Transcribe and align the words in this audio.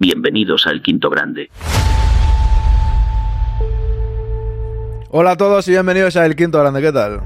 Bienvenidos 0.00 0.68
al 0.68 0.80
Quinto 0.80 1.10
Grande. 1.10 1.50
Hola 5.10 5.32
a 5.32 5.36
todos 5.36 5.66
y 5.66 5.72
bienvenidos 5.72 6.14
a 6.16 6.24
El 6.24 6.36
Quinto 6.36 6.60
Grande, 6.60 6.80
¿qué 6.80 6.92
tal? 6.92 7.20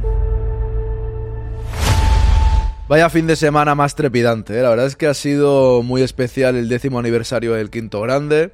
Vaya 2.88 3.10
fin 3.10 3.26
de 3.26 3.36
semana 3.36 3.74
más 3.74 3.94
trepidante, 3.94 4.58
¿eh? 4.58 4.62
la 4.62 4.70
verdad 4.70 4.86
es 4.86 4.96
que 4.96 5.06
ha 5.06 5.12
sido 5.12 5.82
muy 5.82 6.00
especial 6.00 6.56
el 6.56 6.70
décimo 6.70 6.98
aniversario 6.98 7.52
del 7.52 7.68
Quinto 7.68 8.00
Grande. 8.00 8.52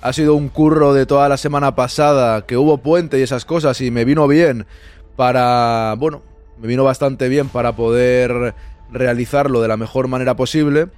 Ha 0.00 0.14
sido 0.14 0.34
un 0.34 0.48
curro 0.48 0.94
de 0.94 1.04
toda 1.04 1.28
la 1.28 1.36
semana 1.36 1.74
pasada, 1.74 2.46
que 2.46 2.56
hubo 2.56 2.78
puente 2.78 3.18
y 3.18 3.22
esas 3.22 3.44
cosas, 3.44 3.82
y 3.82 3.90
me 3.90 4.06
vino 4.06 4.28
bien 4.28 4.64
para, 5.14 5.94
bueno, 5.98 6.22
me 6.58 6.68
vino 6.68 6.84
bastante 6.84 7.28
bien 7.28 7.50
para 7.50 7.76
poder 7.76 8.54
realizarlo 8.90 9.60
de 9.60 9.68
la 9.68 9.76
mejor 9.76 10.08
manera 10.08 10.36
posible. 10.36 10.88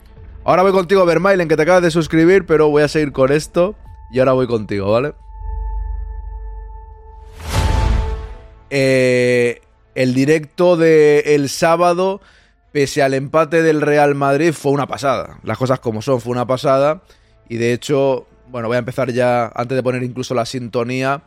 Ahora 0.47 0.63
voy 0.63 0.73
contigo, 0.73 1.07
Vermailen, 1.07 1.49
que 1.49 1.57
te 1.57 1.63
acabas 1.63 1.83
de 1.83 1.91
suscribir, 1.91 2.45
pero 2.45 2.69
voy 2.69 2.83
a 2.83 2.89
seguir 2.89 3.13
con 3.13 3.33
esto 3.33 3.75
y 4.11 4.19
ahora 4.19 4.33
voy 4.33 4.47
contigo, 4.47 4.93
¿vale? 4.93 5.15
Eh, 8.69 9.63
el 9.95 10.13
directo 10.13 10.77
de 10.77 11.35
el 11.35 11.49
sábado, 11.49 12.21
pese 12.73 13.03
al 13.03 13.15
empate 13.15 13.63
del 13.63 13.81
Real 13.81 14.15
Madrid, 14.15 14.53
fue 14.53 14.73
una 14.73 14.87
pasada. 14.87 15.39
Las 15.45 15.57
cosas 15.57 15.81
como 15.81 16.03
son, 16.03 16.21
fue 16.21 16.33
una 16.33 16.47
pasada. 16.47 17.03
Y 17.49 17.57
de 17.57 17.73
hecho, 17.73 18.27
bueno, 18.49 18.69
voy 18.69 18.77
a 18.77 18.81
empezar 18.81 19.13
ya, 19.13 19.51
antes 19.55 19.77
de 19.77 19.83
poner 19.83 20.03
incluso 20.03 20.35
la 20.35 20.45
sintonía, 20.45 21.23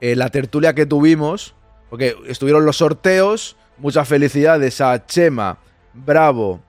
eh, 0.00 0.16
la 0.16 0.30
tertulia 0.30 0.74
que 0.74 0.84
tuvimos, 0.84 1.54
porque 1.90 2.16
estuvieron 2.26 2.64
los 2.64 2.78
sorteos. 2.78 3.56
Muchas 3.76 4.08
felicidades 4.08 4.80
a 4.80 5.06
Chema, 5.06 5.58
Bravo, 5.94 6.60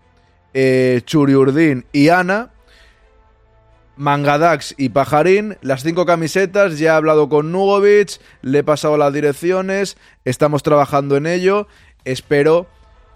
eh, 0.54 1.02
Churiurdin 1.06 1.86
y 1.92 2.10
Ana. 2.10 2.52
Mangadax 4.00 4.76
y 4.78 4.90
Pajarín, 4.90 5.58
las 5.62 5.84
cinco 5.84 6.06
camisetas, 6.06 6.80
ya 6.80 6.94
he 6.94 6.96
hablado 6.96 7.28
con 7.28 7.52
Nugovic, 7.52 8.22
le 8.42 8.60
he 8.60 8.64
pasado 8.64 8.96
las 8.96 9.12
direcciones, 9.12 9.98
estamos 10.24 10.64
trabajando 10.64 11.18
en 11.18 11.28
ello, 11.28 11.68
espero 12.06 12.68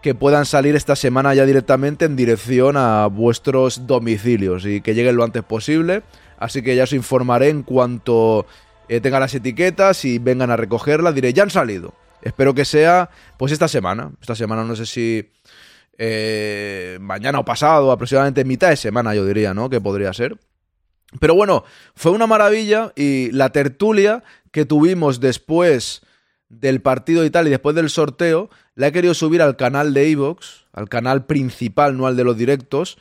que 0.02 0.14
puedan 0.14 0.46
salir 0.46 0.76
esta 0.76 0.98
semana 0.98 1.34
ya 1.34 1.46
directamente 1.46 2.04
en 2.04 2.18
dirección 2.18 2.76
a 2.76 3.08
vuestros 3.08 3.88
domicilios 3.88 4.66
y 4.66 4.82
que 4.82 4.94
lleguen 4.94 5.16
lo 5.16 5.24
antes 5.24 5.44
posible, 5.44 6.04
así 6.38 6.62
que 6.62 6.76
ya 6.76 6.84
os 6.84 6.92
informaré 6.92 7.48
en 7.48 7.64
cuanto 7.64 8.46
eh, 8.90 9.00
tenga 9.00 9.22
las 9.22 9.34
etiquetas 9.34 10.04
y 10.04 10.20
vengan 10.20 10.52
a 10.52 10.58
recogerlas, 10.58 11.16
diré, 11.16 11.32
ya 11.32 11.44
han 11.44 11.50
salido, 11.50 11.94
espero 12.22 12.54
que 12.54 12.66
sea 12.66 13.10
pues 13.38 13.54
esta 13.54 13.70
semana, 13.70 14.12
esta 14.20 14.36
semana 14.36 14.66
no 14.66 14.76
sé 14.76 14.86
si... 14.86 15.30
Eh, 15.98 16.98
mañana 17.02 17.40
o 17.40 17.46
pasado, 17.46 17.92
aproximadamente 17.92 18.46
mitad 18.46 18.70
de 18.70 18.78
semana, 18.78 19.14
yo 19.14 19.26
diría, 19.26 19.54
¿no? 19.54 19.70
Que 19.70 19.80
podría 19.80 20.14
ser. 20.14 20.38
Pero 21.20 21.36
bueno, 21.36 21.64
fue 21.96 22.12
una 22.12 22.28
maravilla 22.28 22.92
y 22.96 23.32
la 23.32 23.52
tertulia 23.52 24.24
que 24.52 24.66
tuvimos 24.66 25.20
después 25.20 26.02
del 26.50 26.82
partido 26.82 27.26
y 27.26 27.30
tal 27.30 27.48
y 27.48 27.52
después 27.52 27.76
del 27.76 27.90
sorteo, 27.90 28.50
la 28.76 28.88
he 28.88 28.92
querido 28.92 29.14
subir 29.14 29.42
al 29.42 29.56
canal 29.56 29.94
de 29.94 30.12
Evox, 30.12 30.66
al 30.72 30.90
canal 30.90 31.26
principal, 31.26 31.98
no 31.98 32.08
al 32.08 32.16
de 32.16 32.24
los 32.24 32.38
directos, 32.38 32.98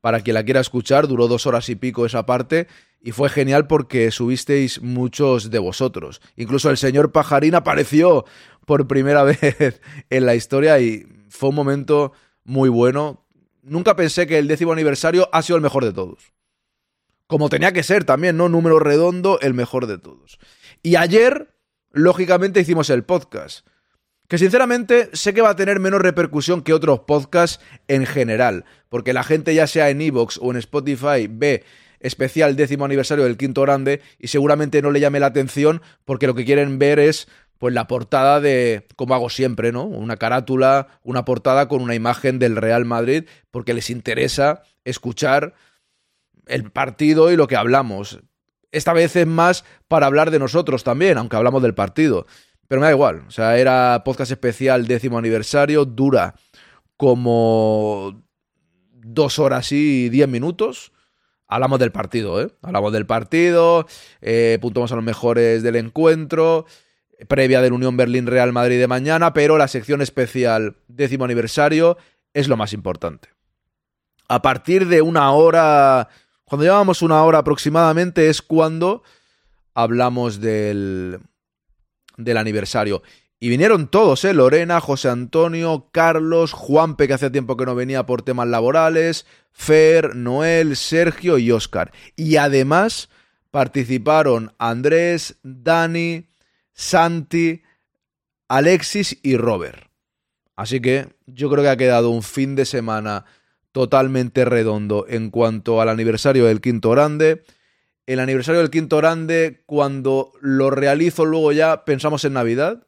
para 0.00 0.20
quien 0.20 0.34
la 0.34 0.44
quiera 0.44 0.60
escuchar. 0.60 1.06
Duró 1.08 1.28
dos 1.28 1.46
horas 1.46 1.68
y 1.68 1.76
pico 1.76 2.06
esa 2.06 2.26
parte 2.26 2.66
y 3.00 3.12
fue 3.12 3.28
genial 3.28 3.66
porque 3.66 4.10
subisteis 4.10 4.80
muchos 4.82 5.50
de 5.50 5.58
vosotros. 5.58 6.20
Incluso 6.36 6.70
el 6.70 6.76
señor 6.76 7.12
Pajarín 7.12 7.54
apareció 7.54 8.24
por 8.66 8.86
primera 8.86 9.22
vez 9.24 9.80
en 10.10 10.26
la 10.26 10.34
historia 10.34 10.78
y 10.80 11.06
fue 11.28 11.50
un 11.50 11.54
momento 11.54 12.12
muy 12.44 12.68
bueno. 12.68 13.26
Nunca 13.62 13.96
pensé 13.96 14.26
que 14.26 14.38
el 14.38 14.48
décimo 14.48 14.72
aniversario 14.72 15.28
ha 15.32 15.42
sido 15.42 15.56
el 15.56 15.62
mejor 15.62 15.84
de 15.84 15.92
todos. 15.92 16.32
Como 17.26 17.48
tenía 17.48 17.72
que 17.72 17.82
ser 17.82 18.04
también, 18.04 18.36
¿no? 18.36 18.48
Número 18.48 18.78
redondo, 18.78 19.40
el 19.40 19.54
mejor 19.54 19.86
de 19.86 19.98
todos. 19.98 20.38
Y 20.82 20.96
ayer, 20.96 21.54
lógicamente, 21.92 22.60
hicimos 22.60 22.90
el 22.90 23.04
podcast. 23.04 23.66
Que 24.28 24.38
sinceramente 24.38 25.10
sé 25.12 25.34
que 25.34 25.42
va 25.42 25.50
a 25.50 25.56
tener 25.56 25.80
menos 25.80 26.00
repercusión 26.00 26.62
que 26.62 26.72
otros 26.74 27.00
podcasts 27.00 27.62
en 27.88 28.06
general. 28.06 28.64
Porque 28.88 29.12
la 29.12 29.24
gente, 29.24 29.54
ya 29.54 29.66
sea 29.66 29.90
en 29.90 30.00
Evox 30.00 30.38
o 30.42 30.50
en 30.50 30.58
Spotify, 30.58 31.26
ve 31.28 31.64
especial 32.04 32.54
décimo 32.54 32.84
aniversario 32.84 33.24
del 33.24 33.38
quinto 33.38 33.62
grande 33.62 34.02
y 34.18 34.28
seguramente 34.28 34.82
no 34.82 34.90
le 34.90 35.00
llame 35.00 35.20
la 35.20 35.26
atención 35.26 35.80
porque 36.04 36.26
lo 36.26 36.34
que 36.34 36.44
quieren 36.44 36.78
ver 36.78 36.98
es 36.98 37.28
pues 37.64 37.72
la 37.72 37.86
portada 37.86 38.42
de, 38.42 38.86
como 38.94 39.14
hago 39.14 39.30
siempre, 39.30 39.72
¿no? 39.72 39.84
Una 39.84 40.18
carátula, 40.18 41.00
una 41.02 41.24
portada 41.24 41.66
con 41.66 41.80
una 41.80 41.94
imagen 41.94 42.38
del 42.38 42.56
Real 42.56 42.84
Madrid 42.84 43.24
porque 43.50 43.72
les 43.72 43.88
interesa 43.88 44.64
escuchar 44.84 45.54
el 46.44 46.70
partido 46.70 47.32
y 47.32 47.36
lo 47.36 47.46
que 47.46 47.56
hablamos. 47.56 48.20
Esta 48.70 48.92
vez 48.92 49.16
es 49.16 49.26
más 49.26 49.64
para 49.88 50.04
hablar 50.04 50.30
de 50.30 50.40
nosotros 50.40 50.84
también, 50.84 51.16
aunque 51.16 51.36
hablamos 51.36 51.62
del 51.62 51.72
partido. 51.72 52.26
Pero 52.68 52.82
me 52.82 52.86
da 52.86 52.92
igual. 52.92 53.24
O 53.28 53.30
sea, 53.30 53.56
era 53.56 54.02
podcast 54.04 54.30
especial 54.30 54.86
décimo 54.86 55.16
aniversario, 55.16 55.86
dura 55.86 56.34
como 56.98 58.26
dos 58.92 59.38
horas 59.38 59.72
y 59.72 60.10
diez 60.10 60.28
minutos. 60.28 60.92
Hablamos 61.46 61.78
del 61.78 61.92
partido, 61.92 62.42
¿eh? 62.42 62.50
Hablamos 62.60 62.92
del 62.92 63.06
partido, 63.06 63.86
eh, 64.20 64.58
puntuamos 64.60 64.92
a 64.92 64.96
los 64.96 65.04
mejores 65.04 65.62
del 65.62 65.76
encuentro, 65.76 66.66
previa 67.28 67.60
del 67.60 67.72
Unión 67.72 67.96
Berlín 67.96 68.26
Real 68.26 68.52
Madrid 68.52 68.78
de 68.78 68.86
mañana, 68.86 69.32
pero 69.32 69.58
la 69.58 69.68
sección 69.68 70.02
especial 70.02 70.76
décimo 70.88 71.24
aniversario 71.24 71.96
es 72.32 72.48
lo 72.48 72.56
más 72.56 72.72
importante. 72.72 73.28
A 74.28 74.42
partir 74.42 74.88
de 74.88 75.02
una 75.02 75.30
hora 75.32 76.08
cuando 76.44 76.64
llevábamos 76.64 77.02
una 77.02 77.22
hora 77.22 77.38
aproximadamente 77.38 78.28
es 78.28 78.42
cuando 78.42 79.02
hablamos 79.74 80.40
del, 80.40 81.18
del 82.16 82.36
aniversario. 82.36 83.02
Y 83.40 83.48
vinieron 83.48 83.88
todos, 83.88 84.24
¿eh? 84.24 84.32
Lorena, 84.32 84.80
José 84.80 85.08
Antonio, 85.08 85.88
Carlos, 85.90 86.52
Juanpe, 86.52 87.08
que 87.08 87.14
hacía 87.14 87.32
tiempo 87.32 87.56
que 87.56 87.66
no 87.66 87.74
venía 87.74 88.06
por 88.06 88.22
temas 88.22 88.48
laborales, 88.48 89.26
Fer, 89.52 90.14
Noel, 90.14 90.76
Sergio 90.76 91.38
y 91.38 91.50
Oscar. 91.50 91.92
Y 92.16 92.36
además 92.36 93.08
participaron 93.50 94.54
Andrés, 94.58 95.38
Dani, 95.42 96.28
Santi, 96.74 97.62
Alexis 98.48 99.18
y 99.22 99.36
Robert. 99.36 99.88
Así 100.56 100.80
que 100.80 101.08
yo 101.26 101.50
creo 101.50 101.62
que 101.62 101.70
ha 101.70 101.76
quedado 101.76 102.10
un 102.10 102.22
fin 102.22 102.54
de 102.54 102.64
semana 102.64 103.24
totalmente 103.72 104.44
redondo 104.44 105.06
en 105.08 105.30
cuanto 105.30 105.80
al 105.80 105.88
aniversario 105.88 106.46
del 106.46 106.60
Quinto 106.60 106.90
Grande. 106.90 107.42
El 108.06 108.20
aniversario 108.20 108.60
del 108.60 108.70
Quinto 108.70 108.98
Grande, 108.98 109.62
cuando 109.66 110.32
lo 110.40 110.70
realizo 110.70 111.24
luego 111.24 111.50
ya 111.52 111.84
pensamos 111.84 112.24
en 112.24 112.34
Navidad. 112.34 112.86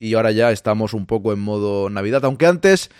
Y 0.00 0.14
ahora 0.14 0.32
ya 0.32 0.50
estamos 0.50 0.92
un 0.92 1.06
poco 1.06 1.32
en 1.32 1.38
modo 1.38 1.88
Navidad. 1.88 2.24
Aunque 2.24 2.46
antes 2.46 2.90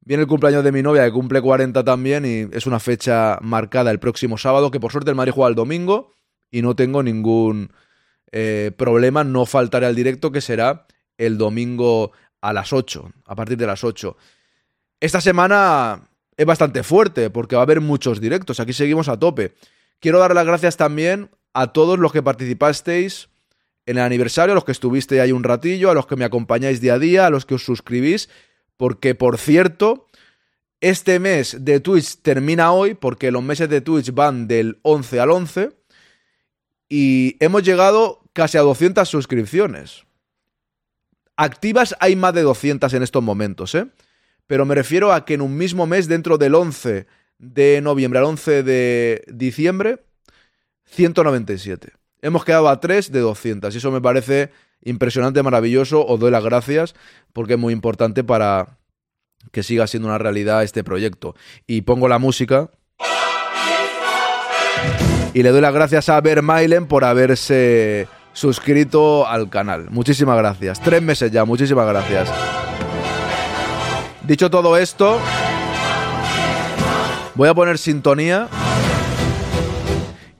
viene 0.00 0.24
el 0.24 0.28
cumpleaños 0.28 0.64
de 0.64 0.72
mi 0.72 0.82
novia, 0.82 1.04
que 1.04 1.12
cumple 1.12 1.40
40 1.40 1.82
también. 1.82 2.26
Y 2.26 2.54
es 2.54 2.66
una 2.66 2.78
fecha 2.78 3.38
marcada 3.40 3.90
el 3.90 3.98
próximo 3.98 4.36
sábado, 4.36 4.70
que 4.70 4.80
por 4.80 4.92
suerte 4.92 5.10
el 5.10 5.16
Madrid 5.16 5.32
juega 5.32 5.48
el 5.48 5.54
domingo. 5.54 6.12
Y 6.50 6.60
no 6.60 6.76
tengo 6.76 7.02
ningún 7.02 7.72
eh, 8.32 8.72
problema. 8.76 9.24
No 9.24 9.46
faltaré 9.46 9.86
al 9.86 9.94
directo, 9.94 10.32
que 10.32 10.40
será 10.40 10.86
el 11.18 11.38
domingo 11.38 12.12
a 12.40 12.52
las 12.52 12.72
8. 12.72 13.12
A 13.26 13.34
partir 13.34 13.56
de 13.56 13.66
las 13.66 13.84
8. 13.84 14.16
Esta 15.00 15.20
semana 15.20 16.08
es 16.36 16.46
bastante 16.46 16.82
fuerte 16.82 17.30
porque 17.30 17.56
va 17.56 17.62
a 17.62 17.64
haber 17.64 17.80
muchos 17.80 18.20
directos. 18.20 18.60
Aquí 18.60 18.72
seguimos 18.72 19.08
a 19.08 19.18
tope. 19.18 19.54
Quiero 20.00 20.18
dar 20.18 20.34
las 20.34 20.46
gracias 20.46 20.76
también 20.76 21.30
a 21.54 21.72
todos 21.72 21.98
los 21.98 22.12
que 22.12 22.22
participasteis 22.22 23.28
en 23.86 23.98
el 23.98 24.02
aniversario, 24.02 24.52
a 24.52 24.54
los 24.54 24.64
que 24.64 24.72
estuviste 24.72 25.20
ahí 25.20 25.32
un 25.32 25.44
ratillo, 25.44 25.90
a 25.90 25.94
los 25.94 26.06
que 26.06 26.16
me 26.16 26.24
acompañáis 26.24 26.80
día 26.80 26.94
a 26.94 26.98
día, 26.98 27.26
a 27.26 27.30
los 27.30 27.46
que 27.46 27.54
os 27.54 27.64
suscribís, 27.64 28.28
porque 28.76 29.14
por 29.14 29.38
cierto, 29.38 30.06
este 30.80 31.18
mes 31.18 31.64
de 31.64 31.80
Twitch 31.80 32.20
termina 32.20 32.72
hoy, 32.72 32.94
porque 32.94 33.30
los 33.30 33.42
meses 33.42 33.68
de 33.68 33.80
Twitch 33.80 34.12
van 34.12 34.48
del 34.48 34.80
11 34.82 35.20
al 35.20 35.30
11, 35.30 35.70
y 36.88 37.36
hemos 37.40 37.62
llegado 37.62 38.22
casi 38.36 38.58
a 38.58 38.60
200 38.60 39.08
suscripciones. 39.08 40.04
Activas 41.36 41.96
hay 42.00 42.16
más 42.16 42.34
de 42.34 42.42
200 42.42 42.92
en 42.92 43.02
estos 43.02 43.22
momentos, 43.22 43.74
¿eh? 43.74 43.86
pero 44.46 44.66
me 44.66 44.74
refiero 44.74 45.12
a 45.12 45.24
que 45.24 45.34
en 45.34 45.40
un 45.40 45.56
mismo 45.56 45.86
mes, 45.86 46.06
dentro 46.06 46.36
del 46.36 46.54
11 46.54 47.06
de 47.38 47.80
noviembre 47.80 48.18
al 48.18 48.26
11 48.26 48.62
de 48.62 49.24
diciembre, 49.26 50.04
197. 50.84 51.92
Hemos 52.20 52.44
quedado 52.44 52.68
a 52.68 52.78
3 52.78 53.10
de 53.10 53.20
200 53.20 53.74
y 53.74 53.78
eso 53.78 53.90
me 53.90 54.02
parece 54.02 54.50
impresionante, 54.82 55.42
maravilloso. 55.42 56.06
Os 56.06 56.20
doy 56.20 56.30
las 56.30 56.44
gracias 56.44 56.94
porque 57.32 57.54
es 57.54 57.58
muy 57.58 57.72
importante 57.72 58.22
para 58.22 58.78
que 59.50 59.62
siga 59.62 59.86
siendo 59.86 60.08
una 60.08 60.18
realidad 60.18 60.62
este 60.62 60.84
proyecto. 60.84 61.34
Y 61.66 61.82
pongo 61.82 62.06
la 62.06 62.18
música. 62.18 62.70
Y 65.32 65.42
le 65.42 65.50
doy 65.50 65.60
las 65.60 65.74
gracias 65.74 66.08
a 66.10 66.20
Vermailen 66.20 66.86
por 66.86 67.04
haberse 67.04 68.08
suscrito 68.36 69.26
al 69.26 69.48
canal. 69.48 69.88
Muchísimas 69.90 70.36
gracias. 70.36 70.78
Tres 70.80 71.00
meses 71.00 71.32
ya, 71.32 71.46
muchísimas 71.46 71.88
gracias. 71.88 72.30
Dicho 74.24 74.50
todo 74.50 74.76
esto, 74.76 75.18
voy 77.34 77.48
a 77.48 77.54
poner 77.54 77.78
sintonía 77.78 78.48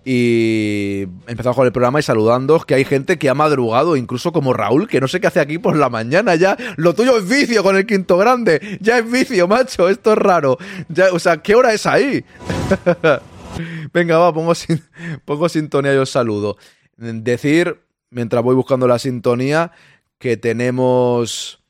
Y 0.04 1.04
empezamos 1.26 1.56
con 1.56 1.66
el 1.66 1.72
programa 1.72 1.98
y 1.98 2.02
saludando 2.02 2.60
que 2.60 2.74
hay 2.74 2.84
gente 2.84 3.18
que 3.18 3.30
ha 3.30 3.34
madrugado, 3.34 3.96
incluso 3.96 4.30
como 4.30 4.52
Raúl, 4.52 4.88
que 4.88 5.00
no 5.00 5.08
sé 5.08 5.18
qué 5.18 5.28
hace 5.28 5.40
aquí 5.40 5.58
por 5.58 5.74
la 5.76 5.88
mañana 5.88 6.34
ya. 6.34 6.56
Lo 6.76 6.94
tuyo 6.94 7.16
es 7.16 7.26
vicio 7.26 7.62
con 7.62 7.76
el 7.76 7.86
quinto 7.86 8.18
grande. 8.18 8.78
Ya 8.80 8.98
es 8.98 9.10
vicio, 9.10 9.48
macho. 9.48 9.88
Esto 9.88 10.12
es 10.12 10.18
raro. 10.18 10.58
O 11.12 11.18
sea, 11.18 11.38
¿qué 11.38 11.54
hora 11.54 11.72
es 11.72 11.86
ahí? 11.86 12.22
Venga, 13.94 14.18
va, 14.18 14.34
pongo, 14.34 14.52
pongo 15.24 15.48
sintonía 15.48 15.94
y 15.94 15.96
os 15.96 16.10
saludo. 16.10 16.58
Decir, 16.98 17.85
mientras 18.10 18.42
voy 18.42 18.54
buscando 18.54 18.86
la 18.86 18.98
sintonía, 18.98 19.72
que 20.18 20.36
tenemos 20.36 21.60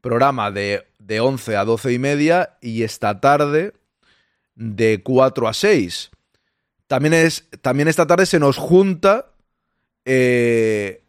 programa 0.00 0.50
de, 0.50 0.86
de 0.98 1.20
11 1.20 1.56
a 1.56 1.64
12 1.64 1.92
y 1.92 1.98
media 1.98 2.56
y 2.60 2.82
esta 2.82 3.20
tarde 3.20 3.72
de 4.54 5.02
4 5.02 5.48
a 5.48 5.54
6. 5.54 6.10
También, 6.86 7.14
es, 7.14 7.48
también 7.62 7.88
esta 7.88 8.06
tarde 8.06 8.26
se 8.26 8.38
nos 8.38 8.56
junta 8.56 9.32
eh, 10.04 11.02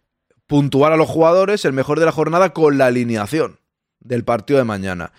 puntuar 0.48 0.92
a 0.92 0.98
los 0.98 1.08
jugadores, 1.08 1.66
el 1.66 1.74
mejor 1.74 2.00
de 2.00 2.06
la 2.06 2.12
jornada, 2.12 2.54
con 2.54 2.78
la 2.78 2.88
alineación 2.88 3.60
del 4.00 4.24
partido 4.24 4.58
de 4.58 4.66
mañana. 4.66 5.14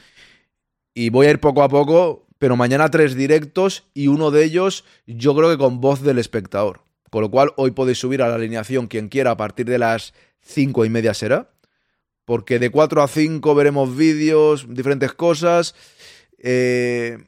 Y 0.94 1.10
voy 1.10 1.26
a 1.26 1.30
ir 1.30 1.40
poco 1.40 1.62
a 1.62 1.68
poco, 1.68 2.26
pero 2.38 2.56
mañana 2.56 2.90
tres 2.90 3.14
directos 3.14 3.84
y 3.94 4.08
uno 4.08 4.30
de 4.30 4.44
ellos 4.44 4.84
yo 5.06 5.36
creo 5.36 5.50
que 5.50 5.58
con 5.58 5.80
voz 5.80 6.02
del 6.02 6.18
espectador. 6.18 6.80
Con 7.10 7.22
lo 7.22 7.30
cual 7.30 7.52
hoy 7.56 7.70
podéis 7.70 7.98
subir 7.98 8.22
a 8.22 8.28
la 8.28 8.34
alineación 8.34 8.86
quien 8.86 9.08
quiera 9.08 9.32
a 9.32 9.36
partir 9.36 9.66
de 9.66 9.78
las 9.78 10.14
cinco 10.40 10.84
y 10.84 10.90
media 10.90 11.14
será. 11.14 11.50
Porque 12.24 12.58
de 12.58 12.70
4 12.70 13.02
a 13.02 13.08
5 13.08 13.54
veremos 13.54 13.96
vídeos, 13.96 14.66
diferentes 14.68 15.14
cosas. 15.14 15.74
Eh, 16.38 17.18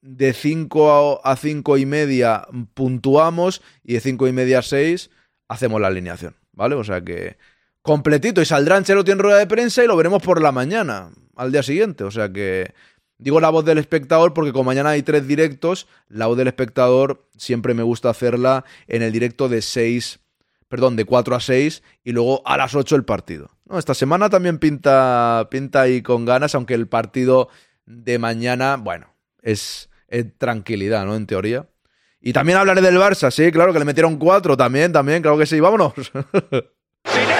de 0.00 0.32
5 0.32 1.20
a 1.24 1.36
5 1.36 1.78
y 1.78 1.86
media 1.86 2.46
puntuamos 2.74 3.62
y 3.84 3.94
de 3.94 4.00
5 4.00 4.28
y 4.28 4.32
media 4.32 4.60
a 4.60 4.62
6 4.62 5.10
hacemos 5.48 5.80
la 5.80 5.88
alineación, 5.88 6.36
¿vale? 6.52 6.74
O 6.76 6.84
sea 6.84 7.02
que 7.02 7.36
completito 7.82 8.40
y 8.40 8.44
saldrá 8.44 8.76
Ancelotti 8.76 9.10
en 9.10 9.18
rueda 9.18 9.38
de 9.38 9.46
prensa 9.46 9.82
y 9.82 9.86
lo 9.86 9.96
veremos 9.96 10.22
por 10.22 10.40
la 10.40 10.52
mañana, 10.52 11.10
al 11.36 11.52
día 11.52 11.62
siguiente, 11.62 12.04
o 12.04 12.10
sea 12.10 12.32
que 12.32 12.74
digo 13.18 13.40
la 13.40 13.50
voz 13.50 13.64
del 13.64 13.78
espectador 13.78 14.32
porque 14.32 14.52
como 14.52 14.64
mañana 14.64 14.90
hay 14.90 15.02
tres 15.02 15.26
directos, 15.26 15.86
la 16.08 16.26
voz 16.26 16.36
del 16.38 16.48
espectador 16.48 17.28
siempre 17.36 17.74
me 17.74 17.82
gusta 17.82 18.10
hacerla 18.10 18.64
en 18.86 19.02
el 19.02 19.12
directo 19.12 19.48
de 19.48 19.60
6, 19.60 20.20
perdón, 20.68 20.96
de 20.96 21.04
4 21.04 21.36
a 21.36 21.40
6 21.40 21.82
y 22.04 22.12
luego 22.12 22.42
a 22.46 22.56
las 22.56 22.74
8 22.74 22.96
el 22.96 23.04
partido. 23.04 23.50
No, 23.66 23.78
esta 23.78 23.94
semana 23.94 24.30
también 24.30 24.58
pinta 24.58 25.48
pinta 25.50 25.82
ahí 25.82 26.00
con 26.00 26.24
ganas, 26.24 26.54
aunque 26.54 26.74
el 26.74 26.88
partido 26.88 27.48
de 27.84 28.18
mañana, 28.18 28.76
bueno, 28.76 29.12
es, 29.42 29.90
tranquilidad, 30.38 31.04
¿no? 31.04 31.16
En 31.16 31.26
teoría. 31.26 31.68
Y 32.20 32.32
también 32.32 32.58
hablaré 32.58 32.80
del 32.80 32.96
Barça, 32.96 33.30
sí, 33.30 33.52
claro, 33.52 33.72
que 33.72 33.78
le 33.78 33.84
metieron 33.84 34.16
cuatro 34.16 34.56
también, 34.56 34.92
también, 34.92 35.22
claro 35.22 35.38
que 35.38 35.46
sí. 35.46 35.60
Vámonos. 35.60 35.92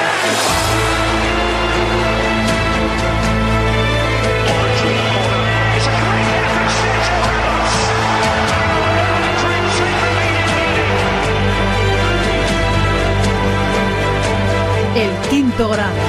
El 15.59 16.08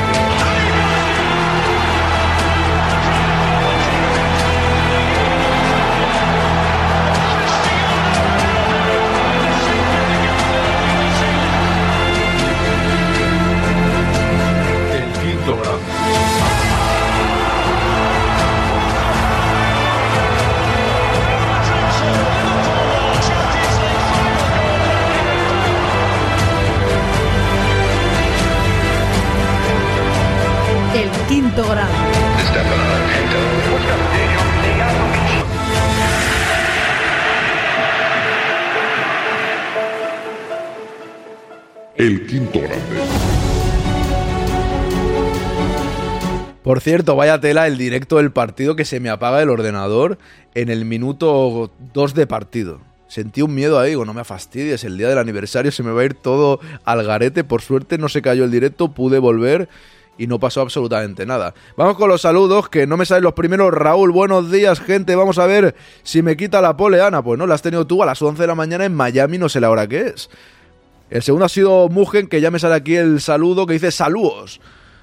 Por 46.80 46.86
cierto, 46.86 47.18
vaya 47.18 47.42
tela 47.42 47.68
el 47.68 47.78
directo 47.78 48.16
del 48.16 48.32
partido 48.32 48.78
que 48.78 48.86
se 48.86 49.02
me 49.02 49.10
apaga 49.10 49.42
el 49.42 49.50
ordenador 49.50 50.18
en 50.56 50.70
el 50.70 50.86
minuto 50.86 51.72
2 51.94 52.14
de 52.14 52.26
partido. 52.26 52.80
Sentí 53.10 53.42
un 53.42 53.54
miedo 53.54 53.78
ahí, 53.78 53.90
digo, 53.90 54.06
no 54.06 54.14
me 54.14 54.24
fastidies, 54.24 54.86
el 54.86 54.98
día 54.98 55.10
del 55.10 55.18
aniversario 55.18 55.74
se 55.74 55.84
me 55.84 55.92
va 55.92 56.00
a 56.00 56.06
ir 56.06 56.14
todo 56.14 56.62
al 56.86 57.04
garete. 57.04 57.44
Por 57.44 57.62
suerte 57.62 57.98
no 57.98 58.08
se 58.08 58.22
cayó 58.22 58.46
el 58.46 58.52
directo, 58.52 58.94
pude 58.94 59.20
volver 59.20 59.68
y 60.18 60.28
no 60.28 60.40
pasó 60.40 60.62
absolutamente 60.62 61.26
nada. 61.26 61.54
Vamos 61.76 61.98
con 61.98 62.08
los 62.08 62.22
saludos, 62.22 62.70
que 62.70 62.88
no 62.88 62.96
me 62.96 63.06
salen 63.06 63.26
los 63.26 63.34
primeros. 63.34 63.74
Raúl, 63.74 64.12
buenos 64.12 64.50
días, 64.50 64.80
gente. 64.80 65.18
Vamos 65.18 65.38
a 65.38 65.48
ver 65.48 65.76
si 66.04 66.22
me 66.22 66.38
quita 66.38 66.62
la 66.62 66.78
poleana. 66.78 67.22
Pues 67.22 67.38
no, 67.38 67.46
la 67.46 67.56
has 67.56 67.62
tenido 67.62 67.86
tú 67.86 68.04
a 68.04 68.06
las 68.06 68.22
11 68.22 68.42
de 68.42 68.48
la 68.48 68.56
mañana 68.56 68.86
en 68.86 68.96
Miami, 68.96 69.38
no 69.38 69.50
sé 69.50 69.60
la 69.60 69.70
hora 69.70 69.86
que 69.86 70.00
es. 70.00 70.30
El 71.10 71.24
segundo 71.24 71.44
ha 71.44 71.50
sido 71.50 71.90
Mugen, 71.90 72.28
que 72.28 72.40
ya 72.40 72.52
me 72.52 72.60
sale 72.60 72.76
aquí 72.76 72.96
el 72.96 73.20
saludo 73.20 73.68
que 73.68 73.74
dice 73.74 73.92
saludos. 73.92 74.62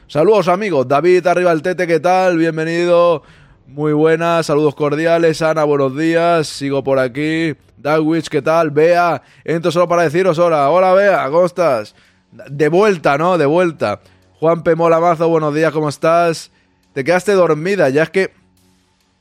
Saludos 0.09 0.47
amigos. 0.47 0.87
David, 0.87 1.27
arriba 1.27 1.51
el 1.51 1.63
tete, 1.63 1.85
¿qué 1.85 1.99
tal? 1.99 2.39
Bienvenido. 2.39 3.25
Muy 3.67 3.93
buenas, 3.93 4.47
saludos 4.47 4.77
cordiales. 4.77 5.43
Ana, 5.43 5.65
buenos 5.65 5.97
días. 5.97 6.47
Sigo 6.47 6.85
por 6.85 7.01
aquí. 7.01 7.57
Dagwich, 7.77 8.29
¿qué 8.29 8.41
tal? 8.41 8.71
Bea, 8.71 9.21
entro 9.45 9.73
solo 9.73 9.89
para 9.89 10.03
deciros 10.03 10.39
hola. 10.39 10.71
Hola, 10.71 10.93
Bea, 10.93 11.29
¿cómo 11.29 11.45
estás? 11.45 11.97
De 12.31 12.69
vuelta, 12.69 13.19
¿no? 13.19 13.37
De 13.37 13.47
vuelta. 13.47 14.01
Juan 14.39 14.63
P. 14.63 14.77
Molamazo, 14.77 15.29
buenos 15.29 15.53
días, 15.53 15.73
¿cómo 15.73 15.89
estás? 15.89 16.53
Te 16.93 17.03
quedaste 17.03 17.33
dormida, 17.33 17.89
ya 17.89 18.05
es 18.05 18.11
que 18.11 18.31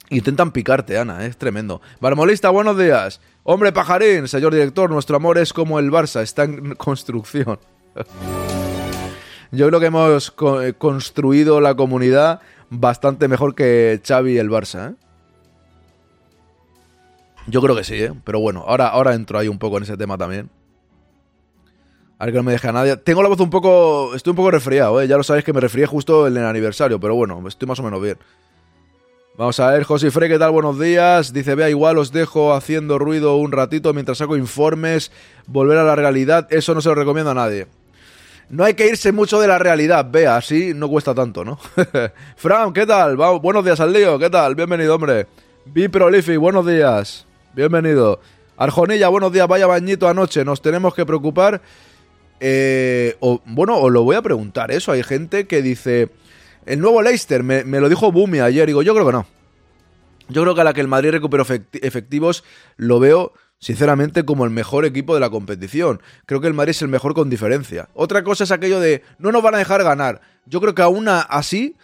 intentan 0.09 0.51
picarte, 0.51 0.99
Ana, 0.99 1.25
es 1.25 1.35
tremendo. 1.35 1.81
Barmolista, 1.99 2.51
buenos 2.51 2.77
días. 2.77 3.21
Hombre 3.43 3.71
pajarín, 3.71 4.27
señor 4.27 4.53
director, 4.53 4.91
nuestro 4.91 5.15
amor 5.15 5.39
es 5.39 5.51
como 5.51 5.79
el 5.79 5.89
Barça, 5.89 6.21
está 6.21 6.43
en 6.43 6.75
construcción. 6.75 7.57
Yo 9.55 9.67
creo 9.67 9.79
que 9.79 9.85
hemos 9.85 10.33
eh, 10.61 10.73
construido 10.77 11.61
la 11.61 11.75
comunidad 11.75 12.41
bastante 12.69 13.27
mejor 13.27 13.55
que 13.55 14.01
Xavi 14.05 14.33
y 14.33 14.37
el 14.37 14.49
Barça, 14.49 14.91
¿eh? 14.91 14.95
Yo 17.47 17.61
creo 17.61 17.75
que 17.75 17.83
sí, 17.83 17.95
¿eh? 17.95 18.11
Pero 18.23 18.39
bueno, 18.39 18.65
ahora, 18.67 18.87
ahora 18.87 19.13
entro 19.13 19.37
ahí 19.37 19.47
un 19.47 19.59
poco 19.59 19.77
en 19.77 19.83
ese 19.83 19.95
tema 19.95 20.17
también. 20.17 20.49
A 22.17 22.25
ver 22.25 22.33
que 22.33 22.37
no 22.37 22.43
me 22.43 22.51
deja 22.51 22.71
nadie. 22.71 22.97
Tengo 22.97 23.21
la 23.21 23.29
voz 23.29 23.39
un 23.39 23.49
poco. 23.49 24.15
Estoy 24.15 24.31
un 24.31 24.37
poco 24.37 24.51
resfriado, 24.51 25.01
¿eh? 25.01 25.07
Ya 25.07 25.15
lo 25.15 25.23
sabéis 25.23 25.45
que 25.45 25.53
me 25.53 25.61
resfrié 25.61 25.85
justo 25.85 26.27
en 26.27 26.35
el 26.35 26.45
aniversario, 26.45 26.99
pero 26.99 27.15
bueno, 27.15 27.41
estoy 27.47 27.67
más 27.67 27.79
o 27.79 27.83
menos 27.83 28.01
bien. 28.01 28.17
Vamos 29.37 29.59
a 29.59 29.71
ver, 29.71 29.83
José 29.83 30.11
Frey, 30.11 30.29
¿qué 30.29 30.39
tal? 30.39 30.51
Buenos 30.51 30.79
días. 30.79 31.33
Dice, 31.33 31.55
vea, 31.55 31.69
igual 31.69 31.97
os 31.97 32.11
dejo 32.11 32.53
haciendo 32.53 32.97
ruido 32.97 33.35
un 33.35 33.51
ratito 33.51 33.93
mientras 33.93 34.17
saco 34.17 34.37
informes. 34.37 35.11
Volver 35.45 35.77
a 35.77 35.83
la 35.83 35.95
realidad, 35.95 36.47
eso 36.49 36.73
no 36.73 36.81
se 36.81 36.89
lo 36.89 36.95
recomiendo 36.95 37.31
a 37.31 37.35
nadie. 37.35 37.67
No 38.49 38.63
hay 38.63 38.75
que 38.75 38.87
irse 38.87 39.11
mucho 39.11 39.39
de 39.39 39.47
la 39.47 39.57
realidad, 39.57 40.07
vea, 40.09 40.37
así 40.37 40.73
no 40.75 40.87
cuesta 40.87 41.15
tanto, 41.15 41.43
¿no? 41.43 41.57
Fran, 42.35 42.73
¿qué 42.73 42.85
tal? 42.85 43.17
buenos 43.17 43.65
días 43.65 43.79
al 43.79 43.91
lío, 43.91 44.19
¿qué 44.19 44.29
tal? 44.29 44.55
Bienvenido, 44.55 44.95
hombre. 44.95 45.27
Prolific, 45.91 46.37
buenos 46.37 46.65
días. 46.65 47.25
Bienvenido. 47.53 48.19
Arjonilla, 48.57 49.07
buenos 49.09 49.33
días, 49.33 49.47
vaya 49.47 49.65
bañito 49.65 50.07
anoche. 50.07 50.45
Nos 50.45 50.61
tenemos 50.61 50.93
que 50.93 51.05
preocupar 51.05 51.61
eh, 52.39 53.17
bueno, 53.45 53.79
os 53.79 53.91
lo 53.91 54.03
voy 54.03 54.15
a 54.15 54.21
preguntar 54.21 54.71
eso. 54.71 54.91
Hay 54.91 55.03
gente 55.03 55.47
que 55.47 55.61
dice, 55.61 56.09
el 56.65 56.79
nuevo 56.79 57.01
Leicester, 57.01 57.43
me, 57.43 57.63
lo 57.63 57.89
dijo 57.89 58.11
Bumi 58.11 58.39
ayer, 58.39 58.67
digo, 58.67 58.81
yo 58.81 58.93
creo 58.93 59.05
que 59.05 59.11
no. 59.11 59.25
Yo 60.27 60.41
creo 60.41 60.55
que 60.55 60.61
a 60.61 60.63
la 60.63 60.73
que 60.73 60.81
el 60.81 60.87
Madrid 60.87 61.11
recuperó 61.11 61.45
efectivos 61.73 62.43
lo 62.77 62.99
veo 62.99 63.33
sinceramente 63.59 64.25
como 64.25 64.45
el 64.45 64.51
mejor 64.51 64.85
equipo 64.85 65.13
de 65.13 65.19
la 65.19 65.29
competición. 65.29 66.01
Creo 66.25 66.41
que 66.41 66.47
el 66.47 66.53
Madrid 66.53 66.71
es 66.71 66.81
el 66.81 66.87
mejor 66.87 67.13
con 67.13 67.29
diferencia. 67.29 67.89
Otra 67.93 68.23
cosa 68.23 68.43
es 68.43 68.51
aquello 68.51 68.79
de 68.79 69.03
no 69.19 69.31
nos 69.31 69.43
van 69.43 69.55
a 69.55 69.59
dejar 69.59 69.83
ganar. 69.83 70.21
Yo 70.45 70.61
creo 70.61 70.75
que 70.75 70.81
aún 70.81 71.07
así 71.07 71.75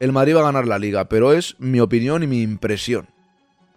el 0.00 0.12
Madrid 0.12 0.36
va 0.36 0.40
a 0.40 0.44
ganar 0.44 0.66
la 0.66 0.78
liga, 0.78 1.08
pero 1.08 1.32
es 1.32 1.56
mi 1.58 1.80
opinión 1.80 2.22
y 2.22 2.26
mi 2.26 2.42
impresión. 2.42 3.08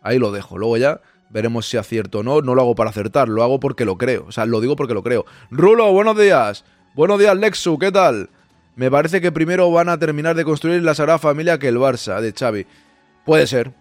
Ahí 0.02 0.20
lo 0.20 0.32
dejo. 0.32 0.58
Luego 0.58 0.78
ya 0.78 1.02
Veremos 1.30 1.68
si 1.68 1.78
acierto 1.78 2.20
o 2.20 2.24
no. 2.24 2.42
No 2.42 2.56
lo 2.56 2.62
hago 2.62 2.76
para 2.76 2.90
acertar, 2.90 3.30
lo 3.30 3.44
hago 3.44 3.60
porque 3.60 3.86
lo 3.86 3.98
creo. 3.98 4.26
O 4.28 4.32
sea, 4.32 4.46
lo 4.46 4.62
digo 4.62 4.76
porque 4.76 4.94
lo 4.94 5.04
creo. 5.04 5.26
Rulo, 5.52 5.92
buenos 5.92 6.18
días. 6.18 6.64
Buenos 6.96 7.20
días, 7.20 7.36
Lexu, 7.38 7.78
¿qué 7.78 7.92
tal? 7.92 8.30
Me 8.76 8.90
parece 8.90 9.22
que 9.22 9.32
primero 9.32 9.70
van 9.72 9.90
a 9.90 10.00
terminar 10.00 10.36
de 10.36 10.46
construir 10.46 10.82
la 10.84 10.96
Sagrada 10.96 11.20
Familia 11.20 11.60
que 11.60 11.68
el 11.68 11.78
Barça, 11.78 12.22
de 12.22 12.34
Xavi. 12.34 12.66
Puede 13.26 13.48
ser. 13.48 13.74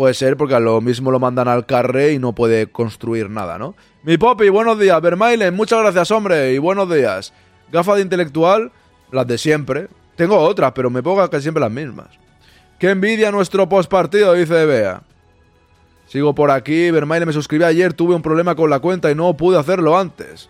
Puede 0.00 0.14
ser 0.14 0.38
porque 0.38 0.54
a 0.54 0.60
lo 0.60 0.80
mismo 0.80 1.10
lo 1.10 1.20
mandan 1.20 1.46
al 1.46 1.66
carré 1.66 2.14
y 2.14 2.18
no 2.18 2.34
puede 2.34 2.68
construir 2.68 3.28
nada, 3.28 3.58
¿no? 3.58 3.74
Mi 4.02 4.16
Poppy, 4.16 4.48
buenos 4.48 4.78
días. 4.78 4.98
Vermailen, 5.02 5.54
muchas 5.54 5.80
gracias, 5.80 6.10
hombre, 6.10 6.54
y 6.54 6.58
buenos 6.58 6.90
días. 6.90 7.34
Gafa 7.70 7.96
de 7.96 8.00
intelectual, 8.00 8.72
las 9.12 9.26
de 9.26 9.36
siempre. 9.36 9.88
Tengo 10.16 10.38
otras, 10.38 10.72
pero 10.72 10.88
me 10.88 11.02
pongo 11.02 11.28
casi 11.28 11.42
siempre 11.42 11.60
las 11.60 11.70
mismas. 11.70 12.06
Qué 12.78 12.88
envidia 12.88 13.30
nuestro 13.30 13.68
postpartido, 13.68 14.32
dice 14.32 14.64
Bea. 14.64 15.02
Sigo 16.06 16.34
por 16.34 16.50
aquí, 16.50 16.90
Vermailen 16.90 17.26
me 17.26 17.34
suscribí 17.34 17.64
ayer, 17.64 17.92
tuve 17.92 18.14
un 18.14 18.22
problema 18.22 18.54
con 18.54 18.70
la 18.70 18.78
cuenta 18.78 19.10
y 19.10 19.14
no 19.14 19.36
pude 19.36 19.58
hacerlo 19.58 19.98
antes. 19.98 20.48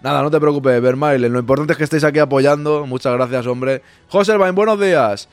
Nada, 0.00 0.22
no 0.22 0.30
te 0.30 0.38
preocupes, 0.38 0.80
Vermailen, 0.80 1.32
lo 1.32 1.40
importante 1.40 1.72
es 1.72 1.76
que 1.76 1.82
estéis 1.82 2.04
aquí 2.04 2.20
apoyando. 2.20 2.86
Muchas 2.86 3.14
gracias, 3.14 3.48
hombre. 3.48 3.82
Joselvain, 4.10 4.54
buenos 4.54 4.78
días. 4.78 5.28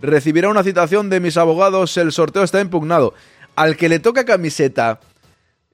Recibirá 0.00 0.48
una 0.48 0.62
citación 0.62 1.08
de 1.08 1.20
mis 1.20 1.36
abogados, 1.36 1.96
el 1.96 2.12
sorteo 2.12 2.42
está 2.42 2.60
impugnado. 2.60 3.14
Al 3.54 3.76
que 3.76 3.88
le 3.88 3.98
toca 3.98 4.24
camiseta, 4.24 5.00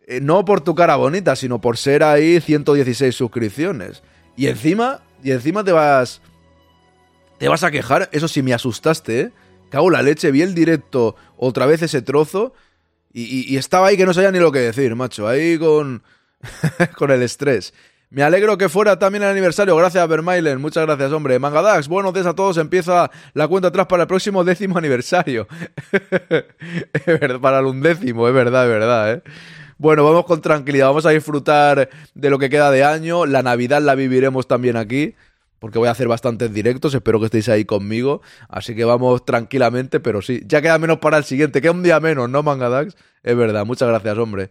eh, 0.07 0.21
no 0.21 0.45
por 0.45 0.61
tu 0.61 0.75
cara 0.75 0.97
bonita, 0.97 1.37
sino 1.37 1.61
por 1.61 1.77
ser 1.77 2.03
ahí 2.03 2.41
116 2.41 3.15
suscripciones. 3.15 4.03
Y 4.37 4.47
encima, 4.47 5.01
y 5.23 5.33
encima 5.33 5.65
te 5.65 5.73
vas... 5.73 6.21
Te 7.39 7.49
vas 7.49 7.65
a 7.65 7.73
quejar, 7.73 8.09
eso 8.13 8.29
sí 8.29 8.41
me 8.43 8.55
asustaste, 8.55 9.21
¿eh? 9.21 9.33
Cago 9.69 9.91
la 9.91 10.03
leche, 10.03 10.31
vi 10.31 10.43
el 10.43 10.55
directo 10.55 11.17
otra 11.37 11.67
vez 11.67 11.83
ese 11.83 12.03
trozo 12.03 12.53
y, 13.13 13.53
y 13.53 13.57
estaba 13.57 13.89
ahí 13.89 13.97
que 13.97 14.05
no 14.05 14.15
sabía 14.15 14.31
ni 14.31 14.39
lo 14.39 14.53
que 14.53 14.61
decir, 14.61 14.95
macho, 14.95 15.27
ahí 15.27 15.59
con, 15.59 16.03
con 16.97 17.11
el 17.11 17.23
estrés. 17.23 17.73
Me 18.13 18.23
alegro 18.23 18.59
que 18.59 18.69
fuera 18.69 18.99
también 18.99 19.23
el 19.23 19.31
aniversario. 19.31 19.75
Gracias, 19.75 20.07
Vermailen. 20.07 20.61
Muchas 20.61 20.85
gracias, 20.85 21.11
hombre. 21.13 21.39
Mangadax, 21.39 21.89
buenos 21.89 22.13
días 22.13 22.27
a 22.27 22.35
todos. 22.35 22.59
Empieza 22.59 23.11
la 23.33 23.49
cuenta 23.49 23.69
atrás 23.69 23.87
para 23.87 24.03
el 24.03 24.07
próximo 24.07 24.45
décimo 24.45 24.77
aniversario. 24.77 25.49
para 27.41 27.61
el 27.61 27.65
undécimo, 27.65 28.29
es 28.29 28.35
verdad, 28.35 28.65
es 28.65 28.69
verdad, 28.69 29.13
¿eh? 29.15 29.23
Bueno, 29.79 30.05
vamos 30.05 30.27
con 30.27 30.43
tranquilidad. 30.43 30.89
Vamos 30.89 31.07
a 31.07 31.11
disfrutar 31.11 31.89
de 32.13 32.29
lo 32.29 32.39
que 32.39 32.51
queda 32.51 32.71
de 32.71 32.85
año. 32.85 33.25
La 33.25 33.43
Navidad 33.43 33.81
la 33.81 33.95
viviremos 33.95 34.47
también 34.47 34.77
aquí. 34.77 35.15
Porque 35.59 35.79
voy 35.79 35.89
a 35.89 35.93
hacer 35.93 36.07
bastantes 36.07 36.53
directos. 36.53 36.93
Espero 36.93 37.19
que 37.19 37.25
estéis 37.25 37.49
ahí 37.49 37.65
conmigo. 37.65 38.21
Así 38.51 38.75
que 38.75 38.85
vamos 38.85 39.25
tranquilamente, 39.25 40.01
pero 40.01 40.21
sí. 40.21 40.43
Ya 40.45 40.61
queda 40.61 40.77
menos 40.79 40.99
para 40.99 41.17
el 41.17 41.25
siguiente. 41.25 41.63
Queda 41.63 41.73
un 41.73 41.83
día 41.83 41.99
menos, 41.99 42.29
¿no, 42.29 42.43
Mangadax? 42.43 42.95
Es 43.23 43.37
verdad. 43.39 43.65
Muchas 43.65 43.89
gracias, 43.89 44.19
hombre. 44.19 44.51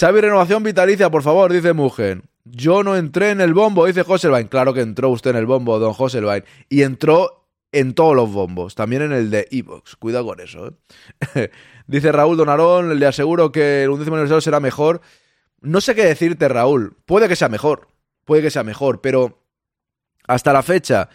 Xavi, 0.00 0.20
renovación 0.22 0.62
vitalicia, 0.62 1.10
por 1.10 1.22
favor, 1.22 1.52
dice 1.52 1.74
Mugen. 1.74 2.22
Yo 2.50 2.82
no 2.82 2.96
entré 2.96 3.30
en 3.30 3.40
el 3.40 3.54
bombo, 3.54 3.86
dice 3.86 4.02
Joselvain. 4.02 4.48
Claro 4.48 4.74
que 4.74 4.80
entró 4.80 5.10
usted 5.10 5.30
en 5.30 5.36
el 5.36 5.46
bombo, 5.46 5.78
don 5.78 5.92
Joselvain. 5.92 6.44
Y 6.68 6.82
entró 6.82 7.38
en 7.72 7.94
todos 7.94 8.16
los 8.16 8.32
bombos, 8.32 8.74
también 8.74 9.02
en 9.02 9.12
el 9.12 9.30
de 9.30 9.46
Evox. 9.50 9.96
Cuidado 9.96 10.26
con 10.26 10.40
eso. 10.40 10.74
¿eh? 11.34 11.50
dice 11.86 12.12
Raúl 12.12 12.36
Donarón, 12.36 12.98
le 12.98 13.06
aseguro 13.06 13.52
que 13.52 13.84
el 13.84 13.90
undécimo 13.90 14.16
aniversario 14.16 14.40
será 14.40 14.60
mejor. 14.60 15.00
No 15.60 15.80
sé 15.80 15.94
qué 15.94 16.04
decirte, 16.04 16.48
Raúl. 16.48 16.96
Puede 17.04 17.28
que 17.28 17.36
sea 17.36 17.48
mejor, 17.48 17.88
puede 18.24 18.42
que 18.42 18.50
sea 18.50 18.64
mejor, 18.64 19.00
pero 19.00 19.42
hasta 20.26 20.52
la 20.52 20.62
fecha 20.62 21.08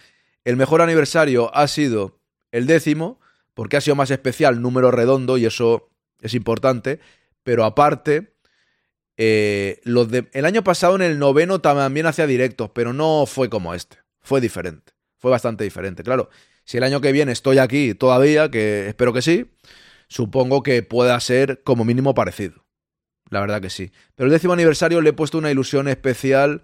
el 0.43 0.57
mejor 0.57 0.81
aniversario 0.81 1.55
ha 1.55 1.67
sido 1.67 2.19
el 2.51 2.67
décimo, 2.67 3.19
porque 3.53 3.77
ha 3.77 3.81
sido 3.81 3.95
más 3.95 4.11
especial, 4.11 4.61
número 4.61 4.91
redondo, 4.91 5.37
y 5.37 5.45
eso 5.45 5.89
es 6.19 6.33
importante. 6.33 6.99
Pero 7.43 7.63
aparte, 7.63 8.32
eh, 9.17 9.81
el 9.85 10.45
año 10.45 10.63
pasado 10.63 10.95
en 10.95 11.01
el 11.01 11.19
noveno 11.19 11.61
también 11.61 12.05
hacía 12.05 12.27
directos, 12.27 12.71
pero 12.73 12.93
no 12.93 13.25
fue 13.25 13.49
como 13.49 13.73
este. 13.73 13.97
Fue 14.21 14.41
diferente. 14.41 14.93
Fue 15.17 15.31
bastante 15.31 15.63
diferente. 15.63 16.03
Claro, 16.03 16.29
si 16.65 16.77
el 16.77 16.83
año 16.83 17.01
que 17.01 17.11
viene 17.11 17.31
estoy 17.31 17.57
aquí 17.57 17.93
todavía, 17.93 18.49
que 18.49 18.87
espero 18.87 19.13
que 19.13 19.21
sí, 19.21 19.51
supongo 20.07 20.63
que 20.63 20.83
pueda 20.83 21.19
ser 21.19 21.61
como 21.63 21.85
mínimo 21.85 22.13
parecido. 22.13 22.63
La 23.29 23.41
verdad 23.41 23.61
que 23.61 23.69
sí. 23.69 23.91
Pero 24.15 24.27
el 24.27 24.33
décimo 24.33 24.53
aniversario 24.53 25.01
le 25.01 25.09
he 25.09 25.13
puesto 25.13 25.37
una 25.37 25.51
ilusión 25.51 25.87
especial 25.87 26.63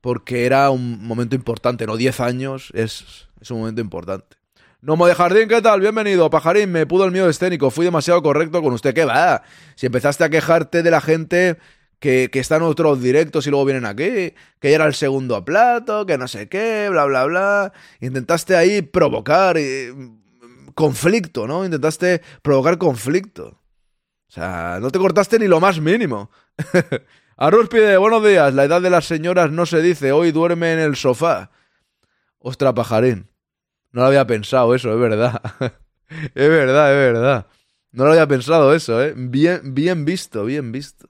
porque 0.00 0.46
era 0.46 0.70
un 0.70 1.04
momento 1.04 1.34
importante, 1.34 1.86
¿no? 1.86 1.96
Diez 1.96 2.20
años 2.20 2.70
es, 2.74 3.28
es 3.40 3.50
un 3.50 3.60
momento 3.60 3.80
importante. 3.80 4.36
Nomo 4.84 5.06
de 5.06 5.14
Jardín, 5.14 5.48
¿qué 5.48 5.62
tal? 5.62 5.80
Bienvenido. 5.80 6.28
Pajarín, 6.28 6.70
me 6.70 6.84
pudo 6.84 7.06
el 7.06 7.10
miedo 7.10 7.26
escénico. 7.30 7.70
Fui 7.70 7.86
demasiado 7.86 8.22
correcto 8.22 8.60
con 8.62 8.74
usted. 8.74 8.92
¿Qué 8.92 9.06
va? 9.06 9.42
Si 9.76 9.86
empezaste 9.86 10.24
a 10.24 10.28
quejarte 10.28 10.82
de 10.82 10.90
la 10.90 11.00
gente 11.00 11.56
que, 11.98 12.30
están 12.32 12.62
otros 12.62 13.00
directos 13.00 13.46
y 13.46 13.50
luego 13.50 13.64
vienen 13.64 13.86
aquí, 13.86 14.34
que 14.60 14.70
ya 14.70 14.74
era 14.76 14.86
el 14.86 14.94
segundo 14.94 15.44
plato, 15.44 16.06
que 16.06 16.18
no 16.18 16.28
sé 16.28 16.48
qué, 16.48 16.88
bla, 16.90 17.04
bla, 17.06 17.24
bla. 17.24 17.72
Intentaste 18.00 18.56
ahí 18.56 18.82
provocar 18.82 19.56
eh, 19.58 19.92
conflicto, 20.74 21.46
¿no? 21.46 21.64
Intentaste 21.64 22.22
provocar 22.42 22.78
conflicto. 22.78 23.60
O 24.28 24.32
sea, 24.34 24.78
no 24.80 24.90
te 24.90 24.98
cortaste 24.98 25.38
ni 25.38 25.46
lo 25.46 25.60
más 25.60 25.80
mínimo. 25.80 26.30
pide 27.70 27.96
buenos 27.96 28.24
días. 28.24 28.52
La 28.52 28.64
edad 28.64 28.82
de 28.82 28.90
las 28.90 29.06
señoras 29.06 29.50
no 29.50 29.64
se 29.64 29.80
dice. 29.80 30.12
Hoy 30.12 30.32
duerme 30.32 30.72
en 30.72 30.80
el 30.80 30.96
sofá. 30.96 31.50
Ostra, 32.38 32.74
pajarín. 32.74 33.30
No 33.92 34.00
lo 34.02 34.08
había 34.08 34.26
pensado 34.26 34.74
eso, 34.74 34.92
es 34.92 34.98
verdad. 34.98 35.40
es 36.08 36.48
verdad, 36.48 36.92
es 36.92 37.12
verdad. 37.12 37.46
No 37.92 38.04
lo 38.04 38.10
había 38.10 38.26
pensado 38.26 38.74
eso, 38.74 39.00
¿eh? 39.02 39.14
Bien, 39.16 39.72
bien 39.72 40.04
visto, 40.04 40.44
bien 40.44 40.72
visto. 40.72 41.08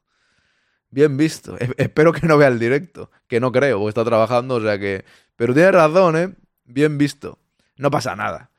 Bien 0.94 1.16
visto. 1.16 1.56
espero 1.76 2.12
que 2.12 2.24
no 2.24 2.38
vea 2.38 2.46
el 2.46 2.60
directo, 2.60 3.10
que 3.26 3.40
no 3.40 3.50
creo, 3.50 3.78
porque 3.78 3.88
está 3.88 4.04
trabajando, 4.04 4.54
o 4.54 4.60
sea 4.60 4.78
que... 4.78 5.04
Pero 5.34 5.52
tiene 5.52 5.72
razón, 5.72 6.16
¿eh? 6.16 6.32
Bien 6.64 6.96
visto. 6.96 7.40
No 7.76 7.90
pasa 7.90 8.14
nada. 8.14 8.50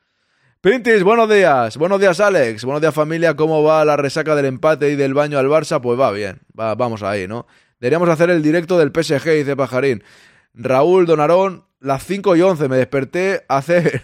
Pintis, 0.60 1.02
buenos 1.02 1.30
días. 1.30 1.78
Buenos 1.78 1.98
días, 1.98 2.20
Alex. 2.20 2.62
Buenos 2.64 2.82
días, 2.82 2.92
familia. 2.92 3.34
¿Cómo 3.36 3.62
va 3.62 3.86
la 3.86 3.96
resaca 3.96 4.34
del 4.34 4.44
empate 4.44 4.90
y 4.90 4.96
del 4.96 5.14
baño 5.14 5.38
al 5.38 5.46
Barça? 5.46 5.80
Pues 5.80 5.98
va 5.98 6.10
bien. 6.10 6.40
Va, 6.58 6.74
vamos 6.74 7.02
ahí, 7.02 7.26
¿no? 7.26 7.46
Deberíamos 7.80 8.10
hacer 8.10 8.28
el 8.28 8.42
directo 8.42 8.76
del 8.76 8.92
PSG, 8.92 9.30
dice 9.30 9.56
Pajarín. 9.56 10.04
Raúl 10.52 11.06
Donarón, 11.06 11.64
las 11.80 12.04
5 12.04 12.36
y 12.36 12.42
11 12.42 12.68
me 12.68 12.76
desperté 12.76 13.46
hace... 13.48 14.02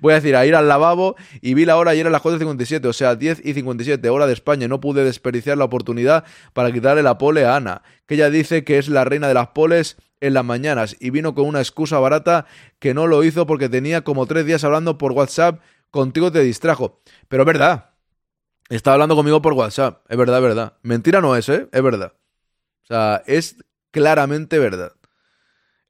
voy 0.00 0.12
a 0.12 0.16
decir, 0.16 0.36
a 0.36 0.46
ir 0.46 0.54
al 0.54 0.68
lavabo 0.68 1.16
y 1.40 1.54
vi 1.54 1.64
la 1.64 1.76
hora 1.76 1.92
ayer 1.92 2.06
a 2.06 2.10
las 2.10 2.22
4.57, 2.22 2.86
o 2.86 2.92
sea, 2.92 3.14
10 3.14 3.44
y 3.44 3.54
57, 3.54 4.08
hora 4.08 4.26
de 4.26 4.32
España. 4.32 4.68
No 4.68 4.80
pude 4.80 5.04
desperdiciar 5.04 5.58
la 5.58 5.64
oportunidad 5.64 6.24
para 6.52 6.72
quitarle 6.72 7.02
la 7.02 7.18
pole 7.18 7.44
a 7.44 7.56
Ana, 7.56 7.82
que 8.06 8.14
ella 8.14 8.30
dice 8.30 8.64
que 8.64 8.78
es 8.78 8.88
la 8.88 9.04
reina 9.04 9.28
de 9.28 9.34
las 9.34 9.48
poles 9.48 9.96
en 10.20 10.34
las 10.34 10.44
mañanas 10.44 10.96
y 11.00 11.10
vino 11.10 11.34
con 11.34 11.46
una 11.46 11.60
excusa 11.60 11.98
barata 11.98 12.46
que 12.78 12.94
no 12.94 13.06
lo 13.06 13.22
hizo 13.24 13.46
porque 13.46 13.68
tenía 13.68 14.02
como 14.02 14.26
tres 14.26 14.46
días 14.46 14.64
hablando 14.64 14.98
por 14.98 15.12
WhatsApp, 15.12 15.60
contigo 15.90 16.32
te 16.32 16.40
distrajo. 16.40 17.00
Pero 17.28 17.42
es 17.42 17.46
verdad, 17.46 17.90
estaba 18.68 18.94
hablando 18.94 19.16
conmigo 19.16 19.42
por 19.42 19.52
WhatsApp, 19.52 20.04
es 20.08 20.16
verdad, 20.16 20.38
es 20.38 20.42
verdad. 20.42 20.72
Mentira 20.82 21.20
no 21.20 21.36
es, 21.36 21.48
¿eh? 21.48 21.68
Es 21.72 21.82
verdad. 21.82 22.14
O 22.82 22.86
sea, 22.86 23.22
es 23.26 23.56
claramente 23.90 24.58
verdad. 24.58 24.92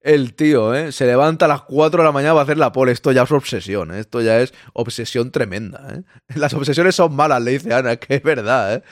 El 0.06 0.34
tío, 0.34 0.72
¿eh? 0.72 0.92
Se 0.92 1.04
levanta 1.04 1.46
a 1.46 1.48
las 1.48 1.62
4 1.62 2.00
de 2.00 2.04
la 2.04 2.12
mañana 2.12 2.34
para 2.34 2.44
hacer 2.44 2.58
la 2.58 2.70
pole. 2.70 2.92
Esto 2.92 3.10
ya 3.10 3.22
es 3.24 3.32
obsesión, 3.32 3.92
¿eh? 3.92 3.98
Esto 3.98 4.22
ya 4.22 4.38
es 4.40 4.54
obsesión 4.72 5.32
tremenda, 5.32 5.84
¿eh? 5.92 6.02
Las 6.36 6.54
obsesiones 6.54 6.94
son 6.94 7.16
malas, 7.16 7.42
le 7.42 7.50
dice 7.50 7.74
Ana, 7.74 7.96
que 7.96 8.14
es 8.14 8.22
verdad, 8.22 8.76
¿eh? 8.76 8.82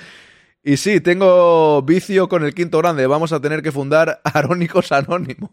Y 0.64 0.76
sí, 0.76 1.00
tengo 1.00 1.82
vicio 1.82 2.28
con 2.28 2.44
el 2.44 2.52
quinto 2.52 2.78
grande. 2.78 3.06
Vamos 3.06 3.32
a 3.32 3.40
tener 3.40 3.62
que 3.62 3.70
fundar 3.70 4.20
Arónicos 4.24 4.90
Anónimos. 4.90 5.52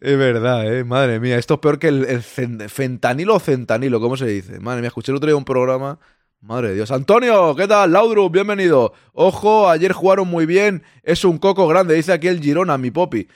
Es 0.00 0.16
verdad, 0.18 0.74
¿eh? 0.74 0.84
Madre 0.84 1.20
mía, 1.20 1.36
esto 1.36 1.54
es 1.54 1.60
peor 1.60 1.78
que 1.78 1.88
el, 1.88 2.22
fentanilo 2.22 3.34
o 3.34 3.40
centanilo, 3.40 4.00
¿cómo 4.00 4.16
se 4.16 4.26
dice? 4.26 4.58
Madre 4.58 4.80
mía, 4.80 4.88
escuché 4.88 5.12
el 5.12 5.16
otro 5.16 5.26
día 5.26 5.36
un 5.36 5.44
programa 5.44 5.98
Madre 6.40 6.68
de 6.68 6.74
Dios. 6.74 6.90
Antonio, 6.90 7.56
¿qué 7.56 7.66
tal? 7.66 7.92
Laudrup, 7.92 8.32
bienvenido. 8.32 8.92
Ojo, 9.12 9.68
ayer 9.68 9.92
jugaron 9.92 10.28
muy 10.28 10.46
bien. 10.46 10.82
Es 11.02 11.24
un 11.24 11.38
coco 11.38 11.66
grande, 11.66 11.94
dice 11.94 12.12
aquí 12.12 12.28
el 12.28 12.40
Girona, 12.40 12.78
mi 12.78 12.90
popi. 12.90 13.26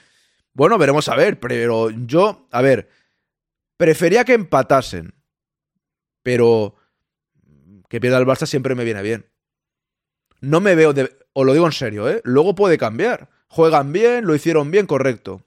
Bueno, 0.53 0.77
veremos 0.77 1.09
a 1.09 1.15
ver, 1.15 1.39
pero 1.39 1.89
yo, 1.89 2.47
a 2.51 2.61
ver, 2.61 2.89
prefería 3.77 4.23
que 4.23 4.33
empatasen. 4.33 5.13
Pero 6.23 6.75
que 7.89 7.99
pierda 7.99 8.19
el 8.19 8.25
Barça 8.25 8.45
siempre 8.45 8.75
me 8.75 8.85
viene 8.85 9.01
bien. 9.01 9.25
No 10.39 10.61
me 10.61 10.75
veo, 10.75 10.93
de, 10.93 11.11
os 11.33 11.45
lo 11.45 11.53
digo 11.53 11.65
en 11.65 11.71
serio, 11.71 12.07
¿eh? 12.09 12.21
Luego 12.23 12.55
puede 12.55 12.77
cambiar. 12.77 13.29
Juegan 13.47 13.91
bien, 13.91 14.25
lo 14.25 14.35
hicieron 14.35 14.71
bien, 14.71 14.85
correcto. 14.85 15.43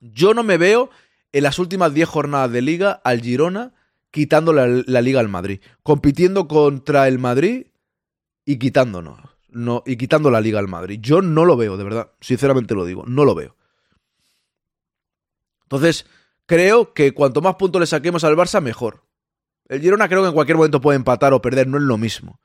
Yo 0.00 0.34
no 0.34 0.42
me 0.42 0.58
veo 0.58 0.90
en 1.32 1.42
las 1.42 1.58
últimas 1.58 1.94
10 1.94 2.08
jornadas 2.08 2.50
de 2.50 2.62
liga 2.62 3.00
al 3.04 3.20
Girona 3.20 3.74
quitando 4.14 4.52
la, 4.52 5.00
liga 5.00 5.18
al 5.18 5.28
Madrid. 5.28 5.60
Compitiendo 5.82 6.46
contra 6.46 7.08
el 7.08 7.18
Madrid 7.18 7.66
y 8.46 8.60
quitándonos. 8.60 9.18
No, 9.48 9.82
y 9.84 9.96
quitando 9.96 10.30
la 10.30 10.40
liga 10.40 10.60
al 10.60 10.68
Madrid. 10.68 11.00
Yo 11.02 11.20
no 11.20 11.44
lo 11.44 11.56
veo, 11.56 11.76
de 11.76 11.82
verdad. 11.82 12.12
Sinceramente 12.20 12.76
lo 12.76 12.84
digo. 12.84 13.02
No 13.08 13.24
lo 13.24 13.34
veo. 13.34 13.56
Entonces, 15.64 16.06
creo 16.46 16.94
que 16.94 17.12
cuanto 17.12 17.42
más 17.42 17.56
puntos 17.56 17.80
le 17.80 17.88
saquemos 17.88 18.22
al 18.22 18.36
Barça, 18.36 18.62
mejor. 18.62 19.02
El 19.68 19.80
Girona 19.80 20.08
creo 20.08 20.22
que 20.22 20.28
en 20.28 20.34
cualquier 20.34 20.58
momento 20.58 20.80
puede 20.80 20.94
empatar 20.94 21.32
o 21.32 21.42
perder, 21.42 21.66
no 21.66 21.78
es 21.78 21.82
lo 21.82 21.98
mismo. 21.98 22.40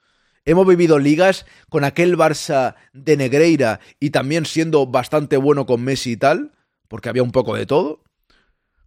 Hemos 0.45 0.65
vivido 0.65 0.97
ligas 0.97 1.45
con 1.69 1.83
aquel 1.83 2.17
Barça 2.17 2.77
de 2.93 3.15
Negreira 3.15 3.79
y 3.99 4.09
también 4.09 4.47
siendo 4.47 4.87
bastante 4.87 5.37
bueno 5.37 5.67
con 5.67 5.83
Messi 5.83 6.13
y 6.13 6.17
tal, 6.17 6.53
porque 6.87 7.09
había 7.09 7.21
un 7.21 7.31
poco 7.31 7.53
de 7.53 7.67
todo. 7.67 8.01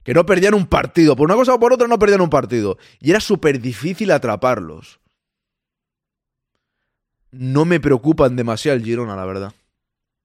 Que 0.04 0.14
no 0.14 0.26
perdían 0.26 0.54
un 0.54 0.66
partido. 0.66 1.16
Por 1.16 1.26
una 1.26 1.34
cosa 1.34 1.54
o 1.54 1.60
por 1.60 1.72
otra 1.72 1.86
no 1.86 1.98
perdían 1.98 2.20
un 2.20 2.30
partido. 2.30 2.78
Y 3.00 3.10
era 3.10 3.20
súper 3.20 3.60
difícil 3.60 4.10
atraparlos. 4.10 5.00
No 7.30 7.64
me 7.64 7.80
preocupan 7.80 8.36
demasiado 8.36 8.76
el 8.76 8.84
Girona, 8.84 9.16
la 9.16 9.24
verdad. 9.24 9.52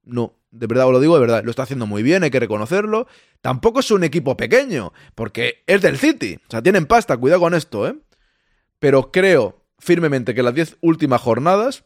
No, 0.04 0.34
de 0.52 0.68
verdad 0.68 0.88
os 0.88 0.94
lo 0.94 1.00
digo 1.00 1.16
de 1.16 1.22
verdad. 1.22 1.44
Lo 1.44 1.52
está 1.52 1.64
haciendo 1.64 1.86
muy 1.86 2.04
bien, 2.04 2.24
hay 2.24 2.32
que 2.32 2.40
reconocerlo. 2.40 3.08
Tampoco 3.42 3.80
es 3.80 3.92
un 3.92 4.04
equipo 4.04 4.36
pequeño, 4.36 4.94
porque 5.16 5.64
es 5.68 5.82
del 5.82 5.98
City. 5.98 6.40
O 6.48 6.52
sea, 6.52 6.62
tienen 6.62 6.86
pasta, 6.86 7.18
cuidado 7.18 7.42
con 7.42 7.54
esto, 7.54 7.88
¿eh? 7.88 7.96
Pero 8.80 9.12
creo 9.12 9.64
firmemente 9.80 10.34
que 10.34 10.44
las 10.44 10.54
10 10.54 10.78
últimas 10.82 11.22
jornadas, 11.22 11.86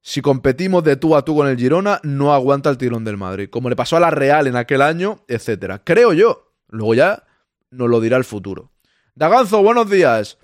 si 0.00 0.20
competimos 0.20 0.84
de 0.84 0.96
tú 0.96 1.16
a 1.16 1.24
tú 1.24 1.36
con 1.36 1.48
el 1.48 1.56
Girona, 1.56 2.00
no 2.02 2.34
aguanta 2.34 2.70
el 2.70 2.78
tirón 2.78 3.04
del 3.04 3.16
Madrid. 3.16 3.48
Como 3.50 3.70
le 3.70 3.76
pasó 3.76 3.96
a 3.96 4.00
la 4.00 4.10
Real 4.10 4.46
en 4.46 4.56
aquel 4.56 4.82
año, 4.82 5.24
etcétera. 5.28 5.82
Creo 5.82 6.12
yo. 6.12 6.43
Luego 6.74 6.94
ya 6.94 7.22
nos 7.70 7.88
lo 7.88 8.00
dirá 8.00 8.16
el 8.16 8.24
futuro. 8.24 8.72
Daganzo, 9.14 9.62
buenos 9.62 9.88
días. 9.88 10.38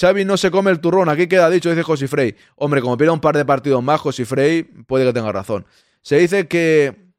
Xavi 0.00 0.24
no 0.24 0.36
se 0.36 0.52
come 0.52 0.70
el 0.70 0.80
turrón, 0.80 1.08
aquí 1.08 1.26
queda 1.26 1.50
dicho, 1.50 1.70
dice 1.70 1.82
Josifrey. 1.82 2.36
Hombre, 2.54 2.80
como 2.80 2.96
pierda 2.96 3.12
un 3.12 3.20
par 3.20 3.36
de 3.36 3.44
partidos 3.44 3.82
más, 3.82 4.00
Josifrey 4.00 4.62
puede 4.62 5.04
que 5.04 5.12
tenga 5.12 5.32
razón. 5.32 5.66
Se 6.00 6.18
dice 6.18 6.46
que 6.46 7.12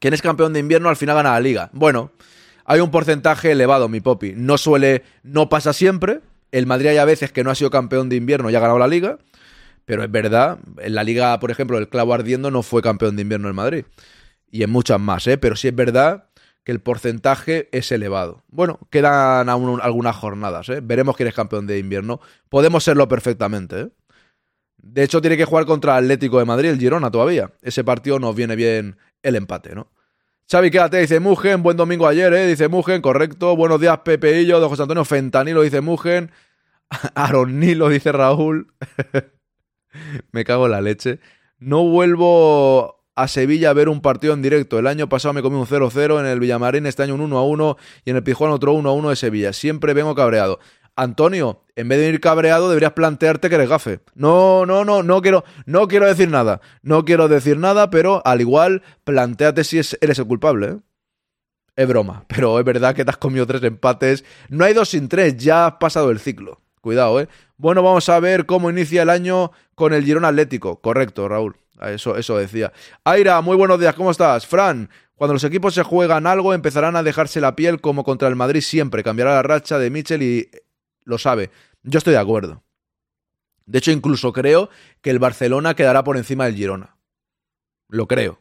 quien 0.00 0.12
es 0.12 0.22
campeón 0.22 0.52
de 0.52 0.58
invierno 0.58 0.88
al 0.88 0.96
final 0.96 1.14
gana 1.14 1.32
la 1.32 1.40
liga. 1.40 1.70
Bueno, 1.72 2.10
hay 2.64 2.80
un 2.80 2.90
porcentaje 2.90 3.52
elevado, 3.52 3.88
mi 3.88 4.00
popi. 4.00 4.32
No 4.36 4.58
suele, 4.58 5.04
no 5.22 5.48
pasa 5.48 5.72
siempre. 5.72 6.20
El 6.50 6.66
Madrid 6.66 6.88
hay 6.88 6.96
a 6.96 7.04
veces 7.04 7.30
que 7.30 7.44
no 7.44 7.50
ha 7.52 7.54
sido 7.54 7.70
campeón 7.70 8.08
de 8.08 8.16
invierno 8.16 8.50
y 8.50 8.56
ha 8.56 8.60
ganado 8.60 8.80
la 8.80 8.88
liga. 8.88 9.18
Pero 9.84 10.02
es 10.02 10.10
verdad, 10.10 10.58
en 10.78 10.96
la 10.96 11.04
liga, 11.04 11.38
por 11.38 11.52
ejemplo, 11.52 11.78
el 11.78 11.88
clavo 11.88 12.12
ardiendo 12.12 12.50
no 12.50 12.64
fue 12.64 12.82
campeón 12.82 13.14
de 13.14 13.22
invierno 13.22 13.48
en 13.48 13.54
Madrid. 13.54 13.84
Y 14.50 14.64
en 14.64 14.70
muchas 14.70 14.98
más, 14.98 15.28
¿eh? 15.28 15.38
Pero 15.38 15.54
sí 15.54 15.68
es 15.68 15.74
verdad 15.76 16.29
que 16.64 16.72
el 16.72 16.80
porcentaje 16.80 17.68
es 17.72 17.90
elevado. 17.92 18.44
Bueno, 18.48 18.78
quedan 18.90 19.48
aún 19.48 19.80
algunas 19.82 20.16
jornadas, 20.16 20.68
¿eh? 20.68 20.80
Veremos 20.82 21.16
quién 21.16 21.28
es 21.28 21.34
campeón 21.34 21.66
de 21.66 21.78
invierno. 21.78 22.20
Podemos 22.48 22.84
serlo 22.84 23.08
perfectamente, 23.08 23.80
¿eh? 23.80 23.88
De 24.82 25.02
hecho, 25.02 25.20
tiene 25.20 25.36
que 25.36 25.44
jugar 25.44 25.66
contra 25.66 25.96
Atlético 25.96 26.38
de 26.38 26.46
Madrid, 26.46 26.70
el 26.70 26.78
Girona 26.78 27.10
todavía. 27.10 27.52
Ese 27.62 27.84
partido 27.84 28.18
nos 28.18 28.34
viene 28.34 28.56
bien 28.56 28.96
el 29.22 29.36
empate, 29.36 29.74
¿no? 29.74 29.88
Xavi, 30.50 30.70
quédate, 30.70 30.98
dice 30.98 31.20
Mugen. 31.20 31.62
Buen 31.62 31.76
domingo 31.76 32.08
ayer, 32.08 32.32
¿eh? 32.32 32.46
Dice 32.46 32.68
Mugen, 32.68 33.02
correcto. 33.02 33.54
Buenos 33.56 33.80
días, 33.80 33.98
Pepeillo. 33.98 34.60
De 34.60 34.66
José 34.66 34.82
Antonio 34.82 35.04
Fentanilo, 35.04 35.62
dice 35.62 35.80
Mugen. 35.80 36.32
Aronilo, 37.14 37.88
dice 37.88 38.10
Raúl. 38.10 38.72
me 40.32 40.44
cago 40.44 40.66
en 40.66 40.72
la 40.72 40.80
leche. 40.80 41.20
No 41.58 41.84
vuelvo 41.84 42.99
a 43.20 43.28
Sevilla 43.28 43.70
a 43.70 43.74
ver 43.74 43.90
un 43.90 44.00
partido 44.00 44.32
en 44.32 44.40
directo. 44.40 44.78
El 44.78 44.86
año 44.86 45.08
pasado 45.08 45.34
me 45.34 45.42
comí 45.42 45.56
un 45.56 45.66
0-0 45.66 46.20
en 46.20 46.26
el 46.26 46.40
Villamarín, 46.40 46.86
este 46.86 47.02
año 47.02 47.16
un 47.16 47.30
1-1 47.30 47.76
y 48.06 48.10
en 48.10 48.16
el 48.16 48.22
Pijuán 48.22 48.50
otro 48.50 48.74
1-1 48.74 49.10
de 49.10 49.16
Sevilla. 49.16 49.52
Siempre 49.52 49.92
vengo 49.92 50.14
cabreado. 50.14 50.58
Antonio, 50.96 51.62
en 51.76 51.88
vez 51.88 51.98
de 51.98 52.08
ir 52.08 52.20
cabreado, 52.20 52.68
deberías 52.68 52.92
plantearte 52.92 53.48
que 53.48 53.54
eres 53.56 53.68
gafe. 53.68 54.00
No, 54.14 54.64
no, 54.64 54.84
no, 54.84 55.02
no 55.02 55.20
quiero, 55.20 55.44
no 55.66 55.86
quiero 55.86 56.06
decir 56.06 56.30
nada. 56.30 56.62
No 56.82 57.04
quiero 57.04 57.28
decir 57.28 57.58
nada, 57.58 57.90
pero 57.90 58.22
al 58.24 58.40
igual, 58.40 58.82
planteate 59.04 59.64
si 59.64 59.78
eres 59.78 60.18
el 60.18 60.26
culpable. 60.26 60.66
¿eh? 60.66 60.76
Es 61.76 61.88
broma, 61.88 62.24
pero 62.26 62.58
es 62.58 62.64
verdad 62.64 62.94
que 62.94 63.04
te 63.04 63.10
has 63.10 63.18
comido 63.18 63.46
tres 63.46 63.62
empates. 63.62 64.24
No 64.48 64.64
hay 64.64 64.72
dos 64.72 64.88
sin 64.88 65.08
tres, 65.08 65.36
ya 65.36 65.66
has 65.66 65.74
pasado 65.74 66.10
el 66.10 66.20
ciclo. 66.20 66.60
Cuidado, 66.80 67.20
¿eh? 67.20 67.28
Bueno, 67.58 67.82
vamos 67.82 68.08
a 68.08 68.18
ver 68.20 68.46
cómo 68.46 68.70
inicia 68.70 69.02
el 69.02 69.10
año 69.10 69.52
con 69.74 69.92
el 69.92 70.04
Girón 70.04 70.24
Atlético. 70.24 70.80
Correcto, 70.80 71.28
Raúl. 71.28 71.56
Eso, 71.88 72.16
eso 72.16 72.36
decía. 72.36 72.72
Aira, 73.04 73.40
muy 73.40 73.56
buenos 73.56 73.80
días, 73.80 73.94
¿cómo 73.94 74.10
estás? 74.10 74.46
Fran, 74.46 74.90
cuando 75.14 75.34
los 75.34 75.44
equipos 75.44 75.74
se 75.74 75.82
juegan 75.82 76.26
algo, 76.26 76.54
empezarán 76.54 76.96
a 76.96 77.02
dejarse 77.02 77.40
la 77.40 77.56
piel 77.56 77.80
como 77.80 78.04
contra 78.04 78.28
el 78.28 78.36
Madrid 78.36 78.60
siempre. 78.60 79.02
Cambiará 79.02 79.34
la 79.34 79.42
racha 79.42 79.78
de 79.78 79.90
Michel 79.90 80.22
y 80.22 80.50
lo 81.04 81.18
sabe. 81.18 81.50
Yo 81.82 81.98
estoy 81.98 82.12
de 82.12 82.20
acuerdo. 82.20 82.62
De 83.66 83.78
hecho, 83.78 83.92
incluso 83.92 84.32
creo 84.32 84.68
que 85.00 85.10
el 85.10 85.18
Barcelona 85.18 85.74
quedará 85.74 86.04
por 86.04 86.16
encima 86.16 86.46
del 86.46 86.56
Girona. 86.56 86.96
Lo 87.88 88.06
creo. 88.08 88.40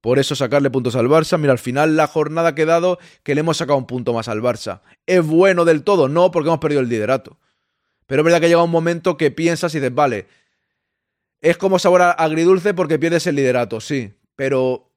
Por 0.00 0.18
eso 0.18 0.34
sacarle 0.34 0.70
puntos 0.70 0.96
al 0.96 1.08
Barça. 1.08 1.38
Mira, 1.38 1.52
al 1.52 1.58
final 1.58 1.96
la 1.96 2.06
jornada 2.06 2.50
ha 2.50 2.54
quedado 2.54 2.98
que 3.22 3.34
le 3.34 3.40
hemos 3.40 3.56
sacado 3.56 3.78
un 3.78 3.86
punto 3.86 4.12
más 4.12 4.28
al 4.28 4.42
Barça. 4.42 4.82
¿Es 5.06 5.24
bueno 5.26 5.64
del 5.64 5.82
todo? 5.82 6.08
No, 6.08 6.30
porque 6.30 6.48
hemos 6.48 6.60
perdido 6.60 6.80
el 6.80 6.88
liderato. 6.88 7.38
Pero 8.06 8.20
es 8.20 8.24
verdad 8.24 8.40
que 8.40 8.48
llega 8.48 8.62
un 8.62 8.70
momento 8.70 9.16
que 9.16 9.30
piensas 9.30 9.74
y 9.74 9.80
dices, 9.80 9.94
vale, 9.94 10.26
es 11.44 11.58
como 11.58 11.78
sabor 11.78 12.00
agridulce 12.02 12.72
porque 12.72 12.98
pierdes 12.98 13.26
el 13.26 13.36
liderato, 13.36 13.78
sí. 13.80 14.14
Pero 14.34 14.90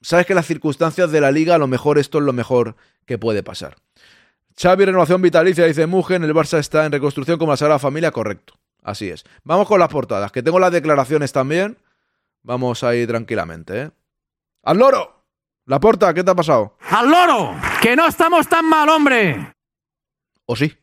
sabes 0.00 0.24
que 0.24 0.34
las 0.34 0.46
circunstancias 0.46 1.12
de 1.12 1.20
la 1.20 1.30
liga, 1.30 1.54
a 1.54 1.58
lo 1.58 1.66
mejor 1.66 1.98
esto 1.98 2.18
es 2.18 2.24
lo 2.24 2.32
mejor 2.32 2.76
que 3.04 3.18
puede 3.18 3.42
pasar. 3.42 3.76
Xavi, 4.58 4.86
renovación 4.86 5.20
vitalicia, 5.20 5.66
dice 5.66 5.86
Mugen, 5.86 6.24
el 6.24 6.34
Barça 6.34 6.58
está 6.58 6.86
en 6.86 6.92
reconstrucción 6.92 7.38
como 7.38 7.52
la 7.52 7.58
Sagrada 7.58 7.78
Familia, 7.78 8.10
correcto. 8.10 8.54
Así 8.82 9.10
es. 9.10 9.24
Vamos 9.44 9.68
con 9.68 9.78
las 9.78 9.90
portadas, 9.90 10.32
que 10.32 10.42
tengo 10.42 10.58
las 10.58 10.72
declaraciones 10.72 11.30
también. 11.30 11.76
Vamos 12.42 12.82
ahí 12.84 13.06
tranquilamente, 13.06 13.82
¿eh? 13.82 13.90
¡Al 14.62 14.78
loro! 14.78 15.26
La 15.66 15.78
porta, 15.78 16.14
¿qué 16.14 16.24
te 16.24 16.30
ha 16.30 16.34
pasado? 16.34 16.78
¡Al 16.88 17.10
loro! 17.10 17.54
¡Que 17.82 17.94
no 17.94 18.06
estamos 18.06 18.48
tan 18.48 18.66
mal, 18.66 18.88
hombre! 18.88 19.54
¿O 20.46 20.56
sí? 20.56 20.74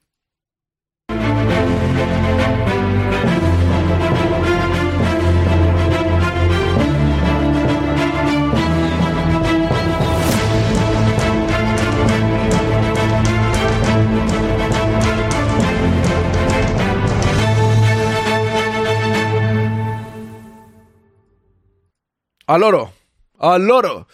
Al 22.49 22.61
loro. 22.61 22.91
Al 23.37 23.67
loro. 23.67 24.07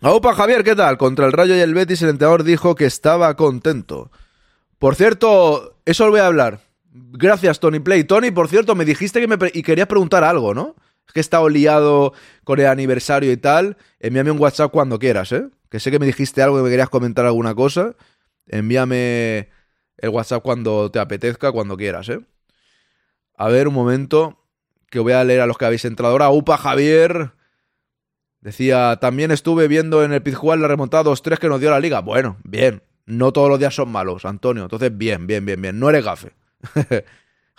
Aupa 0.00 0.34
Javier, 0.34 0.64
¿qué 0.64 0.74
tal? 0.74 0.98
Contra 0.98 1.26
el 1.26 1.32
Rayo 1.32 1.54
y 1.54 1.60
el 1.60 1.74
Betis 1.74 2.02
el 2.02 2.08
entrenador 2.08 2.42
dijo 2.42 2.74
que 2.74 2.86
estaba 2.86 3.36
contento. 3.36 4.10
Por 4.80 4.96
cierto, 4.96 5.76
eso 5.84 6.06
lo 6.06 6.10
voy 6.10 6.18
a 6.18 6.26
hablar. 6.26 6.58
Gracias, 6.90 7.60
Tony 7.60 7.78
Play. 7.78 8.02
Tony, 8.02 8.32
por 8.32 8.48
cierto, 8.48 8.74
me 8.74 8.84
dijiste 8.84 9.20
que 9.20 9.28
me 9.28 9.36
y 9.54 9.62
querías 9.62 9.86
preguntar 9.86 10.24
algo, 10.24 10.52
¿no? 10.52 10.74
Es 11.06 11.12
que 11.12 11.20
he 11.20 11.22
estado 11.22 11.48
liado 11.48 12.14
con 12.42 12.58
el 12.58 12.66
aniversario 12.66 13.30
y 13.30 13.36
tal. 13.36 13.76
Envíame 14.00 14.32
un 14.32 14.40
WhatsApp 14.40 14.72
cuando 14.72 14.98
quieras, 14.98 15.30
¿eh? 15.30 15.48
Que 15.68 15.78
sé 15.78 15.92
que 15.92 16.00
me 16.00 16.06
dijiste 16.06 16.42
algo 16.42 16.56
que 16.56 16.64
me 16.64 16.70
querías 16.70 16.88
comentar 16.88 17.26
alguna 17.26 17.54
cosa. 17.54 17.94
Envíame 18.48 19.50
el 19.98 20.08
WhatsApp 20.08 20.42
cuando 20.42 20.90
te 20.90 20.98
apetezca, 20.98 21.52
cuando 21.52 21.76
quieras, 21.76 22.08
¿eh? 22.08 22.18
A 23.36 23.46
ver, 23.46 23.68
un 23.68 23.74
momento 23.74 24.39
que 24.90 24.98
voy 24.98 25.12
a 25.12 25.24
leer 25.24 25.40
a 25.40 25.46
los 25.46 25.56
que 25.56 25.64
habéis 25.64 25.84
entrado 25.84 26.12
ahora. 26.12 26.30
Upa 26.30 26.56
Javier. 26.56 27.32
Decía, 28.40 28.98
también 29.00 29.30
estuve 29.30 29.68
viendo 29.68 30.02
en 30.02 30.12
el 30.12 30.22
Pizjuán 30.22 30.62
la 30.62 30.68
remontada 30.68 31.04
2-3 31.04 31.38
que 31.38 31.48
nos 31.48 31.60
dio 31.60 31.70
la 31.70 31.80
liga. 31.80 32.00
Bueno, 32.00 32.36
bien. 32.44 32.82
No 33.06 33.32
todos 33.32 33.48
los 33.48 33.58
días 33.58 33.74
son 33.74 33.90
malos, 33.90 34.24
Antonio. 34.24 34.64
Entonces, 34.64 34.96
bien, 34.96 35.26
bien, 35.26 35.44
bien, 35.44 35.60
bien. 35.60 35.78
No 35.78 35.88
eres 35.88 36.04
gafe. 36.04 36.32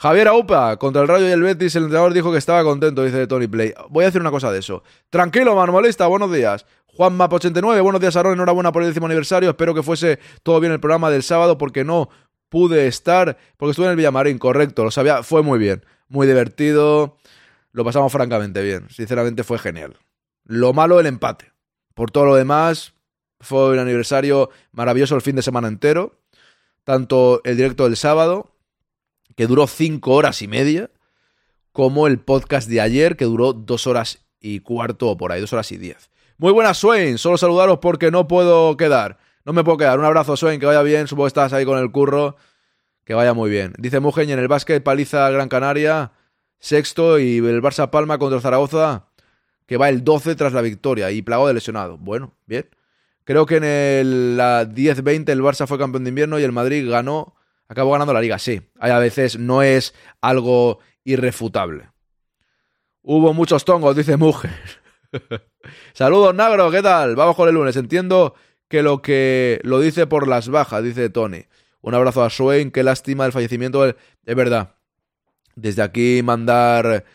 Javier 0.02 0.30
Aupa, 0.30 0.78
contra 0.78 1.04
el 1.04 1.08
Rayo 1.08 1.28
y 1.28 1.32
el 1.32 1.44
Betis, 1.44 1.76
el 1.76 1.84
entrenador 1.84 2.14
dijo 2.14 2.32
que 2.32 2.40
estaba 2.40 2.64
contento, 2.64 3.04
dice 3.04 3.28
Tony 3.28 3.48
Play. 3.48 3.74
Voy 3.90 4.04
a 4.04 4.08
decir 4.08 4.20
una 4.20 4.32
cosa 4.32 4.52
de 4.52 4.58
eso. 4.58 4.82
Tranquilo, 5.12 5.56
manualista, 5.56 6.08
buenos 6.08 6.32
días. 6.34 6.66
Juan 6.88 7.16
Map 7.16 7.32
89, 7.32 7.82
buenos 7.82 8.02
días, 8.02 8.16
Aaron, 8.16 8.34
enhorabuena 8.34 8.72
por 8.72 8.82
el 8.82 8.90
décimo 8.90 9.06
aniversario. 9.06 9.52
Espero 9.52 9.76
que 9.76 9.84
fuese 9.84 10.18
todo 10.42 10.60
bien 10.60 10.74
el 10.74 10.80
programa 10.80 11.12
del 11.12 11.22
sábado 11.22 11.60
porque 11.60 11.84
no 11.84 12.10
pude 12.50 12.88
estar, 12.88 13.38
porque 13.58 13.72
estuve 13.72 13.86
en 13.86 13.92
el 13.92 13.98
Villamarín, 13.98 14.40
correcto, 14.40 14.84
lo 14.84 14.92
sabía, 14.92 15.22
fue 15.22 15.44
muy 15.44 15.60
bien, 15.60 15.86
muy 16.10 16.26
divertido, 16.26 17.18
lo 17.72 17.86
pasamos 17.86 18.12
francamente 18.12 18.62
bien. 18.62 18.90
Sinceramente 18.90 19.44
fue 19.44 19.60
genial. 19.60 19.98
Lo 20.44 20.74
malo, 20.74 21.00
el 21.00 21.06
empate. 21.06 21.52
Por 21.94 22.12
todo 22.12 22.26
lo 22.26 22.36
demás, 22.36 22.94
fue 23.40 23.72
un 23.72 23.80
aniversario 23.80 24.50
maravilloso 24.72 25.16
el 25.16 25.22
fin 25.22 25.36
de 25.36 25.42
semana 25.42 25.68
entero. 25.68 26.20
Tanto 26.84 27.42
el 27.44 27.58
directo 27.58 27.84
del 27.84 27.96
sábado, 27.96 28.56
que 29.36 29.48
duró 29.48 29.68
cinco 29.68 30.14
horas 30.14 30.42
y 30.42 30.48
media, 30.48 30.90
como 31.72 32.08
el 32.08 32.20
podcast 32.20 32.68
de 32.68 32.82
ayer, 32.82 33.16
que 33.16 33.26
duró 33.26 33.54
dos 33.54 33.88
horas 33.88 34.26
y 34.40 34.60
cuarto 34.62 35.10
o 35.10 35.18
por 35.18 35.32
ahí, 35.32 35.40
dos 35.40 35.54
horas 35.54 35.72
y 35.72 35.78
diez. 35.78 36.10
Muy 36.38 36.52
buenas, 36.52 36.80
Swain. 36.80 37.18
Solo 37.20 37.38
saludaros 37.38 37.78
porque 37.80 38.10
no 38.10 38.28
puedo 38.28 38.76
quedar. 38.76 39.20
No 39.46 39.54
me 39.54 39.64
puedo 39.64 39.78
quedar. 39.78 40.00
Un 40.00 40.06
abrazo, 40.06 40.36
Swain, 40.36 40.60
que 40.60 40.66
vaya 40.66 40.82
bien. 40.82 41.08
Supongo 41.08 41.26
que 41.26 41.30
estás 41.30 41.54
ahí 41.54 41.66
con 41.66 41.78
el 41.78 41.92
curro. 41.92 42.36
Que 43.06 43.14
vaya 43.14 43.34
muy 43.34 43.50
bien. 43.50 43.74
Dice 43.78 44.00
Mugen, 44.00 44.30
en 44.30 44.40
el 44.40 44.48
básquet 44.48 44.84
paliza 44.84 45.30
Gran 45.30 45.50
Canaria 45.50 46.12
sexto 46.62 47.20
y 47.20 47.38
el 47.40 47.62
Barça 47.62 47.90
Palma 47.90 48.18
contra 48.18 48.40
Zaragoza, 48.40 49.08
que 49.66 49.76
va 49.76 49.90
el 49.90 50.06
12 50.06 50.36
tras 50.36 50.54
la 50.54 50.62
victoria 50.62 51.12
y 51.12 51.22
plagado 51.22 51.48
de 51.48 51.56
lesionado. 51.56 51.98
Bueno, 51.98 52.34
bien. 52.46 52.70
Creo 53.26 53.46
que 53.46 53.58
en 53.58 53.64
el 53.64 54.40
10-20 54.40 55.30
el 55.30 55.42
Barça 55.42 55.68
fue 55.68 55.78
campeón 55.78 56.06
de 56.06 56.10
invierno 56.10 56.40
y 56.40 56.44
el 56.44 56.52
Madrid 56.52 56.90
ganó, 56.90 57.36
acabó 57.68 57.92
ganando 57.92 58.14
la 58.14 58.22
liga. 58.22 58.40
Sí, 58.40 58.62
a 58.80 59.00
veces 59.00 59.38
no 59.38 59.62
es 59.62 59.94
algo 60.22 60.80
irrefutable. 61.04 61.90
Hubo 63.04 63.34
muchos 63.34 63.66
tongos, 63.66 63.96
dice 63.96 64.18
Mujer. 64.18 64.52
Saludos, 65.94 66.34
Nagro, 66.36 66.72
¿qué 66.72 66.82
tal? 66.82 67.16
Vamos 67.16 67.36
con 67.36 67.50
el 67.50 67.56
lunes. 67.56 67.76
Entiendo 67.76 68.36
que 68.68 68.84
lo 68.84 69.02
que 69.02 69.60
lo 69.64 69.80
dice 69.80 70.08
por 70.08 70.28
las 70.28 70.50
bajas, 70.50 70.84
dice 70.84 71.10
Tony. 71.10 71.46
Un 71.82 71.96
abrazo 71.96 72.24
a 72.24 72.30
Swain, 72.30 72.72
qué 72.72 72.84
lástima 72.84 73.26
el 73.26 73.32
fallecimiento. 73.32 73.88
Es 73.88 74.36
verdad. 74.36 74.76
Desde 75.56 75.82
aquí 75.82 76.22
mandar 76.24 77.06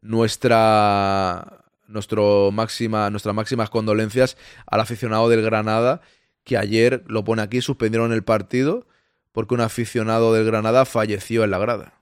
nuestra 0.00 1.62
nuestro 1.86 2.50
máxima, 2.52 3.10
nuestras 3.10 3.34
máximas 3.34 3.70
condolencias 3.70 4.36
al 4.66 4.80
aficionado 4.80 5.28
del 5.28 5.42
Granada, 5.42 6.00
que 6.42 6.56
ayer 6.56 7.04
lo 7.06 7.22
pone 7.22 7.42
aquí, 7.42 7.60
suspendieron 7.60 8.12
el 8.12 8.24
partido 8.24 8.86
porque 9.32 9.54
un 9.54 9.60
aficionado 9.60 10.32
del 10.32 10.44
Granada 10.44 10.84
falleció 10.84 11.44
en 11.44 11.50
la 11.50 11.58
grada. 11.58 11.94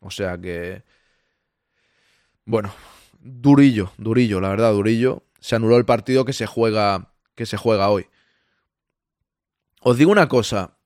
O 0.00 0.10
sea 0.10 0.38
que. 0.38 0.82
Bueno, 2.46 2.74
durillo, 3.20 3.92
durillo, 3.98 4.40
la 4.40 4.48
verdad, 4.48 4.72
durillo. 4.72 5.24
Se 5.40 5.56
anuló 5.56 5.76
el 5.76 5.84
partido 5.84 6.24
que 6.24 6.32
se 6.32 6.46
juega, 6.46 7.12
que 7.34 7.46
se 7.46 7.56
juega 7.56 7.90
hoy. 7.90 8.06
Os 9.80 9.98
digo 9.98 10.10
una 10.10 10.28
cosa. 10.28 10.78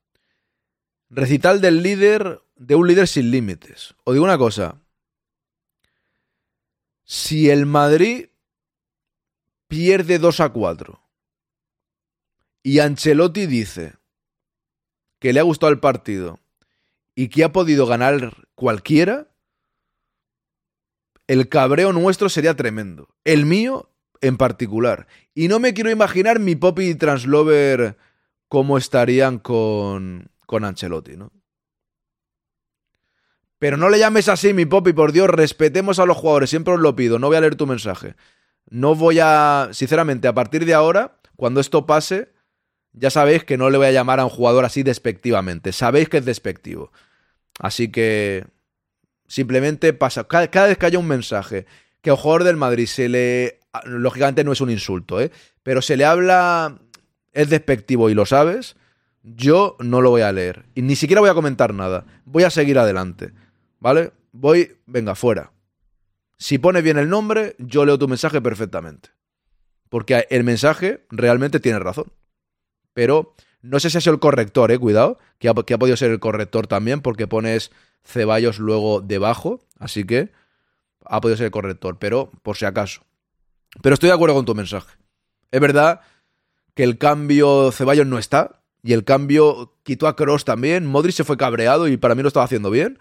Recital 1.09 1.61
del 1.61 1.81
líder, 1.81 2.41
de 2.59 2.75
un 2.75 2.87
líder 2.87 3.07
sin 3.07 3.31
límites. 3.31 3.95
Os 4.03 4.13
digo 4.13 4.25
una 4.25 4.37
cosa. 4.37 4.81
Si 7.03 7.49
el 7.49 7.65
Madrid 7.65 8.27
pierde 9.67 10.19
2 10.19 10.39
a 10.41 10.49
4 10.49 11.01
y 12.61 12.79
Ancelotti 12.79 13.45
dice 13.45 13.95
que 15.19 15.33
le 15.33 15.39
ha 15.39 15.43
gustado 15.43 15.71
el 15.71 15.79
partido 15.79 16.39
y 17.15 17.29
que 17.29 17.43
ha 17.43 17.51
podido 17.51 17.87
ganar 17.87 18.47
cualquiera, 18.55 19.31
el 21.27 21.47
cabreo 21.49 21.93
nuestro 21.93 22.29
sería 22.29 22.55
tremendo. 22.55 23.15
El 23.23 23.45
mío 23.45 23.89
en 24.21 24.35
particular. 24.37 25.07
Y 25.33 25.47
no 25.47 25.59
me 25.59 25.73
quiero 25.73 25.91
imaginar 25.91 26.39
mi 26.39 26.55
Poppy 26.55 26.89
y 26.89 26.95
Translover 26.95 27.97
cómo 28.49 28.77
estarían 28.77 29.39
con, 29.39 30.29
con 30.45 30.65
Ancelotti, 30.65 31.15
¿no? 31.15 31.31
Pero 33.59 33.77
no 33.77 33.89
le 33.89 33.99
llames 33.99 34.29
así, 34.29 34.53
mi 34.53 34.65
Poppy, 34.65 34.93
por 34.93 35.11
Dios, 35.11 35.29
respetemos 35.29 35.99
a 35.99 36.05
los 36.05 36.17
jugadores, 36.17 36.49
siempre 36.49 36.73
os 36.73 36.79
lo 36.79 36.95
pido, 36.95 37.19
no 37.19 37.27
voy 37.27 37.37
a 37.37 37.41
leer 37.41 37.55
tu 37.55 37.67
mensaje. 37.67 38.15
No 38.69 38.95
voy 38.95 39.19
a, 39.21 39.69
sinceramente, 39.71 40.27
a 40.27 40.33
partir 40.33 40.65
de 40.65 40.73
ahora, 40.73 41.19
cuando 41.35 41.59
esto 41.59 41.85
pase, 41.85 42.29
ya 42.93 43.09
sabéis 43.09 43.43
que 43.43 43.57
no 43.57 43.69
le 43.69 43.77
voy 43.77 43.87
a 43.87 43.91
llamar 43.91 44.19
a 44.19 44.25
un 44.25 44.29
jugador 44.29 44.65
así 44.65 44.83
despectivamente. 44.83 45.71
Sabéis 45.71 46.09
que 46.09 46.17
es 46.17 46.25
despectivo. 46.25 46.91
Así 47.59 47.91
que 47.91 48.45
simplemente 49.27 49.93
pasa. 49.93 50.25
Cada, 50.25 50.67
vez 50.67 50.77
que 50.77 50.85
haya 50.85 50.99
un 50.99 51.07
mensaje 51.07 51.65
que 52.01 52.09
a 52.09 52.13
un 52.13 52.19
jugador 52.19 52.43
del 52.43 52.57
Madrid 52.57 52.87
se 52.87 53.09
le. 53.09 53.59
Lógicamente 53.85 54.43
no 54.43 54.51
es 54.51 54.61
un 54.61 54.71
insulto, 54.71 55.21
¿eh? 55.21 55.31
Pero 55.63 55.81
se 55.81 55.97
le 55.97 56.05
habla. 56.05 56.79
Es 57.31 57.49
despectivo 57.49 58.09
y 58.09 58.15
lo 58.15 58.25
sabes. 58.25 58.75
Yo 59.21 59.77
no 59.79 60.01
lo 60.01 60.09
voy 60.09 60.21
a 60.21 60.31
leer. 60.31 60.65
Y 60.75 60.81
ni 60.81 60.95
siquiera 60.95 61.21
voy 61.21 61.29
a 61.29 61.35
comentar 61.35 61.73
nada. 61.73 62.05
Voy 62.25 62.43
a 62.43 62.49
seguir 62.49 62.79
adelante. 62.79 63.33
¿Vale? 63.79 64.11
Voy. 64.31 64.77
Venga, 64.85 65.15
fuera. 65.15 65.51
Si 66.37 66.57
pone 66.57 66.81
bien 66.81 66.97
el 66.97 67.09
nombre, 67.09 67.55
yo 67.59 67.85
leo 67.85 67.99
tu 67.99 68.07
mensaje 68.07 68.41
perfectamente. 68.41 69.09
Porque 69.89 70.27
el 70.29 70.43
mensaje 70.43 71.05
realmente 71.09 71.59
tiene 71.59 71.79
razón. 71.79 72.11
Pero 72.93 73.33
no 73.61 73.79
sé 73.79 73.89
si 73.89 73.97
ha 73.97 74.01
sido 74.01 74.13
el 74.13 74.19
corrector, 74.19 74.71
eh, 74.71 74.79
cuidado, 74.79 75.17
que 75.37 75.49
ha, 75.49 75.53
que 75.53 75.73
ha 75.73 75.77
podido 75.77 75.97
ser 75.97 76.11
el 76.11 76.19
corrector 76.19 76.67
también, 76.67 77.01
porque 77.01 77.27
pones 77.27 77.71
Ceballos 78.03 78.59
luego 78.59 79.01
debajo, 79.01 79.59
así 79.77 80.05
que 80.05 80.31
ha 81.05 81.19
podido 81.19 81.37
ser 81.37 81.47
el 81.47 81.51
corrector, 81.51 81.97
pero 81.99 82.31
por 82.43 82.55
si 82.55 82.65
acaso. 82.65 83.01
Pero 83.81 83.93
estoy 83.93 84.07
de 84.07 84.15
acuerdo 84.15 84.35
con 84.35 84.45
tu 84.45 84.55
mensaje. 84.55 84.97
Es 85.51 85.59
verdad 85.59 86.01
que 86.75 86.83
el 86.83 86.97
cambio 86.97 87.71
Ceballos 87.71 88.07
no 88.07 88.17
está, 88.17 88.59
y 88.81 88.93
el 88.93 89.03
cambio 89.03 89.77
quitó 89.83 90.07
a 90.07 90.15
Cross 90.15 90.45
también. 90.45 90.85
Modric 90.85 91.13
se 91.13 91.23
fue 91.23 91.37
cabreado 91.37 91.87
y 91.87 91.97
para 91.97 92.15
mí 92.15 92.21
lo 92.21 92.27
estaba 92.27 92.45
haciendo 92.45 92.71
bien. 92.71 92.99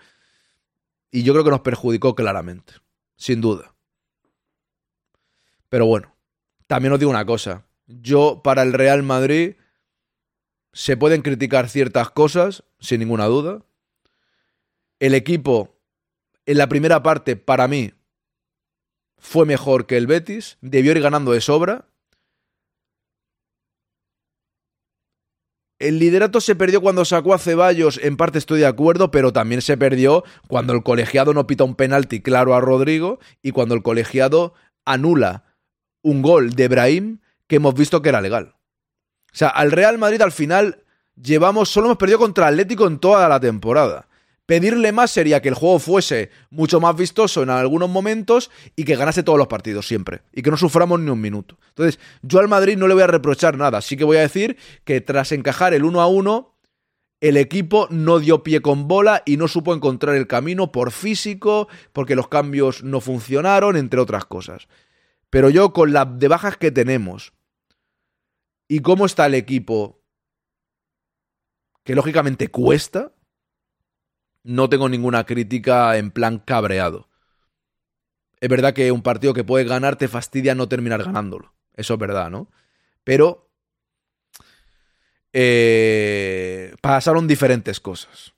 Y 1.10 1.22
yo 1.22 1.32
creo 1.32 1.44
que 1.44 1.50
nos 1.50 1.60
perjudicó 1.60 2.14
claramente 2.14 2.74
sin 3.18 3.40
duda. 3.40 3.74
Pero 5.68 5.84
bueno, 5.84 6.16
también 6.66 6.92
os 6.92 6.98
digo 6.98 7.10
una 7.10 7.26
cosa. 7.26 7.66
Yo, 7.86 8.40
para 8.42 8.62
el 8.62 8.72
Real 8.72 9.02
Madrid, 9.02 9.56
se 10.72 10.96
pueden 10.96 11.20
criticar 11.20 11.68
ciertas 11.68 12.10
cosas, 12.10 12.64
sin 12.78 13.00
ninguna 13.00 13.26
duda. 13.26 13.64
El 14.98 15.14
equipo, 15.14 15.76
en 16.46 16.58
la 16.58 16.68
primera 16.68 17.02
parte, 17.02 17.36
para 17.36 17.68
mí, 17.68 17.92
fue 19.18 19.44
mejor 19.44 19.86
que 19.86 19.96
el 19.96 20.06
Betis. 20.06 20.56
Debió 20.60 20.92
ir 20.92 21.00
ganando 21.00 21.32
de 21.32 21.40
sobra. 21.40 21.88
El 25.78 26.00
liderato 26.00 26.40
se 26.40 26.56
perdió 26.56 26.80
cuando 26.80 27.04
sacó 27.04 27.34
a 27.34 27.38
Ceballos, 27.38 28.00
en 28.02 28.16
parte 28.16 28.38
estoy 28.38 28.58
de 28.60 28.66
acuerdo, 28.66 29.12
pero 29.12 29.32
también 29.32 29.62
se 29.62 29.76
perdió 29.76 30.24
cuando 30.48 30.72
el 30.72 30.82
colegiado 30.82 31.32
no 31.34 31.46
pita 31.46 31.62
un 31.62 31.76
penalti 31.76 32.20
claro 32.20 32.54
a 32.54 32.60
Rodrigo 32.60 33.20
y 33.42 33.52
cuando 33.52 33.76
el 33.76 33.82
colegiado 33.82 34.54
anula 34.84 35.44
un 36.02 36.22
gol 36.22 36.50
de 36.50 36.66
Brahim 36.66 37.18
que 37.46 37.56
hemos 37.56 37.74
visto 37.74 38.02
que 38.02 38.08
era 38.08 38.20
legal. 38.20 38.56
O 39.32 39.36
sea, 39.36 39.48
al 39.48 39.70
Real 39.70 39.98
Madrid 39.98 40.20
al 40.20 40.32
final 40.32 40.82
llevamos, 41.14 41.68
solo 41.68 41.86
hemos 41.86 41.98
perdido 41.98 42.18
contra 42.18 42.48
Atlético 42.48 42.88
en 42.88 42.98
toda 42.98 43.28
la 43.28 43.38
temporada. 43.38 44.07
Pedirle 44.48 44.92
más 44.92 45.10
sería 45.10 45.42
que 45.42 45.50
el 45.50 45.54
juego 45.54 45.78
fuese 45.78 46.30
mucho 46.48 46.80
más 46.80 46.96
vistoso 46.96 47.42
en 47.42 47.50
algunos 47.50 47.90
momentos 47.90 48.50
y 48.76 48.84
que 48.84 48.96
ganase 48.96 49.22
todos 49.22 49.38
los 49.38 49.46
partidos 49.46 49.86
siempre. 49.86 50.22
Y 50.32 50.40
que 50.40 50.50
no 50.50 50.56
suframos 50.56 50.98
ni 51.00 51.10
un 51.10 51.20
minuto. 51.20 51.58
Entonces, 51.68 52.00
yo 52.22 52.38
al 52.38 52.48
Madrid 52.48 52.78
no 52.78 52.88
le 52.88 52.94
voy 52.94 53.02
a 53.02 53.08
reprochar 53.08 53.58
nada. 53.58 53.82
Sí 53.82 53.98
que 53.98 54.04
voy 54.04 54.16
a 54.16 54.22
decir 54.22 54.56
que 54.84 55.02
tras 55.02 55.32
encajar 55.32 55.74
el 55.74 55.84
1 55.84 56.00
a 56.00 56.06
1, 56.06 56.56
el 57.20 57.36
equipo 57.36 57.88
no 57.90 58.20
dio 58.20 58.42
pie 58.42 58.62
con 58.62 58.88
bola 58.88 59.22
y 59.26 59.36
no 59.36 59.48
supo 59.48 59.74
encontrar 59.74 60.16
el 60.16 60.26
camino 60.26 60.72
por 60.72 60.92
físico, 60.92 61.68
porque 61.92 62.16
los 62.16 62.28
cambios 62.28 62.82
no 62.82 63.02
funcionaron, 63.02 63.76
entre 63.76 64.00
otras 64.00 64.24
cosas. 64.24 64.66
Pero 65.28 65.50
yo 65.50 65.74
con 65.74 65.92
las 65.92 66.18
de 66.18 66.26
bajas 66.26 66.56
que 66.56 66.70
tenemos 66.70 67.34
y 68.66 68.78
cómo 68.78 69.04
está 69.04 69.26
el 69.26 69.34
equipo, 69.34 70.00
que 71.84 71.94
lógicamente 71.94 72.48
cuesta, 72.48 73.12
no 74.48 74.70
tengo 74.70 74.88
ninguna 74.88 75.26
crítica 75.26 75.98
en 75.98 76.10
plan 76.10 76.38
cabreado. 76.38 77.06
Es 78.40 78.48
verdad 78.48 78.72
que 78.72 78.90
un 78.90 79.02
partido 79.02 79.34
que 79.34 79.44
puede 79.44 79.66
ganar 79.66 79.96
te 79.96 80.08
fastidia 80.08 80.54
no 80.54 80.68
terminar 80.68 81.04
ganándolo. 81.04 81.52
Eso 81.74 81.94
es 81.94 82.00
verdad, 82.00 82.30
¿no? 82.30 82.48
Pero 83.04 83.50
eh, 85.34 86.74
pasaron 86.80 87.26
diferentes 87.26 87.78
cosas. 87.78 88.32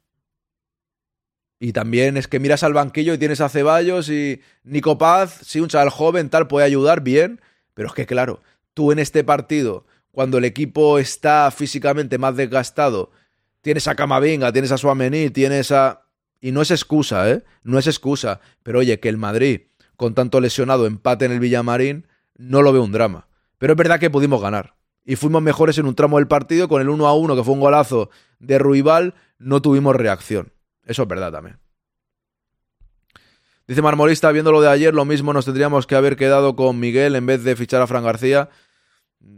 Y 1.60 1.72
también 1.72 2.16
es 2.16 2.26
que 2.26 2.40
miras 2.40 2.64
al 2.64 2.72
banquillo 2.72 3.14
y 3.14 3.18
tienes 3.18 3.40
a 3.40 3.48
Ceballos 3.48 4.08
y 4.08 4.40
Nico 4.64 4.98
Paz, 4.98 5.38
sí, 5.44 5.60
un 5.60 5.68
chaval 5.68 5.90
joven, 5.90 6.28
tal, 6.28 6.48
puede 6.48 6.66
ayudar 6.66 7.02
bien. 7.02 7.40
Pero 7.74 7.86
es 7.86 7.94
que, 7.94 8.06
claro, 8.06 8.42
tú 8.74 8.90
en 8.90 8.98
este 8.98 9.22
partido, 9.22 9.86
cuando 10.10 10.38
el 10.38 10.44
equipo 10.44 10.98
está 10.98 11.48
físicamente 11.52 12.18
más 12.18 12.34
desgastado, 12.34 13.12
Tienes 13.62 13.88
a 13.88 13.94
Camavinga, 13.94 14.52
tienes 14.52 14.72
a 14.72 14.78
Suamení, 14.78 15.30
tienes 15.30 15.70
a... 15.72 16.02
Y 16.40 16.52
no 16.52 16.62
es 16.62 16.70
excusa, 16.70 17.30
¿eh? 17.30 17.44
No 17.62 17.78
es 17.78 17.86
excusa. 17.86 18.40
Pero 18.62 18.78
oye, 18.78 18.98
que 19.00 19.08
el 19.10 19.18
Madrid, 19.18 19.62
con 19.96 20.14
tanto 20.14 20.40
lesionado, 20.40 20.86
empate 20.86 21.26
en 21.26 21.32
el 21.32 21.40
Villamarín, 21.40 22.06
no 22.36 22.62
lo 22.62 22.72
veo 22.72 22.82
un 22.82 22.92
drama. 22.92 23.28
Pero 23.58 23.74
es 23.74 23.76
verdad 23.76 24.00
que 24.00 24.08
pudimos 24.08 24.40
ganar. 24.40 24.74
Y 25.04 25.16
fuimos 25.16 25.42
mejores 25.42 25.76
en 25.78 25.86
un 25.86 25.94
tramo 25.94 26.16
del 26.16 26.28
partido, 26.28 26.68
con 26.68 26.80
el 26.80 26.88
1 26.88 27.06
a 27.06 27.14
1, 27.14 27.36
que 27.36 27.44
fue 27.44 27.54
un 27.54 27.60
golazo 27.60 28.10
de 28.38 28.58
Ruibal, 28.58 29.14
no 29.38 29.60
tuvimos 29.60 29.96
reacción. 29.96 30.52
Eso 30.84 31.02
es 31.02 31.08
verdad 31.08 31.32
también. 31.32 31.58
Dice 33.66 33.82
Marmolista, 33.82 34.32
viendo 34.32 34.50
lo 34.50 34.60
de 34.60 34.68
ayer, 34.68 34.94
lo 34.94 35.04
mismo 35.04 35.32
nos 35.32 35.44
tendríamos 35.44 35.86
que 35.86 35.94
haber 35.94 36.16
quedado 36.16 36.56
con 36.56 36.80
Miguel 36.80 37.14
en 37.14 37.26
vez 37.26 37.44
de 37.44 37.54
fichar 37.54 37.80
a 37.80 37.86
Fran 37.86 38.02
García. 38.02 38.48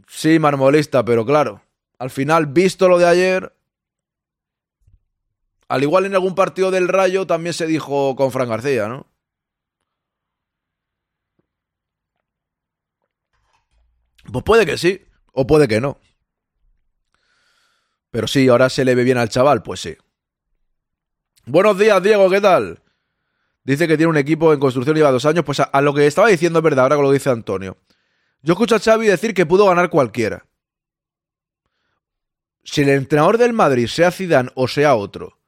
Sí, 0.08 0.38
Marmolista, 0.38 1.04
pero 1.04 1.26
claro, 1.26 1.62
al 1.98 2.10
final, 2.10 2.46
visto 2.46 2.88
lo 2.88 2.98
de 2.98 3.06
ayer, 3.06 3.52
al 5.72 5.82
igual 5.82 6.04
en 6.04 6.14
algún 6.14 6.34
partido 6.34 6.70
del 6.70 6.86
Rayo 6.86 7.26
también 7.26 7.54
se 7.54 7.66
dijo 7.66 8.14
con 8.14 8.30
Fran 8.30 8.50
García, 8.50 8.88
¿no? 8.88 9.06
Pues 14.30 14.44
puede 14.44 14.66
que 14.66 14.76
sí, 14.76 15.02
o 15.32 15.46
puede 15.46 15.66
que 15.68 15.80
no. 15.80 15.98
Pero 18.10 18.26
sí, 18.26 18.46
ahora 18.48 18.68
se 18.68 18.84
le 18.84 18.94
ve 18.94 19.02
bien 19.02 19.16
al 19.16 19.30
chaval, 19.30 19.62
pues 19.62 19.80
sí. 19.80 19.96
Buenos 21.46 21.78
días, 21.78 22.02
Diego, 22.02 22.28
¿qué 22.28 22.42
tal? 22.42 22.82
Dice 23.64 23.88
que 23.88 23.96
tiene 23.96 24.10
un 24.10 24.18
equipo 24.18 24.52
en 24.52 24.60
construcción 24.60 24.94
lleva 24.94 25.10
dos 25.10 25.24
años. 25.24 25.42
Pues 25.42 25.60
a, 25.60 25.64
a, 25.64 25.80
lo 25.80 25.94
que 25.94 26.06
estaba 26.06 26.28
diciendo 26.28 26.58
es 26.58 26.62
verdad, 26.64 26.84
ahora 26.84 26.96
que 26.96 27.02
lo 27.02 27.10
dice 27.10 27.30
Antonio. 27.30 27.78
Yo 28.42 28.52
escucho 28.52 28.76
a 28.76 28.78
Xavi 28.78 29.06
decir 29.06 29.32
que 29.32 29.46
pudo 29.46 29.64
ganar 29.64 29.88
cualquiera. 29.88 30.44
Si 32.62 32.82
el 32.82 32.90
entrenador 32.90 33.38
del 33.38 33.54
Madrid, 33.54 33.86
sea 33.86 34.10
Zidane 34.10 34.50
o 34.54 34.68
sea 34.68 34.96
otro, 34.96 35.41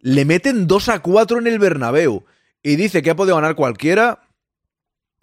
le 0.00 0.24
meten 0.24 0.66
2 0.66 0.88
a 0.88 1.00
4 1.00 1.38
en 1.38 1.46
el 1.46 1.58
Bernabéu 1.58 2.24
y 2.62 2.76
dice 2.76 3.02
que 3.02 3.10
ha 3.10 3.16
podido 3.16 3.36
ganar 3.36 3.54
cualquiera, 3.54 4.28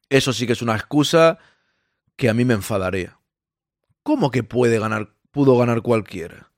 eso 0.09 0.33
sí 0.33 0.45
que 0.45 0.53
es 0.53 0.61
una 0.61 0.75
excusa 0.75 1.39
que 2.15 2.29
a 2.29 2.33
mí 2.33 2.45
me 2.45 2.53
enfadaría. 2.53 3.19
¿Cómo 4.03 4.31
que 4.31 4.43
puede 4.43 4.79
ganar, 4.79 5.13
pudo 5.31 5.57
ganar 5.57 5.81
cualquiera? 5.81 6.51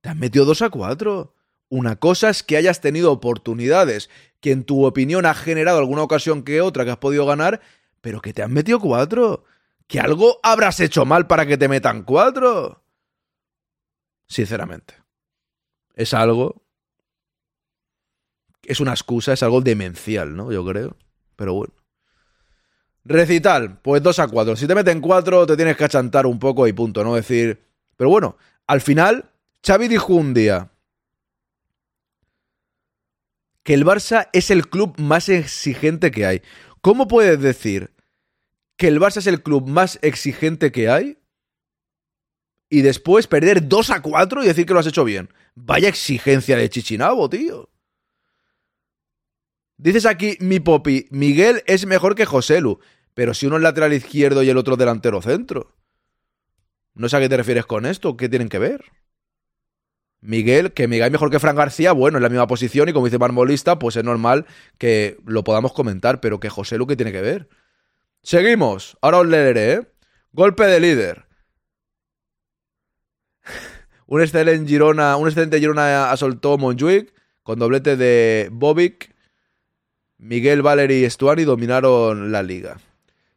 Te 0.00 0.08
has 0.08 0.16
metido 0.16 0.44
2 0.44 0.62
a 0.62 0.70
4. 0.70 1.34
Una 1.68 1.96
cosa 1.96 2.30
es 2.30 2.42
que 2.42 2.56
hayas 2.56 2.80
tenido 2.80 3.12
oportunidades, 3.12 4.10
que 4.40 4.50
en 4.50 4.64
tu 4.64 4.84
opinión 4.84 5.26
ha 5.26 5.34
generado 5.34 5.78
alguna 5.78 6.02
ocasión 6.02 6.42
que 6.42 6.60
otra 6.60 6.84
que 6.84 6.90
has 6.90 6.96
podido 6.96 7.26
ganar, 7.26 7.60
pero 8.00 8.20
que 8.20 8.32
te 8.32 8.42
han 8.42 8.52
metido 8.52 8.80
4. 8.80 9.44
Que 9.86 10.00
algo 10.00 10.40
habrás 10.42 10.80
hecho 10.80 11.04
mal 11.04 11.26
para 11.26 11.46
que 11.46 11.58
te 11.58 11.68
metan 11.68 12.02
4. 12.02 12.82
Sinceramente. 14.26 14.94
Es 15.94 16.14
algo. 16.14 16.62
Es 18.62 18.80
una 18.80 18.92
excusa, 18.92 19.32
es 19.32 19.42
algo 19.42 19.60
demencial, 19.60 20.36
¿no? 20.36 20.52
Yo 20.52 20.64
creo. 20.64 20.96
Pero 21.36 21.54
bueno. 21.54 21.74
Recital, 23.04 23.80
pues 23.80 24.02
2 24.02 24.18
a 24.18 24.28
4. 24.28 24.56
Si 24.56 24.66
te 24.66 24.74
meten 24.74 25.00
4, 25.00 25.46
te 25.46 25.56
tienes 25.56 25.76
que 25.76 25.84
achantar 25.84 26.26
un 26.26 26.38
poco 26.38 26.66
y 26.66 26.72
punto, 26.72 27.02
¿no? 27.02 27.14
decir. 27.14 27.64
Pero 27.96 28.10
bueno, 28.10 28.36
al 28.66 28.80
final, 28.80 29.30
Xavi 29.66 29.88
dijo 29.88 30.14
un 30.14 30.34
día 30.34 30.70
que 33.62 33.74
el 33.74 33.84
Barça 33.84 34.28
es 34.32 34.50
el 34.50 34.68
club 34.68 34.94
más 34.98 35.28
exigente 35.28 36.10
que 36.10 36.26
hay. 36.26 36.42
¿Cómo 36.82 37.08
puedes 37.08 37.40
decir 37.40 37.94
que 38.76 38.88
el 38.88 39.00
Barça 39.00 39.18
es 39.18 39.26
el 39.26 39.42
club 39.42 39.66
más 39.68 39.98
exigente 40.02 40.72
que 40.72 40.88
hay 40.88 41.18
y 42.68 42.82
después 42.82 43.26
perder 43.26 43.68
2 43.68 43.90
a 43.90 44.02
4 44.02 44.44
y 44.44 44.46
decir 44.46 44.66
que 44.66 44.74
lo 44.74 44.80
has 44.80 44.86
hecho 44.86 45.04
bien? 45.04 45.30
Vaya 45.54 45.88
exigencia 45.88 46.56
de 46.56 46.68
Chichinabo, 46.68 47.28
tío. 47.28 47.69
Dices 49.80 50.04
aquí, 50.04 50.36
mi 50.40 50.60
popi, 50.60 51.06
Miguel 51.10 51.62
es 51.66 51.86
mejor 51.86 52.14
que 52.14 52.26
Joselu, 52.26 52.80
pero 53.14 53.32
si 53.32 53.46
uno 53.46 53.56
es 53.56 53.62
lateral 53.62 53.94
izquierdo 53.94 54.42
y 54.42 54.50
el 54.50 54.58
otro 54.58 54.76
delantero 54.76 55.22
centro. 55.22 55.74
No 56.92 57.08
sé 57.08 57.16
a 57.16 57.20
qué 57.20 57.30
te 57.30 57.38
refieres 57.38 57.64
con 57.64 57.86
esto, 57.86 58.14
¿qué 58.18 58.28
tienen 58.28 58.50
que 58.50 58.58
ver? 58.58 58.84
Miguel, 60.20 60.74
que 60.74 60.86
Miguel 60.86 61.06
es 61.06 61.12
mejor 61.12 61.30
que 61.30 61.38
Fran 61.38 61.56
García, 61.56 61.92
bueno, 61.92 62.18
en 62.18 62.22
la 62.22 62.28
misma 62.28 62.46
posición 62.46 62.90
y 62.90 62.92
como 62.92 63.06
dice 63.06 63.18
Marmolista, 63.18 63.78
pues 63.78 63.96
es 63.96 64.04
normal 64.04 64.44
que 64.76 65.16
lo 65.24 65.44
podamos 65.44 65.72
comentar, 65.72 66.20
pero 66.20 66.40
que 66.40 66.50
José 66.50 66.76
Lu, 66.76 66.86
¿qué 66.86 66.96
tiene 66.96 67.12
que 67.12 67.22
ver? 67.22 67.48
Seguimos, 68.22 68.98
ahora 69.00 69.20
os 69.20 69.26
leeré, 69.26 69.72
¿eh? 69.72 69.88
Golpe 70.32 70.66
de 70.66 70.78
líder. 70.78 71.24
un 74.06 74.20
excelente 74.20 74.68
Girona, 74.68 75.16
un 75.16 75.26
excelente 75.26 75.58
Girona 75.58 76.10
asoltó 76.10 76.58
Montjuic 76.58 77.14
con 77.42 77.58
doblete 77.58 77.96
de 77.96 78.50
Bobic. 78.52 79.18
Miguel, 80.20 80.60
Valeri 80.60 81.00
y 81.00 81.04
Estuani 81.04 81.44
dominaron 81.44 82.30
la 82.30 82.42
liga. 82.42 82.76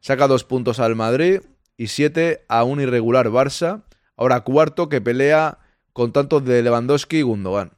Saca 0.01 0.27
dos 0.27 0.43
puntos 0.43 0.79
al 0.79 0.95
Madrid 0.95 1.39
y 1.77 1.87
siete 1.87 2.43
a 2.49 2.65
un 2.65 2.81
irregular 2.81 3.29
Barça. 3.29 3.83
Ahora 4.17 4.41
cuarto 4.41 4.89
que 4.89 4.99
pelea 4.99 5.59
con 5.93 6.11
tantos 6.11 6.43
de 6.43 6.61
Lewandowski 6.61 7.19
y 7.19 7.21
Gundogan. 7.21 7.71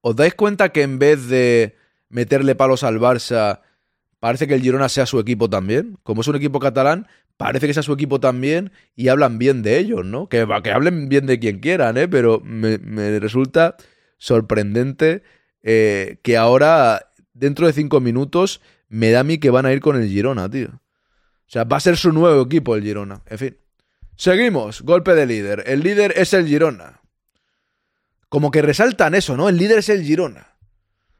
¿Os 0.00 0.14
dais 0.14 0.34
cuenta 0.34 0.68
que 0.68 0.82
en 0.82 1.00
vez 1.00 1.26
de 1.26 1.74
meterle 2.08 2.54
palos 2.54 2.84
al 2.84 3.00
Barça, 3.00 3.62
parece 4.20 4.46
que 4.46 4.54
el 4.54 4.62
Girona 4.62 4.88
sea 4.88 5.04
su 5.04 5.18
equipo 5.18 5.50
también? 5.50 5.98
Como 6.04 6.20
es 6.20 6.28
un 6.28 6.36
equipo 6.36 6.60
catalán, 6.60 7.08
parece 7.36 7.66
que 7.66 7.74
sea 7.74 7.82
su 7.82 7.92
equipo 7.92 8.20
también 8.20 8.70
y 8.94 9.08
hablan 9.08 9.38
bien 9.38 9.62
de 9.62 9.78
ellos, 9.78 10.04
¿no? 10.04 10.28
Que, 10.28 10.46
que 10.62 10.70
hablen 10.70 11.08
bien 11.08 11.26
de 11.26 11.40
quien 11.40 11.58
quieran, 11.58 11.96
¿eh? 11.96 12.06
Pero 12.06 12.40
me, 12.44 12.78
resulta 13.18 13.76
sorprendente 14.18 15.24
eh, 15.64 16.18
que 16.22 16.36
ahora, 16.36 17.10
dentro 17.38 17.66
de 17.66 17.72
cinco 17.72 18.00
minutos, 18.00 18.60
me 18.88 19.10
da 19.10 19.20
a 19.20 19.24
mí 19.24 19.38
que 19.38 19.50
van 19.50 19.66
a 19.66 19.72
ir 19.72 19.80
con 19.80 20.00
el 20.00 20.08
Girona, 20.08 20.50
tío. 20.50 20.68
O 20.68 21.48
sea, 21.48 21.64
va 21.64 21.76
a 21.76 21.80
ser 21.80 21.96
su 21.96 22.12
nuevo 22.12 22.42
equipo 22.42 22.74
el 22.74 22.82
Girona. 22.82 23.22
En 23.26 23.38
fin. 23.38 23.56
Seguimos, 24.16 24.82
golpe 24.82 25.14
de 25.14 25.26
líder. 25.26 25.64
El 25.66 25.80
líder 25.80 26.14
es 26.16 26.32
el 26.32 26.46
Girona. 26.46 27.00
Como 28.28 28.50
que 28.50 28.62
resaltan 28.62 29.14
eso, 29.14 29.36
¿no? 29.36 29.48
El 29.48 29.56
líder 29.56 29.78
es 29.78 29.88
el 29.88 30.02
Girona. 30.02 30.56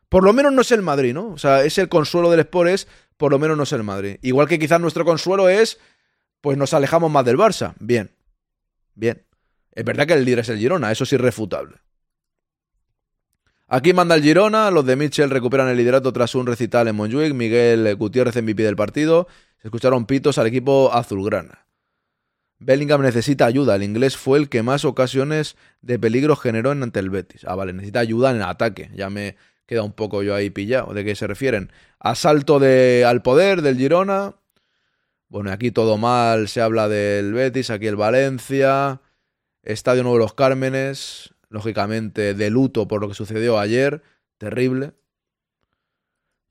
Por 0.09 0.25
lo 0.25 0.33
menos 0.33 0.53
no 0.53 0.63
es 0.63 0.73
el 0.73 0.83
Madrid, 0.83 1.13
¿no? 1.15 1.29
O 1.29 1.39
sea, 1.39 1.65
es 1.65 1.79
el 1.79 1.89
consuelo 1.89 2.31
del 2.31 2.41
Sport, 2.41 2.71
es 2.71 2.89
por 3.17 3.33
lo 3.33 3.39
menos 3.39 3.57
no 3.57 3.65
es 3.65 3.73
el 3.73 3.83
Madrid. 3.83 4.17
Igual 4.23 4.49
que 4.49 4.59
quizás 4.59 4.81
nuestro 4.81 5.05
consuelo 5.05 5.49
es, 5.49 5.79
pues 6.41 6.57
nos 6.57 6.75
alejamos 6.75 7.11
más 7.11 7.25
del 7.25 7.37
Barça. 7.37 7.75
Bien, 7.79 8.11
bien. 8.95 9.25
Es 9.73 9.85
verdad 9.85 10.07
que 10.07 10.15
el 10.15 10.25
líder 10.25 10.41
es 10.41 10.49
el 10.49 10.59
Girona, 10.59 10.91
eso 10.91 11.05
es 11.05 11.13
irrefutable. 11.13 11.77
Aquí 13.69 13.93
manda 13.93 14.15
el 14.15 14.23
Girona, 14.23 14.71
los 14.71 14.87
de 14.87 14.95
Mitchell 14.95 15.29
recuperan 15.29 15.69
el 15.69 15.77
liderato 15.77 16.13
tras 16.13 16.37
un 16.37 16.47
recital 16.47 16.87
en 16.87 16.95
Montjuic, 16.95 17.35
Miguel 17.35 17.97
Gutiérrez 17.97 18.41
MVP 18.41 18.63
del 18.63 18.77
partido, 18.77 19.27
se 19.61 19.67
escucharon 19.67 20.07
pitos 20.07 20.39
al 20.39 20.47
equipo 20.47 20.93
azulgrana. 20.93 21.67
Bellingham 22.59 23.03
necesita 23.03 23.45
ayuda. 23.47 23.75
El 23.75 23.83
inglés 23.83 24.17
fue 24.17 24.39
el 24.39 24.49
que 24.49 24.63
más 24.63 24.85
ocasiones 24.85 25.57
de 25.83 25.99
peligro 25.99 26.37
generó 26.37 26.71
ante 26.71 27.01
el 27.01 27.11
Betis. 27.11 27.45
Ah, 27.45 27.55
vale, 27.55 27.73
necesita 27.73 28.01
ayuda 28.01 28.31
en 28.31 28.37
el 28.37 28.43
ataque. 28.43 28.91
Ya 28.95 29.11
me 29.11 29.37
queda 29.67 29.83
un 29.83 29.93
poco 29.93 30.23
yo 30.23 30.35
ahí 30.35 30.51
pillado. 30.51 30.95
¿De 30.95 31.05
qué 31.05 31.15
se 31.15 31.27
refieren? 31.27 31.71
Asalto 31.99 32.59
de, 32.59 33.05
al 33.07 33.23
poder 33.23 33.63
del 33.63 33.77
Girona. 33.77 34.37
Bueno, 35.29 35.51
aquí 35.51 35.71
todo 35.71 35.99
mal. 35.99 36.49
Se 36.49 36.61
habla 36.61 36.89
del 36.89 37.33
Betis, 37.35 37.71
aquí 37.71 37.89
el 37.89 37.97
Valencia. 37.97 39.03
Estadio 39.63 40.03
Nuevo 40.03 40.19
Los 40.19 40.35
Cármenes. 40.35 41.35
Lógicamente 41.49 42.35
de 42.35 42.51
luto 42.51 42.89
por 42.89 43.01
lo 43.01 43.09
que 43.09 43.15
sucedió 43.15 43.59
ayer. 43.59 44.03
Terrible. 44.39 44.95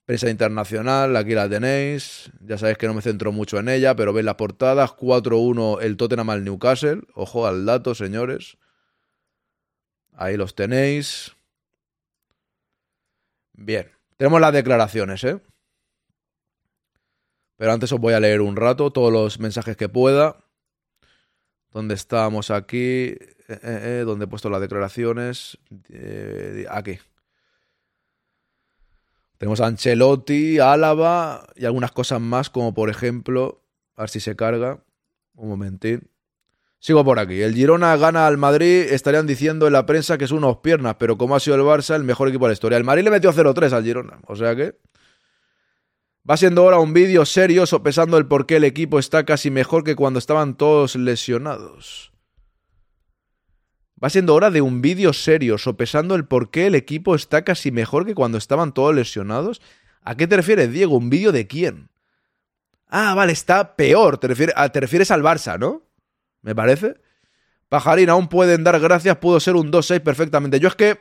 Prensa 0.06 0.30
internacional, 0.30 1.16
aquí 1.16 1.34
la 1.34 1.50
tenéis. 1.50 2.32
Ya 2.42 2.58
sabéis 2.58 2.78
que 2.78 2.86
no 2.88 2.94
me 2.94 3.02
centro 3.02 3.32
mucho 3.32 3.58
en 3.58 3.70
ella, 3.70 3.96
pero 3.96 4.14
veis 4.14 4.26
las 4.26 4.36
portadas. 4.36 4.92
4-1 4.92 5.82
el 5.82 5.98
Tottenham 5.98 6.30
al 6.30 6.44
Newcastle. 6.44 7.02
Ojo 7.16 7.48
al 7.48 7.66
dato, 7.66 7.96
señores. 7.96 8.58
Ahí 10.14 10.38
los 10.38 10.54
tenéis. 10.54 11.36
Bien. 13.54 13.92
Tenemos 14.18 14.40
las 14.40 14.54
declaraciones, 14.54 15.24
¿eh? 15.24 15.42
Pero 17.58 17.72
antes 17.72 17.92
os 17.92 18.00
voy 18.00 18.14
a 18.14 18.20
leer 18.20 18.42
un 18.42 18.56
rato 18.56 18.92
todos 18.92 19.12
los 19.12 19.40
mensajes 19.40 19.76
que 19.76 19.90
pueda. 19.90 20.38
¿Dónde 21.72 21.96
estamos 21.96 22.52
aquí? 22.52 23.16
Eh, 23.48 23.54
eh, 23.54 23.60
eh, 23.62 24.04
¿Dónde 24.06 24.26
he 24.26 24.28
puesto 24.28 24.50
las 24.50 24.62
declaraciones? 24.62 25.58
aquí. 26.70 27.00
Tenemos 29.38 29.60
a 29.60 29.68
Ancelotti, 29.68 30.60
Álava 30.60 31.48
y 31.56 31.66
algunas 31.66 31.92
cosas 31.92 32.22
más, 32.22 32.50
como 32.50 32.74
por 32.74 32.90
ejemplo, 32.90 33.62
a 33.96 34.04
ver 34.04 34.10
si 34.10 34.20
se 34.20 34.36
carga. 34.36 34.84
Un 35.36 35.50
momentín. 35.50 36.10
Sigo 36.80 37.04
por 37.04 37.20
aquí. 37.20 37.42
El 37.42 37.54
Girona 37.54 37.98
gana 37.98 38.28
al 38.28 38.38
Madrid. 38.38 38.88
Estarían 38.90 39.28
diciendo 39.28 39.68
en 39.68 39.74
la 39.74 39.86
prensa 39.86 40.18
que 40.18 40.26
es 40.26 40.32
unos 40.32 40.58
piernas, 40.58 40.96
pero 40.98 41.18
como 41.18 41.36
ha 41.36 41.40
sido 41.40 41.56
el 41.56 41.64
Barça, 41.64 41.96
el 41.96 42.04
mejor 42.04 42.30
equipo 42.30 42.46
de 42.46 42.50
la 42.50 42.54
historia. 42.54 42.78
El 42.78 42.84
Madrid 42.84 43.04
le 43.04 43.12
metió 43.12 43.34
0-3 43.34 43.74
al 43.74 43.84
Girona. 43.84 44.20
O 44.28 44.36
sea 44.36 44.56
que. 44.56 44.78
Va 46.28 46.38
siendo 46.38 46.64
ahora 46.64 46.80
un 46.80 46.94
vídeo 46.94 47.26
serio 47.26 47.66
sopesando 47.68 48.18
el 48.18 48.26
por 48.26 48.46
qué 48.48 48.56
el 48.56 48.64
equipo 48.64 48.98
está 48.98 49.26
casi 49.26 49.52
mejor 49.52 49.84
que 49.84 49.96
cuando 49.96 50.18
estaban 50.18 50.56
todos 50.56 50.96
lesionados. 50.96 52.15
Va 54.04 54.10
siendo 54.10 54.36
hora 54.36 54.52
de 54.52 54.62
un 54.62 54.82
vídeo 54.82 55.14
serio, 55.14 55.58
sopesando 55.58 56.16
el 56.16 56.26
por 56.26 56.52
qué 56.52 56.68
el 56.68 56.76
equipo 56.76 57.16
está 57.16 57.44
casi 57.44 57.72
mejor 57.72 58.06
que 58.06 58.16
cuando 58.16 58.38
estaban 58.38 58.74
todos 58.74 58.94
lesionados. 58.94 59.62
¿A 60.02 60.16
qué 60.16 60.28
te 60.28 60.36
refieres, 60.36 60.72
Diego? 60.72 60.98
¿Un 60.98 61.10
vídeo 61.10 61.32
de 61.32 61.48
quién? 61.48 61.90
Ah, 62.88 63.16
vale, 63.16 63.32
está 63.32 63.76
peor. 63.76 64.18
Te 64.18 64.28
refieres, 64.28 64.56
te 64.74 64.80
refieres 64.80 65.12
al 65.12 65.24
Barça, 65.24 65.58
¿no? 65.58 65.84
Me 66.42 66.54
parece. 66.54 66.96
Pajarín, 67.70 68.10
aún 68.10 68.28
pueden 68.28 68.64
dar 68.64 68.80
gracias, 68.80 69.18
pudo 69.18 69.40
ser 69.40 69.56
un 69.56 69.72
2-6 69.72 70.02
perfectamente. 70.02 70.60
Yo 70.60 70.68
es 70.68 70.76
que 70.76 71.00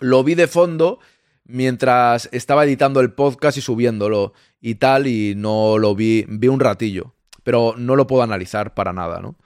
lo 0.00 0.22
vi 0.22 0.34
de 0.34 0.46
fondo 0.46 0.98
mientras 1.44 2.28
estaba 2.32 2.64
editando 2.64 3.00
el 3.00 3.12
podcast 3.12 3.56
y 3.56 3.62
subiéndolo 3.62 4.34
y 4.60 4.74
tal, 4.74 5.06
y 5.06 5.34
no 5.34 5.78
lo 5.78 5.94
vi, 5.94 6.26
vi 6.28 6.48
un 6.48 6.60
ratillo. 6.60 7.14
Pero 7.42 7.74
no 7.78 7.96
lo 7.96 8.06
puedo 8.06 8.22
analizar 8.22 8.74
para 8.74 8.92
nada, 8.92 9.20
¿no? 9.20 9.36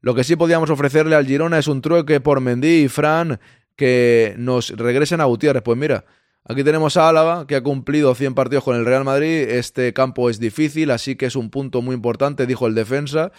Lo 0.00 0.14
que 0.14 0.24
sí 0.24 0.36
podíamos 0.36 0.70
ofrecerle 0.70 1.14
al 1.14 1.26
Girona 1.26 1.58
es 1.58 1.68
un 1.68 1.82
trueque 1.82 2.20
por 2.20 2.40
Mendy 2.40 2.84
y 2.84 2.88
Fran 2.88 3.38
que 3.76 4.34
nos 4.38 4.70
regresen 4.70 5.20
a 5.20 5.24
Gutiérrez. 5.24 5.62
Pues 5.62 5.76
mira, 5.76 6.04
aquí 6.44 6.64
tenemos 6.64 6.96
a 6.96 7.08
Álava 7.08 7.46
que 7.46 7.56
ha 7.56 7.62
cumplido 7.62 8.14
100 8.14 8.34
partidos 8.34 8.64
con 8.64 8.76
el 8.76 8.86
Real 8.86 9.04
Madrid. 9.04 9.48
Este 9.48 9.92
campo 9.92 10.30
es 10.30 10.40
difícil, 10.40 10.90
así 10.90 11.16
que 11.16 11.26
es 11.26 11.36
un 11.36 11.50
punto 11.50 11.82
muy 11.82 11.94
importante, 11.94 12.46
dijo 12.46 12.66
el 12.66 12.74
defensa. 12.74 13.30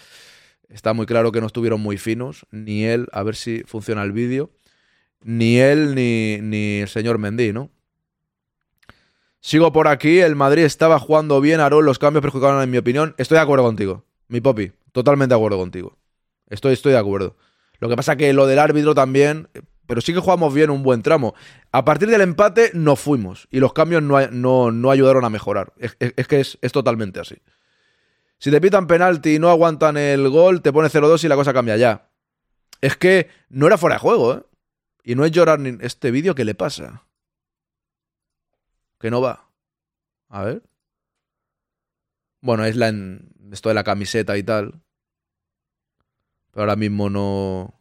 Está 0.68 0.94
muy 0.94 1.06
claro 1.06 1.32
que 1.32 1.40
no 1.40 1.46
estuvieron 1.48 1.80
muy 1.80 1.98
finos, 1.98 2.46
ni 2.50 2.84
él, 2.84 3.08
a 3.12 3.22
ver 3.22 3.36
si 3.36 3.62
funciona 3.66 4.02
el 4.04 4.12
vídeo, 4.12 4.50
ni 5.22 5.58
él 5.58 5.94
ni, 5.94 6.38
ni 6.40 6.80
el 6.80 6.88
señor 6.88 7.18
Mendy, 7.18 7.52
¿no? 7.52 7.70
Sigo 9.40 9.72
por 9.72 9.88
aquí, 9.88 10.20
el 10.20 10.36
Madrid 10.36 10.62
estaba 10.62 10.98
jugando 11.00 11.40
bien, 11.40 11.60
Aarón, 11.60 11.84
los 11.84 11.98
cambios 11.98 12.22
perjudicaron 12.22 12.62
en 12.62 12.70
mi 12.70 12.78
opinión. 12.78 13.14
Estoy 13.18 13.36
de 13.36 13.42
acuerdo 13.42 13.64
contigo, 13.64 14.04
mi 14.28 14.40
popi, 14.40 14.72
totalmente 14.92 15.34
de 15.34 15.36
acuerdo 15.36 15.58
contigo. 15.58 15.98
Estoy, 16.52 16.74
estoy 16.74 16.92
de 16.92 16.98
acuerdo. 16.98 17.34
Lo 17.80 17.88
que 17.88 17.96
pasa 17.96 18.14
que 18.14 18.32
lo 18.34 18.46
del 18.46 18.58
árbitro 18.58 18.94
también, 18.94 19.48
pero 19.86 20.02
sí 20.02 20.12
que 20.12 20.20
jugamos 20.20 20.52
bien 20.52 20.68
un 20.68 20.82
buen 20.82 21.02
tramo. 21.02 21.34
A 21.72 21.84
partir 21.84 22.08
del 22.10 22.20
empate 22.20 22.70
nos 22.74 23.00
fuimos 23.00 23.48
y 23.50 23.58
los 23.58 23.72
cambios 23.72 24.02
no, 24.02 24.70
no, 24.70 24.90
ayudaron 24.90 25.24
a 25.24 25.30
mejorar. 25.30 25.72
Es, 25.78 25.96
que 26.28 26.40
es, 26.40 26.72
totalmente 26.72 27.20
así. 27.20 27.36
Si 28.36 28.50
te 28.50 28.60
pitan 28.60 28.86
penalti 28.86 29.36
y 29.36 29.38
no 29.38 29.48
aguantan 29.48 29.96
el 29.96 30.28
gol, 30.28 30.60
te 30.60 30.74
pone 30.74 30.90
0-2 30.90 31.24
y 31.24 31.28
la 31.28 31.36
cosa 31.36 31.54
cambia 31.54 31.78
ya. 31.78 32.10
Es 32.82 32.98
que 32.98 33.30
no 33.48 33.66
era 33.66 33.78
fuera 33.78 33.96
de 33.96 34.00
juego, 34.00 34.34
¿eh? 34.34 34.42
Y 35.04 35.14
no 35.14 35.24
es 35.24 35.32
llorar 35.32 35.58
ni... 35.58 35.78
Este 35.80 36.10
vídeo, 36.10 36.34
¿qué 36.34 36.44
le 36.44 36.54
pasa? 36.54 37.06
Que 39.00 39.10
no 39.10 39.22
va. 39.22 39.48
A 40.28 40.44
ver. 40.44 40.62
Bueno, 42.42 42.66
es 42.66 42.76
la 42.76 42.88
en... 42.88 43.30
esto 43.52 43.70
de 43.70 43.74
la 43.74 43.84
camiseta 43.84 44.36
y 44.36 44.42
tal. 44.42 44.81
Pero 46.52 46.62
ahora 46.62 46.76
mismo 46.76 47.10
no... 47.10 47.74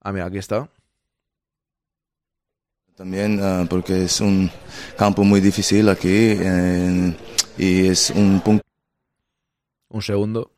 Ah, 0.00 0.12
mira, 0.12 0.26
aquí 0.26 0.38
está. 0.38 0.68
También 2.98 3.38
uh, 3.40 3.64
porque 3.68 4.06
es 4.06 4.20
un 4.20 4.50
campo 4.96 5.22
muy 5.22 5.40
difícil 5.40 5.88
aquí 5.88 6.08
eh, 6.10 7.14
y 7.56 7.86
es 7.86 8.10
un 8.10 8.40
punto. 8.40 8.64
Un 9.90 10.02
segundo. 10.02 10.50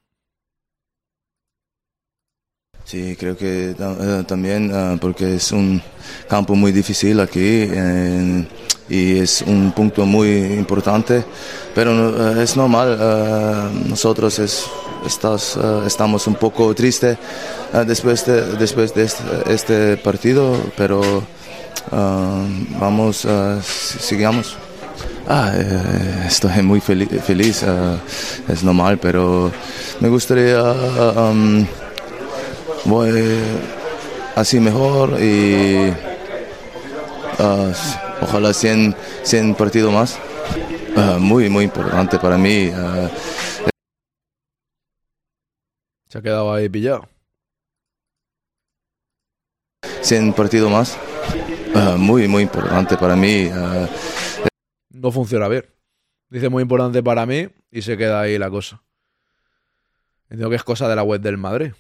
Sí, 2.85 3.15
creo 3.15 3.37
que 3.37 3.75
uh, 3.79 4.25
también 4.25 4.75
uh, 4.75 4.99
porque 4.99 5.35
es 5.35 5.53
un 5.53 5.83
campo 6.31 6.55
muy 6.55 6.73
difícil 6.73 7.21
aquí 7.21 7.69
eh, 7.71 8.49
y 8.89 9.19
es 9.19 9.43
un 9.43 9.73
punto 9.73 10.07
muy 10.07 10.31
importante, 10.55 11.23
pero 11.75 12.41
es 12.41 12.57
normal. 12.57 12.99
nosotros 13.87 14.39
es, 14.39 14.65
estás, 15.07 15.59
estamos 15.87 16.27
un 16.27 16.35
poco 16.35 16.75
tristes 16.75 17.19
después 17.87 18.27
de, 18.27 18.57
después 18.57 18.95
de 18.95 19.05
este, 19.05 19.23
este 19.47 19.97
partido, 19.97 20.57
pero 20.77 21.23
Uh, 21.91 22.47
vamos, 22.79 23.27
sigamos. 23.99 24.57
Ah, 25.27 25.53
eh, 25.55 26.25
estoy 26.27 26.63
muy 26.63 26.81
feliz, 26.81 27.65
es 28.49 28.63
normal, 28.63 28.99
pero 28.99 29.51
me 30.01 30.09
gustaría 30.09 30.61
um, 30.63 31.67
voy 32.85 33.39
así 34.37 34.61
mejor 34.61 35.21
y 35.21 35.93
ojalá 38.21 38.53
100, 38.53 38.95
100 39.23 39.55
partidos 39.55 39.93
más. 39.93 40.19
muy, 41.19 41.49
muy 41.49 41.65
importante 41.65 42.19
para 42.19 42.37
mí. 42.37 42.71
Se 46.11 46.19
ha 46.19 46.23
quedado 46.23 46.53
ahí 46.53 46.69
pillado. 46.69 47.09
100 50.03 50.33
partidos 50.33 50.69
más. 50.69 50.99
Uh, 51.73 51.97
muy, 51.97 52.27
muy 52.27 52.43
importante 52.43 52.97
para 52.97 53.15
mí. 53.15 53.47
Uh, 53.47 53.87
no 54.91 55.13
funciona 55.13 55.47
bien. 55.47 55.65
Dice 56.29 56.49
muy 56.49 56.63
importante 56.63 57.01
para 57.01 57.27
mí 57.27 57.49
y 57.71 57.83
se 57.83 57.97
queda 57.97 58.23
ahí 58.23 58.39
la 58.39 58.51
cosa. 58.51 58.83
Entiendo 60.25 60.51
que 60.51 60.57
es 60.57 60.65
cosa 60.65 60.89
de 60.89 60.97
la 60.97 61.05
web 61.05 61.21
del 61.21 61.39
Madrid. 61.39 61.75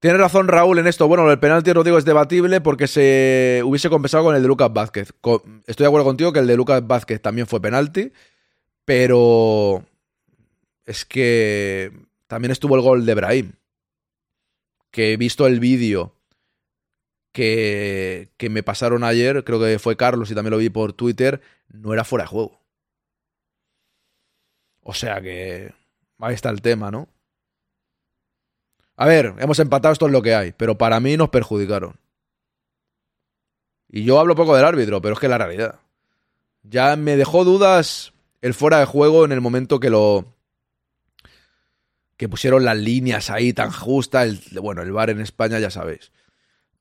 Tiene 0.00 0.18
razón 0.18 0.48
Raúl 0.48 0.80
en 0.80 0.88
esto. 0.88 1.06
Bueno, 1.06 1.30
el 1.30 1.38
penalti 1.38 1.72
Rodrigo 1.72 1.98
es 1.98 2.04
debatible 2.04 2.60
porque 2.60 2.88
se 2.88 3.62
hubiese 3.64 3.88
compensado 3.88 4.24
con 4.24 4.34
el 4.34 4.42
de 4.42 4.48
Lucas 4.48 4.72
Vázquez. 4.72 5.12
Estoy 5.68 5.84
de 5.84 5.86
acuerdo 5.86 6.04
contigo 6.04 6.32
que 6.32 6.40
el 6.40 6.48
de 6.48 6.56
Lucas 6.56 6.84
Vázquez 6.84 7.22
también 7.22 7.46
fue 7.46 7.60
penalti, 7.60 8.12
pero 8.84 9.84
es 10.84 11.04
que 11.04 11.92
también 12.26 12.52
estuvo 12.52 12.76
el 12.76 12.82
gol 12.82 13.06
de 13.06 13.14
Brahim. 13.14 13.52
Que 14.90 15.12
he 15.12 15.16
visto 15.16 15.46
el 15.46 15.60
vídeo 15.60 16.14
que, 17.32 18.30
que 18.36 18.48
me 18.48 18.62
pasaron 18.62 19.02
ayer, 19.04 19.44
creo 19.44 19.60
que 19.60 19.78
fue 19.78 19.96
Carlos 19.96 20.30
y 20.30 20.34
también 20.34 20.52
lo 20.52 20.58
vi 20.58 20.70
por 20.70 20.92
Twitter, 20.92 21.40
no 21.68 21.92
era 21.92 22.04
fuera 22.04 22.24
de 22.24 22.28
juego. 22.28 22.60
O 24.82 24.94
sea 24.94 25.20
que 25.20 25.72
ahí 26.18 26.34
está 26.34 26.50
el 26.50 26.62
tema, 26.62 26.90
¿no? 26.90 27.08
A 28.96 29.06
ver, 29.06 29.34
hemos 29.38 29.58
empatado, 29.58 29.92
esto 29.92 30.06
es 30.06 30.12
lo 30.12 30.22
que 30.22 30.34
hay, 30.34 30.52
pero 30.52 30.78
para 30.78 31.00
mí 31.00 31.16
nos 31.16 31.30
perjudicaron. 31.30 31.96
Y 33.88 34.04
yo 34.04 34.20
hablo 34.20 34.34
poco 34.34 34.54
del 34.54 34.64
árbitro, 34.64 35.00
pero 35.00 35.14
es 35.14 35.20
que 35.20 35.28
la 35.28 35.38
realidad. 35.38 35.80
Ya 36.62 36.96
me 36.96 37.16
dejó 37.16 37.44
dudas 37.44 38.12
el 38.40 38.54
fuera 38.54 38.78
de 38.78 38.86
juego 38.86 39.24
en 39.24 39.32
el 39.32 39.40
momento 39.40 39.80
que 39.80 39.90
lo. 39.90 40.33
Que 42.16 42.28
pusieron 42.28 42.64
las 42.64 42.76
líneas 42.76 43.30
ahí 43.30 43.52
tan 43.52 43.70
justas. 43.70 44.28
El, 44.28 44.60
bueno, 44.60 44.82
el 44.82 44.92
bar 44.92 45.10
en 45.10 45.20
España 45.20 45.58
ya 45.58 45.70
sabéis 45.70 46.12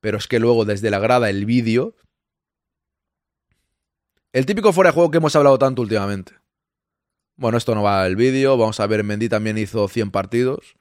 pero 0.03 0.17
es 0.17 0.27
que 0.27 0.37
luego 0.37 0.65
desde 0.65 0.89
la 0.89 0.99
grada 0.99 1.29
el 1.29 1.45
vídeo... 1.45 1.95
El 4.33 4.45
típico 4.45 4.73
fuera 4.73 4.89
de 4.89 4.95
juego 4.95 5.09
que 5.09 5.19
hemos 5.19 5.33
hablado 5.37 5.57
tanto 5.57 5.81
últimamente. 5.81 6.33
Bueno, 7.37 7.57
esto 7.57 7.73
no 7.73 7.83
va 7.83 8.05
el 8.05 8.17
vídeo, 8.17 8.57
vamos 8.57 8.81
a 8.81 8.87
ver, 8.87 9.05
Mendy 9.05 9.29
también 9.29 9.57
hizo 9.57 9.87
100 9.87 10.11
partidos. 10.11 10.75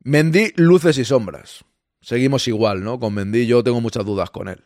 Mendy, 0.00 0.52
luces 0.56 0.98
y 0.98 1.04
sombras. 1.04 1.64
Seguimos 2.00 2.48
igual, 2.48 2.82
¿no? 2.82 2.98
Con 2.98 3.14
Mendy 3.14 3.46
yo 3.46 3.62
tengo 3.62 3.80
muchas 3.80 4.04
dudas 4.04 4.30
con 4.30 4.48
él. 4.48 4.64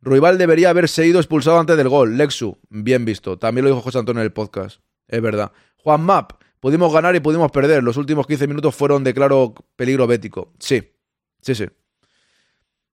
Ruibal 0.00 0.38
debería 0.38 0.70
haberse 0.70 1.04
ido 1.04 1.18
expulsado 1.18 1.58
antes 1.58 1.76
del 1.76 1.88
gol. 1.88 2.16
Lexu, 2.16 2.56
bien 2.68 3.04
visto. 3.04 3.36
También 3.36 3.64
lo 3.64 3.70
dijo 3.70 3.82
José 3.82 3.98
Antonio 3.98 4.20
en 4.20 4.26
el 4.26 4.32
podcast. 4.32 4.80
Es 5.08 5.20
verdad. 5.20 5.50
Juan 5.78 6.02
Map, 6.02 6.34
pudimos 6.64 6.90
ganar 6.94 7.14
y 7.14 7.20
pudimos 7.20 7.52
perder. 7.52 7.82
Los 7.82 7.98
últimos 7.98 8.26
15 8.26 8.46
minutos 8.48 8.74
fueron 8.74 9.04
de 9.04 9.12
claro 9.12 9.52
peligro 9.76 10.06
bético. 10.06 10.54
Sí. 10.58 10.94
Sí, 11.42 11.54
sí. 11.54 11.66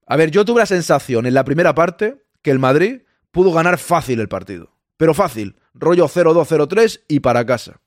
A 0.06 0.18
ver, 0.18 0.30
yo 0.30 0.44
tuve 0.44 0.60
la 0.60 0.66
sensación 0.66 1.26
en 1.26 1.34
la 1.34 1.46
primera 1.46 1.74
parte 1.74 2.22
que 2.42 2.52
el 2.52 2.60
Madrid 2.60 3.04
pudo 3.32 3.54
ganar 3.54 3.78
fácil 3.78 4.20
el 4.20 4.28
partido. 4.28 4.76
Pero 4.98 5.14
fácil. 5.14 5.56
Rollo 5.74 6.10
0-2-0-3 6.10 7.04
y 7.08 7.22
para 7.22 7.46
casa. 7.46 7.80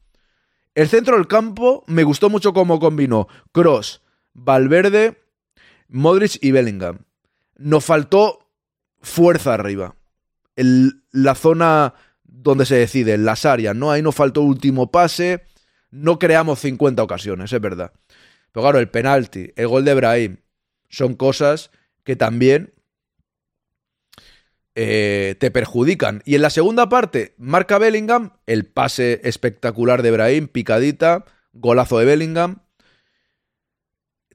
El 0.74 0.88
centro 0.88 1.16
del 1.16 1.26
campo 1.26 1.84
me 1.86 2.02
gustó 2.02 2.30
mucho 2.30 2.54
cómo 2.54 2.80
combinó 2.80 3.28
Cross, 3.52 4.00
Valverde, 4.32 5.22
Modric 5.88 6.38
y 6.40 6.50
Bellingham. 6.50 7.00
Nos 7.56 7.84
faltó 7.84 8.48
fuerza 9.02 9.52
arriba. 9.52 9.94
En 10.56 11.04
la 11.10 11.34
zona 11.34 11.92
donde 12.22 12.64
se 12.64 12.76
decide, 12.76 13.12
en 13.12 13.26
las 13.26 13.44
áreas, 13.44 13.76
¿no? 13.76 13.90
Ahí 13.90 14.00
nos 14.00 14.14
faltó 14.14 14.40
último 14.40 14.90
pase. 14.90 15.44
No 15.94 16.18
creamos 16.18 16.58
50 16.58 17.04
ocasiones, 17.04 17.52
es 17.52 17.60
verdad. 17.60 17.92
Pero 18.50 18.64
claro, 18.64 18.80
el 18.80 18.88
penalti, 18.88 19.52
el 19.54 19.68
gol 19.68 19.84
de 19.84 19.94
Brahim, 19.94 20.36
son 20.88 21.14
cosas 21.14 21.70
que 22.02 22.16
también 22.16 22.74
eh, 24.74 25.36
te 25.38 25.52
perjudican. 25.52 26.20
Y 26.24 26.34
en 26.34 26.42
la 26.42 26.50
segunda 26.50 26.88
parte, 26.88 27.34
marca 27.38 27.78
Bellingham, 27.78 28.32
el 28.46 28.66
pase 28.66 29.20
espectacular 29.22 30.02
de 30.02 30.10
Brahim, 30.10 30.48
picadita, 30.48 31.26
golazo 31.52 32.00
de 32.00 32.06
Bellingham. 32.06 32.62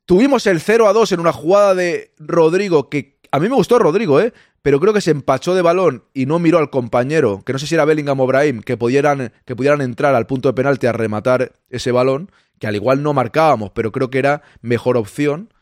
Tuvimos 0.05 0.47
el 0.47 0.61
0 0.61 0.87
a 0.87 0.93
2 0.93 1.11
en 1.11 1.19
una 1.19 1.33
jugada 1.33 1.75
de 1.75 2.13
Rodrigo, 2.19 2.89
que 2.89 3.18
a 3.31 3.39
mí 3.39 3.49
me 3.49 3.55
gustó 3.55 3.79
Rodrigo, 3.79 4.19
¿eh? 4.19 4.33
pero 4.61 4.79
creo 4.79 4.93
que 4.93 5.01
se 5.01 5.11
empachó 5.11 5.55
de 5.55 5.61
balón 5.61 6.03
y 6.13 6.25
no 6.25 6.39
miró 6.39 6.57
al 6.57 6.69
compañero, 6.69 7.43
que 7.45 7.53
no 7.53 7.59
sé 7.59 7.67
si 7.67 7.75
era 7.75 7.85
Bellingham 7.85 8.19
o 8.19 8.27
Brahim, 8.27 8.61
que 8.61 8.77
pudieran, 8.77 9.31
que 9.45 9.55
pudieran 9.55 9.81
entrar 9.81 10.15
al 10.15 10.27
punto 10.27 10.49
de 10.49 10.53
penalti 10.53 10.87
a 10.87 10.91
rematar 10.91 11.53
ese 11.69 11.91
balón, 11.91 12.31
que 12.59 12.67
al 12.67 12.75
igual 12.75 13.03
no 13.03 13.13
marcábamos, 13.13 13.71
pero 13.71 13.91
creo 13.91 14.09
que 14.09 14.19
era 14.19 14.41
mejor 14.61 14.97
opción. 14.97 15.53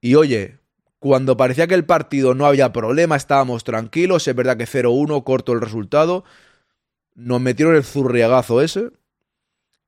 Y 0.00 0.16
oye, 0.16 0.58
cuando 0.98 1.36
parecía 1.36 1.66
que 1.66 1.74
el 1.74 1.84
partido 1.84 2.34
no 2.34 2.46
había 2.46 2.72
problema, 2.72 3.16
estábamos 3.16 3.64
tranquilos, 3.64 4.26
es 4.28 4.34
verdad 4.34 4.56
que 4.56 4.66
0-1, 4.66 5.24
corto 5.24 5.52
el 5.52 5.60
resultado, 5.60 6.24
nos 7.14 7.40
metieron 7.40 7.74
el 7.74 7.84
zurriagazo 7.84 8.60
ese 8.60 8.90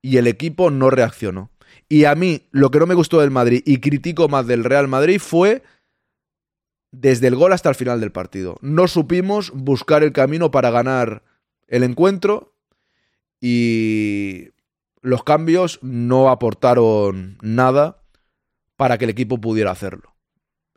y 0.01 0.17
el 0.17 0.27
equipo 0.27 0.71
no 0.71 0.89
reaccionó. 0.89 1.51
Y 1.89 2.05
a 2.05 2.15
mí 2.15 2.47
lo 2.51 2.71
que 2.71 2.79
no 2.79 2.85
me 2.85 2.95
gustó 2.95 3.19
del 3.19 3.31
Madrid 3.31 3.61
y 3.65 3.79
critico 3.79 4.27
más 4.27 4.47
del 4.47 4.63
Real 4.63 4.87
Madrid 4.87 5.19
fue 5.19 5.63
desde 6.99 7.27
el 7.27 7.35
gol 7.35 7.53
hasta 7.53 7.69
el 7.69 7.75
final 7.75 7.99
del 7.99 8.11
partido. 8.11 8.57
No 8.61 8.87
supimos 8.87 9.51
buscar 9.53 10.03
el 10.03 10.13
camino 10.13 10.51
para 10.51 10.71
ganar 10.71 11.23
el 11.67 11.83
encuentro 11.83 12.53
y 13.39 14.49
los 15.01 15.23
cambios 15.23 15.79
no 15.83 16.29
aportaron 16.29 17.37
nada 17.41 18.01
para 18.75 18.97
que 18.97 19.05
el 19.05 19.11
equipo 19.11 19.39
pudiera 19.39 19.71
hacerlo. 19.71 20.15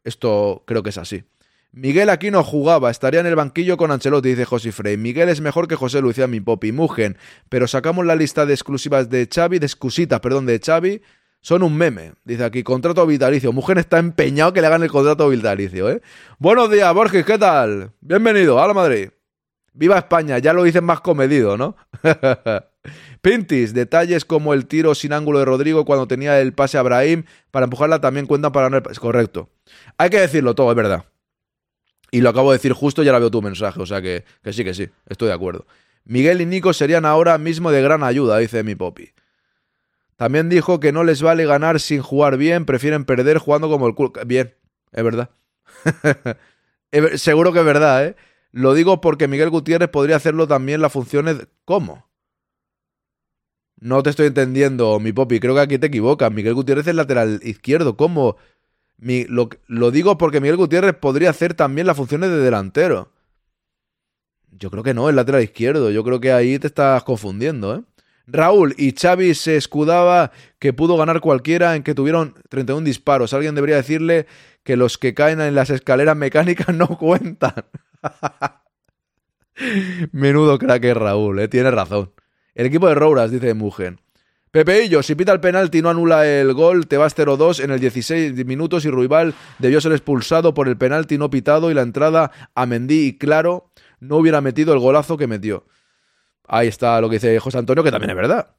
Esto 0.05 0.63
creo 0.67 0.83
que 0.83 0.91
es 0.91 0.99
así. 0.99 1.25
Miguel 1.73 2.11
aquí 2.11 2.31
no 2.31 2.43
jugaba, 2.43 2.91
estaría 2.91 3.21
en 3.21 3.27
el 3.27 3.37
banquillo 3.37 3.77
con 3.77 3.93
Ancelotti, 3.93 4.31
dice 4.31 4.45
José 4.45 4.73
Frey. 4.73 4.97
Miguel 4.97 5.29
es 5.29 5.41
mejor 5.41 5.69
que 5.69 5.77
José 5.77 6.01
Lucía 6.01 6.27
mi 6.27 6.41
popi. 6.41 6.73
Mugen, 6.73 7.17
pero 7.49 7.69
sacamos 7.69 8.05
la 8.05 8.17
lista 8.17 8.45
de 8.45 8.55
exclusivas 8.55 9.09
de 9.09 9.29
Xavi, 9.33 9.59
de 9.59 9.67
excusitas, 9.67 10.21
perdón, 10.21 10.47
de 10.47 10.59
Xavi. 10.59 11.01
Son 11.41 11.63
un 11.63 11.75
meme. 11.75 12.13
Dice 12.25 12.45
aquí, 12.45 12.63
contrato 12.63 13.07
vitalicio. 13.07 13.53
Mugen 13.53 13.79
está 13.79 13.99
empeñado 13.99 14.53
que 14.53 14.61
le 14.61 14.67
hagan 14.67 14.83
el 14.83 14.91
contrato 14.91 15.29
vitalicio, 15.29 15.89
¿eh? 15.91 16.03
Buenos 16.39 16.71
días, 16.71 16.93
Borges, 16.93 17.25
¿qué 17.25 17.39
tal? 17.39 17.93
Bienvenido, 18.01 18.63
a 18.63 18.67
la 18.67 18.75
Madrid. 18.75 19.09
Viva 19.73 19.97
España, 19.97 20.39
ya 20.39 20.53
lo 20.53 20.65
dicen 20.65 20.85
más 20.85 21.01
comedido, 21.01 21.57
¿no? 21.57 21.77
Pintis, 23.23 23.73
detalles 23.73 24.25
como 24.27 24.53
el 24.53 24.67
tiro 24.67 24.95
sin 24.95 25.15
ángulo 25.15 25.39
de 25.39 25.47
Rodrigo 25.47 25.87
cuando 25.87 26.07
tenía 26.07 26.41
el 26.41 26.53
pase 26.53 26.77
a 26.77 26.83
Brahim 26.83 27.25
para 27.51 27.65
empujarla 27.65 28.01
también 28.01 28.27
cuentan 28.27 28.53
para 28.53 28.69
no... 28.69 28.79
Es 28.91 29.01
correcto. 29.01 29.49
Hay 29.97 30.11
que 30.11 30.21
decirlo 30.21 30.55
todo, 30.55 30.71
es 30.71 30.77
verdad. 30.77 31.05
Y 32.11 32.21
lo 32.21 32.31
acabo 32.31 32.51
de 32.51 32.59
decir 32.59 32.73
justo 32.73 33.03
y 33.03 33.09
ahora 33.09 33.21
veo 33.21 33.31
tu 33.31 33.41
mensaje, 33.41 33.81
o 33.81 33.87
sea 33.87 34.03
que, 34.03 34.25
que 34.43 34.53
sí, 34.53 34.65
que 34.65 34.75
sí, 34.75 34.89
estoy 35.07 35.29
de 35.29 35.35
acuerdo. 35.35 35.67
Miguel 36.05 36.41
y 36.41 36.47
Nico 36.47 36.73
serían 36.73 37.07
ahora 37.07 37.39
mismo 37.39 37.71
de 37.71 37.81
gran 37.81 38.03
ayuda, 38.03 38.39
dice 38.39 38.63
mi 38.63 38.75
popi. 38.75 39.13
También 40.21 40.51
dijo 40.51 40.81
que 40.81 40.93
no 40.93 41.03
les 41.03 41.23
vale 41.23 41.47
ganar 41.47 41.81
sin 41.81 42.03
jugar 42.03 42.37
bien, 42.37 42.67
prefieren 42.67 43.07
perder 43.07 43.39
jugando 43.39 43.71
como 43.71 43.87
el 43.87 43.95
culo. 43.95 44.13
Bien, 44.27 44.55
es 44.93 45.03
verdad. 45.03 45.31
Seguro 47.15 47.55
que 47.55 47.61
es 47.61 47.65
verdad, 47.65 48.05
¿eh? 48.05 48.17
Lo 48.53 48.75
digo 48.75 49.01
porque 49.01 49.29
Miguel 49.29 49.49
Gutiérrez 49.49 49.89
podría 49.89 50.17
hacerlo 50.17 50.47
también 50.47 50.83
las 50.83 50.93
funciones... 50.93 51.49
¿Cómo? 51.65 52.07
No 53.77 54.03
te 54.03 54.11
estoy 54.11 54.27
entendiendo, 54.27 55.01
mi 55.01 55.15
popi. 55.15 55.41
Creo 55.41 55.55
que 55.55 55.63
aquí 55.63 55.79
te 55.79 55.87
equivocas. 55.87 56.31
Miguel 56.31 56.53
Gutiérrez 56.53 56.87
es 56.87 56.95
lateral 56.95 57.41
izquierdo. 57.43 57.97
¿Cómo? 57.97 58.37
Lo, 58.99 59.49
lo 59.69 59.91
digo 59.91 60.19
porque 60.19 60.43
Miguel 60.43 60.59
Gutiérrez 60.59 60.97
podría 60.97 61.31
hacer 61.31 61.55
también 61.55 61.87
las 61.87 61.97
funciones 61.97 62.29
de 62.29 62.41
delantero. 62.41 63.11
Yo 64.51 64.71
creo 64.71 64.83
que 64.83 64.93
no, 64.93 65.09
es 65.09 65.15
lateral 65.15 65.43
izquierdo. 65.43 65.91
Yo 65.91 66.05
creo 66.05 66.21
que 66.21 66.31
ahí 66.31 66.59
te 66.59 66.67
estás 66.67 67.05
confundiendo, 67.05 67.75
¿eh? 67.77 67.85
Raúl 68.33 68.75
y 68.77 68.93
Xavi 68.93 69.35
se 69.35 69.57
escudaba 69.57 70.33
que 70.59 70.73
pudo 70.73 70.97
ganar 70.97 71.21
cualquiera 71.21 71.77
en 71.77 71.83
que 71.83 71.95
tuvieron 71.95 72.35
31 72.49 72.85
disparos. 72.85 73.35
Alguien 73.35 73.55
debería 73.55 73.77
decirle 73.77 74.27
que 74.63 74.77
los 74.77 74.99
que 74.99 75.15
caen 75.15 75.41
en 75.41 75.55
las 75.55 75.71
escaleras 75.71 76.17
mecánicas 76.17 76.69
no 76.75 76.89
cuentan. 76.99 77.65
Menudo 80.13 80.59
crack 80.59 80.85
es 80.85 80.97
Raúl, 80.97 81.41
¿eh? 81.41 81.49
tiene 81.49 81.71
razón. 81.71 82.13
El 82.55 82.67
equipo 82.67 82.89
de 82.89 82.95
Rouras, 82.95 83.31
dice 83.31 83.55
Mugen. 83.55 84.01
Pepeillo, 84.51 85.05
si 85.05 85.15
pita 85.15 85.33
el 85.33 85.39
penalti 85.39 85.81
no 85.81 85.91
anula 85.91 86.27
el 86.27 86.53
gol, 86.55 86.89
te 86.89 86.97
vas 86.97 87.17
0-2 87.17 87.63
en 87.63 87.71
el 87.71 87.79
16 87.79 88.45
minutos 88.45 88.85
y 88.85 88.91
Ruibal 88.91 89.35
debió 89.61 89.81
ser 89.81 89.93
expulsado 89.93 90.55
por 90.55 90.67
el 90.67 90.77
penalti 90.77 91.19
no 91.19 91.31
pitado 91.31 91.71
y 91.71 91.75
la 91.75 91.83
entrada 91.83 92.33
a 92.57 92.67
Mendy 92.67 93.07
y 93.07 93.17
Claro 93.17 93.71
no 94.01 94.17
hubiera 94.17 94.41
metido 94.41 94.73
el 94.73 94.81
golazo 94.81 95.17
que 95.17 95.29
metió. 95.29 95.67
Ahí 96.53 96.67
está 96.67 97.01
lo 97.01 97.09
que 97.09 97.17
dice 97.17 97.39
José 97.39 97.59
Antonio, 97.59 97.85
que 97.85 97.93
también 97.93 98.11
es 98.11 98.17
verdad. 98.17 98.57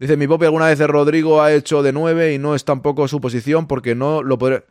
Dice, 0.00 0.16
mi 0.16 0.26
popi 0.26 0.46
alguna 0.46 0.66
vez 0.66 0.80
Rodrigo 0.80 1.40
ha 1.40 1.52
hecho 1.52 1.80
de 1.80 1.92
9 1.92 2.34
y 2.34 2.38
no 2.38 2.56
es 2.56 2.64
tampoco 2.64 3.06
su 3.06 3.20
posición 3.20 3.68
porque 3.68 3.94
no 3.94 4.22
lo 4.24 4.36
podré... 4.36 4.64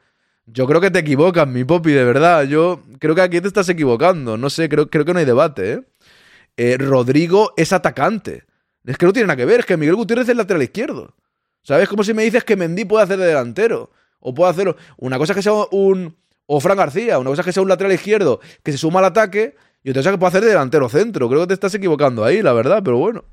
Yo 0.45 0.67
creo 0.67 0.81
que 0.81 0.91
te 0.91 0.99
equivocas, 0.99 1.47
mi 1.47 1.63
popi, 1.63 1.91
de 1.91 2.03
verdad. 2.03 2.43
Yo 2.43 2.81
creo 2.99 3.15
que 3.15 3.21
aquí 3.21 3.39
te 3.39 3.47
estás 3.47 3.69
equivocando. 3.69 4.35
No 4.35 4.49
sé, 4.49 4.67
creo, 4.67 4.89
creo 4.89 5.05
que 5.05 5.13
no 5.13 5.19
hay 5.19 5.25
debate, 5.25 5.73
¿eh? 5.73 5.83
Eh, 6.57 6.77
Rodrigo 6.77 7.53
es 7.55 7.71
atacante. 7.71 8.43
Es 8.83 8.97
que 8.97 9.05
no 9.05 9.13
tiene 9.13 9.27
nada 9.27 9.37
que 9.37 9.45
ver, 9.45 9.61
es 9.61 9.65
que 9.65 9.77
Miguel 9.77 9.95
Gutiérrez 9.95 10.27
es 10.27 10.35
lateral 10.35 10.63
izquierdo. 10.63 11.15
¿Sabes? 11.61 11.87
Como 11.87 12.03
si 12.03 12.13
me 12.13 12.23
dices 12.23 12.43
que 12.43 12.57
Mendy 12.57 12.83
puede 12.83 13.05
hacer 13.05 13.19
de 13.19 13.27
delantero. 13.27 13.91
O 14.19 14.33
puede 14.33 14.51
hacer. 14.51 14.75
Una 14.97 15.17
cosa 15.17 15.33
que 15.33 15.41
sea 15.41 15.53
un. 15.71 16.17
O 16.45 16.59
Fran 16.59 16.75
García, 16.75 17.19
una 17.19 17.29
cosa 17.29 17.43
que 17.43 17.53
sea 17.53 17.63
un 17.63 17.69
lateral 17.69 17.93
izquierdo 17.93 18.41
que 18.63 18.73
se 18.73 18.77
suma 18.77 18.99
al 18.99 19.05
ataque. 19.05 19.55
Y 19.83 19.97
es 19.97 20.05
que 20.05 20.17
puede 20.17 20.29
hacer 20.29 20.41
de 20.43 20.49
delantero 20.49 20.89
centro. 20.89 21.29
Creo 21.29 21.41
que 21.41 21.47
te 21.47 21.53
estás 21.53 21.73
equivocando 21.73 22.23
ahí, 22.23 22.41
la 22.41 22.53
verdad, 22.53 22.81
pero 22.83 22.97
bueno. 22.97 23.23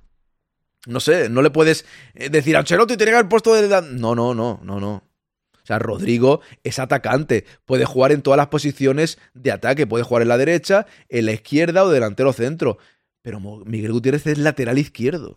No 0.86 1.01
sé, 1.01 1.28
no 1.28 1.42
le 1.42 1.51
puedes 1.51 1.84
eh, 2.14 2.30
decir 2.30 2.57
a 2.57 2.61
Ancelotti 2.61 2.97
tiene 2.97 3.11
que 3.12 3.16
haber 3.18 3.28
puesto 3.28 3.53
de. 3.55 3.62
delan-". 3.62 3.97
No, 3.99 4.14
no, 4.14 4.34
no, 4.34 4.61
no, 4.62 4.78
no. 4.78 4.94
O 4.94 5.66
sea, 5.66 5.80
Rodrigo 5.80 6.42
es 6.62 6.78
atacante, 6.78 7.44
puede 7.64 7.84
jugar 7.84 8.12
en 8.12 8.22
todas 8.22 8.36
las 8.36 8.47
posiciones 8.47 9.18
de 9.34 9.51
ataque, 9.51 9.88
puede 9.88 10.05
jugar 10.05 10.22
en 10.22 10.28
la 10.28 10.38
derecha, 10.38 10.86
en 11.09 11.26
la 11.26 11.32
izquierda 11.32 11.82
o 11.82 11.90
delantero 11.90 12.32
centro. 12.32 12.78
Pero 13.20 13.40
Miguel 13.40 13.90
Gutiérrez 13.90 14.28
es 14.28 14.38
lateral 14.38 14.78
izquierdo. 14.78 15.34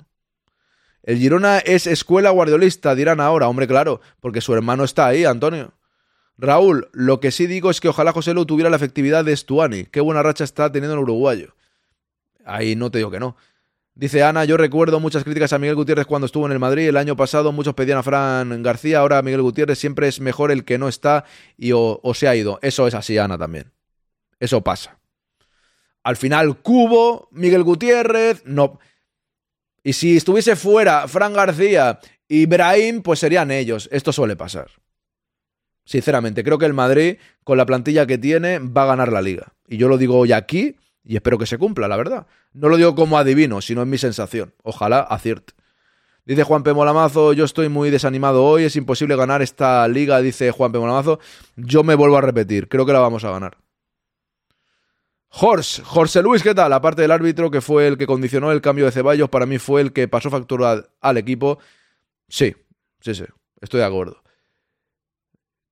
El 1.01 1.17
Girona 1.17 1.57
es 1.57 1.87
escuela 1.87 2.29
guardiolista, 2.29 2.93
dirán 2.93 3.19
ahora. 3.19 3.47
Hombre, 3.47 3.67
claro, 3.67 4.01
porque 4.19 4.41
su 4.41 4.53
hermano 4.53 4.83
está 4.83 5.07
ahí, 5.07 5.25
Antonio. 5.25 5.73
Raúl, 6.39 6.87
lo 6.93 7.19
que 7.19 7.31
sí 7.31 7.47
digo 7.47 7.69
es 7.69 7.81
que 7.81 7.89
ojalá 7.89 8.13
José 8.13 8.33
Lu 8.33 8.45
tuviera 8.45 8.69
la 8.69 8.77
efectividad 8.77 9.25
de 9.25 9.35
Stuani. 9.35 9.85
Qué 9.85 9.99
buena 9.99 10.23
racha 10.23 10.45
está 10.45 10.71
teniendo 10.71 10.93
el 10.93 11.01
uruguayo. 11.01 11.53
Ahí 12.45 12.77
no 12.77 12.89
te 12.89 12.99
digo 12.99 13.11
que 13.11 13.19
no. 13.19 13.35
Dice 13.93 14.23
Ana, 14.23 14.45
yo 14.45 14.55
recuerdo 14.55 15.01
muchas 15.01 15.25
críticas 15.25 15.51
a 15.51 15.59
Miguel 15.59 15.75
Gutiérrez 15.75 16.05
cuando 16.05 16.27
estuvo 16.27 16.45
en 16.45 16.53
el 16.53 16.59
Madrid. 16.59 16.87
El 16.87 16.95
año 16.95 17.17
pasado 17.17 17.51
muchos 17.51 17.73
pedían 17.73 17.97
a 17.97 18.03
Fran 18.03 18.63
García, 18.63 18.99
ahora 18.99 19.21
Miguel 19.21 19.41
Gutiérrez 19.41 19.77
siempre 19.77 20.07
es 20.07 20.21
mejor 20.21 20.51
el 20.51 20.63
que 20.63 20.77
no 20.77 20.87
está 20.87 21.25
y 21.57 21.73
o, 21.73 21.99
se 22.13 22.29
ha 22.29 22.35
ido. 22.37 22.57
Eso 22.61 22.87
es 22.87 22.93
así, 22.93 23.17
Ana, 23.17 23.37
también. 23.37 23.73
Eso 24.39 24.61
pasa. 24.61 24.97
Al 26.03 26.15
final, 26.15 26.61
Cubo, 26.61 27.27
Miguel 27.33 27.63
Gutiérrez, 27.63 28.43
no. 28.45 28.79
Y 29.83 29.91
si 29.91 30.15
estuviese 30.15 30.55
fuera 30.55 31.05
Fran 31.09 31.33
García 31.33 31.99
y 32.29 32.45
Brahim, 32.45 33.01
pues 33.01 33.19
serían 33.19 33.51
ellos. 33.51 33.89
Esto 33.91 34.13
suele 34.13 34.37
pasar. 34.37 34.71
Sinceramente, 35.89 36.43
creo 36.43 36.59
que 36.59 36.67
el 36.67 36.75
Madrid, 36.75 37.17
con 37.43 37.57
la 37.57 37.65
plantilla 37.65 38.05
que 38.05 38.19
tiene, 38.19 38.59
va 38.59 38.83
a 38.83 38.85
ganar 38.85 39.11
la 39.11 39.23
liga. 39.23 39.53
Y 39.67 39.77
yo 39.77 39.87
lo 39.87 39.97
digo 39.97 40.19
hoy 40.19 40.33
aquí 40.33 40.75
y 41.03 41.15
espero 41.15 41.39
que 41.39 41.47
se 41.47 41.57
cumpla, 41.57 41.87
la 41.87 41.97
verdad. 41.97 42.27
No 42.53 42.69
lo 42.69 42.77
digo 42.77 42.93
como 42.93 43.17
adivino, 43.17 43.59
sino 43.59 43.81
en 43.81 43.89
mi 43.89 43.97
sensación. 43.97 44.53
Ojalá 44.61 44.99
acierte. 44.99 45.53
Dice 46.25 46.43
Juan 46.43 46.61
P. 46.61 46.75
Molamazo, 46.75 47.33
yo 47.33 47.43
estoy 47.43 47.69
muy 47.69 47.89
desanimado 47.89 48.45
hoy, 48.45 48.65
es 48.65 48.75
imposible 48.75 49.15
ganar 49.15 49.41
esta 49.41 49.87
liga, 49.87 50.21
dice 50.21 50.51
Juan 50.51 50.71
P. 50.71 50.77
Molamazo. 50.77 51.19
Yo 51.55 51.83
me 51.83 51.95
vuelvo 51.95 52.17
a 52.17 52.21
repetir, 52.21 52.69
creo 52.69 52.85
que 52.85 52.93
la 52.93 52.99
vamos 52.99 53.23
a 53.23 53.31
ganar. 53.31 53.57
Jorge, 55.27 55.81
Jorge 55.83 56.21
Luis, 56.21 56.43
¿qué 56.43 56.53
tal? 56.53 56.71
Aparte 56.71 57.01
del 57.01 57.09
árbitro 57.09 57.49
que 57.49 57.61
fue 57.61 57.87
el 57.87 57.97
que 57.97 58.05
condicionó 58.05 58.51
el 58.51 58.61
cambio 58.61 58.85
de 58.85 58.91
Ceballos, 58.91 59.29
para 59.29 59.47
mí 59.47 59.57
fue 59.57 59.81
el 59.81 59.91
que 59.91 60.07
pasó 60.07 60.29
factura 60.29 60.69
al, 60.71 60.89
al 61.01 61.17
equipo. 61.17 61.57
Sí, 62.27 62.55
sí, 63.01 63.15
sí, 63.15 63.25
estoy 63.59 63.79
de 63.79 63.87
acuerdo. 63.87 64.21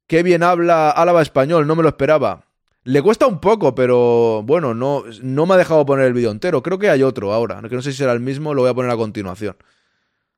Qué 0.08 0.24
bien 0.24 0.42
habla 0.42 0.90
Álava 0.90 1.22
español, 1.22 1.68
no 1.68 1.76
me 1.76 1.84
lo 1.84 1.90
esperaba. 1.90 2.46
Le 2.84 3.02
cuesta 3.02 3.28
un 3.28 3.42
poco, 3.42 3.76
pero 3.76 4.42
bueno, 4.44 4.74
no, 4.74 5.04
no 5.22 5.46
me 5.46 5.54
ha 5.54 5.58
dejado 5.58 5.86
poner 5.86 6.06
el 6.06 6.14
vídeo 6.14 6.32
entero. 6.32 6.64
Creo 6.64 6.80
que 6.80 6.90
hay 6.90 7.04
otro 7.04 7.34
ahora, 7.34 7.62
que 7.68 7.76
no 7.76 7.82
sé 7.82 7.92
si 7.92 7.98
será 7.98 8.14
el 8.14 8.22
mismo, 8.22 8.54
lo 8.54 8.62
voy 8.62 8.72
a 8.72 8.74
poner 8.74 8.90
a 8.92 8.96
continuación. 8.96 9.58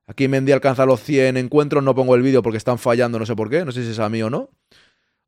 Aquí 0.08 0.28
Mendy 0.28 0.52
alcanza 0.52 0.88
los 0.88 1.04
100 1.04 1.38
encuentros, 1.38 1.84
no 1.84 1.94
pongo 1.94 2.16
el 2.16 2.24
vídeo 2.24 2.42
porque 2.42 2.58
están 2.58 2.80
fallando, 2.80 3.20
no 3.20 3.28
sé 3.28 3.36
por 3.36 3.52
qué, 3.52 3.64
no 3.64 3.72
sé 3.72 3.84
si 3.84 3.92
es 3.92 4.00
a 4.00 4.10
mí 4.10 4.24
o 4.24 4.32
no. 4.32 4.50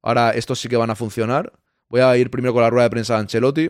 Ahora 0.01 0.31
estos 0.31 0.59
sí 0.59 0.67
que 0.67 0.77
van 0.77 0.89
a 0.89 0.95
funcionar. 0.95 1.53
Voy 1.87 2.01
a 2.01 2.17
ir 2.17 2.31
primero 2.31 2.53
con 2.53 2.63
la 2.63 2.71
rueda 2.71 2.85
de 2.85 2.89
prensa 2.89 3.13
de 3.13 3.19
Ancelotti. 3.19 3.69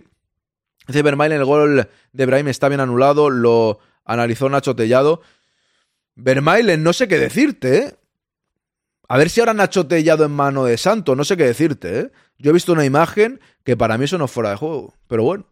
Dice 0.87 1.01
Vermaelen, 1.01 1.39
el 1.39 1.45
gol 1.45 1.89
de 2.13 2.25
Brahim 2.25 2.47
está 2.47 2.69
bien 2.69 2.79
anulado, 2.79 3.29
lo 3.29 3.79
analizó 4.05 4.47
Nacho 4.47 4.73
Tellado. 4.73 5.21
Vermaelen, 6.15 6.81
no 6.81 6.93
sé 6.93 7.09
qué 7.09 7.17
decirte, 7.17 7.77
¿eh? 7.77 7.95
A 9.11 9.17
ver 9.17 9.29
si 9.29 9.41
ahora 9.41 9.53
Nacho 9.53 9.87
Tellado 9.87 10.23
en 10.23 10.31
mano 10.31 10.63
de 10.63 10.77
Santo, 10.77 11.17
no 11.17 11.25
sé 11.25 11.35
qué 11.35 11.43
decirte, 11.43 11.99
¿eh? 11.99 12.11
Yo 12.37 12.51
he 12.51 12.53
visto 12.53 12.71
una 12.71 12.85
imagen 12.85 13.41
que 13.65 13.75
para 13.75 13.97
mí 13.97 14.05
eso 14.05 14.17
no 14.17 14.23
es 14.23 14.31
fuera 14.31 14.51
de 14.51 14.55
juego, 14.55 14.95
pero 15.07 15.23
bueno, 15.23 15.47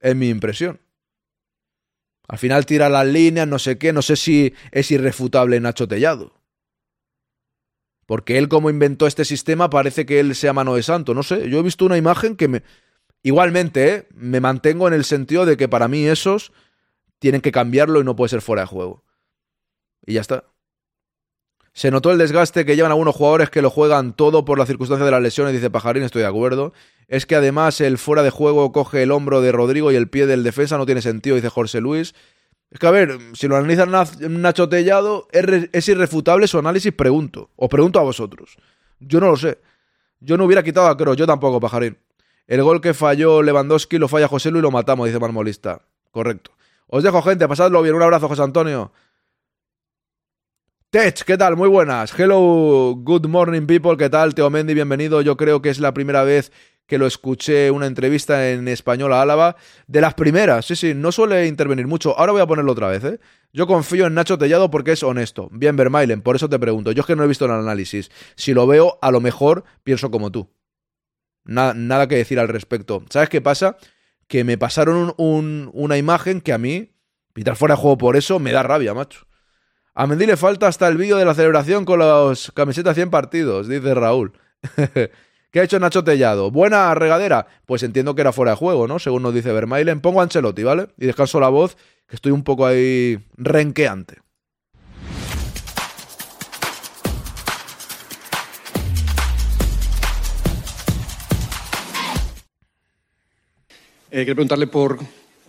es 0.00 0.16
mi 0.16 0.30
impresión. 0.30 0.80
Al 2.26 2.38
final 2.38 2.66
tira 2.66 2.88
las 2.88 3.06
líneas, 3.06 3.46
no 3.46 3.60
sé 3.60 3.78
qué, 3.78 3.92
no 3.92 4.02
sé 4.02 4.16
si 4.16 4.52
es 4.72 4.90
irrefutable 4.90 5.60
Nacho 5.60 5.86
Tellado. 5.86 6.34
Porque 8.04 8.36
él 8.36 8.48
como 8.48 8.68
inventó 8.68 9.06
este 9.06 9.24
sistema 9.24 9.70
parece 9.70 10.04
que 10.04 10.18
él 10.18 10.34
sea 10.34 10.52
mano 10.52 10.74
de 10.74 10.82
santo, 10.82 11.14
no 11.14 11.22
sé, 11.22 11.48
yo 11.48 11.60
he 11.60 11.62
visto 11.62 11.86
una 11.86 11.98
imagen 11.98 12.34
que 12.34 12.48
me... 12.48 12.64
Igualmente, 13.22 13.94
¿eh? 13.94 14.08
me 14.12 14.40
mantengo 14.40 14.88
en 14.88 14.94
el 14.94 15.04
sentido 15.04 15.46
de 15.46 15.56
que 15.56 15.68
para 15.68 15.86
mí 15.86 16.04
esos 16.04 16.52
tienen 17.20 17.42
que 17.42 17.52
cambiarlo 17.52 18.00
y 18.00 18.04
no 18.04 18.16
puede 18.16 18.30
ser 18.30 18.40
fuera 18.40 18.62
de 18.62 18.66
juego. 18.66 19.04
Y 20.04 20.14
ya 20.14 20.20
está. 20.20 20.52
Se 21.74 21.90
notó 21.90 22.12
el 22.12 22.18
desgaste 22.18 22.64
que 22.64 22.76
llevan 22.76 22.92
algunos 22.92 23.16
jugadores 23.16 23.50
que 23.50 23.60
lo 23.60 23.68
juegan 23.68 24.12
todo 24.14 24.44
por 24.44 24.58
la 24.58 24.64
circunstancia 24.64 25.04
de 25.04 25.10
las 25.10 25.20
lesiones, 25.20 25.52
dice 25.52 25.70
Pajarín, 25.70 26.04
estoy 26.04 26.22
de 26.22 26.28
acuerdo. 26.28 26.72
Es 27.08 27.26
que 27.26 27.34
además 27.34 27.80
el 27.80 27.98
fuera 27.98 28.22
de 28.22 28.30
juego 28.30 28.70
coge 28.72 29.02
el 29.02 29.10
hombro 29.10 29.40
de 29.42 29.50
Rodrigo 29.50 29.90
y 29.90 29.96
el 29.96 30.08
pie 30.08 30.26
del 30.26 30.44
defensa, 30.44 30.78
no 30.78 30.86
tiene 30.86 31.02
sentido, 31.02 31.34
dice 31.36 31.48
Jorge 31.48 31.80
Luis. 31.80 32.14
Es 32.70 32.78
que 32.78 32.86
a 32.86 32.92
ver, 32.92 33.18
si 33.34 33.48
lo 33.48 33.56
analiza 33.56 33.86
Nacho 33.86 34.68
Tellado, 34.68 35.26
¿es, 35.32 35.44
re- 35.44 35.68
es 35.72 35.88
irrefutable 35.88 36.46
su 36.46 36.58
análisis, 36.58 36.92
pregunto. 36.92 37.50
Os 37.56 37.68
pregunto 37.68 37.98
a 37.98 38.02
vosotros. 38.04 38.56
Yo 39.00 39.20
no 39.20 39.26
lo 39.30 39.36
sé. 39.36 39.58
Yo 40.20 40.36
no 40.36 40.44
hubiera 40.44 40.62
quitado 40.62 40.86
a 40.86 40.96
Kroos, 40.96 41.16
yo 41.16 41.26
tampoco, 41.26 41.60
Pajarín. 41.60 41.98
El 42.46 42.62
gol 42.62 42.80
que 42.80 42.94
falló 42.94 43.42
Lewandowski 43.42 43.98
lo 43.98 44.06
falla 44.06 44.28
José 44.28 44.50
Luis 44.50 44.60
y 44.60 44.62
lo 44.62 44.70
matamos, 44.70 45.06
dice 45.06 45.18
Marmolista. 45.18 45.82
Correcto. 46.12 46.52
Os 46.86 47.02
dejo, 47.02 47.20
gente, 47.22 47.48
pasadlo 47.48 47.82
bien. 47.82 47.94
Un 47.96 48.02
abrazo, 48.02 48.28
José 48.28 48.42
Antonio. 48.42 48.92
Tech, 50.94 51.24
¿qué 51.24 51.36
tal? 51.36 51.56
Muy 51.56 51.68
buenas. 51.68 52.16
Hello, 52.16 52.94
good 52.96 53.26
morning 53.26 53.66
people. 53.66 53.96
¿Qué 53.96 54.08
tal? 54.08 54.32
Teo 54.32 54.48
Mendy, 54.48 54.74
bienvenido. 54.74 55.22
Yo 55.22 55.36
creo 55.36 55.60
que 55.60 55.68
es 55.68 55.80
la 55.80 55.92
primera 55.92 56.22
vez 56.22 56.52
que 56.86 56.98
lo 56.98 57.08
escuché 57.08 57.72
una 57.72 57.86
entrevista 57.88 58.52
en 58.52 58.68
español 58.68 59.12
a 59.12 59.20
Álava. 59.20 59.56
De 59.88 60.00
las 60.00 60.14
primeras, 60.14 60.66
sí, 60.66 60.76
sí, 60.76 60.94
no 60.94 61.10
suele 61.10 61.48
intervenir 61.48 61.88
mucho. 61.88 62.16
Ahora 62.16 62.30
voy 62.30 62.42
a 62.42 62.46
ponerlo 62.46 62.70
otra 62.70 62.86
vez, 62.86 63.02
¿eh? 63.02 63.18
Yo 63.52 63.66
confío 63.66 64.06
en 64.06 64.14
Nacho 64.14 64.38
Tellado 64.38 64.70
porque 64.70 64.92
es 64.92 65.02
honesto. 65.02 65.48
Bien, 65.50 65.74
Vermailen, 65.74 66.22
por 66.22 66.36
eso 66.36 66.48
te 66.48 66.60
pregunto. 66.60 66.92
Yo 66.92 67.00
es 67.00 67.06
que 67.08 67.16
no 67.16 67.24
he 67.24 67.26
visto 67.26 67.46
el 67.46 67.50
análisis. 67.50 68.12
Si 68.36 68.54
lo 68.54 68.68
veo, 68.68 69.00
a 69.02 69.10
lo 69.10 69.20
mejor 69.20 69.64
pienso 69.82 70.12
como 70.12 70.30
tú. 70.30 70.48
Nada, 71.44 71.74
nada 71.74 72.06
que 72.06 72.14
decir 72.18 72.38
al 72.38 72.46
respecto. 72.46 73.02
¿Sabes 73.10 73.28
qué 73.30 73.40
pasa? 73.40 73.78
Que 74.28 74.44
me 74.44 74.58
pasaron 74.58 74.96
un- 74.96 75.14
un- 75.16 75.70
una 75.74 75.98
imagen 75.98 76.40
que 76.40 76.52
a 76.52 76.58
mí, 76.58 76.92
pitar 77.32 77.56
fuera 77.56 77.74
de 77.74 77.80
juego 77.80 77.98
por 77.98 78.14
eso, 78.14 78.38
me 78.38 78.52
da 78.52 78.62
rabia, 78.62 78.94
macho. 78.94 79.26
A 79.96 80.08
Mendy 80.08 80.26
le 80.26 80.36
falta 80.36 80.66
hasta 80.66 80.88
el 80.88 80.96
vídeo 80.96 81.18
de 81.18 81.24
la 81.24 81.34
celebración 81.34 81.84
con 81.84 82.00
las 82.00 82.50
camisetas 82.50 82.96
100 82.96 83.10
partidos, 83.10 83.68
dice 83.68 83.94
Raúl. 83.94 84.32
¿Qué 85.52 85.60
ha 85.60 85.62
hecho 85.62 85.78
Nacho 85.78 86.02
Tellado? 86.02 86.50
¿Buena 86.50 86.92
regadera? 86.96 87.46
Pues 87.64 87.84
entiendo 87.84 88.16
que 88.16 88.22
era 88.22 88.32
fuera 88.32 88.50
de 88.50 88.56
juego, 88.56 88.88
¿no? 88.88 88.98
Según 88.98 89.22
nos 89.22 89.32
dice 89.32 89.52
Vermailen. 89.52 90.00
Pongo 90.00 90.18
a 90.18 90.24
Ancelotti, 90.24 90.64
¿vale? 90.64 90.88
Y 90.98 91.06
descanso 91.06 91.38
la 91.38 91.48
voz, 91.48 91.76
que 92.08 92.16
estoy 92.16 92.32
un 92.32 92.42
poco 92.42 92.66
ahí 92.66 93.20
renqueante. 93.36 94.18
Eh, 104.10 104.24
quiero 104.24 104.34
preguntarle 104.34 104.66
por 104.66 104.98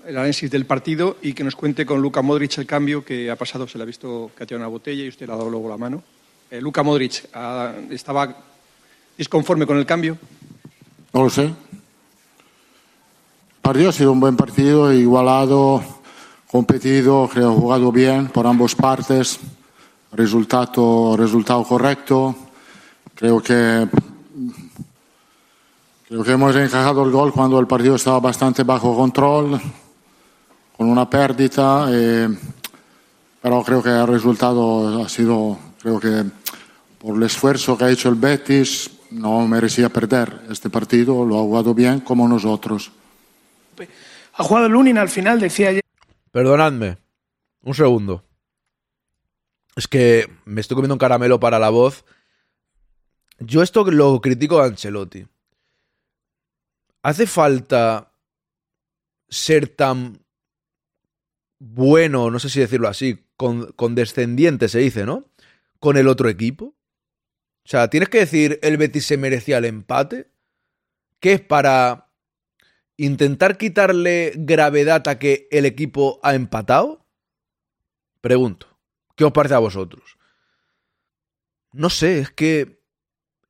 el 0.08 0.18
análisis 0.18 0.50
del 0.52 0.66
partido 0.66 1.18
y 1.22 1.34
que 1.34 1.44
nos 1.44 1.56
cuente 1.56 1.86
con 1.86 2.02
Luka 2.02 2.22
Modric 2.22 2.58
el 2.58 2.66
cambio 2.66 3.04
que 3.04 3.30
ha 3.32 3.36
pasado. 3.36 3.68
Se 3.68 3.78
le 3.78 3.84
ha 3.84 3.88
visto 3.88 4.32
que 4.36 4.44
ha 4.44 4.46
tirado 4.46 4.64
una 4.64 4.70
botella 4.70 5.04
y 5.04 5.10
usted 5.10 5.26
le 5.26 5.34
ha 5.34 5.38
dado 5.38 5.50
luego 5.50 5.70
la 5.70 5.78
mano. 5.78 6.04
Eh, 6.50 6.62
Luka 6.62 6.84
Modric, 6.84 7.28
ah, 7.34 7.74
¿estaba 7.90 8.36
disconforme 9.18 9.66
con 9.66 9.78
el 9.78 9.86
cambio? 9.86 10.18
No 11.14 11.24
lo 11.24 11.30
sé. 11.30 11.44
El 11.44 11.56
partido 13.62 13.90
ha 13.90 13.94
sido 13.94 14.12
un 14.12 14.20
buen 14.20 14.38
partido, 14.38 14.94
igualado, 14.94 15.84
competido, 16.52 17.28
creo 17.32 17.54
jugado 17.54 17.92
bien 17.92 18.28
por 18.28 18.46
ambas 18.46 18.76
partes, 18.76 19.40
resultado, 20.12 21.18
resultado 21.18 21.64
correcto. 21.64 22.36
Creo 23.16 23.42
que 23.42 23.88
creo 26.08 26.24
que 26.24 26.32
hemos 26.32 26.56
encajado 26.56 27.04
el 27.04 27.12
gol 27.12 27.34
cuando 27.34 27.60
el 27.60 27.66
partido 27.66 27.96
estaba 27.96 28.20
bastante 28.20 28.64
bajo 28.64 28.96
control, 28.96 29.60
con 30.76 30.90
una 30.90 31.10
pérdida, 31.10 31.88
eh, 31.92 32.28
pero 33.42 33.64
creo 33.64 33.82
que 33.82 33.90
el 33.90 34.08
resultado 34.08 35.04
ha 35.04 35.10
sido, 35.10 35.58
creo 35.82 36.00
que 36.00 36.24
por 36.98 37.16
el 37.16 37.24
esfuerzo 37.24 37.78
que 37.78 37.86
ha 37.86 37.92
hecho 37.92 38.10
el 38.10 38.16
Betis, 38.16 38.90
no 39.12 39.48
merecía 39.48 39.90
perder 39.90 40.42
este 40.50 40.70
partido, 40.70 41.26
lo 41.26 41.38
ha 41.38 41.42
jugado 41.42 41.74
bien 41.74 42.02
como 42.02 42.28
nosotros. 42.28 42.92
Ha 44.34 44.44
jugado 44.44 44.68
Lunin 44.68 44.98
al 44.98 45.10
final, 45.10 45.40
decía 45.40 45.70
ayer. 45.70 45.84
Perdonadme. 46.32 46.98
Un 47.62 47.74
segundo. 47.74 48.24
Es 49.76 49.88
que 49.88 50.30
me 50.44 50.60
estoy 50.60 50.76
comiendo 50.76 50.96
un 50.96 51.00
caramelo 51.00 51.40
para 51.40 51.60
la 51.60 51.70
voz. 51.70 52.04
Yo 53.40 53.62
esto 53.62 53.84
lo 53.86 54.20
critico 54.20 54.60
a 54.60 54.66
Ancelotti. 54.66 55.26
¿Hace 57.02 57.28
falta 57.28 58.12
ser 59.30 59.70
tan 59.70 60.25
bueno, 61.60 62.32
no 62.32 62.40
sé 62.40 62.50
si 62.50 62.60
decirlo 62.60 62.88
así, 62.88 63.26
con, 63.38 63.72
condescendiente 63.74 64.70
se 64.70 64.80
dice, 64.80 65.06
¿no? 65.06 65.30
Con 65.80 65.98
el 65.98 66.08
otro 66.08 66.30
equipo. 66.30 66.76
O 67.66 67.68
sea, 67.68 67.90
tienes 67.90 68.10
que 68.10 68.20
decir 68.20 68.60
el 68.62 68.78
Betis 68.78 69.06
se 69.06 69.18
merecía 69.18 69.58
el 69.58 69.66
empate. 69.66 70.30
¿Qué 71.20 71.34
es 71.34 71.42
para 71.42 72.12
intentar 72.98 73.58
quitarle 73.58 74.34
gravedad 74.36 75.08
a 75.08 75.18
que 75.18 75.48
el 75.52 75.66
equipo 75.66 76.20
ha 76.24 76.36
empatado? 76.36 77.06
Pregunto. 78.22 78.78
¿Qué 79.16 79.24
os 79.24 79.32
parece 79.32 79.56
a 79.56 79.60
vosotros? 79.60 80.18
No 81.72 81.90
sé, 81.90 82.20
es 82.20 82.30
que 82.32 82.82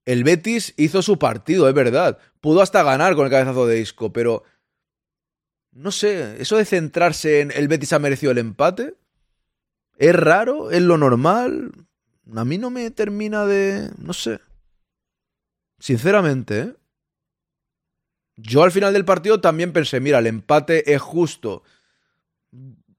el 0.05 0.23
Betis 0.23 0.73
hizo 0.77 1.01
su 1.01 1.19
partido, 1.19 1.67
es 1.67 1.73
verdad. 1.73 2.19
Pudo 2.39 2.61
hasta 2.61 2.83
ganar 2.83 3.15
con 3.15 3.25
el 3.25 3.31
cabezazo 3.31 3.67
de 3.67 3.79
Isco, 3.79 4.13
pero 4.13 4.43
no 5.75 5.91
sé, 5.91 6.41
eso 6.41 6.55
de 6.55 6.65
centrarse 6.65 7.41
en 7.41 7.51
el 7.51 7.67
Betis 7.67 7.91
ha 7.91 7.99
merecido 7.99 8.31
el 8.31 8.37
empate, 8.37 8.95
¿es 9.97 10.15
raro? 10.15 10.71
¿Es 10.71 10.81
lo 10.81 10.97
normal? 10.97 11.71
A 12.33 12.45
mí 12.45 12.57
no 12.57 12.69
me 12.69 12.89
termina 12.91 13.45
de... 13.45 13.91
no 13.97 14.13
sé. 14.13 14.39
Sinceramente, 15.77 16.59
¿eh? 16.59 16.73
Yo 18.37 18.63
al 18.63 18.71
final 18.71 18.93
del 18.93 19.05
partido 19.05 19.39
también 19.39 19.73
pensé, 19.73 19.99
mira, 19.99 20.19
el 20.19 20.27
empate 20.27 20.93
es 20.93 21.01
justo. 21.01 21.63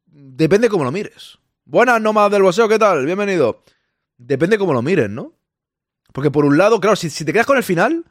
Depende 0.06 0.68
cómo 0.68 0.84
lo 0.84 0.92
mires. 0.92 1.38
Buenas, 1.64 2.00
nómadas 2.00 2.32
del 2.32 2.42
boxeo, 2.42 2.68
¿qué 2.68 2.78
tal? 2.78 3.04
Bienvenido. 3.04 3.62
Depende 4.16 4.56
cómo 4.56 4.72
lo 4.72 4.80
mires, 4.80 5.10
¿no? 5.10 5.32
Porque 6.12 6.30
por 6.30 6.44
un 6.44 6.56
lado, 6.56 6.80
claro, 6.80 6.96
si, 6.96 7.10
si 7.10 7.24
te 7.24 7.32
quedas 7.32 7.46
con 7.46 7.58
el 7.58 7.64
final 7.64 8.04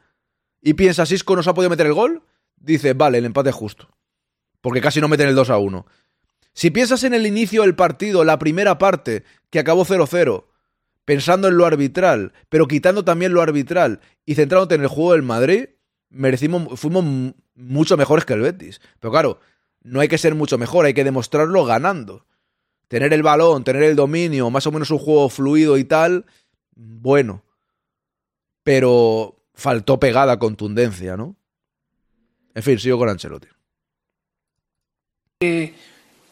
y 0.60 0.74
piensas, 0.74 1.10
Isco 1.10 1.34
nos 1.34 1.48
ha 1.48 1.54
podido 1.54 1.70
meter 1.70 1.86
el 1.86 1.94
gol, 1.94 2.22
dices, 2.56 2.96
vale, 2.96 3.18
el 3.18 3.24
empate 3.24 3.50
es 3.50 3.56
justo. 3.56 3.95
Porque 4.66 4.80
casi 4.80 5.00
no 5.00 5.06
meten 5.06 5.28
el 5.28 5.36
2 5.36 5.50
a 5.50 5.58
1. 5.58 5.86
Si 6.52 6.72
piensas 6.72 7.04
en 7.04 7.14
el 7.14 7.24
inicio 7.24 7.62
del 7.62 7.76
partido, 7.76 8.24
la 8.24 8.36
primera 8.40 8.78
parte, 8.78 9.22
que 9.48 9.60
acabó 9.60 9.84
0-0, 9.84 10.46
pensando 11.04 11.46
en 11.46 11.56
lo 11.56 11.66
arbitral, 11.66 12.32
pero 12.48 12.66
quitando 12.66 13.04
también 13.04 13.32
lo 13.32 13.42
arbitral 13.42 14.00
y 14.24 14.34
centrándote 14.34 14.74
en 14.74 14.80
el 14.80 14.88
juego 14.88 15.12
del 15.12 15.22
Madrid, 15.22 15.68
merecimos, 16.08 16.80
fuimos 16.80 17.04
mucho 17.54 17.96
mejores 17.96 18.24
que 18.24 18.32
el 18.32 18.40
Betis. 18.40 18.80
Pero 18.98 19.12
claro, 19.12 19.38
no 19.84 20.00
hay 20.00 20.08
que 20.08 20.18
ser 20.18 20.34
mucho 20.34 20.58
mejor, 20.58 20.84
hay 20.84 20.94
que 20.94 21.04
demostrarlo 21.04 21.64
ganando. 21.64 22.26
Tener 22.88 23.12
el 23.12 23.22
balón, 23.22 23.62
tener 23.62 23.84
el 23.84 23.94
dominio, 23.94 24.50
más 24.50 24.66
o 24.66 24.72
menos 24.72 24.90
un 24.90 24.98
juego 24.98 25.28
fluido 25.28 25.78
y 25.78 25.84
tal, 25.84 26.26
bueno. 26.74 27.44
Pero 28.64 29.36
faltó 29.54 30.00
pegada 30.00 30.40
contundencia, 30.40 31.16
¿no? 31.16 31.36
En 32.52 32.64
fin, 32.64 32.80
sigo 32.80 32.98
con 32.98 33.08
Ancelotti. 33.08 33.46
Que, 35.40 35.74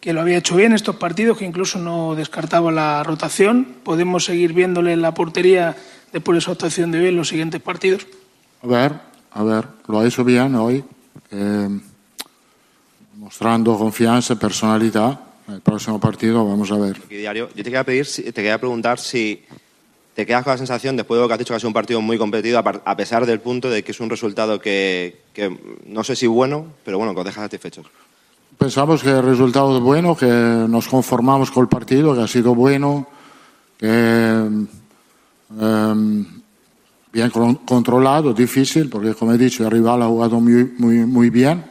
que 0.00 0.14
lo 0.14 0.22
había 0.22 0.38
hecho 0.38 0.56
bien 0.56 0.72
estos 0.72 0.96
partidos, 0.96 1.36
que 1.36 1.44
incluso 1.44 1.78
no 1.78 2.14
descartaba 2.14 2.72
la 2.72 3.02
rotación. 3.02 3.66
¿Podemos 3.84 4.24
seguir 4.24 4.54
viéndole 4.54 4.94
en 4.94 5.02
la 5.02 5.12
portería 5.12 5.76
después 6.10 6.36
de 6.36 6.40
su 6.40 6.50
actuación 6.50 6.90
de 6.90 7.00
hoy 7.00 7.08
en 7.08 7.16
los 7.16 7.28
siguientes 7.28 7.60
partidos? 7.60 8.06
A 8.62 8.66
ver, 8.66 8.92
a 9.32 9.42
ver, 9.42 9.66
lo 9.88 10.00
ha 10.00 10.06
hecho 10.06 10.24
bien 10.24 10.54
hoy, 10.54 10.82
eh, 11.30 11.68
mostrando 13.18 13.76
confianza, 13.76 14.36
personalidad. 14.36 15.20
El 15.48 15.60
próximo 15.60 16.00
partido 16.00 16.42
vamos 16.48 16.72
a 16.72 16.78
ver. 16.78 17.06
Diario. 17.06 17.48
Yo 17.48 17.56
te 17.56 17.64
quería, 17.64 17.84
pedir, 17.84 18.06
si- 18.06 18.22
te 18.22 18.32
quería 18.32 18.56
preguntar 18.56 18.98
si 18.98 19.44
te 20.14 20.24
quedas 20.24 20.44
con 20.44 20.52
la 20.52 20.56
sensación, 20.56 20.96
después 20.96 21.18
de 21.18 21.22
lo 21.24 21.28
que 21.28 21.34
has 21.34 21.38
dicho, 21.40 21.52
que 21.52 21.56
ha 21.56 21.60
sido 21.60 21.68
un 21.68 21.74
partido 21.74 22.00
muy 22.00 22.16
competido, 22.16 22.58
a 22.58 22.96
pesar 22.96 23.26
del 23.26 23.40
punto 23.40 23.68
de 23.68 23.82
que 23.84 23.92
es 23.92 24.00
un 24.00 24.08
resultado 24.08 24.58
que, 24.60 25.18
que 25.34 25.54
no 25.84 26.02
sé 26.04 26.16
si 26.16 26.26
bueno, 26.26 26.68
pero 26.86 26.96
bueno, 26.96 27.12
que 27.12 27.20
os 27.20 27.26
deja 27.26 27.42
satisfechos. 27.42 27.84
Pensamos 28.58 29.02
que 29.02 29.10
el 29.10 29.22
resultado 29.22 29.76
es 29.76 29.82
bueno, 29.82 30.16
que 30.16 30.26
nos 30.26 30.88
conformamos 30.88 31.50
con 31.50 31.62
el 31.64 31.68
partido, 31.68 32.14
que 32.14 32.22
ha 32.22 32.28
sido 32.28 32.54
bueno, 32.54 33.08
que 33.76 33.88
eh, 35.60 36.24
bien 37.12 37.30
con- 37.30 37.56
controlado, 37.56 38.32
difícil, 38.32 38.88
porque 38.88 39.14
como 39.14 39.32
he 39.32 39.38
dicho, 39.38 39.64
el 39.64 39.70
rival 39.70 40.02
ha 40.02 40.06
jugado 40.06 40.40
muy, 40.40 40.64
muy, 40.78 40.98
muy 41.04 41.30
bien, 41.30 41.64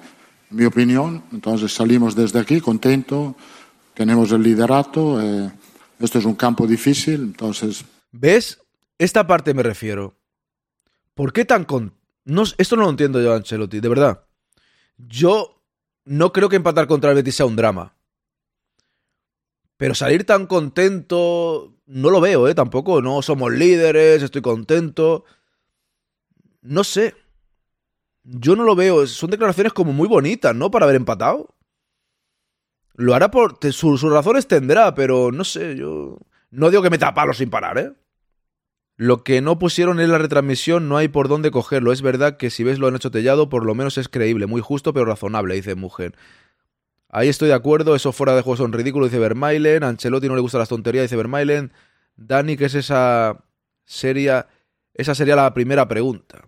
en 0.52 0.58
mi 0.58 0.66
opinión. 0.66 1.24
Entonces 1.32 1.74
salimos 1.74 2.16
desde 2.16 2.40
aquí 2.40 2.60
contentos, 2.62 3.34
tenemos 3.94 4.32
el 4.32 4.44
liderato. 4.44 5.22
eh, 5.22 5.52
esto 6.00 6.20
es 6.20 6.26
un 6.26 6.36
campo 6.36 6.68
difícil, 6.68 7.22
entonces 7.22 7.86
¿Ves? 8.12 8.60
Esta 9.00 9.26
parte 9.26 9.54
me 9.54 9.64
refiero. 9.64 10.16
¿Por 11.16 11.34
qué 11.34 11.46
tan 11.46 11.64
con.? 11.64 11.94
No, 12.26 12.44
esto 12.58 12.76
no 12.76 12.84
lo 12.84 12.90
entiendo 12.90 13.22
yo, 13.22 13.34
Ancelotti, 13.34 13.80
de 13.80 13.90
verdad. 13.90 14.24
Yo 14.98 15.53
no 16.06 16.34
creo 16.34 16.50
que 16.50 16.56
empatar 16.56 16.88
contra 16.88 17.12
el 17.12 17.16
Betis 17.16 17.36
sea 17.36 17.46
un 17.46 17.56
drama. 17.56 17.96
Pero 19.78 19.96
salir 19.96 20.26
tan 20.26 20.48
contento. 20.48 21.76
No 21.86 22.10
lo 22.10 22.22
veo, 22.22 22.48
¿eh? 22.48 22.56
Tampoco. 22.56 23.02
No 23.02 23.22
somos 23.22 23.52
líderes, 23.52 24.22
estoy 24.22 24.42
contento. 24.42 25.26
No 26.62 26.84
sé. 26.84 27.16
Yo 28.24 28.56
no 28.56 28.64
lo 28.64 28.76
veo. 28.76 29.06
Son 29.08 29.30
declaraciones 29.30 29.74
como 29.74 29.94
muy 29.94 30.08
bonitas, 30.08 30.56
¿no? 30.56 30.72
Para 30.72 30.86
haber 30.86 30.96
empatado. 30.96 31.56
Lo 32.96 33.16
hará 33.16 33.32
por. 33.32 33.58
sus 33.72 34.02
razones 34.04 34.48
tendrá, 34.48 34.94
pero 34.96 35.32
no 35.32 35.44
sé, 35.44 35.76
yo. 35.76 36.18
No 36.52 36.70
digo 36.70 36.84
que 36.84 36.90
me 36.90 37.00
palos 37.00 37.38
sin 37.38 37.50
parar, 37.50 37.78
¿eh? 37.80 37.94
Lo 38.96 39.24
que 39.24 39.42
no 39.42 39.58
pusieron 39.58 40.00
en 40.00 40.12
la 40.12 40.20
retransmisión 40.20 40.88
no 40.88 40.98
hay 40.98 41.08
por 41.08 41.28
dónde 41.28 41.52
cogerlo. 41.52 41.92
Es 41.92 42.02
verdad 42.02 42.38
que 42.38 42.50
si 42.50 42.64
ves 42.64 42.78
lo 42.80 42.88
han 42.88 42.96
hecho 42.96 43.12
Tellado, 43.12 43.50
por 43.50 43.66
lo 43.66 43.74
menos 43.74 43.98
es 43.98 44.08
creíble, 44.08 44.46
muy 44.46 44.62
justo 44.62 44.94
pero 44.94 45.06
razonable, 45.06 45.56
dice 45.56 45.76
Mujer. 45.76 46.16
Ahí 47.10 47.30
estoy 47.30 47.48
de 47.48 47.54
acuerdo, 47.54 47.96
eso 47.96 48.12
fuera 48.12 48.36
de 48.36 48.42
juego 48.42 48.58
son 48.58 48.74
ridículos, 48.74 49.10
dice 49.10 49.20
Vermailen. 49.20 49.84
Ancelotti 49.84 50.28
no 50.28 50.36
le 50.36 50.42
gustan 50.42 50.60
las 50.60 50.70
tonterías, 50.70 51.04
dice 51.04 51.16
Vermailen. 51.16 51.72
Dani, 52.16 52.58
¿qué 52.58 52.66
es 52.66 52.76
esa 52.76 53.44
seria? 53.86 54.48
Esa 54.94 55.16
sería 55.16 55.36
la 55.36 55.54
primera 55.54 55.88
pregunta. 55.88 56.44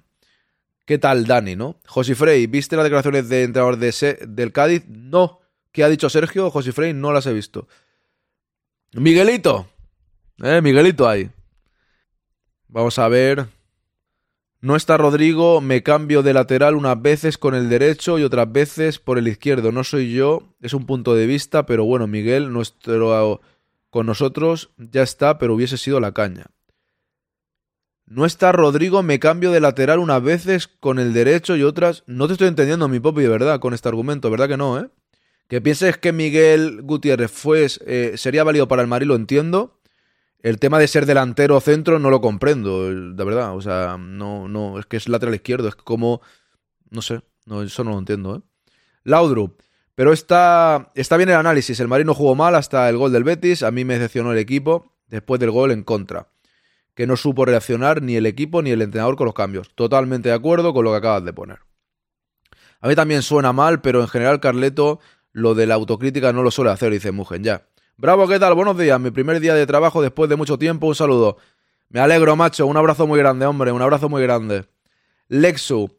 ¿Qué 0.85 0.99
tal, 0.99 1.25
Dani, 1.25 1.55
no? 1.55 1.79
José 1.87 2.13
Frey, 2.13 2.45
¿viste 2.45 2.75
las 2.75 2.85
declaraciones 2.85 3.27
de 3.27 3.43
entrenador 3.43 3.77
de 3.77 4.17
del 4.27 4.51
Cádiz? 4.51 4.85
No. 4.87 5.39
¿Qué 5.71 5.83
ha 5.83 5.89
dicho 5.89 6.09
Sergio? 6.09 6.51
José 6.51 6.71
Frey 6.71 6.93
no 6.93 7.11
las 7.11 7.25
he 7.25 7.33
visto. 7.33 7.67
Miguelito. 8.93 9.67
Eh, 10.43 10.61
Miguelito 10.61 11.07
ahí. 11.07 11.29
Vamos 12.75 12.99
a 12.99 13.07
ver. 13.07 13.47
No 14.59 14.75
está 14.75 14.97
Rodrigo, 14.97 15.61
me 15.61 15.81
cambio 15.81 16.23
de 16.23 16.33
lateral 16.33 16.75
unas 16.75 17.01
veces 17.01 17.37
con 17.37 17.55
el 17.55 17.69
derecho 17.69 18.19
y 18.19 18.23
otras 18.23 18.51
veces 18.51 18.99
por 18.99 19.17
el 19.17 19.29
izquierdo. 19.29 19.71
No 19.71 19.85
soy 19.85 20.11
yo, 20.11 20.43
es 20.61 20.73
un 20.73 20.85
punto 20.85 21.15
de 21.15 21.25
vista, 21.25 21.65
pero 21.65 21.85
bueno, 21.85 22.05
Miguel, 22.05 22.51
nuestro 22.51 23.39
con 23.89 24.05
nosotros 24.05 24.71
ya 24.75 25.03
está, 25.03 25.37
pero 25.37 25.55
hubiese 25.55 25.77
sido 25.77 26.01
la 26.01 26.11
caña. 26.11 26.47
No 28.07 28.25
está 28.25 28.51
Rodrigo, 28.51 29.03
me 29.03 29.21
cambio 29.21 29.51
de 29.51 29.61
lateral 29.61 29.99
unas 29.99 30.21
veces 30.21 30.67
con 30.67 30.99
el 30.99 31.13
derecho 31.13 31.55
y 31.55 31.63
otras. 31.63 32.03
No 32.07 32.27
te 32.27 32.33
estoy 32.33 32.49
entendiendo, 32.49 32.89
mi 32.89 32.99
popi, 32.99 33.21
de 33.21 33.29
verdad, 33.29 33.61
con 33.61 33.73
este 33.73 33.87
argumento, 33.87 34.29
¿verdad 34.29 34.49
que 34.49 34.57
no, 34.57 34.77
eh? 34.81 34.89
Que 35.47 35.61
pienses 35.61 35.97
que 35.97 36.11
Miguel 36.11 36.81
Gutiérrez 36.81 37.31
eh, 37.85 38.15
sería 38.17 38.43
válido 38.43 38.67
para 38.67 38.81
el 38.81 38.89
Madrid, 38.89 39.07
lo 39.07 39.15
entiendo. 39.15 39.79
El 40.45 40.59
tema 40.59 40.77
de 40.77 40.87
ser 40.87 41.07
delantero 41.07 41.57
o 41.57 41.59
centro 41.59 41.97
no 41.97 42.11
lo 42.11 42.21
comprendo, 42.21 42.83
de 42.93 43.23
verdad. 43.23 43.55
O 43.55 43.61
sea, 43.61 43.97
no, 43.97 44.47
no, 44.47 44.77
es 44.77 44.85
que 44.85 44.95
es 44.95 45.09
lateral 45.09 45.33
izquierdo, 45.33 45.67
es 45.67 45.73
como. 45.75 46.21
No 46.91 47.01
sé, 47.01 47.21
eso 47.65 47.83
no 47.83 47.93
lo 47.93 47.97
entiendo, 47.97 48.35
¿eh? 48.35 48.41
Laudrup. 49.03 49.59
Pero 49.95 50.13
está, 50.13 50.91
está 50.93 51.17
bien 51.17 51.29
el 51.29 51.35
análisis. 51.37 51.79
El 51.79 51.87
Madrid 51.87 52.05
no 52.05 52.13
jugó 52.13 52.35
mal 52.35 52.53
hasta 52.53 52.87
el 52.89 52.95
gol 52.95 53.11
del 53.11 53.23
Betis. 53.23 53.63
A 53.63 53.71
mí 53.71 53.85
me 53.85 53.95
decepcionó 53.95 54.33
el 54.33 54.37
equipo 54.37 54.93
después 55.07 55.39
del 55.39 55.49
gol 55.49 55.71
en 55.71 55.81
contra. 55.81 56.27
Que 56.93 57.07
no 57.07 57.17
supo 57.17 57.45
reaccionar 57.45 58.03
ni 58.03 58.15
el 58.15 58.27
equipo 58.27 58.61
ni 58.61 58.69
el 58.69 58.83
entrenador 58.83 59.15
con 59.15 59.25
los 59.25 59.33
cambios. 59.33 59.71
Totalmente 59.73 60.29
de 60.29 60.35
acuerdo 60.35 60.75
con 60.75 60.85
lo 60.85 60.91
que 60.91 60.97
acabas 60.97 61.25
de 61.25 61.33
poner. 61.33 61.57
A 62.81 62.87
mí 62.87 62.93
también 62.93 63.23
suena 63.23 63.51
mal, 63.51 63.81
pero 63.81 63.99
en 63.99 64.07
general 64.07 64.39
Carleto 64.39 64.99
lo 65.31 65.55
de 65.55 65.65
la 65.65 65.73
autocrítica 65.73 66.33
no 66.33 66.43
lo 66.43 66.51
suele 66.51 66.69
hacer, 66.69 66.91
dice 66.91 67.11
Mugen, 67.11 67.43
ya. 67.43 67.65
Bravo, 67.97 68.27
¿qué 68.27 68.39
tal? 68.39 68.53
Buenos 68.55 68.77
días. 68.77 68.99
Mi 68.99 69.09
primer 69.09 69.39
día 69.39 69.53
de 69.53 69.65
trabajo 69.65 70.01
después 70.01 70.29
de 70.29 70.35
mucho 70.35 70.59
tiempo. 70.59 70.87
Un 70.87 70.95
saludo. 70.95 71.37
Me 71.87 72.01
alegro, 72.01 72.35
macho. 72.35 72.67
Un 72.67 72.75
abrazo 72.75 73.07
muy 73.07 73.17
grande, 73.17 73.45
hombre. 73.45 73.71
Un 73.71 73.81
abrazo 73.81 74.09
muy 74.09 74.21
grande. 74.21 74.65
Lexu. 75.29 75.89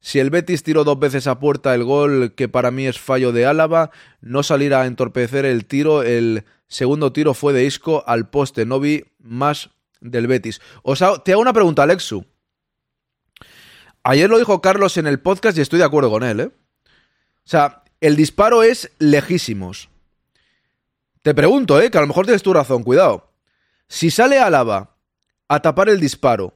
Si 0.00 0.18
el 0.18 0.30
Betis 0.30 0.64
tiró 0.64 0.82
dos 0.82 0.98
veces 0.98 1.28
a 1.28 1.38
puerta 1.38 1.72
el 1.72 1.84
gol, 1.84 2.34
que 2.34 2.48
para 2.48 2.72
mí 2.72 2.86
es 2.86 2.98
fallo 2.98 3.30
de 3.30 3.46
Álava, 3.46 3.92
no 4.20 4.42
salir 4.42 4.74
a 4.74 4.84
entorpecer 4.86 5.44
el 5.44 5.64
tiro, 5.64 6.02
el 6.02 6.44
segundo 6.66 7.12
tiro 7.12 7.34
fue 7.34 7.52
de 7.52 7.64
Isco 7.64 8.02
al 8.04 8.28
poste. 8.28 8.66
No 8.66 8.80
vi 8.80 9.04
más 9.20 9.70
del 10.00 10.26
Betis. 10.26 10.60
O 10.82 10.96
sea, 10.96 11.18
te 11.18 11.32
hago 11.32 11.40
una 11.40 11.52
pregunta, 11.52 11.84
Alexu. 11.84 12.24
Ayer 14.02 14.28
lo 14.28 14.38
dijo 14.38 14.60
Carlos 14.60 14.96
en 14.96 15.06
el 15.06 15.20
podcast 15.20 15.56
y 15.56 15.60
estoy 15.60 15.78
de 15.78 15.84
acuerdo 15.84 16.10
con 16.10 16.24
él, 16.24 16.40
¿eh? 16.40 16.50
O 16.86 17.48
sea, 17.48 17.84
el 18.00 18.16
disparo 18.16 18.64
es 18.64 18.90
lejísimos. 18.98 19.88
Te 21.24 21.32
pregunto, 21.34 21.80
¿eh? 21.80 21.90
Que 21.90 21.96
a 21.96 22.02
lo 22.02 22.06
mejor 22.06 22.26
tienes 22.26 22.42
tu 22.42 22.52
razón, 22.52 22.82
cuidado. 22.82 23.32
Si 23.88 24.10
sale 24.10 24.38
Álava 24.38 24.98
a 25.48 25.62
tapar 25.62 25.88
el 25.88 25.98
disparo 25.98 26.52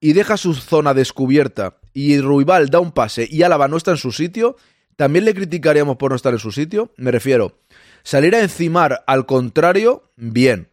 y 0.00 0.12
deja 0.12 0.36
su 0.36 0.52
zona 0.52 0.92
descubierta 0.92 1.78
y 1.94 2.20
Ruibal 2.20 2.68
da 2.68 2.78
un 2.78 2.92
pase 2.92 3.26
y 3.30 3.42
Álava 3.42 3.68
no 3.68 3.78
está 3.78 3.92
en 3.92 3.96
su 3.96 4.12
sitio, 4.12 4.56
¿también 4.96 5.24
le 5.24 5.32
criticaríamos 5.32 5.96
por 5.96 6.10
no 6.10 6.16
estar 6.16 6.34
en 6.34 6.40
su 6.40 6.52
sitio? 6.52 6.92
Me 6.98 7.10
refiero, 7.10 7.58
salir 8.02 8.34
a 8.34 8.40
encimar 8.40 9.02
al 9.06 9.24
contrario, 9.24 10.10
bien. 10.16 10.68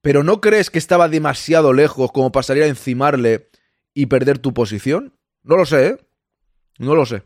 Pero 0.00 0.22
¿no 0.22 0.40
crees 0.40 0.70
que 0.70 0.78
estaba 0.78 1.08
demasiado 1.08 1.72
lejos 1.72 2.12
como 2.12 2.30
para 2.30 2.44
salir 2.44 2.62
a 2.62 2.68
encimarle 2.68 3.50
y 3.94 4.06
perder 4.06 4.38
tu 4.38 4.54
posición? 4.54 5.12
No 5.42 5.56
lo 5.56 5.66
sé, 5.66 5.88
¿eh? 5.88 5.98
No 6.78 6.94
lo 6.94 7.04
sé. 7.04 7.24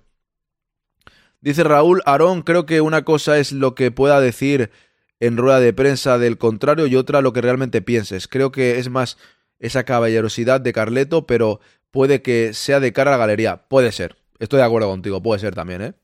Dice 1.42 1.64
Raúl 1.64 2.02
Aarón, 2.06 2.42
creo 2.42 2.66
que 2.66 2.80
una 2.80 3.04
cosa 3.04 3.36
es 3.38 3.50
lo 3.50 3.74
que 3.74 3.90
pueda 3.90 4.20
decir 4.20 4.70
en 5.18 5.36
rueda 5.36 5.58
de 5.58 5.72
prensa 5.72 6.16
del 6.16 6.38
contrario 6.38 6.86
y 6.86 6.94
otra 6.94 7.20
lo 7.20 7.32
que 7.32 7.40
realmente 7.40 7.82
pienses. 7.82 8.28
Creo 8.28 8.52
que 8.52 8.78
es 8.78 8.88
más 8.88 9.18
esa 9.58 9.82
caballerosidad 9.82 10.60
de 10.60 10.72
Carleto, 10.72 11.26
pero 11.26 11.60
puede 11.90 12.22
que 12.22 12.54
sea 12.54 12.78
de 12.78 12.92
cara 12.92 13.10
a 13.10 13.14
la 13.14 13.18
galería. 13.18 13.64
Puede 13.68 13.90
ser. 13.90 14.16
Estoy 14.38 14.58
de 14.58 14.64
acuerdo 14.64 14.88
contigo, 14.88 15.20
puede 15.20 15.40
ser 15.40 15.54
también, 15.54 15.82
¿eh? 15.82 15.94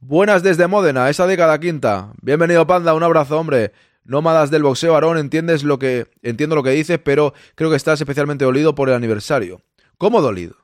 Buenas 0.00 0.42
desde 0.42 0.68
Módena, 0.68 1.10
esa 1.10 1.26
década 1.26 1.60
quinta. 1.60 2.12
Bienvenido, 2.22 2.66
Panda, 2.66 2.94
un 2.94 3.02
abrazo, 3.02 3.38
hombre. 3.38 3.72
Nómadas 4.04 4.50
del 4.50 4.62
boxeo, 4.62 4.94
Aarón, 4.94 5.18
entiendes 5.18 5.64
lo 5.64 5.78
que. 5.78 6.06
Entiendo 6.22 6.56
lo 6.56 6.62
que 6.62 6.70
dices, 6.70 6.98
pero 6.98 7.34
creo 7.56 7.68
que 7.68 7.76
estás 7.76 8.00
especialmente 8.00 8.46
dolido 8.46 8.74
por 8.74 8.88
el 8.88 8.94
aniversario. 8.94 9.60
¿Cómo 9.98 10.22
dolido? 10.22 10.56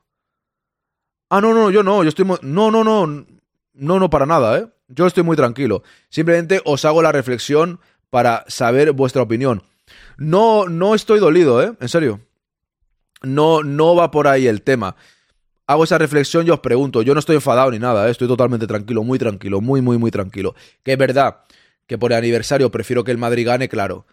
Ah, 1.29 1.41
no, 1.41 1.53
no, 1.53 1.69
yo 1.69 1.83
no, 1.83 2.01
yo 2.01 2.09
estoy. 2.09 2.25
No, 2.41 2.71
no, 2.71 2.83
no. 2.83 3.25
No, 3.75 3.99
no, 3.99 4.09
para 4.09 4.25
nada, 4.25 4.57
¿eh? 4.57 4.67
Yo 4.87 5.05
estoy 5.05 5.23
muy 5.23 5.35
tranquilo. 5.35 5.83
Simplemente 6.09 6.61
os 6.63 6.85
hago 6.85 7.01
la 7.01 7.11
reflexión 7.11 7.79
para 8.09 8.45
saber 8.47 8.91
vuestra 8.93 9.21
opinión. 9.21 9.63
No, 10.17 10.67
no 10.67 10.95
estoy 10.95 11.19
dolido, 11.19 11.61
¿eh? 11.61 11.73
En 11.79 11.89
serio. 11.89 12.21
No, 13.21 13.63
no 13.63 13.95
va 13.95 14.11
por 14.11 14.27
ahí 14.27 14.47
el 14.47 14.61
tema. 14.61 14.95
Hago 15.67 15.83
esa 15.83 15.97
reflexión 15.97 16.45
y 16.47 16.51
os 16.51 16.59
pregunto. 16.59 17.01
Yo 17.01 17.13
no 17.13 17.19
estoy 17.19 17.35
enfadado 17.35 17.71
ni 17.71 17.79
nada, 17.79 18.07
¿eh? 18.07 18.11
estoy 18.11 18.27
totalmente 18.27 18.67
tranquilo, 18.67 19.03
muy 19.03 19.17
tranquilo, 19.17 19.61
muy, 19.61 19.81
muy, 19.81 19.97
muy 19.97 20.11
tranquilo. 20.11 20.55
Que 20.83 20.93
es 20.93 20.97
verdad 20.97 21.41
que 21.87 21.97
por 21.97 22.11
el 22.11 22.19
aniversario 22.19 22.71
prefiero 22.71 23.03
que 23.03 23.11
el 23.11 23.17
Madrid 23.17 23.45
gane, 23.45 23.67
claro. 23.67 24.05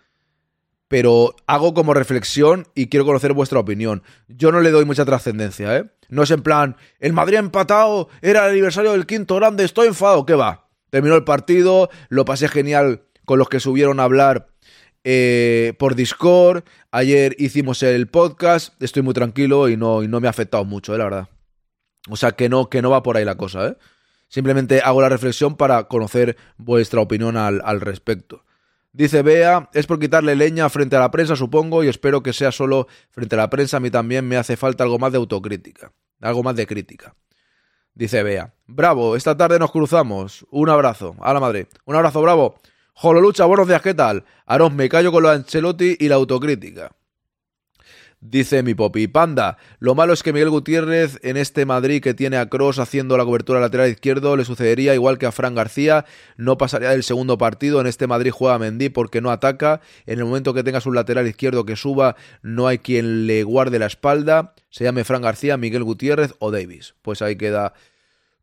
Pero 0.93 1.35
hago 1.47 1.73
como 1.73 1.95
reflexión 1.95 2.67
y 2.75 2.89
quiero 2.89 3.07
conocer 3.07 3.33
vuestra 3.33 3.59
opinión. 3.59 4.03
Yo 4.29 4.53
no 4.53 4.61
le 4.61 4.71
doy 4.71 4.85
mucha 4.85 5.07
trascendencia, 5.07 5.75
¿eh? 5.75 5.85
No 6.11 6.23
es 6.23 6.31
en 6.31 6.43
plan, 6.43 6.77
el 7.01 7.15
Madrid 7.15 7.37
ha 7.37 7.39
empatado, 7.41 8.11
era 8.21 8.45
el 8.45 8.51
aniversario 8.51 8.93
del 8.93 9.07
quinto 9.07 9.37
grande, 9.37 9.65
estoy 9.65 9.89
enfadado, 9.89 10.27
¿qué 10.27 10.35
va? 10.35 10.69
Terminó 10.91 11.15
el 11.15 11.25
partido, 11.25 11.89
lo 12.11 12.27
pasé 12.27 12.47
genial 12.47 13.05
con 13.25 13.39
los 13.39 13.49
que 13.49 13.59
subieron 13.59 14.01
a 14.01 14.05
hablar 14.05 14.49
eh, 15.03 15.73
por 15.79 15.95
Discord. 15.95 16.65
Ayer 16.91 17.37
hicimos 17.39 17.83
el 17.83 18.07
podcast. 18.09 18.75
Estoy 18.83 19.03
muy 19.03 19.15
tranquilo 19.15 19.71
y 19.71 19.79
no, 19.79 20.03
y 20.03 20.09
no 20.09 20.21
me 20.21 20.27
ha 20.27 20.31
afectado 20.31 20.67
mucho, 20.67 20.95
eh, 20.95 20.99
la 20.99 21.05
verdad. 21.05 21.29
O 22.11 22.17
sea 22.17 22.33
que 22.33 22.51
no, 22.51 22.69
que 22.69 22.83
no 22.83 22.91
va 22.91 23.03
por 23.03 23.17
ahí 23.17 23.25
la 23.25 23.39
cosa, 23.39 23.69
¿eh? 23.69 23.77
Simplemente 24.29 24.83
hago 24.83 25.01
la 25.01 25.09
reflexión 25.09 25.57
para 25.57 25.85
conocer 25.85 26.37
vuestra 26.59 27.01
opinión 27.01 27.39
al, 27.39 27.63
al 27.65 27.81
respecto. 27.81 28.45
Dice 28.95 29.23
Bea, 29.23 29.71
es 29.73 29.87
por 29.87 29.99
quitarle 29.99 30.37
leña 30.37 30.69
frente 30.69 30.97
a 30.97 31.01
la 31.01 31.11
prensa, 31.11 31.35
supongo, 31.35 31.83
y 31.83 31.89
espero 31.89 32.23
que 32.23 32.35
sea 32.35 32.53
solo 32.53 32.89
frente 33.11 33.37
a 33.37 33.39
la 33.39 33.49
prensa. 33.49 33.79
A 33.79 33.81
mí 33.81 33.91
también 33.91 34.29
me 34.29 34.37
hace 34.37 34.57
falta 34.59 34.85
algo 34.85 34.99
más 34.99 35.13
de 35.13 35.19
autocrítica, 35.19 35.93
algo 36.21 36.43
más 36.43 36.57
de 36.57 36.67
crítica. 36.67 37.15
Dice 37.95 38.23
Bea, 38.23 38.55
bravo, 38.67 39.17
esta 39.17 39.35
tarde 39.35 39.59
nos 39.59 39.71
cruzamos. 39.71 40.47
Un 40.51 40.69
abrazo, 40.69 41.17
a 41.21 41.33
la 41.33 41.41
madre. 41.41 41.69
Un 41.87 41.97
abrazo, 41.97 42.21
bravo. 42.21 42.57
Lucha, 43.03 43.47
buenos 43.47 43.67
días, 43.67 43.81
¿qué 43.81 43.95
tal? 43.95 44.25
Aarón, 44.45 44.77
me 44.77 44.91
callo 44.91 45.11
con 45.11 45.23
lo 45.23 45.31
de 45.31 45.37
Ancelotti 45.37 45.97
y 45.99 46.09
la 46.09 46.17
autocrítica. 46.17 46.93
Dice 48.25 48.63
mi 48.63 48.73
popi, 48.75 49.09
panda, 49.09 49.59
lo 49.81 49.97
malo 49.97 50.13
es 50.13 50.23
que 50.23 50.33
Miguel 50.33 50.51
Gutiérrez 50.51 51.19
en 51.25 51.37
este 51.37 51.67
Madrid 51.67 52.01
que 52.01 52.15
tiene 52.15 52.37
a 52.37 52.49
Cross 52.49 52.79
haciendo 52.79 53.17
la 53.17 53.25
cobertura 53.25 53.59
lateral 53.59 53.91
izquierdo 53.91 54.37
le 54.37 54.45
sucedería 54.45 54.95
igual 54.95 55.19
que 55.19 55.27
a 55.27 55.33
Fran 55.33 55.57
García, 55.57 56.05
no 56.37 56.57
pasaría 56.57 56.91
del 56.91 57.03
segundo 57.03 57.37
partido, 57.37 57.81
en 57.81 57.89
este 57.89 58.07
Madrid 58.07 58.31
juega 58.31 58.61
Mendy 58.61 58.91
porque 58.91 59.21
no 59.21 59.33
ataca, 59.33 59.81
en 60.07 60.21
el 60.21 60.25
momento 60.25 60.55
que 60.55 60.63
tengas 60.63 60.87
un 60.87 60.95
lateral 60.95 61.27
izquierdo 61.27 61.65
que 61.65 61.75
suba 61.75 62.15
no 62.43 62.69
hay 62.69 62.79
quien 62.79 63.27
le 63.27 63.43
guarde 63.43 63.81
la 63.81 63.87
espalda, 63.87 64.55
se 64.71 64.85
llame 64.85 65.03
Fran 65.03 65.23
García, 65.23 65.57
Miguel 65.57 65.83
Gutiérrez 65.83 66.35
o 66.39 66.53
Davis. 66.53 66.95
Pues 67.03 67.23
ahí 67.23 67.35
queda 67.35 67.75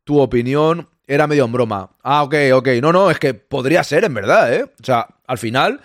tu 0.04 0.20
opinión 0.20 0.90
era 1.06 1.26
medio 1.26 1.46
en 1.46 1.52
broma. 1.52 1.90
Ah, 2.02 2.22
ok, 2.22 2.34
ok. 2.52 2.68
No, 2.82 2.92
no, 2.92 3.10
es 3.10 3.18
que 3.18 3.32
podría 3.32 3.82
ser 3.82 4.04
en 4.04 4.12
verdad, 4.12 4.52
¿eh? 4.54 4.64
O 4.64 4.84
sea, 4.84 5.08
al 5.26 5.38
final, 5.38 5.80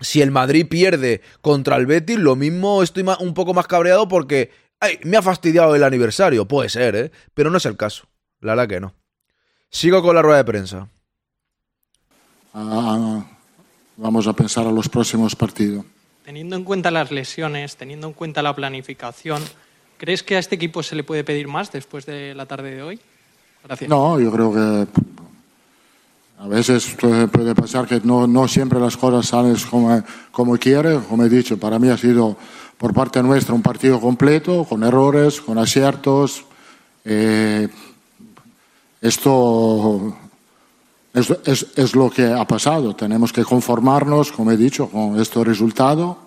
si 0.00 0.22
el 0.22 0.30
Madrid 0.30 0.66
pierde 0.68 1.22
contra 1.40 1.76
el 1.76 1.86
Betis, 1.86 2.18
lo 2.18 2.36
mismo 2.36 2.82
estoy 2.82 3.04
un 3.20 3.34
poco 3.34 3.54
más 3.54 3.66
cabreado 3.66 4.08
porque 4.08 4.50
ay, 4.80 4.98
me 5.04 5.16
ha 5.16 5.22
fastidiado 5.22 5.74
el 5.74 5.84
aniversario. 5.84 6.46
Puede 6.46 6.68
ser, 6.68 6.96
¿eh? 6.96 7.12
Pero 7.34 7.50
no 7.50 7.58
es 7.58 7.66
el 7.66 7.76
caso. 7.76 8.04
La 8.40 8.52
verdad 8.52 8.68
que 8.68 8.80
no. 8.80 8.94
Sigo 9.70 10.02
con 10.02 10.14
la 10.14 10.22
rueda 10.22 10.38
de 10.38 10.44
prensa. 10.44 10.88
Ah, 12.54 13.24
vamos 13.96 14.26
a 14.26 14.32
pensar 14.32 14.66
a 14.66 14.70
los 14.70 14.88
próximos 14.88 15.34
partidos. 15.34 15.84
Teniendo 16.24 16.56
en 16.56 16.64
cuenta 16.64 16.90
las 16.90 17.10
lesiones, 17.10 17.76
teniendo 17.76 18.08
en 18.08 18.12
cuenta 18.12 18.42
la 18.42 18.54
planificación, 18.54 19.42
¿crees 19.96 20.22
que 20.22 20.36
a 20.36 20.38
este 20.38 20.56
equipo 20.56 20.82
se 20.82 20.96
le 20.96 21.04
puede 21.04 21.24
pedir 21.24 21.48
más 21.48 21.70
después 21.70 22.06
de 22.06 22.34
la 22.34 22.46
tarde 22.46 22.74
de 22.74 22.82
hoy? 22.82 23.00
No, 23.88 24.20
yo 24.20 24.30
creo 24.30 24.52
que 24.52 24.86
a 26.38 26.48
veces 26.48 26.96
puede 27.30 27.54
pasar 27.54 27.86
que 27.86 28.00
no, 28.04 28.48
siempre 28.48 28.78
las 28.78 28.96
cosas 28.96 29.26
salen 29.26 29.56
como, 29.70 30.02
como 30.30 30.56
quiere. 30.58 30.98
Como 31.00 31.24
he 31.24 31.28
dicho, 31.28 31.58
para 31.58 31.78
mí 31.78 31.88
ha 31.88 31.96
sido 31.96 32.36
por 32.76 32.92
parte 32.92 33.22
nuestra 33.22 33.54
un 33.54 33.62
partido 33.62 34.00
completo, 34.00 34.64
con 34.64 34.84
errores, 34.84 35.40
con 35.40 35.58
aciertos. 35.58 36.44
Eh, 37.04 37.68
esto 39.00 40.16
es, 41.14 41.30
es, 41.44 41.66
es, 41.74 41.94
lo 41.94 42.10
que 42.10 42.26
ha 42.26 42.46
pasado. 42.46 42.94
Tenemos 42.94 43.32
que 43.32 43.44
conformarnos, 43.44 44.30
como 44.30 44.52
he 44.52 44.56
dicho, 44.56 44.88
con 44.88 45.18
este 45.18 45.42
resultado, 45.42 46.18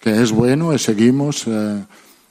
que 0.00 0.22
es 0.22 0.32
bueno, 0.32 0.74
y 0.74 0.78
seguimos 0.78 1.46
eh, 1.46 1.84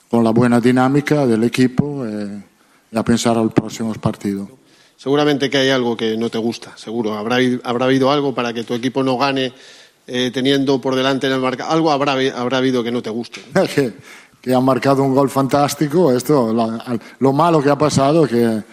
con 0.09 0.23
la 0.23 0.31
buena 0.31 0.59
dinámica 0.59 1.25
del 1.25 1.43
equipo. 1.43 2.05
Eh, 2.05 2.43
y 2.91 2.97
a 2.97 3.03
pensar 3.03 3.37
al 3.37 3.51
próximo 3.51 3.93
partido. 3.95 4.56
Seguramente 4.97 5.49
que 5.49 5.57
hay 5.57 5.69
algo 5.69 5.95
que 5.95 6.17
no 6.17 6.29
te 6.29 6.37
gusta, 6.37 6.75
seguro. 6.75 7.13
Habrá, 7.13 7.37
habrá 7.63 7.85
habido 7.85 8.11
algo 8.11 8.33
para 8.33 8.51
que 8.51 8.63
tu 8.63 8.73
equipo 8.73 9.03
no 9.03 9.17
gane 9.17 9.53
eh, 10.07 10.31
teniendo 10.33 10.81
por 10.81 10.95
delante 10.95 11.27
en 11.27 11.33
el 11.33 11.39
marca. 11.39 11.67
Algo 11.67 11.91
habrá, 11.91 12.13
habrá 12.35 12.57
habido 12.57 12.83
que 12.83 12.91
no 12.91 13.01
te 13.01 13.11
guste. 13.11 13.41
que, 13.75 13.93
que 14.41 14.53
han 14.53 14.63
marcado 14.63 15.03
un 15.03 15.13
gol 15.13 15.29
fantástico. 15.29 16.11
Esto, 16.11 16.53
lo, 17.19 17.33
malo 17.33 17.61
que 17.61 17.69
ha 17.69 17.77
pasado 17.77 18.27
que 18.27 18.63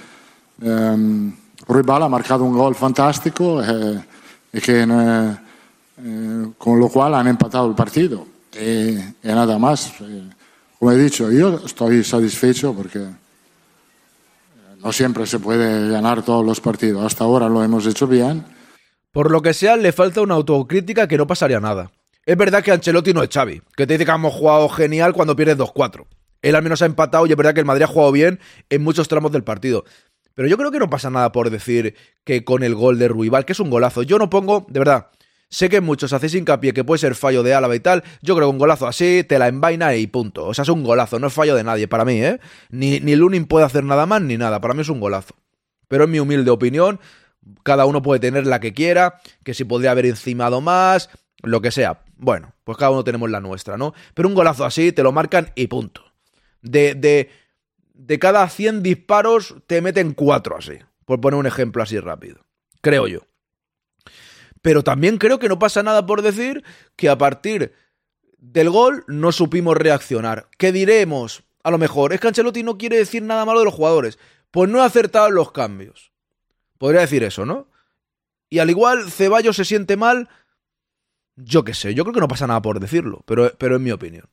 eh, 0.62 1.32
ha 1.68 2.08
marcado 2.08 2.44
un 2.44 2.56
gol 2.56 2.74
fantástico 2.74 3.62
eh, 3.62 4.04
y 4.52 4.60
que, 4.60 4.82
eh, 4.82 6.46
con 6.56 6.78
lo 6.78 6.88
cual 6.88 7.14
han 7.14 7.26
empatado 7.26 7.68
el 7.68 7.74
partido. 7.74 8.26
y, 8.52 8.98
nada 9.22 9.58
más. 9.58 9.92
Eh, 10.00 10.30
Como 10.78 10.92
he 10.92 10.98
dicho, 10.98 11.30
yo 11.30 11.60
estoy 11.64 12.04
satisfecho 12.04 12.72
porque 12.72 13.00
no 14.84 14.92
siempre 14.92 15.26
se 15.26 15.38
puede 15.38 15.88
ganar 15.88 16.22
todos 16.22 16.44
los 16.44 16.60
partidos. 16.60 17.04
Hasta 17.04 17.24
ahora 17.24 17.48
lo 17.48 17.64
hemos 17.64 17.86
hecho 17.86 18.06
bien. 18.06 18.44
Por 19.12 19.30
lo 19.30 19.40
que 19.40 19.54
sea, 19.54 19.76
le 19.76 19.92
falta 19.92 20.20
una 20.20 20.34
autocrítica 20.34 21.08
que 21.08 21.16
no 21.16 21.26
pasaría 21.26 21.58
nada. 21.58 21.90
Es 22.26 22.36
verdad 22.36 22.62
que 22.62 22.70
Ancelotti 22.70 23.14
no 23.14 23.22
es 23.22 23.30
Xavi, 23.30 23.62
que 23.76 23.86
te 23.86 23.94
dice 23.94 24.04
que 24.04 24.12
hemos 24.12 24.34
jugado 24.34 24.68
genial 24.68 25.14
cuando 25.14 25.34
pierdes 25.34 25.56
2-4. 25.56 26.06
Él 26.42 26.54
al 26.54 26.62
menos 26.62 26.82
ha 26.82 26.86
empatado 26.86 27.26
y 27.26 27.30
es 27.30 27.36
verdad 27.36 27.54
que 27.54 27.60
el 27.60 27.66
Madrid 27.66 27.84
ha 27.84 27.86
jugado 27.86 28.12
bien 28.12 28.40
en 28.68 28.82
muchos 28.82 29.08
tramos 29.08 29.32
del 29.32 29.42
partido. 29.42 29.84
Pero 30.34 30.48
yo 30.48 30.58
creo 30.58 30.70
que 30.70 30.78
no 30.78 30.90
pasa 30.90 31.08
nada 31.08 31.32
por 31.32 31.48
decir 31.48 31.94
que 32.24 32.44
con 32.44 32.62
el 32.62 32.74
gol 32.74 32.98
de 32.98 33.08
Ruibal, 33.08 33.46
que 33.46 33.52
es 33.52 33.60
un 33.60 33.70
golazo, 33.70 34.02
yo 34.02 34.18
no 34.18 34.28
pongo, 34.28 34.66
de 34.68 34.80
verdad, 34.80 35.06
sé 35.48 35.68
que 35.68 35.80
muchos 35.80 36.12
hacéis 36.12 36.34
hincapié 36.34 36.72
que 36.72 36.84
puede 36.84 36.98
ser 36.98 37.14
fallo 37.14 37.42
de 37.42 37.54
Álava 37.54 37.76
y 37.76 37.80
tal, 37.80 38.02
yo 38.22 38.34
creo 38.34 38.48
que 38.48 38.52
un 38.52 38.58
golazo 38.58 38.86
así 38.86 39.24
te 39.24 39.38
la 39.38 39.48
envaina 39.48 39.94
y 39.94 40.06
punto. 40.06 40.46
O 40.46 40.54
sea, 40.54 40.62
es 40.62 40.68
un 40.68 40.82
golazo, 40.82 41.18
no 41.18 41.28
es 41.28 41.32
fallo 41.32 41.54
de 41.54 41.64
nadie, 41.64 41.88
para 41.88 42.04
mí, 42.04 42.22
¿eh? 42.22 42.40
Ni, 42.70 43.00
ni 43.00 43.16
Lunin 43.16 43.46
puede 43.46 43.64
hacer 43.64 43.84
nada 43.84 44.06
más 44.06 44.22
ni 44.22 44.36
nada, 44.36 44.60
para 44.60 44.74
mí 44.74 44.82
es 44.82 44.88
un 44.88 45.00
golazo. 45.00 45.34
Pero 45.88 46.04
en 46.04 46.10
mi 46.10 46.18
humilde 46.18 46.50
opinión, 46.50 46.98
cada 47.62 47.86
uno 47.86 48.02
puede 48.02 48.20
tener 48.20 48.46
la 48.46 48.60
que 48.60 48.72
quiera, 48.72 49.20
que 49.42 49.54
si 49.54 49.64
podría 49.64 49.90
haber 49.90 50.06
encimado 50.06 50.60
más, 50.60 51.10
lo 51.42 51.60
que 51.60 51.70
sea. 51.70 52.02
Bueno, 52.16 52.54
pues 52.64 52.78
cada 52.78 52.90
uno 52.90 53.04
tenemos 53.04 53.30
la 53.30 53.40
nuestra, 53.40 53.76
¿no? 53.76 53.94
Pero 54.14 54.28
un 54.28 54.34
golazo 54.34 54.64
así 54.64 54.92
te 54.92 55.02
lo 55.02 55.12
marcan 55.12 55.52
y 55.54 55.66
punto. 55.66 56.02
De, 56.62 56.94
de, 56.94 57.30
de 57.92 58.18
cada 58.18 58.48
100 58.48 58.82
disparos 58.82 59.54
te 59.66 59.82
meten 59.82 60.14
4 60.14 60.56
así, 60.56 60.78
por 61.04 61.20
poner 61.20 61.38
un 61.38 61.46
ejemplo 61.46 61.82
así 61.82 61.98
rápido. 61.98 62.38
Creo 62.80 63.06
yo. 63.06 63.20
Pero 64.64 64.82
también 64.82 65.18
creo 65.18 65.38
que 65.38 65.50
no 65.50 65.58
pasa 65.58 65.82
nada 65.82 66.06
por 66.06 66.22
decir 66.22 66.64
que 66.96 67.10
a 67.10 67.18
partir 67.18 67.74
del 68.38 68.70
gol 68.70 69.04
no 69.08 69.30
supimos 69.30 69.76
reaccionar. 69.76 70.48
¿Qué 70.56 70.72
diremos? 70.72 71.44
A 71.62 71.70
lo 71.70 71.76
mejor, 71.76 72.14
es 72.14 72.20
que 72.20 72.28
Ancelotti 72.28 72.62
no 72.62 72.78
quiere 72.78 72.96
decir 72.96 73.22
nada 73.22 73.44
malo 73.44 73.58
de 73.58 73.66
los 73.66 73.74
jugadores. 73.74 74.18
Pues 74.50 74.70
no 74.70 74.80
ha 74.80 74.86
acertado 74.86 75.28
en 75.28 75.34
los 75.34 75.52
cambios. 75.52 76.12
Podría 76.78 77.02
decir 77.02 77.22
eso, 77.24 77.44
¿no? 77.44 77.68
Y 78.48 78.58
al 78.58 78.70
igual 78.70 79.10
Ceballos 79.10 79.54
se 79.54 79.66
siente 79.66 79.98
mal. 79.98 80.30
Yo 81.36 81.62
qué 81.62 81.74
sé, 81.74 81.92
yo 81.92 82.02
creo 82.04 82.14
que 82.14 82.20
no 82.20 82.28
pasa 82.28 82.46
nada 82.46 82.62
por 82.62 82.80
decirlo, 82.80 83.22
pero, 83.26 83.52
pero 83.58 83.76
es 83.76 83.82
mi 83.82 83.90
opinión. 83.90 84.30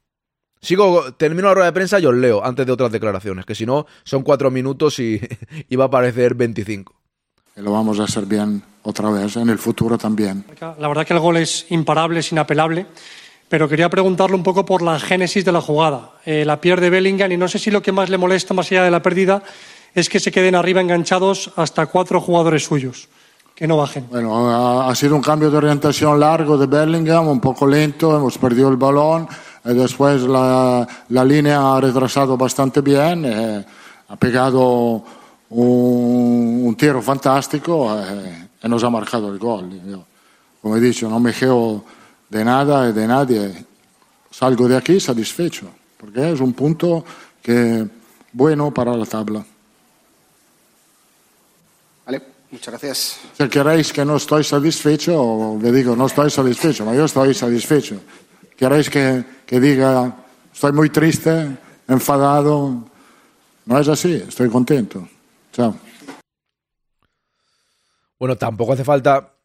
Sigo, 0.62 1.14
termino 1.16 1.50
la 1.50 1.56
rueda 1.56 1.66
de 1.66 1.74
prensa 1.74 2.00
y 2.00 2.06
os 2.06 2.16
leo 2.16 2.46
antes 2.46 2.66
de 2.66 2.72
otras 2.72 2.94
declaraciones, 2.94 3.46
que 3.46 3.56
si 3.56 3.66
no 3.66 3.86
son 4.06 4.24
cuatro 4.24 4.50
minutos 4.50 4.98
y, 5.00 5.20
y 5.68 5.76
va 5.76 5.86
a 5.86 5.90
parecer 5.90 6.36
25. 6.36 7.01
Lo 7.56 7.72
vamos 7.74 8.00
a 8.00 8.04
hacer 8.04 8.26
bien 8.26 8.64
otra 8.84 9.10
vez 9.10 9.36
en 9.36 9.50
el 9.50 9.60
futuro 9.60 9.98
también. 9.98 10.46
La 10.80 10.88
verdad 10.88 11.06
que 11.06 11.14
el 11.14 11.20
gol 11.20 11.38
es 11.38 11.66
imparable, 11.70 12.20
es 12.20 12.32
inapelable, 12.32 12.86
pero 13.50 13.68
quería 13.68 13.90
preguntarle 13.90 14.36
un 14.36 14.44
poco 14.44 14.66
por 14.66 14.82
la 14.82 15.00
génesis 15.00 15.44
de 15.44 15.52
la 15.52 15.62
jugada. 15.62 16.12
Eh, 16.26 16.46
la 16.46 16.62
pierde 16.62 16.90
Bellingham 16.90 17.32
y 17.32 17.38
no 17.38 17.48
sé 17.48 17.60
si 17.60 17.70
lo 17.70 17.82
que 17.82 17.92
más 17.92 18.10
le 18.10 18.18
molesta, 18.18 18.54
más 18.54 18.72
allá 18.72 18.84
de 18.84 18.92
la 18.92 19.02
pérdida, 19.02 19.44
es 19.94 20.10
que 20.10 20.20
se 20.20 20.32
queden 20.32 20.56
arriba 20.56 20.80
enganchados 20.80 21.52
hasta 21.58 21.86
cuatro 21.88 22.22
jugadores 22.22 22.64
suyos, 22.64 23.10
que 23.54 23.68
no 23.68 23.76
bajen. 23.76 24.08
Bueno, 24.10 24.82
ha, 24.88 24.96
sido 24.96 25.16
un 25.16 25.22
cambio 25.22 25.52
de 25.52 25.58
orientación 25.58 26.20
largo 26.20 26.58
de 26.58 26.68
Bellingham, 26.68 27.28
un 27.28 27.42
poco 27.42 27.68
lento, 27.68 28.16
hemos 28.16 28.38
perdido 28.38 28.70
el 28.70 28.78
balón, 28.78 29.28
y 29.66 29.74
después 29.74 30.22
la, 30.22 30.88
la 31.10 31.26
línea 31.26 31.76
ha 31.76 31.82
retrasado 31.82 32.38
bastante 32.38 32.80
bien, 32.80 33.26
eh, 33.26 33.66
ha 34.08 34.16
pegado 34.16 35.04
un, 35.52 36.66
un 36.66 36.76
tiro 36.76 37.02
fantastico 37.02 37.94
e, 37.98 38.50
e 38.60 38.68
nos 38.68 38.84
ha 38.84 38.90
marcato 38.90 39.32
il 39.32 39.38
gol. 39.38 39.72
Io, 39.88 40.06
come 40.62 40.80
dice, 40.80 41.08
non 41.08 41.22
mi 41.22 41.32
chiedo 41.32 41.84
di 42.28 42.44
nada 42.44 42.88
e 42.88 42.94
di 42.94 43.06
nadie, 43.06 43.66
salgo 44.30 44.68
da 44.68 44.82
qui 44.82 45.00
soddisfecho, 45.00 45.74
perché 45.98 46.30
è 46.30 46.40
un 46.40 46.54
punto 46.54 47.06
che 47.42 47.80
è 47.80 47.86
bueno 48.32 48.72
para 48.72 48.96
la 48.96 49.06
tabla. 49.06 49.44
Vale, 52.06 52.22
muchas 52.50 52.74
gracias. 52.74 53.20
Si 53.38 53.48
queréis 53.50 53.92
que 53.92 54.06
no 54.06 54.16
estoy 54.16 54.44
satisfecho, 54.44 55.58
le 55.60 55.72
digo, 55.72 55.96
no 55.96 56.06
estoy 56.06 56.30
satisfecho, 56.30 56.86
pero 56.86 56.96
yo 56.96 57.06
estoy 57.06 57.34
satisfecho. 57.34 58.00
Queréis 58.56 58.90
que, 58.90 59.26
que 59.46 59.60
diga, 59.60 60.16
estoy 60.54 60.72
muy 60.72 60.90
triste, 60.90 61.58
enfadado. 61.88 62.86
No 63.66 63.80
es 63.80 63.88
así, 63.88 64.14
estoy 64.28 64.50
contento. 64.50 65.08
Bueno, 68.20 68.38
tampoco 68.38 68.74
hace 68.74 68.84
falta. 68.84 69.36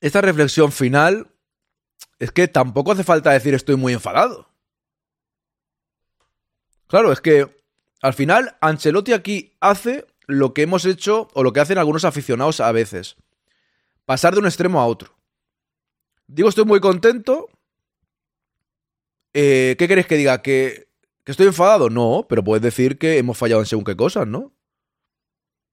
Esta 0.00 0.20
reflexión 0.20 0.72
final 0.72 1.28
es 2.18 2.30
que 2.32 2.48
tampoco 2.48 2.92
hace 2.92 3.04
falta 3.04 3.30
decir 3.30 3.54
estoy 3.54 3.76
muy 3.76 3.92
enfadado. 3.92 4.48
Claro, 6.86 7.12
es 7.12 7.20
que 7.20 7.56
al 8.00 8.14
final 8.14 8.56
Ancelotti 8.60 9.12
aquí 9.12 9.56
hace 9.60 10.06
lo 10.26 10.54
que 10.54 10.62
hemos 10.62 10.84
hecho 10.84 11.28
o 11.34 11.42
lo 11.42 11.52
que 11.52 11.60
hacen 11.60 11.78
algunos 11.78 12.04
aficionados 12.04 12.60
a 12.60 12.72
veces. 12.72 13.16
Pasar 14.04 14.34
de 14.34 14.40
un 14.40 14.46
extremo 14.46 14.80
a 14.80 14.86
otro. 14.86 15.14
Digo, 16.26 16.48
estoy 16.48 16.64
muy 16.64 16.80
contento. 16.80 17.48
Eh, 19.32 19.76
¿Qué 19.78 19.88
queréis 19.88 20.06
que 20.06 20.16
diga? 20.16 20.42
¿Que, 20.42 20.88
¿Que 21.24 21.32
estoy 21.32 21.46
enfadado? 21.46 21.90
No, 21.90 22.26
pero 22.28 22.42
puedes 22.42 22.62
decir 22.62 22.98
que 22.98 23.18
hemos 23.18 23.38
fallado 23.38 23.60
en 23.62 23.66
según 23.66 23.84
qué 23.84 23.96
cosas, 23.96 24.26
¿no? 24.26 24.52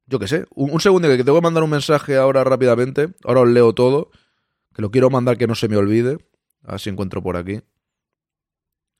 Yo 0.09 0.17
qué 0.17 0.27
sé. 0.27 0.45
Un, 0.55 0.71
un 0.71 0.81
segundo 0.81 1.07
que 1.07 1.23
te 1.23 1.29
voy 1.29 1.37
a 1.37 1.41
mandar 1.41 1.63
un 1.63 1.69
mensaje 1.69 2.17
ahora 2.17 2.43
rápidamente. 2.43 3.13
Ahora 3.23 3.41
os 3.41 3.47
leo 3.47 3.73
todo. 3.73 4.09
Que 4.73 4.81
lo 4.81 4.89
quiero 4.89 5.09
mandar 5.09 5.37
que 5.37 5.45
no 5.45 5.53
se 5.53 5.67
me 5.67 5.77
olvide. 5.77 6.17
A 6.63 6.71
ver 6.71 6.79
si 6.79 6.89
encuentro 6.89 7.21
por 7.21 7.37
aquí. 7.37 7.61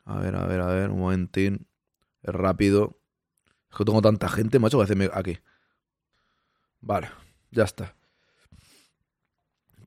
A 0.06 0.20
ver, 0.20 0.36
a 0.36 0.46
ver, 0.46 0.62
a 0.62 0.68
ver. 0.68 0.92
Un 0.92 1.00
momentín. 1.00 1.68
Es 2.22 2.34
rápido. 2.34 3.00
Es 3.72 3.78
que 3.78 3.86
tengo 3.86 4.02
tanta 4.02 4.30
gente, 4.30 4.60
macho, 4.60 4.78
que 4.78 4.84
hacerme 4.84 5.10
aquí. 5.14 5.40
Vale, 6.82 7.10
ya 7.52 7.64
está. 7.64 7.96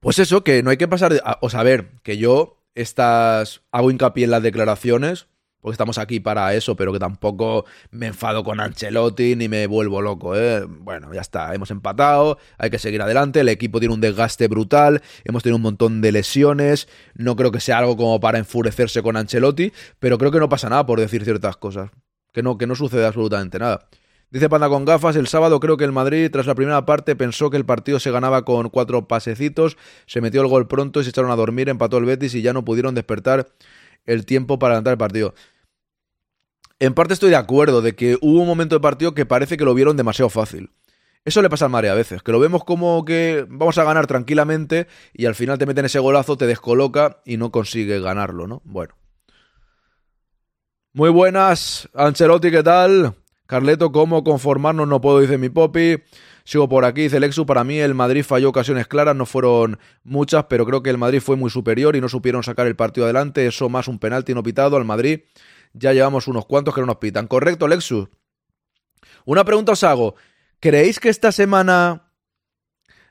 Pues 0.01 0.19
eso, 0.19 0.43
que 0.43 0.63
no 0.63 0.71
hay 0.71 0.77
que 0.77 0.89
pasar 0.89 1.13
de... 1.13 1.23
O 1.41 1.51
sea, 1.51 1.61
a 1.61 1.65
ver, 1.65 2.01
que 2.03 2.19
yo 2.19 2.65
estas... 2.75 3.63
Hago 3.71 3.91
hincapié 3.91 4.25
en 4.25 4.33
las 4.33 4.43
declaraciones, 4.43 5.29
porque 5.63 5.75
estamos 5.75 5.97
aquí 5.99 6.19
para 6.19 6.53
eso, 6.55 6.75
pero 6.75 6.93
que 6.93 6.99
tampoco 6.99 7.65
me 7.93 8.09
enfado 8.09 8.43
con 8.43 8.59
Ancelotti 8.59 9.37
ni 9.37 9.49
me 9.49 9.69
vuelvo 9.69 10.03
loco, 10.03 10.37
¿eh? 10.37 10.67
Bueno, 10.69 11.15
ya 11.15 11.21
está, 11.21 11.55
hemos 11.55 11.71
empatado, 11.71 12.37
hay 12.59 12.69
que 12.69 12.81
seguir 12.81 13.01
adelante, 13.01 13.41
el 13.41 13.49
equipo 13.49 13.79
tiene 13.79 13.95
un 13.95 14.01
desgaste 14.01 14.49
brutal, 14.49 15.03
hemos 15.25 15.45
tenido 15.45 15.57
un 15.57 15.63
montón 15.63 16.01
de 16.01 16.11
lesiones, 16.11 16.89
no 17.15 17.37
creo 17.37 17.53
que 17.53 17.61
sea 17.61 17.79
algo 17.79 17.97
como 17.97 18.19
para 18.19 18.39
enfurecerse 18.39 19.03
con 19.03 19.17
Ancelotti, 19.17 19.73
pero 20.01 20.19
creo 20.19 20.33
que 20.33 20.41
no 20.41 20.49
pasa 20.49 20.69
nada 20.69 20.85
por 20.85 20.99
decir 20.99 21.23
ciertas 21.23 21.57
cosas, 21.57 21.91
que 22.33 22.43
no, 22.43 22.59
que 22.59 22.67
no 22.67 22.75
sucede 22.75 23.07
absolutamente 23.07 23.61
nada. 23.61 23.87
Dice 24.33 24.49
Panda 24.49 24.69
con 24.69 24.85
gafas, 24.85 25.15
el 25.15 25.29
sábado 25.29 25.61
creo 25.61 25.77
que 25.77 25.85
el 25.85 25.93
Madrid, 25.93 26.29
tras 26.33 26.47
la 26.47 26.57
primera 26.57 26.85
parte, 26.87 27.15
pensó 27.15 27.51
que 27.51 27.57
el 27.57 27.67
partido 27.67 28.01
se 28.01 28.11
ganaba 28.11 28.45
con 28.45 28.69
cuatro 28.69 29.07
pasecitos, 29.07 29.77
se 30.07 30.21
metió 30.21 30.41
el 30.41 30.49
gol 30.49 30.67
pronto 30.67 31.01
y 31.01 31.05
se 31.05 31.11
echaron 31.11 31.31
a 31.31 31.37
dormir, 31.37 31.69
empató 31.69 31.99
el 31.99 32.07
Betis 32.07 32.35
y 32.35 32.43
ya 32.43 32.53
no 32.53 32.65
pudieron 32.65 32.97
despertar 32.97 33.47
el 34.07 34.27
tiempo 34.27 34.59
para 34.59 34.73
adelantar 34.73 34.93
el 34.93 34.99
partido. 34.99 35.35
En 36.83 36.95
parte 36.95 37.15
estoy 37.15 37.31
de 37.31 37.37
acuerdo 37.37 37.81
de 37.81 37.95
que 37.95 38.19
hubo 38.21 38.41
un 38.41 38.47
momento 38.49 38.75
de 38.75 38.81
partido 38.81 39.15
que 39.15 39.25
parece 39.25 39.57
que 39.57 39.65
lo 39.65 39.73
vieron 39.73 39.97
demasiado 39.97 40.29
fácil. 40.29 40.73
Eso 41.25 41.41
le 41.41 41.49
pasa 41.49 41.67
al 41.67 41.71
Madrid 41.71 41.91
a 41.91 41.95
veces, 41.95 42.25
que 42.25 42.33
lo 42.33 42.41
vemos 42.41 42.65
como 42.65 43.05
que 43.05 43.47
vamos 43.49 43.79
a 43.79 43.85
ganar 43.85 44.09
tranquilamente 44.09 44.89
y 45.15 45.27
al 45.27 45.37
final 45.37 45.59
te 45.59 45.67
meten 45.67 45.85
ese 45.85 46.01
golazo, 46.01 46.37
te 46.37 46.49
descoloca 46.49 47.21
y 47.25 47.37
no 47.37 47.53
consigue 47.53 48.01
ganarlo, 48.01 48.49
¿no? 48.49 48.63
Bueno. 48.65 48.97
Muy 50.93 51.11
buenas, 51.11 51.89
Ancelotti, 51.95 52.51
¿qué 52.51 52.65
tal? 52.65 53.15
Carleto, 53.47 53.93
¿cómo 53.93 54.25
conformarnos? 54.25 54.89
No 54.89 55.01
puedo, 55.01 55.21
dice 55.21 55.39
mi 55.39 55.51
popi. 55.51 56.03
Sigo 56.43 56.69
por 56.69 56.85
aquí, 56.85 57.03
dice 57.03 57.21
Lexu. 57.21 57.47
Para 57.47 57.63
mí 57.63 57.79
el 57.79 57.95
Madrid 57.95 58.25
falló 58.25 58.49
ocasiones 58.49 58.89
claras, 58.89 59.15
no 59.15 59.27
fueron 59.27 59.79
muchas, 60.03 60.47
pero 60.49 60.67
creo 60.67 60.83
que 60.83 60.91
el 60.91 60.99
Madrid 60.99 61.21
fue 61.21 61.37
muy 61.37 61.51
superior 61.51 61.95
y 61.95 62.01
no 62.01 62.09
supieron 62.09 62.43
sacar 62.43 62.67
el 62.67 62.75
partido 62.75 63.05
adelante. 63.05 63.47
Eso 63.47 63.69
más 63.69 63.87
un 63.87 64.01
penalti 64.01 64.35
no 64.35 64.43
pitado 64.43 64.77
al 64.77 64.85
Madrid. 64.85 65.21
Ya 65.73 65.93
llevamos 65.93 66.29
unos 66.29 66.47
cuantos 66.47 66.75
que 66.75 66.81
no 66.81 66.87
nos 66.87 66.97
pitan. 66.97 67.27
Correcto, 67.27 67.69
Lexus. 67.69 68.09
Una 69.25 69.45
pregunta 69.45 69.73
os 69.73 69.85
hago. 69.85 70.15
¿Creéis 70.61 71.01
que 71.01 71.09
esta 71.09 71.33
semana 71.33 72.13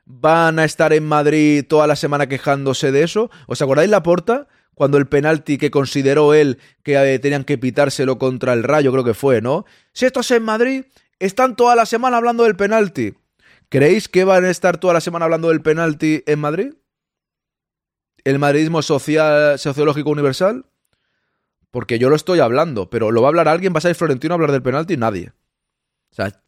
van 0.06 0.60
a 0.60 0.66
estar 0.66 0.94
en 0.94 1.06
Madrid 1.06 1.66
toda 1.68 1.88
la 1.88 1.96
semana 1.96 2.28
quejándose 2.28 2.92
de 2.92 3.04
eso? 3.04 3.30
¿Os 3.48 3.62
acordáis 3.62 3.90
la 3.90 4.04
porta? 4.04 4.48
Cuando 4.74 4.98
el 4.98 5.08
penalti 5.08 5.58
que 5.58 5.70
consideró 5.70 6.34
él 6.34 6.60
que 6.84 6.96
eh, 6.96 7.20
tenían 7.20 7.44
que 7.44 7.58
pitárselo 7.58 8.18
contra 8.18 8.54
el 8.54 8.64
Rayo, 8.64 8.92
creo 8.92 9.04
que 9.04 9.14
fue, 9.14 9.42
¿no? 9.42 9.66
Si 9.94 10.06
esto 10.06 10.22
es 10.22 10.32
en 10.32 10.44
Madrid, 10.44 10.86
están 11.20 11.56
toda 11.56 11.76
la 11.76 11.86
semana 11.86 12.18
hablando 12.18 12.44
del 12.44 12.56
penalti. 12.56 13.16
¿Creéis 13.70 14.10
que 14.10 14.24
van 14.24 14.46
a 14.46 14.50
estar 14.50 14.78
toda 14.78 14.94
la 14.94 15.02
semana 15.02 15.26
hablando 15.26 15.50
del 15.50 15.62
penalti 15.62 16.24
en 16.26 16.40
Madrid? 16.40 16.74
¿El 18.24 18.40
madridismo 18.40 18.82
social, 18.82 19.58
sociológico 19.58 20.10
universal? 20.10 20.66
Porque 21.72 22.00
yo 22.00 22.10
lo 22.10 22.16
estoy 22.16 22.40
hablando, 22.40 22.90
pero 22.90 23.12
¿lo 23.12 23.22
va 23.22 23.28
a 23.28 23.30
hablar 23.30 23.48
alguien? 23.48 23.74
¿Va 23.74 23.80
a 23.80 23.82
salir 23.82 23.96
Florentino 23.96 24.34
a 24.34 24.36
hablar 24.36 24.52
del 24.52 24.62
penalti? 24.62 24.98
Nadie. 24.98 25.32
O 26.12 26.16
sea, 26.16 26.44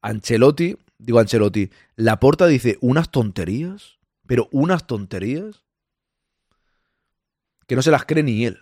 Ancelotti, 0.00 0.76
digo 0.98 1.18
Ancelotti, 1.18 1.70
Laporta 1.96 2.46
dice 2.46 2.78
unas 2.80 3.10
tonterías, 3.10 3.98
pero 4.26 4.48
unas 4.50 4.86
tonterías 4.86 5.64
que 7.66 7.76
no 7.76 7.82
se 7.82 7.90
las 7.90 8.04
cree 8.06 8.22
ni 8.22 8.46
él. 8.46 8.58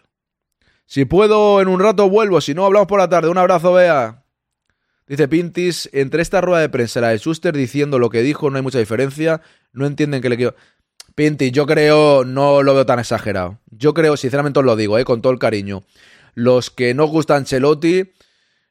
Si 0.87 1.05
puedo, 1.05 1.61
en 1.61 1.69
un 1.69 1.79
rato 1.79 2.11
vuelvo. 2.11 2.41
Si 2.41 2.53
no, 2.53 2.67
hablamos 2.67 2.89
por 2.89 2.99
la 2.99 3.09
tarde. 3.09 3.29
Un 3.29 3.39
abrazo, 3.39 3.73
Bea. 3.73 4.25
Dice 5.07 5.29
Pintis, 5.29 5.89
entre 5.93 6.23
esta 6.23 6.41
rueda 6.41 6.61
de 6.61 6.69
prensa 6.69 6.99
y 6.99 7.03
la 7.03 7.09
de 7.11 7.19
Schuster 7.19 7.57
diciendo 7.57 7.99
lo 8.01 8.11
que 8.11 8.23
dijo 8.23 8.51
no 8.51 8.57
hay 8.57 8.63
mucha 8.63 8.81
diferencia. 8.81 9.41
No 9.73 9.87
entienden 9.87 10.21
que 10.21 10.29
le 10.29 10.37
quiero... 10.37 10.57
Pintis, 11.21 11.53
yo 11.53 11.67
creo, 11.67 12.25
no 12.25 12.63
lo 12.63 12.73
veo 12.73 12.87
tan 12.87 12.99
exagerado. 12.99 13.59
Yo 13.71 13.93
creo, 13.93 14.17
sinceramente 14.17 14.61
os 14.61 14.65
lo 14.65 14.75
digo, 14.75 14.97
eh, 14.97 15.05
con 15.05 15.21
todo 15.21 15.35
el 15.35 15.39
cariño. 15.39 15.83
Los 16.33 16.71
que 16.71 16.95
no 16.95 17.05
os 17.05 17.11
gusta 17.11 17.37
Ancelotti, 17.37 18.11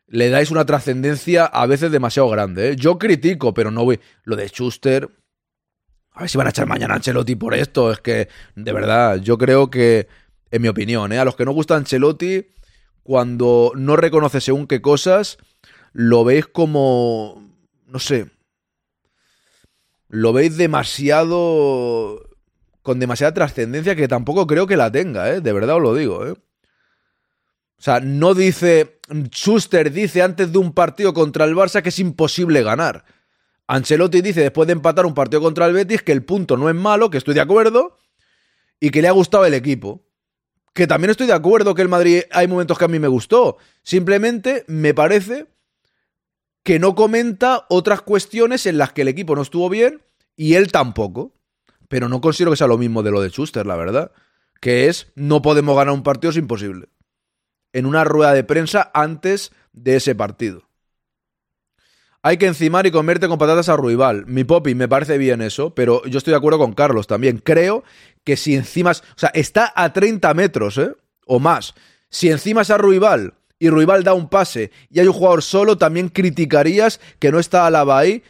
le 0.08 0.30
dais 0.32 0.50
una 0.50 0.66
trascendencia 0.66 1.46
a 1.46 1.68
veces 1.68 1.92
demasiado 1.92 2.28
grande. 2.28 2.70
¿eh? 2.70 2.76
Yo 2.76 2.98
critico, 2.98 3.54
pero 3.54 3.70
no 3.70 3.86
voy. 3.86 4.00
Lo 4.24 4.36
de 4.36 4.48
Schuster. 4.48 5.12
A 6.10 6.22
ver 6.22 6.30
si 6.32 6.40
van 6.40 6.48
a 6.48 6.50
echar 6.50 6.66
mañana 6.66 6.96
a 6.96 6.98
Ancelotti 6.98 7.36
por 7.36 7.54
esto. 7.54 7.92
Es 7.92 8.00
que, 8.00 8.30
de 8.56 8.74
verdad, 8.74 9.18
yo 9.18 9.38
creo 9.38 9.70
que, 9.70 10.08
en 10.50 10.64
mi 10.64 10.70
opinión, 10.70 11.12
¿eh? 11.12 11.20
a 11.20 11.26
los 11.26 11.36
que 11.36 11.46
no 11.46 11.52
gusta 11.52 11.76
Ancelotti, 11.76 12.48
cuando 13.04 13.74
no 13.76 13.96
reconoce 13.96 14.42
según 14.42 14.66
qué 14.66 14.82
cosas, 14.82 15.38
lo 15.94 16.24
veis 16.24 16.48
como. 16.48 17.48
No 17.86 18.00
sé. 18.00 18.26
Lo 20.08 20.34
veis 20.34 20.58
demasiado. 20.58 22.28
Con 22.90 23.00
demasiada 23.00 23.36
trascendencia 23.36 23.96
que 23.96 24.08
tampoco 24.08 24.48
creo 24.48 24.66
que 24.66 24.76
la 24.76 24.92
tenga, 24.92 25.30
¿eh? 25.30 25.42
De 25.42 25.54
verdad 25.54 25.76
os 25.76 25.82
lo 25.84 25.94
digo, 25.94 26.26
¿eh? 26.26 26.32
O 26.32 26.40
sea, 27.78 28.00
no 28.00 28.34
dice. 28.34 29.00
Schuster 29.30 29.92
dice 29.92 30.24
antes 30.24 30.52
de 30.52 30.58
un 30.58 30.74
partido 30.74 31.14
contra 31.14 31.46
el 31.46 31.56
Barça 31.56 31.84
que 31.84 31.90
es 31.90 32.00
imposible 32.00 32.64
ganar. 32.64 33.06
Ancelotti 33.68 34.22
dice 34.22 34.42
después 34.42 34.66
de 34.66 34.74
empatar 34.74 35.06
un 35.06 35.14
partido 35.14 35.40
contra 35.40 35.68
el 35.68 35.74
Betis 35.74 36.02
que 36.02 36.14
el 36.14 36.24
punto 36.24 36.58
no 36.58 36.68
es 36.68 36.74
malo, 36.74 37.12
que 37.12 37.20
estoy 37.20 37.36
de 37.36 37.42
acuerdo, 37.42 37.96
y 38.80 38.90
que 38.90 39.04
le 39.04 39.08
ha 39.08 39.12
gustado 39.12 39.46
el 39.46 39.54
equipo. 39.54 40.04
Que 40.74 40.88
también 40.88 41.12
estoy 41.12 41.28
de 41.28 41.34
acuerdo 41.34 41.76
que 41.76 41.84
el 41.84 41.90
Madrid 41.90 42.24
hay 42.32 42.48
momentos 42.48 42.80
que 42.80 42.86
a 42.86 42.88
mí 42.88 42.98
me 42.98 43.08
gustó. 43.08 43.58
Simplemente 43.84 44.64
me 44.66 44.96
parece 44.96 45.46
que 46.64 46.80
no 46.80 46.96
comenta 46.96 47.68
otras 47.70 48.02
cuestiones 48.02 48.66
en 48.66 48.80
las 48.80 48.94
que 48.94 49.04
el 49.04 49.10
equipo 49.10 49.36
no 49.36 49.44
estuvo 49.44 49.70
bien 49.70 50.02
y 50.36 50.56
él 50.56 50.72
tampoco. 50.72 51.36
Pero 51.90 52.08
no 52.08 52.22
considero 52.22 52.52
que 52.52 52.58
sea 52.58 52.68
lo 52.68 52.78
mismo 52.78 53.04
de 53.04 53.12
lo 53.12 53.22
de 53.22 53.30
Schuster, 53.30 53.66
la 53.66 53.76
verdad. 53.76 54.12
Que 54.62 54.88
es 54.88 55.12
no 55.16 55.42
podemos 55.42 55.76
ganar 55.76 55.94
un 55.94 56.04
partido, 56.04 56.32
es 56.32 56.38
imposible 56.38 56.88
en 57.74 57.86
una 57.86 58.04
rueda 58.04 58.34
de 58.34 58.44
prensa 58.44 58.92
antes 58.94 59.52
de 59.74 59.98
ese 59.98 60.16
partido. 60.16 60.64
Hay 62.22 62.38
que 62.38 62.48
encimar 62.48 62.86
y 62.86 62.92
comerte 62.92 63.30
con 63.30 63.38
patatas 63.38 63.70
a 63.70 63.78
Ruibal. 63.78 64.26
Mi 64.26 64.44
popi, 64.44 64.76
me 64.76 64.90
parece 64.90 65.18
bien 65.18 65.42
eso, 65.42 65.74
pero 65.74 66.04
yo 66.06 66.18
estoy 66.18 66.32
de 66.32 66.38
acuerdo 66.38 66.60
con 66.60 66.74
Carlos 66.74 67.08
también. 67.08 67.38
Creo 67.38 67.84
que 68.26 68.36
si 68.36 68.56
encimas. 68.56 69.02
O 69.02 69.20
sea, 69.20 69.32
está 69.34 69.72
a 69.74 69.94
30 69.94 70.34
metros, 70.34 70.78
¿eh? 70.78 70.92
O 71.26 71.40
más. 71.40 71.76
Si 72.10 72.30
encimas 72.30 72.72
a 72.72 72.78
Ruibal 72.78 73.36
y 73.58 73.70
Ruibal 73.70 74.04
da 74.04 74.14
un 74.14 74.28
pase 74.28 74.72
y 74.90 75.00
hay 75.00 75.08
un 75.08 75.14
jugador 75.14 75.44
solo, 75.44 75.78
también 75.78 76.10
criticarías 76.10 77.00
que 77.20 77.32
no 77.32 77.40
está 77.40 77.66
Alaba 77.66 77.98
ahí 77.98 78.24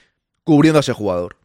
cubriendo 0.43 0.77
a 0.77 0.81
ese 0.81 0.93
jugador. 0.93 1.38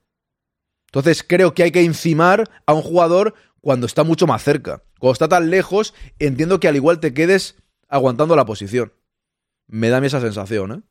Entonces 0.95 1.24
creo 1.26 1.55
que 1.55 1.64
hay 1.64 1.72
que 1.72 1.82
encimar 1.82 2.49
a 2.66 2.72
un 2.72 2.80
jugador 2.80 3.34
cuando 3.61 3.84
está 3.84 4.05
mucho 4.05 4.28
más 4.28 4.45
cerca. 4.45 4.84
Cuando 5.01 5.14
está 5.14 5.28
tan 5.28 5.51
lejos, 5.51 5.92
entiendo 6.20 6.61
que 6.61 6.68
al 6.68 6.76
igual 6.76 7.01
te 7.01 7.12
quedes 7.12 7.57
aguantando 7.88 8.36
la 8.36 8.47
posición. 8.47 8.92
Me 9.66 9.88
da 9.88 9.99
esa 10.07 10.20
sensación, 10.20 10.70
¿eh? 10.70 10.82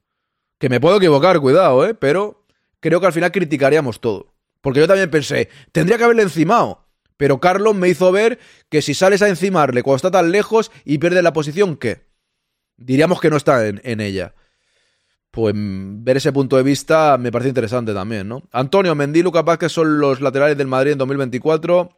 Que 0.60 0.68
me 0.68 0.82
puedo 0.82 0.97
equivocar, 0.97 1.39
cuidado, 1.39 1.88
¿eh? 1.88 1.93
Pero 1.93 2.45
creo 2.82 2.99
que 2.99 3.06
al 3.06 3.14
final 3.14 3.32
criticaríamos 3.32 4.01
todo. 4.01 4.34
Porque 4.60 4.82
yo 4.82 4.89
también 4.89 5.10
pensé, 5.10 5.47
tendría 5.72 5.97
que 5.97 6.04
haberle 6.04 6.24
encimado. 6.24 6.86
Pero 7.16 7.39
Carlos 7.39 7.74
me 7.74 7.88
hizo 7.88 8.12
ver 8.12 8.39
que 8.68 8.82
si 8.82 8.93
sales 8.93 9.22
a 9.22 9.30
encimarle 9.30 9.84
cuando 9.84 9.95
está 9.95 10.12
tan 10.12 10.34
lejos 10.34 10.70
y 10.84 10.97
pierde 10.97 11.22
la 11.22 11.32
posición, 11.32 11.78
¿qué? 11.78 12.08
Diríamos 12.76 13.22
que 13.22 13.30
no 13.30 13.38
está 13.38 13.66
en, 13.66 13.80
en 13.86 14.01
ella. 14.01 14.36
Pues 15.34 15.55
ver 15.57 16.17
ese 16.17 16.31
punto 16.31 16.57
de 16.57 16.61
vista 16.61 17.17
me 17.17 17.31
parece 17.31 17.49
interesante 17.49 17.91
también, 17.91 18.27
¿no? 18.27 18.43
Antonio, 18.51 18.93
Mendy 18.93 19.21
y 19.21 19.23
Lucas 19.23 19.71
son 19.71 19.99
los 19.99 20.21
laterales 20.21 20.55
del 20.55 20.67
Madrid 20.67 20.91
en 20.91 20.99
2024. 20.99 21.89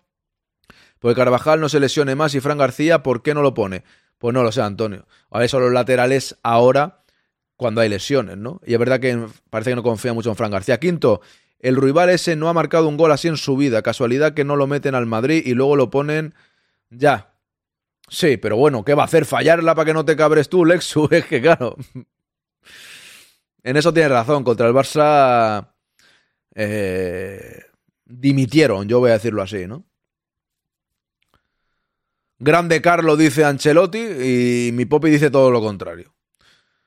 Porque 0.99 1.15
Carvajal 1.17 1.59
no 1.59 1.67
se 1.67 1.81
lesione 1.81 2.15
más 2.15 2.33
y 2.33 2.39
Fran 2.39 2.57
García, 2.57 3.03
¿por 3.03 3.23
qué 3.23 3.33
no 3.33 3.41
lo 3.41 3.53
pone? 3.53 3.83
Pues 4.19 4.33
no 4.33 4.41
lo 4.41 4.53
sé, 4.53 4.61
Antonio. 4.61 5.05
A 5.31 5.39
ver, 5.39 5.49
son 5.49 5.63
los 5.63 5.73
laterales 5.73 6.37
ahora 6.43 7.03
cuando 7.57 7.81
hay 7.81 7.89
lesiones, 7.89 8.37
¿no? 8.37 8.61
Y 8.65 8.71
es 8.71 8.79
verdad 8.79 9.01
que 9.01 9.27
parece 9.49 9.71
que 9.71 9.75
no 9.75 9.83
confía 9.83 10.13
mucho 10.13 10.29
en 10.29 10.37
Fran 10.37 10.51
García. 10.51 10.79
Quinto, 10.79 11.19
el 11.59 11.75
rival 11.75 12.11
ese 12.11 12.37
no 12.37 12.47
ha 12.47 12.53
marcado 12.53 12.87
un 12.87 12.95
gol 12.95 13.11
así 13.11 13.27
en 13.27 13.35
su 13.35 13.57
vida. 13.57 13.81
Casualidad 13.81 14.33
que 14.33 14.45
no 14.45 14.55
lo 14.55 14.65
meten 14.65 14.95
al 14.95 15.07
Madrid 15.07 15.43
y 15.45 15.55
luego 15.55 15.75
lo 15.75 15.89
ponen 15.89 16.35
ya. 16.89 17.33
Sí, 18.07 18.37
pero 18.37 18.55
bueno, 18.55 18.85
¿qué 18.85 18.93
va 18.93 19.01
a 19.01 19.07
hacer? 19.07 19.25
¿Fallarla 19.25 19.75
para 19.75 19.87
que 19.87 19.93
no 19.93 20.05
te 20.05 20.15
cabres 20.15 20.47
tú, 20.47 20.63
Lexu? 20.63 21.09
Es 21.11 21.25
que 21.25 21.41
claro. 21.41 21.75
En 23.65 23.77
eso 23.77 23.91
tienes 23.91 24.11
razón. 24.11 24.43
Contra 24.43 24.67
el 24.67 24.75
Barça 24.75 25.73
eh, 26.53 27.63
dimitieron, 28.05 28.87
yo 28.87 28.99
voy 28.99 29.09
a 29.09 29.13
decirlo 29.13 29.41
así, 29.41 29.65
¿no? 29.65 29.83
Grande 32.37 32.79
Carlo 32.81 33.17
dice 33.17 33.43
Ancelotti 33.43 33.97
y 33.97 34.71
mi 34.71 34.85
Popi 34.85 35.09
dice 35.09 35.31
todo 35.31 35.49
lo 35.49 35.61
contrario. 35.61 36.13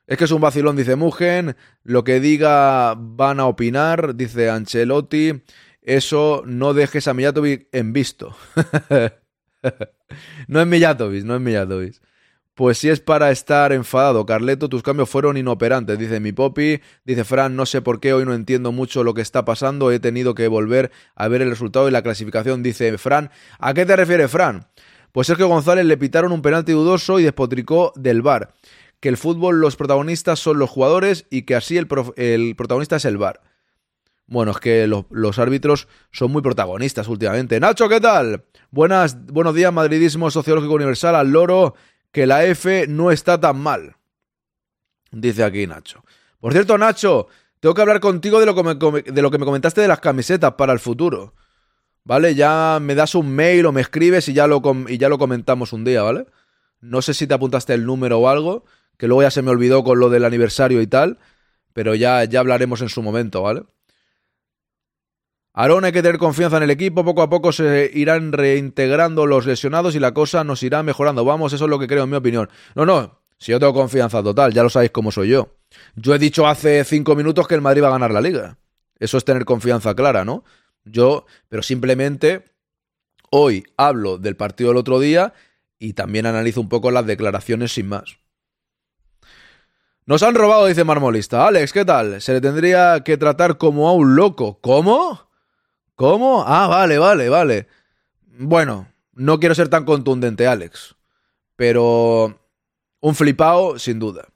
Es 0.07 0.17
que 0.19 0.25
es 0.25 0.31
un 0.31 0.41
vacilón, 0.41 0.77
dice 0.77 0.95
Mugen. 0.95 1.57
Lo 1.83 2.05
que 2.05 2.21
diga 2.21 2.95
van 2.97 3.41
a 3.41 3.47
opinar, 3.47 4.15
dice 4.15 4.49
Ancelotti. 4.49 5.43
Eso 5.83 6.45
no 6.47 6.75
dejes 6.75 7.09
a 7.09 7.15
Mijatovic 7.15 7.67
en 7.73 7.93
visto. 7.93 8.37
no 10.47 10.61
es 10.61 10.67
Mijatovic, 10.67 11.25
no 11.25 11.35
es 11.35 11.41
Mijatovic. 11.41 12.01
Pues 12.59 12.79
si 12.79 12.89
es 12.89 12.99
para 12.99 13.31
estar 13.31 13.73
enfadado, 13.73 14.27
Carleto, 14.27 14.69
tus 14.69 14.83
cambios 14.83 15.09
fueron 15.09 15.37
inoperantes, 15.37 15.97
dice 15.97 16.19
mi 16.19 16.33
Popi. 16.33 16.81
Dice 17.05 17.23
Fran, 17.23 17.55
no 17.55 17.67
sé 17.67 17.83
por 17.83 18.01
qué 18.01 18.13
hoy 18.13 18.25
no 18.25 18.35
entiendo 18.35 18.73
mucho 18.73 19.05
lo 19.05 19.15
que 19.15 19.21
está 19.21 19.45
pasando, 19.45 19.93
he 19.93 20.01
tenido 20.01 20.35
que 20.35 20.49
volver 20.49 20.91
a 21.15 21.29
ver 21.29 21.41
el 21.41 21.51
resultado 21.51 21.87
y 21.87 21.93
la 21.93 22.03
clasificación, 22.03 22.65
dice 22.65 22.99
Fran. 22.99 23.31
¿A 23.61 23.75
qué 23.75 23.87
te 23.87 23.95
refieres, 23.95 24.29
Fran? 24.29 24.67
Pues 25.13 25.29
Sergio 25.29 25.47
González 25.47 25.87
le 25.87 25.97
pitaron 25.97 26.33
un 26.33 26.43
penalti 26.43 26.73
dudoso 26.73 27.21
y 27.21 27.23
despotricó 27.23 27.93
del 27.95 28.23
VAR. 28.23 28.53
Que 28.99 29.09
el 29.09 29.19
fútbol 29.19 29.61
los 29.61 29.77
protagonistas 29.77 30.41
son 30.41 30.59
los 30.59 30.69
jugadores 30.69 31.27
y 31.31 31.43
que 31.43 31.55
así 31.55 31.77
el, 31.77 31.87
protagonista 31.87 32.97
es 32.97 33.05
el 33.05 33.19
VAR. 33.19 33.41
Bueno, 34.27 34.51
es 34.51 34.59
que 34.59 34.89
los 34.89 35.39
árbitros 35.39 35.87
son 36.11 36.33
muy 36.33 36.43
protagonistas 36.43 37.07
últimamente. 37.07 37.61
Nacho, 37.61 37.89
¿qué 37.89 38.01
tal? 38.01 38.47
Buenas, 38.73 39.27
buenos 39.27 39.55
días, 39.55 39.73
madridismo 39.73 40.29
sociológico 40.33 40.75
universal 40.75 41.15
al 41.15 41.31
loro, 41.31 41.77
que 42.13 42.27
la 42.27 42.45
F 42.45 42.87
no 42.89 43.11
está 43.11 43.41
tan 43.41 43.59
mal. 43.59 43.97
Dice 45.11 45.45
aquí 45.45 45.67
Nacho. 45.67 46.05
Por 46.41 46.53
cierto, 46.53 46.79
Nacho, 46.79 47.29
tengo 47.61 47.75
que 47.75 47.81
hablar 47.81 48.01
contigo 48.01 48.41
de 48.41 48.47
lo 48.47 48.55
de 48.55 49.23
lo 49.23 49.31
que 49.31 49.39
me 49.39 49.45
comentaste 49.45 49.81
de 49.81 49.89
las 49.89 50.01
camisetas 50.01 50.55
para 50.55 50.73
el 50.73 50.79
futuro. 50.79 51.35
¿vale? 52.09 52.35
Ya 52.35 52.79
me 52.81 52.95
das 52.95 53.15
un 53.15 53.31
mail 53.31 53.67
o 53.67 53.73
me 53.73 53.83
escribes 53.83 54.31
y 54.31 54.33
ya 54.33 54.47
lo, 54.47 54.63
y 54.89 54.97
ya 54.97 55.11
lo 55.11 55.19
comentamos 55.19 55.75
un 55.75 55.85
día, 55.85 56.03
¿vale? 56.03 56.25
No 56.81 57.03
sé 57.03 57.13
si 57.13 57.27
te 57.27 57.35
apuntaste 57.35 57.75
el 57.75 57.85
número 57.85 58.19
o 58.19 58.29
algo, 58.31 58.65
que 58.97 59.09
luego 59.09 59.21
ya 59.21 59.31
se 59.31 59.43
me 59.43 59.51
olvidó 59.51 59.85
con 59.85 60.01
lo 60.01 60.09
del 60.09 60.25
aniversario 60.25 60.81
y 60.81 60.87
tal, 60.87 61.19
pero 61.75 61.95
ya, 61.95 62.25
ya 62.25 62.41
hablaremos 62.41 62.81
en 62.81 62.89
su 62.89 63.03
momento, 63.03 63.43
¿vale? 63.43 63.65
Aaron, 65.61 65.85
hay 65.85 65.91
que 65.91 66.03
tener 66.03 66.19
confianza 66.19 66.59
en 66.59 66.63
el 66.63 66.71
equipo, 66.71 67.05
poco 67.05 67.21
a 67.21 67.29
poco 67.29 67.51
se 67.51 67.91
irán 67.93 68.31
reintegrando 68.31 69.27
los 69.27 69.45
lesionados 69.45 69.97
y 69.97 69.99
la 69.99 70.15
cosa 70.15 70.45
nos 70.45 70.63
irá 70.63 70.85
mejorando. 70.85 71.25
Vamos, 71.25 71.53
eso 71.53 71.65
es 71.65 71.69
lo 71.69 71.81
que 71.81 71.89
creo 71.89 72.05
en 72.05 72.11
mi 72.11 72.17
opinión. 72.17 72.49
No, 72.77 72.87
no, 72.87 73.19
si 73.39 73.51
yo 73.51 73.59
tengo 73.59 73.75
confianza 73.75 74.23
total, 74.23 74.53
ya 74.53 74.63
lo 74.63 74.71
sabéis 74.71 74.93
cómo 74.93 75.11
soy 75.11 75.31
yo. 75.31 75.57
Yo 75.97 76.15
he 76.15 76.21
dicho 76.21 76.47
hace 76.47 76.85
cinco 76.85 77.17
minutos 77.17 77.49
que 77.49 77.57
el 77.57 77.61
Madrid 77.61 77.83
va 77.83 77.89
a 77.89 77.91
ganar 77.91 78.13
la 78.13 78.21
liga. 78.21 78.57
Eso 79.01 79.19
es 79.19 79.25
tener 79.25 79.45
confianza 79.45 79.97
clara, 79.97 80.25
¿no? 80.25 80.45
Yo, 80.85 81.27
pero 81.49 81.65
simplemente 81.65 82.45
hoy 83.29 83.65
hablo 83.77 84.17
del 84.17 84.37
partido 84.37 84.71
del 84.71 84.77
otro 84.77 85.01
día 85.01 85.33
y 85.81 85.95
también 85.95 86.27
analizo 86.27 86.61
un 86.61 86.69
poco 86.69 86.93
las 86.93 87.05
declaraciones 87.05 87.73
sin 87.73 87.89
más. 87.89 88.19
Nos 90.07 90.23
han 90.23 90.37
robado, 90.37 90.67
dice 90.67 90.85
Marmolista. 90.85 91.49
Alex, 91.49 91.73
¿qué 91.73 91.85
tal? 91.85 92.23
Se 92.23 92.33
le 92.33 92.41
tendría 92.41 93.03
que 93.03 93.17
tratar 93.17 93.59
como 93.59 93.89
a 93.89 93.93
un 93.93 94.15
loco. 94.15 94.61
¿Cómo? 94.61 95.28
¿Cómo? 95.99 96.45
Ah, 96.47 96.69
vale, 96.69 96.97
vale, 96.97 97.29
vale. 97.29 97.67
Bueno, 98.25 98.87
no 99.15 99.41
quiero 99.41 99.57
ser 99.57 99.69
tan 99.69 99.85
contundente, 99.85 100.47
Alex. 100.47 100.95
Pero 101.57 102.39
un 103.01 103.15
flipao, 103.17 103.81
sin 103.81 103.99
duda. 103.99 104.29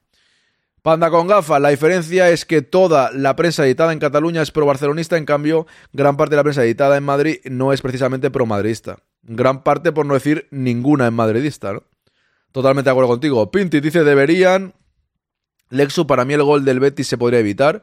Panda 0.82 1.08
con 1.08 1.28
gafas, 1.28 1.60
la 1.60 1.68
diferencia 1.68 2.30
es 2.30 2.44
que 2.44 2.62
toda 2.62 3.12
la 3.12 3.36
prensa 3.36 3.64
editada 3.64 3.92
en 3.92 4.00
Cataluña 4.00 4.42
es 4.42 4.50
pro-barcelonista, 4.50 5.16
en 5.16 5.24
cambio, 5.24 5.68
gran 5.92 6.16
parte 6.16 6.32
de 6.32 6.38
la 6.38 6.42
prensa 6.42 6.64
editada 6.64 6.96
en 6.96 7.04
Madrid 7.04 7.36
no 7.44 7.72
es 7.72 7.80
precisamente 7.80 8.32
pro-madridista. 8.32 8.98
Gran 9.22 9.62
parte, 9.62 9.92
por 9.92 10.04
no 10.04 10.14
decir 10.14 10.48
ninguna, 10.50 11.06
es 11.06 11.12
madridista, 11.12 11.74
¿no? 11.74 11.84
Totalmente 12.50 12.88
de 12.88 12.90
acuerdo 12.90 13.08
contigo. 13.08 13.52
Pinti 13.52 13.78
dice, 13.78 14.02
deberían... 14.02 14.74
Lexu, 15.70 16.08
para 16.08 16.24
mí 16.24 16.34
el 16.34 16.42
gol 16.42 16.64
del 16.64 16.80
Betis 16.80 17.06
se 17.06 17.16
podría 17.16 17.38
evitar. 17.38 17.82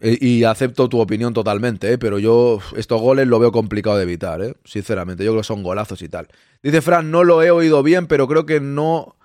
Eh, 0.00 0.18
Y 0.20 0.44
acepto 0.44 0.88
tu 0.88 1.00
opinión 1.00 1.34
totalmente, 1.34 1.92
¿eh? 1.92 1.98
pero 1.98 2.18
yo 2.18 2.58
estos 2.76 3.00
goles 3.00 3.26
lo 3.28 3.38
veo 3.38 3.52
complicado 3.52 3.96
de 3.96 4.04
evitar, 4.04 4.42
¿eh? 4.42 4.54
sinceramente. 4.64 5.24
Yo 5.24 5.32
creo 5.32 5.42
que 5.42 5.46
son 5.46 5.62
golazos 5.62 6.02
y 6.02 6.08
tal. 6.08 6.28
Dice 6.62 6.80
Fran, 6.80 7.10
no 7.10 7.24
lo 7.24 7.42
he 7.42 7.50
oído 7.50 7.82
bien, 7.82 8.06
pero 8.06 8.26
creo 8.26 8.46
que 8.46 8.60
no 8.60 9.16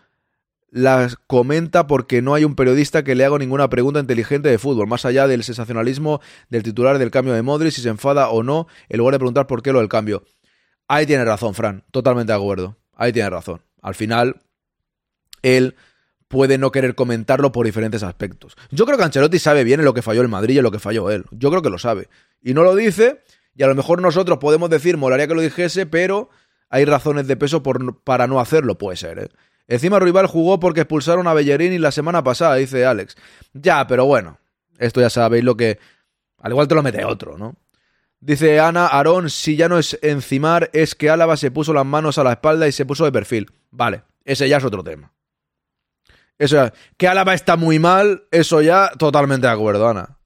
las 0.70 1.16
comenta 1.16 1.88
porque 1.88 2.22
no 2.22 2.34
hay 2.34 2.44
un 2.44 2.56
periodista 2.56 3.04
que 3.06 3.16
le 3.16 3.24
haga 3.24 3.38
ninguna 3.38 3.70
pregunta 3.70 4.02
inteligente 4.02 4.50
de 4.50 4.58
fútbol, 4.58 4.88
más 4.88 5.06
allá 5.06 5.26
del 5.26 5.44
sensacionalismo 5.44 6.20
del 6.50 6.64
titular 6.64 6.98
del 7.00 7.12
cambio 7.12 7.34
de 7.34 7.42
Modric, 7.42 7.72
si 7.72 7.82
se 7.82 7.88
enfada 7.88 8.28
o 8.28 8.44
no, 8.44 8.68
en 8.90 8.98
lugar 8.98 9.14
de 9.14 9.20
preguntar 9.20 9.48
por 9.48 9.64
qué 9.64 9.72
lo 9.72 9.80
del 9.80 9.88
cambio. 9.88 10.24
Ahí 10.90 11.06
tiene 11.06 11.24
razón, 11.24 11.54
Fran, 11.54 11.86
totalmente 11.92 12.34
de 12.34 12.38
acuerdo. 12.38 12.78
Ahí 12.94 13.14
tiene 13.14 13.30
razón. 13.30 13.62
Al 13.82 13.96
final, 13.96 14.42
él 15.42 15.76
puede 16.28 16.58
no 16.58 16.72
querer 16.72 16.96
comentarlo 16.96 17.52
por 17.52 17.66
diferentes 17.66 18.04
aspectos. 18.04 18.56
Yo 18.72 18.86
creo 18.86 18.98
que 18.98 19.04
Ancelotti 19.04 19.40
sabe 19.40 19.64
bien 19.64 19.80
en 19.80 19.86
lo 19.86 19.94
que 19.94 20.02
falló 20.02 20.22
el 20.22 20.28
Madrid 20.28 20.56
y 20.56 20.58
en 20.58 20.64
lo 20.64 20.72
que 20.72 20.80
falló 20.80 21.10
él. 21.12 21.26
Yo 21.32 21.50
creo 21.50 21.62
que 21.62 21.70
lo 21.70 21.78
sabe. 21.78 22.10
Y 22.42 22.54
no 22.54 22.64
lo 22.64 22.76
dice, 22.76 23.22
y 23.56 23.64
a 23.64 23.68
lo 23.68 23.76
mejor 23.76 24.02
nosotros 24.02 24.38
podemos 24.40 24.70
decir, 24.70 24.98
molaría 24.98 25.28
que 25.28 25.36
lo 25.36 25.42
dijese, 25.42 25.86
pero 25.86 26.30
hay 26.70 26.86
razones 26.86 27.28
de 27.28 27.38
peso 27.38 27.64
por, 27.64 28.02
para 28.02 28.28
no 28.28 28.40
hacerlo, 28.40 28.78
puede 28.78 28.98
ser, 28.98 29.20
¿eh? 29.20 29.30
Encima 29.68 30.00
Rival 30.00 30.28
jugó 30.28 30.60
porque 30.60 30.82
expulsaron 30.82 31.28
a 31.28 31.34
Bellerini 31.34 31.80
la 31.80 31.92
semana 31.92 32.24
pasada, 32.24 32.56
dice 32.56 32.86
Alex. 32.86 33.16
Ya, 33.54 33.88
pero 33.88 34.06
bueno, 34.06 34.38
esto 34.78 35.02
ya 35.02 35.10
sabéis 35.10 35.44
lo 35.44 35.58
que... 35.58 35.80
Al 36.38 36.52
igual 36.52 36.68
te 36.68 36.76
lo 36.76 36.84
mete 36.84 37.04
otro, 37.04 37.38
¿no? 37.38 37.56
Dice 38.20 38.60
Ana, 38.60 38.88
Aarón, 38.88 39.30
si 39.30 39.56
ya 39.56 39.68
no 39.68 39.80
es 39.80 39.98
encimar, 40.04 40.70
es 40.74 40.94
que 40.94 41.10
Álava 41.10 41.36
se 41.38 41.50
puso 41.50 41.74
las 41.74 41.86
manos 41.86 42.20
a 42.20 42.24
la 42.24 42.34
espalda 42.34 42.68
y 42.68 42.72
se 42.72 42.86
puso 42.86 43.06
de 43.06 43.12
perfil. 43.12 43.52
Vale, 43.72 44.04
ese 44.24 44.48
ya 44.48 44.58
es 44.58 44.64
otro 44.64 44.84
tema. 44.84 45.15
Eso 46.38 46.56
ya- 46.58 46.74
que 46.98 47.08
Álava 47.08 47.34
está 47.34 47.56
muy 47.56 47.80
mal, 47.80 48.24
eso 48.32 48.62
ya 48.62 48.92
totalmente 48.98 49.48
de 49.48 49.54
acuerdo, 49.54 49.88
Ana. 49.88 50.18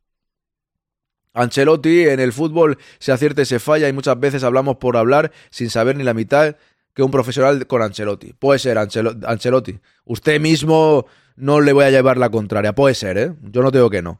Ancelotti 1.34 2.08
en 2.08 2.20
el 2.20 2.34
fútbol 2.34 2.78
se 2.98 3.12
acierta 3.12 3.42
y 3.42 3.46
se 3.46 3.60
falla 3.60 3.88
y 3.88 3.94
muchas 3.94 4.20
veces 4.20 4.44
hablamos 4.44 4.78
por 4.78 4.98
hablar 4.98 5.32
sin 5.52 5.70
saber 5.70 5.96
ni 5.96 6.04
la 6.04 6.14
mitad 6.14 6.56
que 6.94 7.04
un 7.04 7.12
profesional 7.12 7.66
con 7.68 7.82
Ancelotti. 7.82 8.34
Puede 8.34 8.60
ser 8.60 8.78
Ancelo- 8.78 9.18
Ancelotti. 9.26 9.80
Usted 10.06 10.40
mismo 10.42 11.06
no 11.36 11.62
le 11.62 11.72
voy 11.72 11.86
a 11.86 11.92
llevar 11.92 12.18
la 12.18 12.30
contraria. 12.30 12.74
Puede 12.74 12.96
ser, 12.96 13.18
¿eh? 13.18 13.34
Yo 13.44 13.62
no 13.62 13.72
digo 13.72 13.90
que 13.90 14.02
no. 14.02 14.20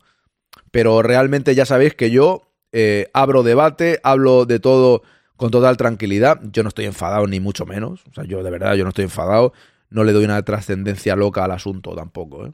Pero 0.72 1.02
realmente 1.02 1.56
ya 1.56 1.66
sabéis 1.66 1.96
que 1.96 2.12
yo 2.12 2.44
eh, 2.72 3.10
abro 3.14 3.42
debate, 3.42 4.00
hablo 4.04 4.46
de 4.46 4.60
todo 4.60 5.02
con 5.36 5.50
total 5.50 5.76
tranquilidad. 5.78 6.40
Yo 6.52 6.62
no 6.62 6.70
estoy 6.70 6.86
enfadado 6.86 7.26
ni 7.26 7.40
mucho 7.40 7.66
menos. 7.66 8.02
O 8.10 8.14
sea, 8.14 8.24
yo 8.26 8.44
de 8.44 8.52
verdad, 8.52 8.76
yo 8.76 8.84
no 8.84 8.90
estoy 8.90 9.06
enfadado. 9.06 9.52
No 9.90 10.04
le 10.04 10.14
doy 10.14 10.26
una 10.26 10.42
trascendencia 10.44 11.16
loca 11.16 11.44
al 11.44 11.52
asunto 11.52 11.96
tampoco, 11.96 12.46
¿eh? 12.46 12.54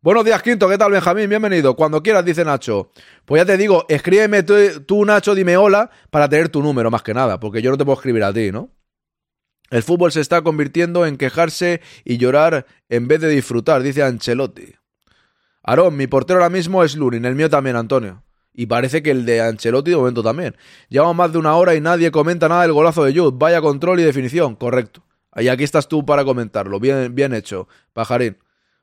Buenos 0.00 0.24
días, 0.24 0.40
Quinto. 0.42 0.68
¿Qué 0.68 0.78
tal, 0.78 0.92
Benjamín? 0.92 1.28
Bienvenido. 1.28 1.74
Cuando 1.74 2.00
quieras, 2.04 2.24
dice 2.24 2.44
Nacho. 2.44 2.92
Pues 3.24 3.40
ya 3.40 3.46
te 3.46 3.56
digo, 3.56 3.84
escríbeme 3.88 4.44
tú, 4.44 5.04
Nacho, 5.04 5.34
dime 5.34 5.56
hola 5.56 5.90
para 6.10 6.28
tener 6.28 6.50
tu 6.50 6.62
número, 6.62 6.88
más 6.88 7.02
que 7.02 7.12
nada, 7.12 7.40
porque 7.40 7.62
yo 7.62 7.72
no 7.72 7.76
te 7.76 7.84
puedo 7.84 7.98
escribir 7.98 8.22
a 8.22 8.32
ti, 8.32 8.52
¿no? 8.52 8.70
El 9.70 9.82
fútbol 9.82 10.12
se 10.12 10.20
está 10.20 10.42
convirtiendo 10.42 11.04
en 11.04 11.16
quejarse 11.16 11.80
y 12.04 12.16
llorar 12.16 12.64
en 12.88 13.08
vez 13.08 13.20
de 13.20 13.28
disfrutar, 13.28 13.82
dice 13.82 14.04
Ancelotti. 14.04 14.76
Aarón, 15.64 15.96
mi 15.96 16.06
portero 16.06 16.38
ahora 16.38 16.48
mismo 16.48 16.84
es 16.84 16.94
Lunin, 16.94 17.24
el 17.24 17.34
mío 17.34 17.50
también, 17.50 17.74
Antonio. 17.74 18.22
Y 18.54 18.66
parece 18.66 19.02
que 19.02 19.10
el 19.10 19.26
de 19.26 19.40
Ancelotti 19.40 19.90
de 19.90 19.96
momento 19.96 20.22
también. 20.22 20.56
Llevamos 20.88 21.16
más 21.16 21.32
de 21.32 21.38
una 21.38 21.56
hora 21.56 21.74
y 21.74 21.80
nadie 21.80 22.12
comenta 22.12 22.48
nada 22.48 22.62
del 22.62 22.72
golazo 22.72 23.02
de 23.02 23.18
Jude. 23.18 23.36
Vaya 23.36 23.60
control 23.60 23.98
y 23.98 24.04
definición, 24.04 24.54
correcto. 24.54 25.02
Y 25.42 25.48
aquí 25.48 25.64
estás 25.64 25.88
tú 25.88 26.04
para 26.04 26.24
comentarlo. 26.24 26.80
Bien, 26.80 27.14
bien 27.14 27.34
hecho, 27.34 27.68
pajarín. 27.92 28.36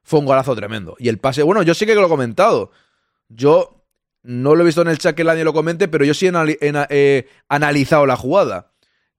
Fue 0.04 0.20
un 0.20 0.26
golazo 0.26 0.56
tremendo. 0.56 0.96
Y 1.00 1.10
el 1.10 1.18
pase, 1.18 1.42
bueno, 1.44 1.64
yo 1.64 1.74
sí 1.74 1.86
que 1.86 1.96
lo 1.96 2.06
he 2.06 2.10
comentado. 2.10 2.72
Yo 3.30 3.84
no 4.24 4.56
lo 4.56 4.62
he 4.62 4.66
visto 4.66 4.82
en 4.82 4.88
el 4.88 4.98
chat 4.98 5.16
que 5.16 5.24
nadie 5.24 5.44
lo 5.44 5.54
comente, 5.54 5.88
pero 5.88 6.06
yo 6.06 6.14
sí 6.14 6.28
he, 6.28 6.32
anali- 6.32 6.58
he 6.62 6.72
na- 6.72 6.88
he 6.90 7.28
analizado 7.50 8.06
la 8.06 8.16
jugada. 8.16 8.72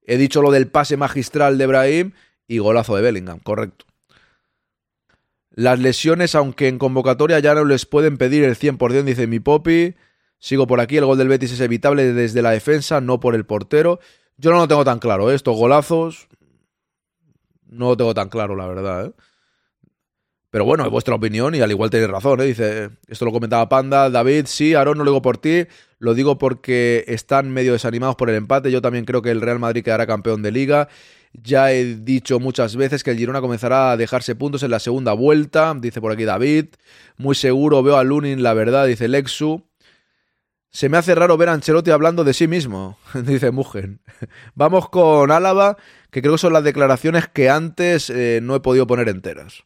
He 0.03 0.17
dicho 0.17 0.43
lo 0.43 0.51
del 0.53 0.69
pase 0.69 0.97
magistral 0.97 1.59
de 1.59 1.67
Brahim 1.67 2.13
y 2.47 2.59
golazo 2.59 2.95
de 2.97 3.03
Bellingham, 3.03 3.41
correcto. 3.41 3.85
Las 5.51 5.79
lesiones, 5.81 6.35
aunque 6.35 6.69
en 6.69 6.79
convocatoria 6.79 7.39
ya 7.39 7.55
no 7.55 7.65
les 7.65 7.87
pueden 7.87 8.19
pedir 8.19 8.45
el 8.45 8.57
100%, 8.57 9.05
dice 9.05 9.27
mi 9.27 9.41
Popi. 9.41 9.95
Sigo 10.39 10.67
por 10.67 10.81
aquí, 10.81 10.99
el 10.99 11.07
gol 11.07 11.17
del 11.17 11.29
Betis 11.29 11.53
es 11.53 11.61
evitable 11.61 12.13
desde 12.13 12.43
la 12.43 12.51
defensa, 12.51 13.01
no 13.01 13.21
por 13.21 13.35
el 13.35 13.47
portero. 13.47 13.99
Yo 14.37 14.51
no 14.51 14.59
lo 14.59 14.69
tengo 14.69 14.85
tan 14.85 14.99
claro, 14.99 15.31
¿eh? 15.31 15.35
estos 15.35 15.57
golazos 15.57 16.29
no 17.69 17.91
lo 17.91 17.97
tengo 17.97 18.15
tan 18.15 18.29
claro, 18.29 18.57
la 18.57 18.67
verdad. 18.67 19.07
¿eh? 19.07 19.13
Pero 20.51 20.65
bueno, 20.65 20.85
es 20.85 20.91
vuestra 20.91 21.15
opinión 21.15 21.55
y 21.55 21.61
al 21.61 21.71
igual 21.71 21.91
tenéis 21.91 22.11
razón. 22.11 22.41
¿eh? 22.41 22.45
Dice, 22.45 22.91
esto 23.09 23.25
lo 23.25 23.33
comentaba 23.33 23.69
Panda, 23.69 24.09
David, 24.09 24.47
sí, 24.47 24.75
Aaron, 24.75 24.97
no 24.99 25.05
lo 25.05 25.11
digo 25.11 25.23
por 25.23 25.39
ti, 25.39 25.67
lo 25.99 26.15
digo 26.15 26.39
porque 26.39 27.05
están 27.09 27.51
medio 27.51 27.73
desanimados 27.73 28.17
por 28.17 28.31
el 28.31 28.37
empate. 28.37 28.71
Yo 28.71 28.81
también 28.81 29.05
creo 29.05 29.23
que 29.23 29.31
el 29.31 29.41
Real 29.41 29.59
Madrid 29.59 29.85
quedará 29.85 30.07
campeón 30.07 30.43
de 30.43 30.53
liga. 30.53 30.89
Ya 31.33 31.73
he 31.73 31.97
dicho 31.97 32.41
muchas 32.41 32.77
veces 32.77 33.05
que 33.05 33.11
el 33.11 33.19
Girona 33.19 33.43
comenzará 33.43 33.91
a 33.91 33.97
dejarse 33.97 34.35
puntos 34.35 34.63
en 34.63 34.71
la 34.71 34.79
segunda 34.79 35.13
vuelta, 35.13 35.75
dice 35.79 36.01
por 36.01 36.13
aquí 36.13 36.25
David. 36.25 36.67
Muy 37.19 37.35
seguro 37.35 37.83
veo 37.83 37.97
a 37.97 38.05
Lunin, 38.05 38.43
la 38.43 38.55
verdad, 38.55 38.87
dice 38.87 39.09
Lexu. 39.09 39.63
Se 40.77 40.91
me 40.91 40.99
hace 40.99 41.15
raro 41.15 41.39
ver 41.39 41.49
a 41.49 41.55
Ancelotti 41.55 41.91
hablando 41.91 42.23
de 42.23 42.35
sí 42.35 42.49
mismo, 42.49 42.99
dice 43.15 43.51
Mugen. 43.51 44.03
Vamos 44.55 44.91
con 44.91 45.31
Álava, 45.31 45.79
que 46.11 46.21
creo 46.21 46.35
que 46.35 46.39
son 46.39 46.53
las 46.53 46.65
declaraciones 46.65 47.29
que 47.29 47.49
antes 47.49 48.11
eh, 48.11 48.41
no 48.43 48.55
he 48.55 48.61
podido 48.61 48.87
poner 48.87 49.09
enteras. 49.09 49.65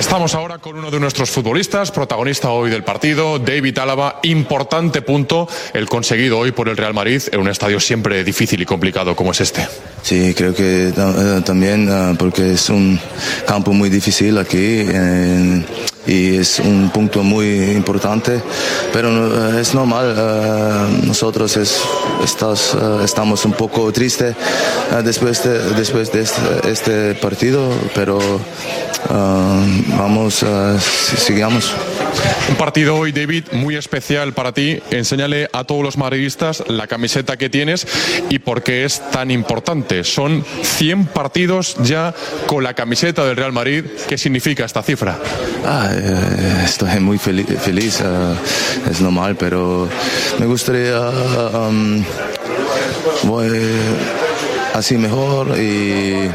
Estamos 0.00 0.34
ahora 0.34 0.56
con 0.56 0.78
uno 0.78 0.90
de 0.90 0.98
nuestros 0.98 1.28
futbolistas, 1.28 1.90
protagonista 1.90 2.48
hoy 2.48 2.70
del 2.70 2.82
partido, 2.82 3.38
David 3.38 3.78
Álava. 3.80 4.18
Importante 4.22 5.02
punto 5.02 5.46
el 5.74 5.90
conseguido 5.90 6.38
hoy 6.38 6.52
por 6.52 6.70
el 6.70 6.78
Real 6.78 6.94
Madrid 6.94 7.20
en 7.30 7.38
un 7.38 7.48
estadio 7.48 7.78
siempre 7.78 8.24
difícil 8.24 8.62
y 8.62 8.64
complicado 8.64 9.14
como 9.14 9.32
es 9.32 9.42
este. 9.42 9.68
Sí, 10.02 10.32
creo 10.34 10.54
que 10.54 10.88
eh, 10.88 11.42
también 11.44 11.86
eh, 11.90 12.16
porque 12.18 12.52
es 12.52 12.70
un 12.70 12.98
campo 13.46 13.74
muy 13.74 13.90
difícil 13.90 14.38
aquí 14.38 14.86
y 16.10 16.36
es 16.38 16.58
un 16.58 16.90
punto 16.90 17.22
muy 17.22 17.46
importante, 17.70 18.42
pero 18.92 19.08
eh, 19.56 19.60
es 19.60 19.74
normal. 19.74 20.14
eh, 20.16 21.06
nosotros 21.06 21.56
es- 21.56 21.78
estás, 22.24 22.74
eh, 22.74 23.04
estamos 23.04 23.44
un 23.44 23.52
poco 23.52 23.92
tristes 23.92 24.34
después 25.04 25.42
de, 25.44 25.74
después 25.74 26.10
de 26.12 26.20
este, 26.22 26.40
este 26.70 27.14
partido, 27.14 27.62
pero 27.94 28.18
vamos, 29.98 30.44
si- 30.80 31.16
sigamos. 31.16 31.72
Un 32.48 32.56
partido 32.56 32.96
hoy, 32.96 33.12
David, 33.12 33.44
muy 33.52 33.76
especial 33.76 34.32
para 34.32 34.52
ti. 34.52 34.80
Enséñale 34.90 35.48
a 35.52 35.64
todos 35.64 35.82
los 35.82 35.96
madridistas 35.96 36.64
la 36.68 36.86
camiseta 36.86 37.36
que 37.36 37.48
tienes 37.48 37.86
y 38.28 38.40
por 38.40 38.62
qué 38.62 38.84
es 38.84 39.00
tan 39.10 39.30
importante. 39.30 40.04
Son 40.04 40.44
100 40.62 41.06
partidos 41.06 41.76
ya 41.82 42.14
con 42.46 42.64
la 42.64 42.74
camiseta 42.74 43.24
del 43.24 43.36
Real 43.36 43.52
Madrid. 43.52 43.84
¿Qué 44.08 44.18
significa 44.18 44.64
esta 44.64 44.82
cifra? 44.82 45.18
Ah, 45.64 45.90
eh, 45.92 46.62
estoy 46.64 46.98
muy 47.00 47.18
feliz, 47.18 48.00
eh, 48.00 48.34
es 48.90 49.00
normal, 49.00 49.36
pero 49.36 49.88
me 50.38 50.46
gustaría 50.46 50.98
um, 51.08 52.02
voy 53.24 53.50
así 54.74 54.96
mejor 54.96 55.58
y 55.58 56.30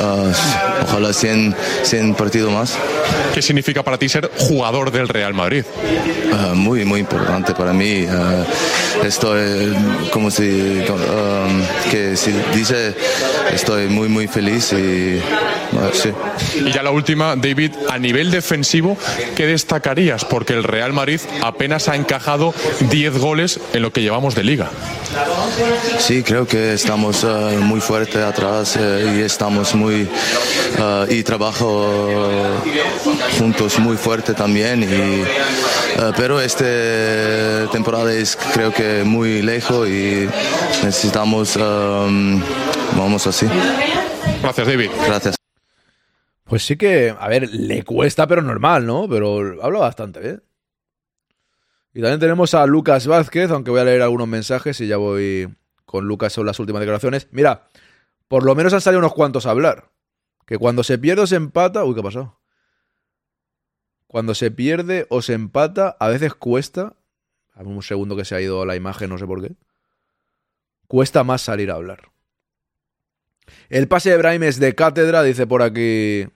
ah, 0.00 0.71
ojalá 0.82 1.12
100, 1.12 1.54
100 1.82 2.14
partidos 2.14 2.52
más. 2.52 2.76
¿Qué 3.34 3.42
significa 3.42 3.82
para 3.82 3.98
ti 3.98 4.08
ser 4.08 4.30
jugador 4.36 4.90
del 4.90 5.08
Real 5.08 5.34
Madrid? 5.34 5.64
Ah, 6.32 6.52
muy, 6.54 6.84
muy 6.84 7.00
importante 7.00 7.54
para 7.54 7.72
mí. 7.72 8.06
Ah, 8.08 8.44
estoy, 9.04 9.74
como 10.10 10.30
si, 10.30 10.42
um, 10.88 11.90
que 11.90 12.16
si 12.16 12.32
dice, 12.54 12.94
estoy 13.52 13.88
muy, 13.88 14.08
muy 14.08 14.28
feliz 14.28 14.72
y 14.72 15.20
ah, 15.78 15.90
sí. 15.92 16.10
Y 16.58 16.72
ya 16.72 16.82
la 16.82 16.90
última, 16.90 17.36
David, 17.36 17.72
a 17.88 17.98
nivel 17.98 18.30
defensivo, 18.30 18.96
¿qué 19.34 19.46
destacarías? 19.46 20.24
Porque 20.24 20.52
el 20.52 20.64
Real 20.64 20.92
Madrid 20.92 21.20
apenas 21.42 21.88
ha 21.88 21.96
encajado 21.96 22.54
10 22.90 23.18
goles 23.18 23.60
en 23.72 23.82
lo 23.82 23.92
que 23.92 24.02
llevamos 24.02 24.34
de 24.34 24.44
liga. 24.44 24.70
Sí, 25.98 26.22
creo 26.22 26.46
que 26.46 26.74
estamos 26.74 27.24
eh, 27.24 27.58
muy 27.60 27.80
fuerte 27.80 28.22
atrás 28.22 28.76
eh, 28.78 29.16
y 29.18 29.20
estamos 29.20 29.74
muy 29.74 30.08
eh, 30.78 31.06
y 31.10 31.22
trabajo 31.22 32.28
eh, 32.30 32.82
juntos 33.38 33.78
muy 33.78 33.96
fuerte 33.96 34.34
también. 34.34 34.82
Y, 34.82 34.86
eh, 34.86 35.26
pero 36.16 36.40
esta 36.40 37.70
temporada 37.70 38.12
es 38.12 38.36
creo 38.54 38.72
que 38.72 39.04
muy 39.04 39.42
lejos 39.42 39.88
y 39.88 40.28
necesitamos 40.82 41.56
um, 41.56 42.40
vamos 42.96 43.26
así. 43.26 43.46
Gracias, 44.42 44.66
David. 44.66 44.90
Gracias. 45.06 45.36
Pues 46.44 46.64
sí 46.64 46.76
que, 46.76 47.14
a 47.18 47.28
ver, 47.28 47.48
le 47.50 47.82
cuesta, 47.82 48.26
pero 48.26 48.42
normal, 48.42 48.84
¿no? 48.84 49.08
Pero 49.08 49.62
habla 49.62 49.78
bastante 49.78 50.20
bien. 50.20 50.42
Y 51.94 52.00
también 52.00 52.20
tenemos 52.20 52.54
a 52.54 52.66
Lucas 52.66 53.06
Vázquez, 53.06 53.50
aunque 53.50 53.70
voy 53.70 53.80
a 53.80 53.84
leer 53.84 54.02
algunos 54.02 54.28
mensajes 54.28 54.80
y 54.80 54.86
ya 54.86 54.96
voy 54.96 55.48
con 55.84 56.06
Lucas 56.06 56.32
son 56.32 56.46
las 56.46 56.58
últimas 56.58 56.80
declaraciones. 56.80 57.28
Mira, 57.32 57.68
por 58.26 58.44
lo 58.44 58.54
menos 58.54 58.72
han 58.72 58.80
salido 58.80 59.00
unos 59.00 59.12
cuantos 59.12 59.44
a 59.44 59.50
hablar. 59.50 59.91
Que 60.52 60.58
cuando 60.58 60.84
se 60.84 60.98
pierde 60.98 61.22
o 61.22 61.26
se 61.26 61.36
empata. 61.36 61.82
Uy, 61.82 61.94
¿qué 61.94 62.02
pasado? 62.02 62.38
Cuando 64.06 64.34
se 64.34 64.50
pierde 64.50 65.06
o 65.08 65.22
se 65.22 65.32
empata, 65.32 65.96
a 65.98 66.08
veces 66.10 66.34
cuesta. 66.34 66.94
Un 67.56 67.82
segundo 67.82 68.16
que 68.16 68.26
se 68.26 68.34
ha 68.34 68.40
ido 68.42 68.66
la 68.66 68.76
imagen, 68.76 69.08
no 69.08 69.16
sé 69.16 69.26
por 69.26 69.40
qué. 69.40 69.54
Cuesta 70.88 71.24
más 71.24 71.40
salir 71.40 71.70
a 71.70 71.76
hablar. 71.76 72.12
El 73.70 73.88
pase 73.88 74.10
de 74.10 74.18
Brahim 74.18 74.42
es 74.42 74.60
de 74.60 74.74
cátedra, 74.74 75.22
dice 75.22 75.46
por 75.46 75.62
aquí. 75.62 76.28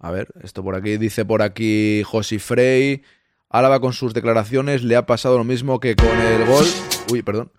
A 0.00 0.10
ver, 0.10 0.26
esto 0.42 0.64
por 0.64 0.74
aquí, 0.74 0.96
dice 0.96 1.24
por 1.24 1.40
aquí 1.40 2.02
Josi 2.04 2.40
Frey. 2.40 3.04
Álava 3.48 3.78
con 3.78 3.92
sus 3.92 4.12
declaraciones 4.12 4.82
le 4.82 4.96
ha 4.96 5.06
pasado 5.06 5.38
lo 5.38 5.44
mismo 5.44 5.78
que 5.78 5.94
con 5.94 6.18
el 6.20 6.44
gol. 6.46 6.66
Uy, 7.12 7.22
perdón. 7.22 7.52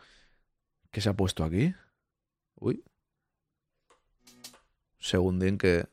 ¿Qué 0.92 1.00
se 1.00 1.08
ha 1.08 1.14
puesto 1.14 1.46
aquí? 1.46 1.74
Uy. 2.56 2.84
Segundín 5.06 5.58
que 5.58 5.86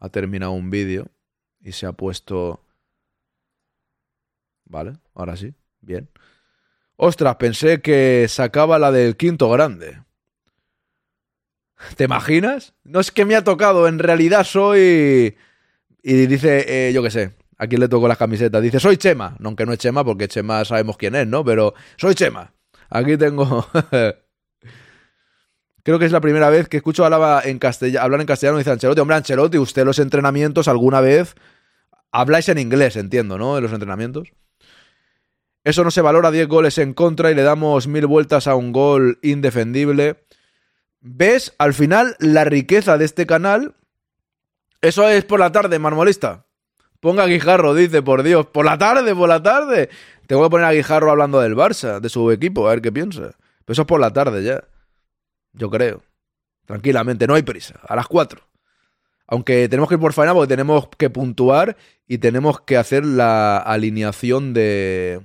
ha 0.00 0.08
terminado 0.08 0.52
un 0.52 0.70
vídeo 0.70 1.08
y 1.60 1.72
se 1.72 1.86
ha 1.86 1.92
puesto. 1.92 2.64
Vale, 4.64 4.94
ahora 5.14 5.36
sí. 5.36 5.54
Bien. 5.80 6.08
Ostras, 6.96 7.36
pensé 7.36 7.80
que 7.80 8.26
sacaba 8.28 8.78
la 8.78 8.90
del 8.90 9.16
quinto 9.16 9.48
grande. 9.50 10.02
¿Te 11.96 12.04
imaginas? 12.04 12.74
No 12.82 12.98
es 12.98 13.12
que 13.12 13.24
me 13.24 13.36
ha 13.36 13.44
tocado, 13.44 13.86
en 13.86 14.00
realidad 14.00 14.42
soy... 14.42 15.36
Y 16.02 16.26
dice, 16.26 16.88
eh, 16.88 16.92
yo 16.92 17.02
qué 17.02 17.10
sé, 17.10 17.34
a 17.56 17.68
quién 17.68 17.80
le 17.80 17.88
tocó 17.88 18.08
las 18.08 18.18
camisetas. 18.18 18.60
Dice, 18.62 18.80
soy 18.80 18.96
Chema. 18.96 19.36
No, 19.38 19.50
aunque 19.50 19.64
no 19.64 19.72
es 19.72 19.78
Chema, 19.78 20.04
porque 20.04 20.26
Chema 20.26 20.64
sabemos 20.64 20.96
quién 20.96 21.14
es, 21.14 21.26
¿no? 21.26 21.44
Pero 21.44 21.74
soy 21.96 22.14
Chema. 22.14 22.52
Aquí 22.90 23.16
tengo... 23.16 23.66
Creo 25.88 25.98
que 25.98 26.04
es 26.04 26.12
la 26.12 26.20
primera 26.20 26.50
vez 26.50 26.68
que 26.68 26.76
escucho 26.76 27.02
hablar 27.06 27.46
en, 27.46 27.58
castellano, 27.58 28.04
hablar 28.04 28.20
en 28.20 28.26
castellano. 28.26 28.58
Dice 28.58 28.70
Ancelotti, 28.70 29.00
hombre, 29.00 29.16
Ancelotti, 29.16 29.56
usted 29.56 29.86
los 29.86 29.98
entrenamientos 29.98 30.68
alguna 30.68 31.00
vez 31.00 31.34
habláis 32.12 32.50
en 32.50 32.58
inglés, 32.58 32.96
entiendo, 32.96 33.38
¿no? 33.38 33.56
En 33.56 33.62
los 33.62 33.72
entrenamientos. 33.72 34.28
Eso 35.64 35.84
no 35.84 35.90
se 35.90 36.02
valora 36.02 36.30
10 36.30 36.46
goles 36.46 36.76
en 36.76 36.92
contra 36.92 37.30
y 37.30 37.34
le 37.34 37.40
damos 37.40 37.86
mil 37.86 38.06
vueltas 38.06 38.46
a 38.46 38.54
un 38.54 38.70
gol 38.70 39.18
indefendible. 39.22 40.22
¿Ves 41.00 41.54
al 41.56 41.72
final 41.72 42.16
la 42.18 42.44
riqueza 42.44 42.98
de 42.98 43.06
este 43.06 43.24
canal? 43.24 43.74
Eso 44.82 45.08
es 45.08 45.24
por 45.24 45.40
la 45.40 45.52
tarde, 45.52 45.78
marmolista. 45.78 46.44
Ponga 47.00 47.22
a 47.22 47.28
Guijarro, 47.28 47.72
dice, 47.72 48.02
por 48.02 48.24
Dios. 48.24 48.44
Por 48.44 48.66
la 48.66 48.76
tarde, 48.76 49.14
por 49.14 49.30
la 49.30 49.42
tarde. 49.42 49.88
Tengo 50.26 50.44
que 50.44 50.50
poner 50.50 50.66
a 50.66 50.72
Guijarro 50.72 51.10
hablando 51.10 51.40
del 51.40 51.56
Barça, 51.56 51.98
de 51.98 52.10
su 52.10 52.30
equipo, 52.30 52.68
a 52.68 52.72
ver 52.72 52.82
qué 52.82 52.92
piensa. 52.92 53.30
Pero 53.64 53.72
eso 53.72 53.82
es 53.82 53.88
por 53.88 54.00
la 54.00 54.12
tarde 54.12 54.44
ya. 54.44 54.62
Yo 55.52 55.70
creo. 55.70 56.02
Tranquilamente, 56.66 57.26
no 57.26 57.34
hay 57.34 57.42
prisa. 57.42 57.80
A 57.86 57.96
las 57.96 58.06
4. 58.06 58.40
Aunque 59.26 59.68
tenemos 59.68 59.88
que 59.88 59.96
ir 59.96 60.00
por 60.00 60.12
faena 60.12 60.34
porque 60.34 60.48
tenemos 60.48 60.88
que 60.96 61.10
puntuar 61.10 61.76
y 62.06 62.18
tenemos 62.18 62.60
que 62.60 62.76
hacer 62.76 63.04
la 63.04 63.58
alineación 63.58 64.54
de. 64.54 65.22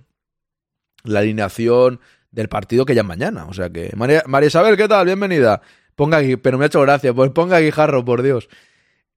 La 1.04 1.20
alineación 1.20 2.00
del 2.32 2.50
partido 2.50 2.86
que 2.86 2.96
ya 2.96 3.02
es 3.02 3.08
mañana. 3.08 3.46
O 3.46 3.54
sea 3.54 3.70
que. 3.70 3.92
María, 3.96 4.24
Isabel, 4.46 4.78
¿qué 4.78 4.88
tal? 4.88 5.06
Bienvenida. 5.06 5.62
Ponga 5.96 6.18
aquí, 6.18 6.36
pero 6.38 6.58
me 6.58 6.66
ha 6.66 6.68
hecho 6.68 6.82
gracia. 6.82 7.14
Pues 7.14 7.32
ponga 7.32 7.60
Guijarro, 7.60 8.04
por 8.04 8.22
Dios. 8.22 8.50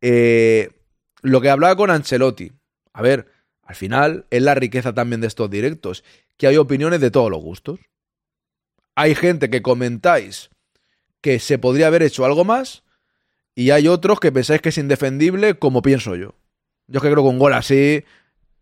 Eh, 0.01 0.71
lo 1.23 1.41
que 1.41 1.51
hablaba 1.51 1.77
con 1.77 1.91
Ancelotti. 1.91 2.53
A 2.93 3.03
ver, 3.03 3.29
al 3.63 3.75
final 3.75 4.27
es 4.31 4.43
la 4.43 4.55
riqueza 4.55 4.95
también 4.95 5.21
de 5.21 5.27
estos 5.27 5.51
directos, 5.51 6.05
que 6.37 6.47
hay 6.47 6.57
opiniones 6.57 7.01
de 7.01 7.11
todos 7.11 7.31
los 7.31 7.43
gustos. 7.43 7.81
Hay 8.95 9.15
gente 9.15 9.51
que 9.51 9.63
comentáis 9.63 10.51
que 11.27 11.41
se 11.41 11.59
podría 11.59 11.89
haber 11.89 12.05
hecho 12.05 12.25
algo 12.25 12.45
más 12.45 12.85
y 13.57 13.73
hay 13.73 13.89
otros 13.89 14.21
que 14.21 14.31
pensáis 14.31 14.61
que 14.61 14.69
es 14.69 14.79
indefendible 14.79 15.59
como 15.59 15.83
pienso 15.83 16.15
yo. 16.15 16.37
Yo 16.87 17.01
que 17.01 17.11
creo 17.11 17.25
que 17.25 17.31
un 17.31 17.41
gol 17.41 17.53
así 17.53 18.05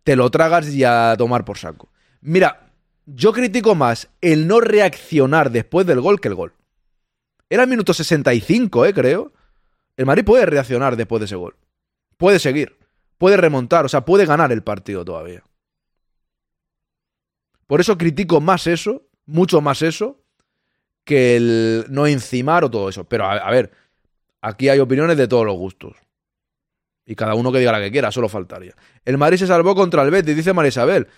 te 0.03 0.17
lo 0.17 0.31
tragas 0.31 0.71
y 0.71 0.83
a 0.83 1.15
tomar 1.19 1.45
por 1.45 1.59
saco. 1.59 1.91
Mira, 2.23 2.73
yo 3.05 3.35
critico 3.35 3.75
más 3.75 4.09
el 4.23 4.49
no 4.49 4.63
reaccionar 4.63 5.51
después 5.51 5.87
del 5.87 6.01
gol 6.01 6.23
que 6.23 6.29
el 6.29 6.37
gol. 6.37 6.55
Era 7.51 7.65
el 7.65 7.69
minuto 7.69 7.93
65, 7.93 8.87
eh, 8.87 8.95
creo. 8.95 9.35
El 9.99 10.07
Madrid 10.07 10.25
puede 10.25 10.47
reaccionar 10.47 10.97
después 10.97 11.21
de 11.21 11.27
ese 11.27 11.37
gol. 11.37 11.57
Puede 12.17 12.39
seguir. 12.39 12.79
Puede 13.19 13.37
remontar. 13.37 13.85
O 13.85 13.91
sea, 13.91 14.07
puede 14.07 14.25
ganar 14.25 14.53
el 14.53 14.63
partido 14.63 15.05
todavía. 15.05 15.45
Por 17.67 17.83
eso 17.83 17.99
critico 17.99 18.41
más 18.41 18.67
eso, 18.67 19.03
mucho 19.27 19.61
más 19.61 19.83
eso, 19.83 20.24
que 21.05 21.37
el 21.37 21.87
no 21.89 22.07
encimar 22.07 22.65
o 22.65 22.71
todo 22.71 22.89
eso. 22.89 23.05
Pero 23.05 23.27
a, 23.27 23.51
ver, 23.51 23.71
aquí 24.41 24.69
hay 24.69 24.79
opiniones 24.79 25.17
de 25.17 25.29
todos 25.29 25.45
los 25.47 25.57
gustos. 25.57 25.97
Y 27.07 27.15
cada 27.15 27.35
uno 27.35 27.53
que 27.53 27.59
diga 27.59 27.73
la 27.73 27.81
que 27.81 27.93
quiera, 27.93 28.11
solo 28.11 28.29
faltaría. 28.29 28.75
El 29.05 29.19
Madrid 29.19 29.39
se 29.39 29.47
salvó 29.47 29.75
contra 29.75 30.03
el 30.03 30.11
Betis, 30.11 30.35
dice 30.35 30.53
María 30.53 30.71
Isabel. 30.71 31.09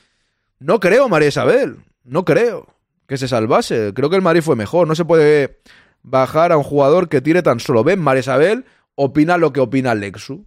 No 0.58 0.80
creo, 0.80 1.08
María 1.08 1.28
Isabel. 1.28 1.76
No 2.02 2.24
creo 2.24 2.66
que 3.06 3.16
se 3.16 3.28
salvase. 3.28 3.92
Creo 3.94 4.10
que 4.10 4.16
el 4.16 4.22
Madrid 4.22 4.42
fue 4.42 4.56
mejor. 4.56 4.88
No 4.88 4.94
se 4.94 5.04
puede 5.04 5.60
bajar 6.02 6.50
a 6.50 6.56
un 6.56 6.64
jugador 6.64 7.08
que 7.08 7.20
tire 7.20 7.42
tan 7.42 7.60
solo. 7.60 7.84
Ven, 7.84 8.00
María 8.00 8.20
Isabel 8.20 8.64
opina 8.96 9.38
lo 9.38 9.52
que 9.52 9.60
opina 9.60 9.94
Lexu. 9.94 10.44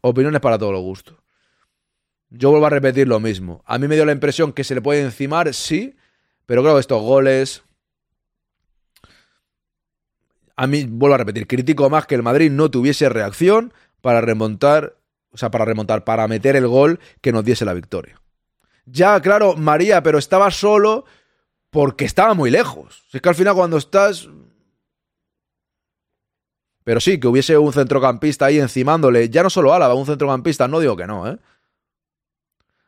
Opiniones 0.00 0.40
para 0.40 0.58
todos 0.58 0.72
los 0.72 0.82
gustos. 0.82 1.16
Yo 2.30 2.50
vuelvo 2.50 2.66
a 2.66 2.70
repetir 2.70 3.08
lo 3.08 3.18
mismo. 3.18 3.62
A 3.66 3.78
mí 3.78 3.88
me 3.88 3.94
dio 3.94 4.04
la 4.04 4.12
impresión 4.12 4.52
que 4.52 4.64
se 4.64 4.74
le 4.74 4.82
puede 4.82 5.00
encimar, 5.00 5.52
sí, 5.54 5.96
pero 6.44 6.62
creo 6.62 6.74
que 6.74 6.80
estos 6.80 7.02
goles. 7.02 7.62
A 10.56 10.66
mí, 10.66 10.84
vuelvo 10.84 11.14
a 11.14 11.18
repetir, 11.18 11.46
critico 11.46 11.88
más 11.90 12.06
que 12.06 12.14
el 12.14 12.22
Madrid 12.22 12.50
no 12.50 12.70
tuviese 12.70 13.08
reacción 13.08 13.72
para 14.00 14.20
remontar, 14.20 14.96
o 15.30 15.36
sea, 15.36 15.50
para 15.50 15.64
remontar, 15.64 16.04
para 16.04 16.26
meter 16.28 16.56
el 16.56 16.66
gol 16.66 16.98
que 17.20 17.32
nos 17.32 17.44
diese 17.44 17.64
la 17.64 17.74
victoria. 17.74 18.20
Ya, 18.86 19.20
claro, 19.20 19.56
María, 19.56 20.02
pero 20.02 20.18
estaba 20.18 20.50
solo 20.50 21.04
porque 21.70 22.04
estaba 22.04 22.34
muy 22.34 22.50
lejos. 22.50 23.04
Es 23.12 23.20
que 23.20 23.28
al 23.28 23.34
final 23.34 23.54
cuando 23.54 23.76
estás 23.76 24.28
pero 26.86 27.00
sí, 27.00 27.18
que 27.18 27.26
hubiese 27.26 27.58
un 27.58 27.72
centrocampista 27.72 28.46
ahí 28.46 28.60
encimándole, 28.60 29.28
ya 29.28 29.42
no 29.42 29.50
solo 29.50 29.74
Álava, 29.74 29.94
un 29.94 30.06
centrocampista, 30.06 30.68
no 30.68 30.78
digo 30.78 30.96
que 30.96 31.04
no, 31.04 31.26
¿eh? 31.26 31.36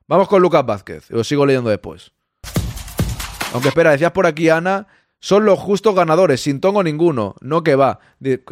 Vamos 0.06 0.28
con 0.28 0.40
Lucas 0.40 0.64
Vázquez, 0.64 1.10
os 1.10 1.26
sigo 1.26 1.44
leyendo 1.44 1.68
después. 1.68 2.12
Aunque 3.52 3.70
espera, 3.70 3.90
decías 3.90 4.12
por 4.12 4.24
aquí, 4.24 4.50
Ana, 4.50 4.86
son 5.20 5.44
los 5.44 5.58
justos 5.58 5.94
ganadores, 5.94 6.40
sin 6.40 6.60
tongo 6.60 6.82
ninguno, 6.82 7.34
no 7.40 7.62
que 7.62 7.74
va. 7.74 8.00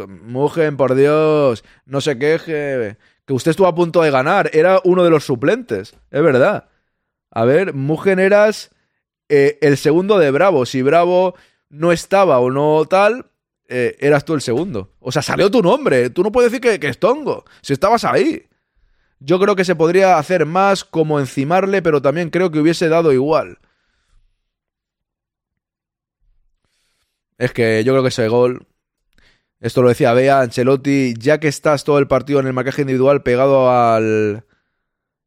Mugen, 0.08 0.76
por 0.76 0.94
Dios, 0.94 1.64
no 1.84 2.00
se 2.00 2.18
queje, 2.18 2.96
que 3.24 3.32
usted 3.32 3.50
estuvo 3.50 3.66
a 3.66 3.74
punto 3.74 4.02
de 4.02 4.10
ganar, 4.10 4.50
era 4.52 4.80
uno 4.84 5.04
de 5.04 5.10
los 5.10 5.24
suplentes, 5.24 5.94
es 6.10 6.22
verdad. 6.22 6.68
A 7.30 7.44
ver, 7.44 7.74
Mugen 7.74 8.18
eras 8.18 8.70
eh, 9.28 9.58
el 9.60 9.76
segundo 9.76 10.18
de 10.18 10.30
Bravo, 10.30 10.66
si 10.66 10.82
Bravo 10.82 11.34
no 11.68 11.92
estaba 11.92 12.38
o 12.40 12.50
no 12.50 12.84
tal, 12.86 13.26
eh, 13.68 13.96
eras 14.00 14.24
tú 14.24 14.34
el 14.34 14.40
segundo. 14.40 14.92
O 15.00 15.11
sea, 15.11 15.22
salió 15.22 15.50
tu 15.50 15.61
nombre. 15.62 16.11
Tú 16.11 16.22
no 16.22 16.30
puedes 16.30 16.53
decir 16.53 16.62
que, 16.62 16.78
que 16.78 16.88
es 16.88 16.99
tongo. 16.99 17.45
Si 17.62 17.72
estabas 17.72 18.04
ahí. 18.04 18.46
Yo 19.18 19.41
creo 19.41 19.57
que 19.57 19.64
se 19.64 19.74
podría 19.74 20.18
hacer 20.18 20.46
más 20.46 20.84
como 20.84 21.18
encimarle, 21.18 21.82
pero 21.82 22.03
también 22.03 22.30
creo 22.30 22.50
que 22.50 22.61
hubiese 22.61 22.88
dado 22.88 23.12
igual. 23.12 23.58
Es 27.38 27.53
que 27.53 27.84
yo 27.84 27.92
creo 27.92 28.03
que 28.03 28.08
ese 28.08 28.29
gol. 28.29 28.67
Esto 29.61 29.83
lo 29.83 29.88
decía 29.88 30.13
Bea, 30.13 30.41
Ancelotti, 30.41 31.14
ya 31.18 31.41
que 31.41 31.49
estás 31.49 31.84
todo 31.84 31.99
el 31.99 32.07
partido 32.07 32.41
en 32.41 32.46
el 32.46 32.53
marcaje 32.53 32.83
individual 32.83 33.22
pegado 33.22 33.71
al 33.71 34.45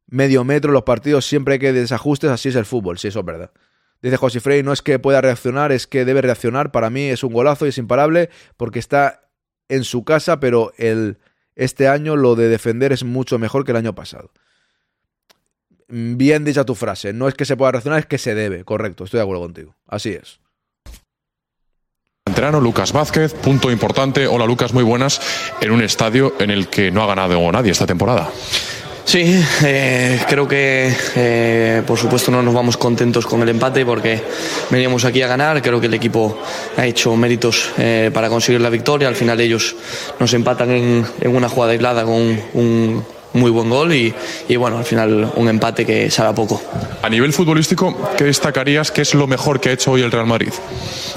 medio 0.07 0.43
metro, 0.43 0.71
los 0.71 0.83
partidos 0.83 1.25
siempre 1.25 1.53
hay 1.53 1.59
que 1.59 1.73
desajustes, 1.73 2.29
así 2.29 2.49
es 2.49 2.55
el 2.55 2.65
fútbol, 2.65 2.97
sí, 2.97 3.07
eso 3.07 3.19
es 3.19 3.25
verdad. 3.25 3.51
Dice 4.01 4.17
José 4.17 4.39
Frey, 4.39 4.63
no 4.63 4.71
es 4.71 4.81
que 4.81 4.97
pueda 4.97 5.19
reaccionar, 5.21 5.71
es 5.71 5.87
que 5.87 6.05
debe 6.05 6.21
reaccionar. 6.21 6.71
Para 6.71 6.89
mí 6.89 7.03
es 7.03 7.23
un 7.23 7.33
golazo 7.33 7.65
y 7.65 7.69
es 7.69 7.77
imparable 7.77 8.29
porque 8.55 8.79
está 8.79 9.29
en 9.67 9.83
su 9.83 10.03
casa, 10.05 10.39
pero 10.39 10.71
el, 10.77 11.17
este 11.55 11.87
año 11.87 12.15
lo 12.15 12.35
de 12.35 12.47
defender 12.47 12.93
es 12.93 13.03
mucho 13.03 13.37
mejor 13.39 13.65
que 13.65 13.71
el 13.71 13.77
año 13.77 13.95
pasado. 13.95 14.31
Bien 15.89 16.45
dicha 16.45 16.65
tu 16.65 16.75
frase, 16.75 17.13
no 17.13 17.27
es 17.27 17.33
que 17.33 17.45
se 17.45 17.57
pueda 17.57 17.71
reaccionar, 17.71 17.99
es 17.99 18.05
que 18.05 18.19
se 18.19 18.35
debe, 18.35 18.63
correcto, 18.63 19.03
estoy 19.03 19.17
de 19.17 19.23
acuerdo 19.23 19.41
contigo. 19.41 19.75
Así 19.85 20.11
es. 20.11 20.38
Entrano 22.29 22.61
Lucas 22.61 22.91
Vázquez, 22.91 23.33
punto 23.33 23.71
importante. 23.71 24.27
Hola 24.27 24.45
Lucas, 24.45 24.71
muy 24.71 24.83
buenas. 24.83 25.19
En 25.61 25.71
un 25.71 25.81
estadio 25.81 26.35
en 26.37 26.51
el 26.51 26.67
que 26.67 26.91
no 26.91 27.01
ha 27.01 27.07
ganado 27.07 27.51
nadie 27.51 27.71
esta 27.71 27.87
temporada. 27.87 28.29
Sí, 29.03 29.43
eh, 29.63 30.21
creo 30.29 30.47
que 30.47 30.93
eh, 31.15 31.81
por 31.87 31.97
supuesto 31.97 32.29
no 32.29 32.43
nos 32.43 32.53
vamos 32.53 32.77
contentos 32.77 33.25
con 33.25 33.41
el 33.41 33.49
empate 33.49 33.83
porque 33.83 34.21
veníamos 34.69 35.05
aquí 35.05 35.23
a 35.23 35.27
ganar. 35.27 35.59
Creo 35.63 35.81
que 35.81 35.87
el 35.87 35.93
equipo 35.95 36.39
ha 36.77 36.85
hecho 36.85 37.15
méritos 37.15 37.71
eh, 37.79 38.11
para 38.13 38.29
conseguir 38.29 38.61
la 38.61 38.69
victoria. 38.69 39.07
Al 39.07 39.15
final 39.15 39.41
ellos 39.41 39.75
nos 40.19 40.31
empatan 40.35 40.69
en, 40.69 41.05
en 41.19 41.35
una 41.35 41.49
jugada 41.49 41.71
aislada 41.71 42.03
con 42.03 42.39
un, 42.53 43.03
muy 43.33 43.51
buen 43.51 43.69
gol 43.69 43.93
y, 43.93 44.13
y 44.47 44.55
bueno, 44.55 44.77
al 44.77 44.85
final 44.85 45.31
un 45.35 45.49
empate 45.49 45.85
que 45.85 46.11
a 46.15 46.35
poco. 46.35 46.61
A 47.01 47.09
nivel 47.09 47.33
futbolístico, 47.33 48.11
¿qué 48.17 48.25
destacarías? 48.25 48.91
¿Qué 48.91 49.01
es 49.01 49.13
lo 49.13 49.27
mejor 49.27 49.59
que 49.59 49.69
ha 49.69 49.71
hecho 49.71 49.91
hoy 49.91 50.01
el 50.01 50.11
Real 50.11 50.25
Madrid? 50.25 50.51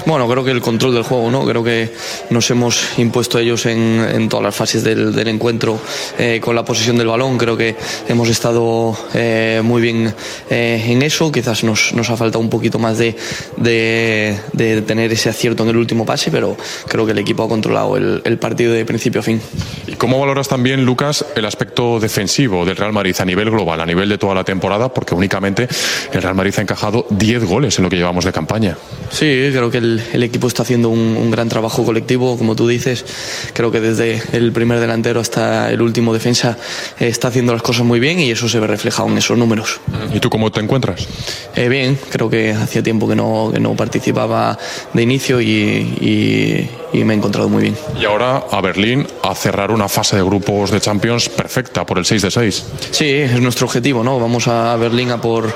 Bueno, 0.05 0.27
creo 0.27 0.43
que 0.43 0.51
el 0.51 0.61
control 0.61 0.93
del 0.93 1.03
juego, 1.03 1.31
¿no? 1.31 1.45
Creo 1.45 1.63
que 1.63 1.93
nos 2.29 2.49
hemos 2.51 2.97
impuesto 2.97 3.39
ellos 3.39 3.65
en, 3.65 4.05
en 4.13 4.27
todas 4.27 4.43
las 4.43 4.55
fases 4.55 4.83
del, 4.83 5.13
del 5.13 5.29
encuentro 5.29 5.79
eh, 6.19 6.41
con 6.43 6.55
la 6.55 6.65
posesión 6.65 6.97
del 6.97 7.07
balón. 7.07 7.37
Creo 7.37 7.55
que 7.55 7.75
hemos 8.09 8.27
estado 8.27 8.97
eh, 9.13 9.61
muy 9.63 9.81
bien 9.81 10.13
eh, 10.49 10.83
en 10.87 11.01
eso. 11.03 11.31
Quizás 11.31 11.63
nos, 11.63 11.93
nos 11.93 12.09
ha 12.09 12.17
faltado 12.17 12.39
un 12.41 12.49
poquito 12.49 12.79
más 12.79 12.97
de, 12.97 13.15
de, 13.55 14.37
de 14.51 14.81
tener 14.81 15.11
ese 15.13 15.29
acierto 15.29 15.63
en 15.63 15.69
el 15.69 15.77
último 15.77 16.05
pase, 16.05 16.31
pero 16.31 16.57
creo 16.87 17.05
que 17.05 17.13
el 17.13 17.19
equipo 17.19 17.43
ha 17.43 17.47
controlado 17.47 17.95
el, 17.95 18.21
el 18.25 18.37
partido 18.37 18.73
de 18.73 18.83
principio 18.83 19.21
a 19.21 19.23
fin. 19.23 19.41
¿Y 19.87 19.93
cómo 19.93 20.19
valoras 20.19 20.49
también, 20.49 20.83
Lucas, 20.83 21.25
el 21.35 21.45
aspecto 21.45 22.01
defensivo 22.01 22.65
del 22.65 22.75
Real 22.75 22.91
Madrid 22.91 23.15
a 23.19 23.25
nivel 23.25 23.49
global, 23.51 23.79
a 23.79 23.85
nivel 23.85 24.09
de 24.09 24.17
toda 24.17 24.35
la 24.35 24.43
temporada? 24.43 24.93
Porque 24.93 25.15
únicamente 25.15 25.67
el 26.11 26.21
Real 26.21 26.35
Madrid 26.35 26.53
ha 26.57 26.61
encajado 26.61 27.05
10 27.09 27.45
goles 27.45 27.77
en 27.79 27.83
lo 27.83 27.89
que 27.89 27.95
llevamos 27.95 28.25
de 28.25 28.33
campaña. 28.33 28.77
Sí, 29.09 29.49
creo 29.51 29.71
que 29.71 29.77
el, 29.77 29.92
el 29.99 30.23
equipo 30.23 30.47
está 30.47 30.63
haciendo 30.63 30.89
un, 30.89 31.17
un, 31.17 31.31
gran 31.31 31.49
trabajo 31.49 31.83
colectivo, 31.83 32.37
como 32.37 32.55
tú 32.55 32.67
dices. 32.67 33.05
Creo 33.53 33.71
que 33.71 33.79
desde 33.79 34.21
el 34.31 34.51
primer 34.51 34.79
delantero 34.79 35.19
hasta 35.19 35.71
el 35.71 35.81
último 35.81 36.13
defensa 36.13 36.57
eh, 36.99 37.07
está 37.07 37.27
haciendo 37.27 37.53
las 37.53 37.61
cosas 37.61 37.85
muy 37.85 37.99
bien 37.99 38.19
y 38.19 38.31
eso 38.31 38.47
se 38.49 38.59
ve 38.59 38.67
reflejado 38.67 39.09
en 39.09 39.17
esos 39.17 39.37
números. 39.37 39.79
¿Y 40.13 40.19
tú 40.19 40.29
cómo 40.29 40.51
te 40.51 40.59
encuentras? 40.59 41.07
Eh, 41.55 41.69
bien, 41.69 41.97
creo 42.09 42.29
que 42.29 42.51
hacía 42.51 42.83
tiempo 42.83 43.07
que 43.07 43.15
no, 43.15 43.51
que 43.53 43.59
no 43.59 43.75
participaba 43.75 44.57
de 44.93 45.01
inicio 45.01 45.41
y, 45.41 45.47
y, 45.51 46.69
y 46.93 47.03
me 47.03 47.13
he 47.13 47.17
encontrado 47.17 47.49
muy 47.49 47.63
bien. 47.63 47.75
Y 47.99 48.05
ahora 48.05 48.43
a 48.49 48.61
Berlín 48.61 49.07
a 49.23 49.35
cerrar 49.35 49.71
una 49.71 49.89
fase 49.89 50.15
de 50.15 50.23
grupos 50.23 50.71
de 50.71 50.79
Champions 50.79 51.29
perfecta 51.29 51.85
por 51.85 51.97
el 51.97 52.05
6 52.05 52.21
de 52.21 52.31
6. 52.31 52.65
Sí, 52.91 53.09
es 53.09 53.41
nuestro 53.41 53.65
objetivo, 53.67 54.03
¿no? 54.03 54.19
Vamos 54.19 54.47
a 54.47 54.75
Berlín 54.77 55.11
a 55.11 55.21
por 55.21 55.53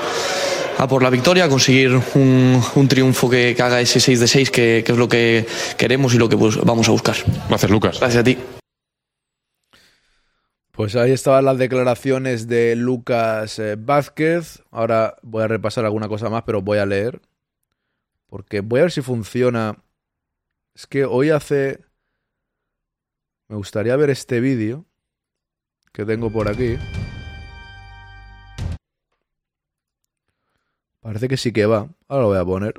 a 0.78 0.86
por 0.86 1.02
la 1.02 1.10
victoria, 1.10 1.44
a 1.44 1.48
conseguir 1.48 2.00
un, 2.14 2.62
un 2.74 2.88
triunfo 2.88 3.28
que, 3.28 3.54
que, 3.54 3.62
haga 3.62 3.80
ese 3.80 3.98
6 3.98 4.20
de 4.20 4.28
6, 4.28 4.50
que, 4.50 4.82
que, 4.86 4.92
es 4.92 4.98
lo 4.98 5.08
que 5.08 5.46
queremos 5.76 6.14
y 6.14 6.18
lo 6.18 6.28
que 6.28 6.36
pues, 6.36 6.56
vamos 6.64 6.88
a 6.88 6.92
buscar. 6.92 7.16
Gracias, 7.48 7.70
Lucas. 7.70 7.98
Gracias 7.98 8.20
a 8.20 8.24
ti. 8.24 8.38
Pues 10.70 10.94
ahí 10.94 11.10
estaban 11.10 11.44
las 11.44 11.58
declaraciones 11.58 12.46
de 12.46 12.76
Lucas 12.76 13.58
eh, 13.58 13.74
Vázquez. 13.76 14.62
Ahora 14.70 15.16
voy 15.22 15.42
a 15.42 15.48
repasar 15.48 15.84
alguna 15.84 16.06
cosa 16.06 16.30
más, 16.30 16.44
pero 16.44 16.62
voy 16.62 16.78
a 16.78 16.86
leer. 16.86 17.20
Porque 18.28 18.60
voy 18.60 18.78
a 18.78 18.82
ver 18.84 18.92
si 18.92 19.02
funciona. 19.02 19.82
Es 20.76 20.86
que 20.86 21.04
hoy 21.04 21.30
hace... 21.30 21.80
Me 23.48 23.56
gustaría 23.56 23.96
ver 23.96 24.10
este 24.10 24.38
vídeo 24.38 24.84
que 25.92 26.04
tengo 26.04 26.30
por 26.30 26.48
aquí. 26.48 26.76
Parece 31.08 31.26
que 31.26 31.38
sí 31.38 31.52
que 31.52 31.64
va. 31.64 31.88
Ahora 32.06 32.22
lo 32.24 32.28
voy 32.28 32.36
a 32.36 32.44
poner. 32.44 32.74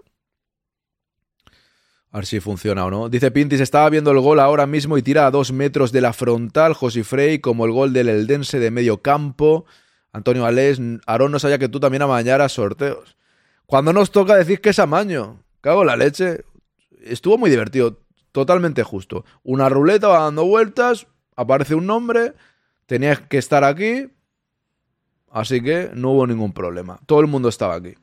A 2.11 2.17
ver 2.17 2.27
si 2.27 2.39
funciona 2.39 2.85
o 2.85 2.91
no. 2.91 3.09
Dice 3.09 3.31
Pintis, 3.31 3.59
estaba 3.59 3.89
viendo 3.89 4.11
el 4.11 4.19
gol 4.19 4.39
ahora 4.39 4.67
mismo 4.67 4.99
y 4.99 5.01
tira 5.01 5.25
a 5.25 5.31
dos 5.31 5.51
metros 5.51 5.91
de 5.91 6.01
la 6.01 6.13
frontal 6.13 6.75
Frey 6.75 7.39
como 7.39 7.65
el 7.65 7.71
gol 7.71 7.91
del 7.91 8.07
Eldense 8.07 8.59
de 8.59 8.69
medio 8.69 9.01
campo. 9.01 9.65
Antonio 10.13 10.45
Alés, 10.45 10.79
Aarón 11.07 11.31
no 11.31 11.39
sabía 11.39 11.57
que 11.57 11.69
tú 11.69 11.79
también 11.79 12.03
amañaras 12.03 12.51
sorteos. 12.51 13.17
Cuando 13.65 13.93
nos 13.93 14.11
toca 14.11 14.35
decir 14.35 14.61
que 14.61 14.69
es 14.69 14.77
amaño. 14.77 15.43
Cago 15.61 15.81
en 15.81 15.87
la 15.87 15.95
leche. 15.95 16.45
Estuvo 17.01 17.39
muy 17.39 17.49
divertido. 17.49 17.97
Totalmente 18.31 18.83
justo. 18.83 19.25
Una 19.41 19.69
ruleta 19.69 20.07
va 20.07 20.19
dando 20.25 20.45
vueltas. 20.45 21.07
Aparece 21.35 21.73
un 21.73 21.87
nombre. 21.87 22.35
Tenías 22.85 23.21
que 23.21 23.39
estar 23.39 23.63
aquí. 23.63 24.07
Así 25.31 25.63
que 25.63 25.89
no 25.95 26.11
hubo 26.11 26.27
ningún 26.27 26.53
problema. 26.53 26.99
Todo 27.07 27.21
el 27.21 27.25
mundo 27.25 27.49
estaba 27.49 27.73
aquí. 27.73 27.95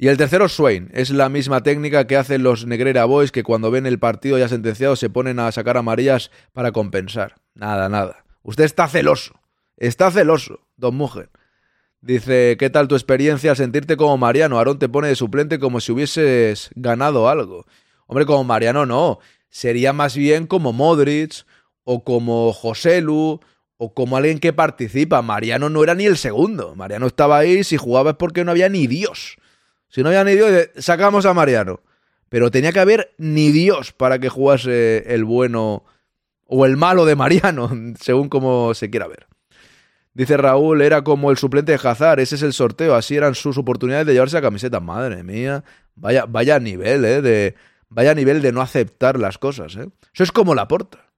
Y 0.00 0.06
el 0.06 0.16
tercero, 0.16 0.48
Swain. 0.48 0.90
Es 0.94 1.10
la 1.10 1.28
misma 1.28 1.64
técnica 1.64 2.06
que 2.06 2.16
hacen 2.16 2.44
los 2.44 2.66
Negrera 2.66 3.04
Boys 3.04 3.32
que 3.32 3.42
cuando 3.42 3.72
ven 3.72 3.84
el 3.84 3.98
partido 3.98 4.38
ya 4.38 4.48
sentenciado 4.48 4.94
se 4.94 5.10
ponen 5.10 5.40
a 5.40 5.50
sacar 5.50 5.76
amarillas 5.76 6.30
para 6.52 6.70
compensar. 6.70 7.34
Nada, 7.54 7.88
nada. 7.88 8.24
Usted 8.44 8.62
está 8.62 8.86
celoso. 8.86 9.34
Está 9.76 10.12
celoso, 10.12 10.60
don 10.76 10.94
Mujer. 10.94 11.30
Dice, 12.00 12.56
¿qué 12.60 12.70
tal 12.70 12.86
tu 12.86 12.94
experiencia 12.94 13.50
al 13.50 13.56
sentirte 13.56 13.96
como 13.96 14.16
Mariano? 14.16 14.58
Aarón 14.58 14.78
te 14.78 14.88
pone 14.88 15.08
de 15.08 15.16
suplente 15.16 15.58
como 15.58 15.80
si 15.80 15.90
hubieses 15.90 16.70
ganado 16.76 17.28
algo. 17.28 17.66
Hombre, 18.06 18.24
como 18.24 18.44
Mariano 18.44 18.86
no. 18.86 19.18
Sería 19.50 19.92
más 19.92 20.16
bien 20.16 20.46
como 20.46 20.72
Modric 20.72 21.44
o 21.82 22.04
como 22.04 22.52
Joselu 22.52 23.40
o 23.76 23.94
como 23.94 24.16
alguien 24.16 24.38
que 24.38 24.52
participa. 24.52 25.22
Mariano 25.22 25.70
no 25.70 25.82
era 25.82 25.96
ni 25.96 26.06
el 26.06 26.16
segundo. 26.16 26.76
Mariano 26.76 27.08
estaba 27.08 27.38
ahí, 27.38 27.64
si 27.64 27.76
jugaba 27.76 28.10
es 28.10 28.16
porque 28.16 28.44
no 28.44 28.52
había 28.52 28.68
ni 28.68 28.86
Dios. 28.86 29.38
Si 29.88 30.02
no 30.02 30.08
había 30.08 30.24
ni 30.24 30.32
Dios, 30.32 30.70
sacamos 30.76 31.26
a 31.26 31.34
Mariano. 31.34 31.80
Pero 32.28 32.50
tenía 32.50 32.72
que 32.72 32.80
haber 32.80 33.14
ni 33.16 33.50
Dios 33.50 33.92
para 33.92 34.18
que 34.18 34.28
jugase 34.28 35.14
el 35.14 35.24
bueno 35.24 35.84
o 36.44 36.66
el 36.66 36.76
malo 36.76 37.04
de 37.04 37.16
Mariano, 37.16 37.70
según 38.00 38.28
como 38.28 38.74
se 38.74 38.90
quiera 38.90 39.06
ver. 39.06 39.26
Dice 40.12 40.36
Raúl, 40.36 40.82
era 40.82 41.04
como 41.04 41.30
el 41.30 41.36
suplente 41.36 41.72
de 41.72 41.80
Hazard, 41.82 42.20
ese 42.20 42.34
es 42.34 42.42
el 42.42 42.52
sorteo, 42.52 42.94
así 42.94 43.16
eran 43.16 43.34
sus 43.34 43.56
oportunidades 43.56 44.06
de 44.06 44.14
llevarse 44.14 44.36
la 44.36 44.42
camiseta. 44.42 44.80
Madre 44.80 45.22
mía, 45.22 45.62
vaya, 45.94 46.26
vaya 46.26 46.58
nivel, 46.58 47.04
¿eh? 47.04 47.22
De, 47.22 47.54
vaya 47.88 48.14
nivel 48.14 48.42
de 48.42 48.52
no 48.52 48.60
aceptar 48.60 49.18
las 49.18 49.38
cosas, 49.38 49.76
¿eh? 49.76 49.88
Eso 50.12 50.24
es 50.24 50.32
como 50.32 50.54
la 50.54 50.66
porta. 50.66 51.10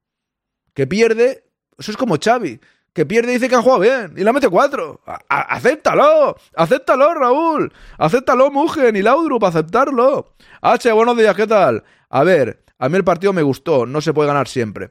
Que 0.74 0.86
pierde, 0.86 1.44
eso 1.78 1.90
es 1.90 1.96
como 1.96 2.16
Xavi 2.22 2.60
que 2.92 3.06
pierde 3.06 3.32
y 3.32 3.34
dice 3.34 3.48
que 3.48 3.54
han 3.54 3.62
jugado 3.62 3.80
bien 3.80 4.14
y 4.16 4.24
la 4.24 4.32
mete 4.32 4.48
cuatro. 4.48 5.00
A 5.06 5.54
acéptalo, 5.54 6.36
acéptalo, 6.56 7.14
Raúl. 7.14 7.72
Acéptalo, 7.98 8.50
Mugen 8.50 8.96
y 8.96 9.02
Laudrup, 9.02 9.44
aceptarlo. 9.44 10.34
H, 10.60 10.90
buenos 10.92 11.16
días, 11.16 11.34
¿qué 11.36 11.46
tal? 11.46 11.84
A 12.08 12.24
ver, 12.24 12.64
a 12.78 12.88
mí 12.88 12.96
el 12.96 13.04
partido 13.04 13.32
me 13.32 13.42
gustó, 13.42 13.86
no 13.86 14.00
se 14.00 14.12
puede 14.12 14.28
ganar 14.28 14.48
siempre. 14.48 14.90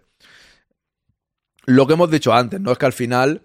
Lo 1.65 1.85
que 1.85 1.93
hemos 1.93 2.09
dicho 2.09 2.33
antes, 2.33 2.59
¿no? 2.59 2.71
Es 2.71 2.77
que 2.77 2.85
al 2.85 2.93
final 2.93 3.43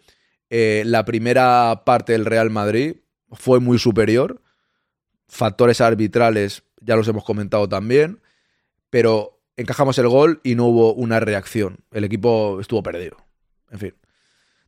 eh, 0.51 0.83
la 0.87 1.05
primera 1.05 1.83
parte 1.85 2.13
del 2.13 2.25
Real 2.25 2.51
Madrid 2.51 2.97
fue 3.33 3.61
muy 3.61 3.79
superior. 3.79 4.41
Factores 5.27 5.81
arbitrales 5.81 6.63
ya 6.81 6.97
los 6.97 7.09
hemos 7.09 7.25
comentado 7.25 7.69
también. 7.69 8.21
Pero 8.91 9.43
encajamos 9.57 9.99
el 9.99 10.09
gol 10.09 10.41
y 10.45 10.55
no 10.55 10.67
hubo 10.67 10.95
una 10.95 11.21
reacción. 11.21 11.79
El 11.91 12.05
equipo 12.05 12.61
estuvo 12.61 12.83
perdido. 12.83 13.17
En 13.71 13.79
fin. 13.79 13.95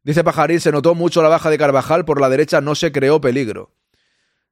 Dice 0.07 0.23
Pajarín, 0.23 0.61
se 0.61 0.71
notó 0.71 0.95
mucho 0.95 1.21
la 1.21 1.29
baja 1.29 1.51
de 1.51 1.59
Carvajal, 1.59 2.05
por 2.05 2.21
la 2.21 2.29
derecha 2.29 2.61
no 2.61 2.77
se 2.77 2.93
creó 2.93 3.21
peligro. 3.21 3.73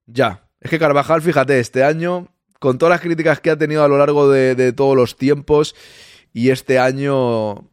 Ya, 0.04 0.48
es 0.60 0.68
que 0.68 0.80
Carvajal, 0.80 1.22
fíjate, 1.22 1.60
este 1.60 1.84
año, 1.84 2.26
con 2.58 2.76
todas 2.76 2.90
las 2.90 3.00
críticas 3.00 3.38
que 3.38 3.50
ha 3.50 3.56
tenido 3.56 3.84
a 3.84 3.88
lo 3.88 3.96
largo 3.96 4.28
de, 4.28 4.56
de 4.56 4.72
todos 4.72 4.96
los 4.96 5.16
tiempos, 5.16 5.76
y 6.32 6.50
este 6.50 6.80
año 6.80 7.70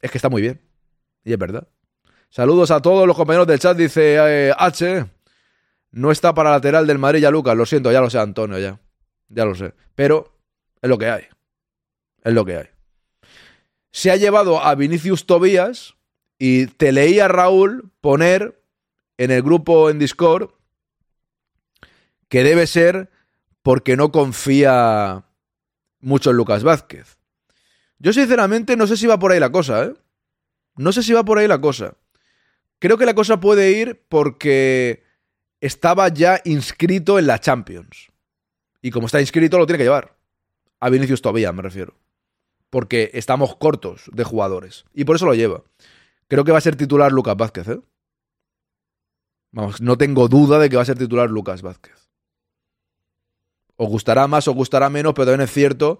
es 0.00 0.10
que 0.10 0.16
está 0.16 0.30
muy 0.30 0.40
bien. 0.40 0.62
Y 1.22 1.34
es 1.34 1.38
verdad. 1.38 1.68
Saludos 2.30 2.70
a 2.70 2.80
todos 2.80 3.06
los 3.06 3.18
compañeros 3.18 3.46
del 3.46 3.58
chat, 3.58 3.76
dice 3.76 4.16
eh, 4.18 4.54
H. 4.56 5.04
No 5.90 6.12
está 6.12 6.32
para 6.32 6.48
lateral 6.48 6.86
del 6.86 6.96
Madrid 6.96 7.20
ya 7.20 7.30
Lucas, 7.30 7.54
lo 7.54 7.66
siento, 7.66 7.92
ya 7.92 8.00
lo 8.00 8.08
sé 8.08 8.18
Antonio, 8.18 8.58
ya. 8.58 8.80
Ya 9.28 9.44
lo 9.44 9.54
sé. 9.54 9.74
Pero 9.94 10.38
es 10.80 10.88
lo 10.88 10.96
que 10.96 11.10
hay. 11.10 11.24
Es 12.24 12.32
lo 12.32 12.46
que 12.46 12.56
hay. 12.56 12.66
Se 13.90 14.10
ha 14.10 14.16
llevado 14.16 14.64
a 14.64 14.74
Vinicius 14.74 15.26
Tobías 15.26 15.99
y 16.42 16.68
te 16.68 16.90
leía 16.90 17.28
Raúl 17.28 17.92
poner 18.00 18.64
en 19.18 19.30
el 19.30 19.42
grupo 19.42 19.90
en 19.90 19.98
Discord 19.98 20.48
que 22.30 22.42
debe 22.42 22.66
ser 22.66 23.10
porque 23.62 23.94
no 23.94 24.10
confía 24.10 25.26
mucho 26.00 26.30
en 26.30 26.36
Lucas 26.38 26.62
Vázquez. 26.62 27.18
Yo 27.98 28.14
sinceramente 28.14 28.74
no 28.74 28.86
sé 28.86 28.96
si 28.96 29.06
va 29.06 29.18
por 29.18 29.32
ahí 29.32 29.38
la 29.38 29.52
cosa, 29.52 29.84
¿eh? 29.84 29.94
No 30.76 30.92
sé 30.92 31.02
si 31.02 31.12
va 31.12 31.26
por 31.26 31.36
ahí 31.36 31.46
la 31.46 31.60
cosa. 31.60 31.98
Creo 32.78 32.96
que 32.96 33.04
la 33.04 33.14
cosa 33.14 33.38
puede 33.38 33.72
ir 33.72 34.02
porque 34.08 35.04
estaba 35.60 36.08
ya 36.08 36.40
inscrito 36.46 37.18
en 37.18 37.26
la 37.26 37.38
Champions. 37.38 38.08
Y 38.80 38.90
como 38.90 39.06
está 39.06 39.20
inscrito, 39.20 39.58
lo 39.58 39.66
tiene 39.66 39.76
que 39.76 39.84
llevar. 39.84 40.16
A 40.78 40.88
Vinicius 40.88 41.20
todavía, 41.20 41.52
me 41.52 41.60
refiero. 41.60 41.98
Porque 42.70 43.10
estamos 43.12 43.56
cortos 43.56 44.04
de 44.10 44.24
jugadores. 44.24 44.86
Y 44.94 45.04
por 45.04 45.16
eso 45.16 45.26
lo 45.26 45.34
lleva. 45.34 45.64
Creo 46.30 46.44
que 46.44 46.52
va 46.52 46.58
a 46.58 46.60
ser 46.60 46.76
titular 46.76 47.10
Lucas 47.10 47.36
Vázquez, 47.36 47.66
¿eh? 47.66 47.80
Vamos, 49.50 49.80
no 49.80 49.98
tengo 49.98 50.28
duda 50.28 50.60
de 50.60 50.70
que 50.70 50.76
va 50.76 50.82
a 50.82 50.86
ser 50.86 50.96
titular 50.96 51.28
Lucas 51.28 51.60
Vázquez. 51.60 52.08
Os 53.74 53.88
gustará 53.88 54.28
más, 54.28 54.46
os 54.46 54.54
gustará 54.54 54.88
menos, 54.90 55.12
pero 55.12 55.26
también 55.26 55.40
es 55.40 55.52
cierto 55.52 55.98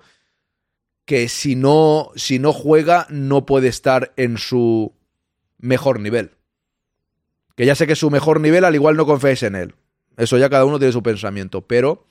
que 1.04 1.28
si 1.28 1.56
no, 1.56 2.12
si 2.14 2.38
no 2.38 2.52
juega, 2.52 3.08
no 3.10 3.44
puede 3.44 3.66
estar 3.66 4.12
en 4.16 4.38
su 4.38 4.94
mejor 5.58 5.98
nivel. 5.98 6.36
Que 7.56 7.66
ya 7.66 7.74
sé 7.74 7.88
que 7.88 7.96
su 7.96 8.08
mejor 8.08 8.40
nivel, 8.40 8.64
al 8.64 8.76
igual 8.76 8.96
no 8.96 9.06
confíes 9.06 9.42
en 9.42 9.56
él. 9.56 9.74
Eso 10.16 10.38
ya 10.38 10.48
cada 10.48 10.64
uno 10.64 10.78
tiene 10.78 10.92
su 10.92 11.02
pensamiento. 11.02 11.62
Pero 11.62 12.06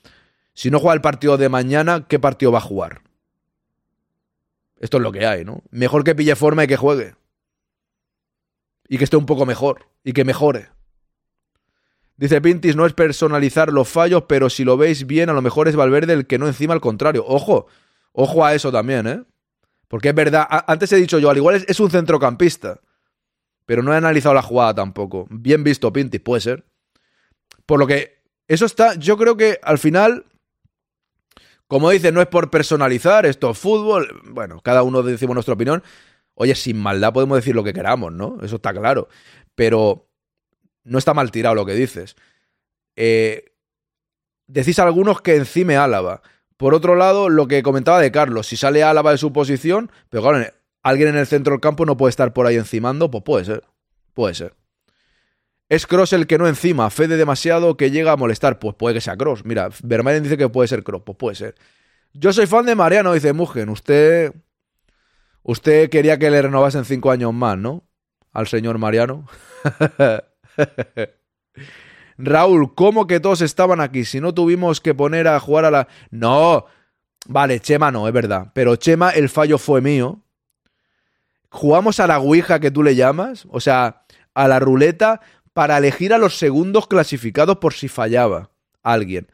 si 0.52 0.70
no 0.70 0.78
juega 0.78 0.92
el 0.92 1.00
partido 1.00 1.38
de 1.38 1.48
mañana, 1.48 2.06
¿qué 2.06 2.18
partido 2.18 2.52
va 2.52 2.58
a 2.58 2.62
jugar? 2.62 3.00
Esto 4.78 4.98
es 4.98 5.02
lo 5.02 5.10
que 5.10 5.24
hay, 5.24 5.46
¿no? 5.46 5.62
Mejor 5.70 6.04
que 6.04 6.14
pille 6.14 6.36
forma 6.36 6.64
y 6.64 6.66
que 6.66 6.76
juegue. 6.76 7.14
Y 8.90 8.98
que 8.98 9.04
esté 9.04 9.16
un 9.16 9.24
poco 9.24 9.46
mejor 9.46 9.86
y 10.02 10.12
que 10.12 10.24
mejore. 10.24 10.68
Dice 12.16 12.40
Pintis, 12.40 12.74
no 12.74 12.84
es 12.84 12.92
personalizar 12.92 13.72
los 13.72 13.88
fallos, 13.88 14.24
pero 14.28 14.50
si 14.50 14.64
lo 14.64 14.76
veis 14.76 15.06
bien, 15.06 15.30
a 15.30 15.32
lo 15.32 15.40
mejor 15.40 15.68
es 15.68 15.76
Valverde 15.76 16.12
el 16.12 16.26
que 16.26 16.38
no 16.38 16.48
encima 16.48 16.74
al 16.74 16.80
contrario. 16.80 17.24
Ojo, 17.24 17.68
ojo 18.12 18.44
a 18.44 18.52
eso 18.52 18.72
también, 18.72 19.06
¿eh? 19.06 19.22
Porque 19.86 20.08
es 20.08 20.14
verdad, 20.14 20.44
antes 20.66 20.92
he 20.92 20.96
dicho 20.96 21.20
yo, 21.20 21.30
al 21.30 21.36
igual 21.36 21.54
es, 21.54 21.64
es 21.68 21.78
un 21.78 21.88
centrocampista, 21.88 22.80
pero 23.64 23.84
no 23.84 23.94
he 23.94 23.96
analizado 23.96 24.34
la 24.34 24.42
jugada 24.42 24.74
tampoco. 24.74 25.28
Bien 25.30 25.62
visto, 25.62 25.92
Pintis, 25.92 26.20
puede 26.20 26.40
ser. 26.40 26.66
Por 27.66 27.78
lo 27.78 27.86
que 27.86 28.24
eso 28.48 28.66
está, 28.66 28.94
yo 28.96 29.16
creo 29.16 29.36
que 29.36 29.60
al 29.62 29.78
final, 29.78 30.26
como 31.68 31.90
dice, 31.90 32.10
no 32.10 32.20
es 32.20 32.26
por 32.26 32.50
personalizar, 32.50 33.24
esto 33.24 33.52
es 33.52 33.58
fútbol, 33.58 34.20
bueno, 34.24 34.60
cada 34.62 34.82
uno 34.82 35.04
decimos 35.04 35.34
nuestra 35.34 35.54
opinión. 35.54 35.84
Oye, 36.40 36.54
sin 36.54 36.78
maldad 36.78 37.12
podemos 37.12 37.36
decir 37.36 37.54
lo 37.54 37.62
que 37.62 37.74
queramos, 37.74 38.14
¿no? 38.14 38.38
Eso 38.42 38.56
está 38.56 38.72
claro. 38.72 39.08
Pero 39.54 40.08
no 40.84 40.96
está 40.96 41.12
mal 41.12 41.30
tirado 41.30 41.54
lo 41.54 41.66
que 41.66 41.74
dices. 41.74 42.16
Eh, 42.96 43.52
decís 44.46 44.78
algunos 44.78 45.20
que 45.20 45.36
encime 45.36 45.76
Álava. 45.76 46.22
Por 46.56 46.72
otro 46.72 46.94
lado, 46.94 47.28
lo 47.28 47.46
que 47.46 47.62
comentaba 47.62 48.00
de 48.00 48.10
Carlos, 48.10 48.46
si 48.46 48.56
sale 48.56 48.82
Álava 48.82 49.10
de 49.10 49.18
su 49.18 49.34
posición, 49.34 49.92
pero 50.08 50.22
claro, 50.22 50.46
alguien 50.82 51.10
en 51.10 51.18
el 51.18 51.26
centro 51.26 51.52
del 51.52 51.60
campo 51.60 51.84
no 51.84 51.98
puede 51.98 52.08
estar 52.08 52.32
por 52.32 52.46
ahí 52.46 52.56
encimando, 52.56 53.10
pues 53.10 53.22
puede 53.22 53.44
ser. 53.44 53.64
Puede 54.14 54.34
ser. 54.34 54.54
¿Es 55.68 55.86
Cross 55.86 56.14
el 56.14 56.26
que 56.26 56.38
no 56.38 56.48
encima? 56.48 56.88
Fede 56.88 57.18
demasiado 57.18 57.76
que 57.76 57.90
llega 57.90 58.12
a 58.12 58.16
molestar. 58.16 58.58
Pues 58.58 58.74
puede 58.76 58.94
que 58.94 59.02
sea 59.02 59.14
Cross. 59.14 59.44
Mira, 59.44 59.68
Vermaelen 59.82 60.22
dice 60.22 60.38
que 60.38 60.48
puede 60.48 60.68
ser 60.68 60.84
Cross. 60.84 61.02
Pues 61.04 61.18
puede 61.18 61.36
ser. 61.36 61.54
Yo 62.14 62.32
soy 62.32 62.46
fan 62.46 62.64
de 62.64 62.74
Mariano, 62.74 63.12
dice 63.12 63.34
Mugen. 63.34 63.68
Usted. 63.68 64.32
Usted 65.42 65.90
quería 65.90 66.18
que 66.18 66.30
le 66.30 66.42
renovasen 66.42 66.84
cinco 66.84 67.10
años 67.10 67.32
más, 67.32 67.56
¿no? 67.56 67.84
Al 68.32 68.46
señor 68.46 68.78
Mariano. 68.78 69.26
Raúl, 72.18 72.74
¿cómo 72.74 73.06
que 73.06 73.20
todos 73.20 73.40
estaban 73.40 73.80
aquí? 73.80 74.04
Si 74.04 74.20
no 74.20 74.34
tuvimos 74.34 74.80
que 74.80 74.94
poner 74.94 75.26
a 75.26 75.40
jugar 75.40 75.64
a 75.64 75.70
la. 75.70 75.88
No. 76.10 76.66
Vale, 77.26 77.60
Chema 77.60 77.90
no, 77.90 78.06
es 78.06 78.12
verdad. 78.12 78.52
Pero 78.54 78.76
Chema, 78.76 79.10
el 79.10 79.28
fallo 79.28 79.58
fue 79.58 79.80
mío. 79.80 80.22
Jugamos 81.50 81.98
a 81.98 82.06
la 82.06 82.18
Ouija 82.18 82.60
que 82.60 82.70
tú 82.70 82.82
le 82.82 82.94
llamas. 82.94 83.46
O 83.50 83.60
sea, 83.60 84.04
a 84.34 84.48
la 84.48 84.60
ruleta 84.60 85.20
para 85.52 85.78
elegir 85.78 86.12
a 86.12 86.18
los 86.18 86.38
segundos 86.38 86.86
clasificados 86.86 87.56
por 87.56 87.72
si 87.72 87.88
fallaba 87.88 88.50
alguien. 88.82 89.30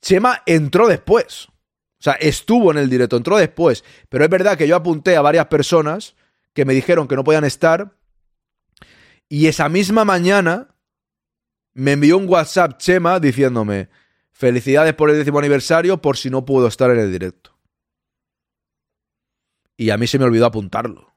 Chema 0.00 0.42
entró 0.46 0.88
después. 0.88 1.48
O 1.98 2.02
sea, 2.02 2.12
estuvo 2.14 2.70
en 2.70 2.78
el 2.78 2.90
directo, 2.90 3.16
entró 3.16 3.36
después. 3.36 3.84
Pero 4.08 4.24
es 4.24 4.30
verdad 4.30 4.56
que 4.56 4.68
yo 4.68 4.76
apunté 4.76 5.16
a 5.16 5.22
varias 5.22 5.46
personas 5.46 6.14
que 6.52 6.64
me 6.64 6.74
dijeron 6.74 7.08
que 7.08 7.16
no 7.16 7.24
podían 7.24 7.44
estar 7.44 7.96
y 9.28 9.46
esa 9.46 9.68
misma 9.68 10.04
mañana 10.04 10.74
me 11.74 11.92
envió 11.92 12.16
un 12.16 12.28
WhatsApp 12.28 12.78
Chema 12.78 13.20
diciéndome 13.20 13.88
felicidades 14.30 14.94
por 14.94 15.10
el 15.10 15.16
décimo 15.16 15.38
aniversario 15.38 16.00
por 16.00 16.16
si 16.16 16.30
no 16.30 16.44
puedo 16.44 16.66
estar 16.68 16.90
en 16.90 16.98
el 16.98 17.10
directo. 17.10 17.56
Y 19.76 19.90
a 19.90 19.98
mí 19.98 20.06
se 20.06 20.18
me 20.18 20.24
olvidó 20.24 20.46
apuntarlo. 20.46 21.12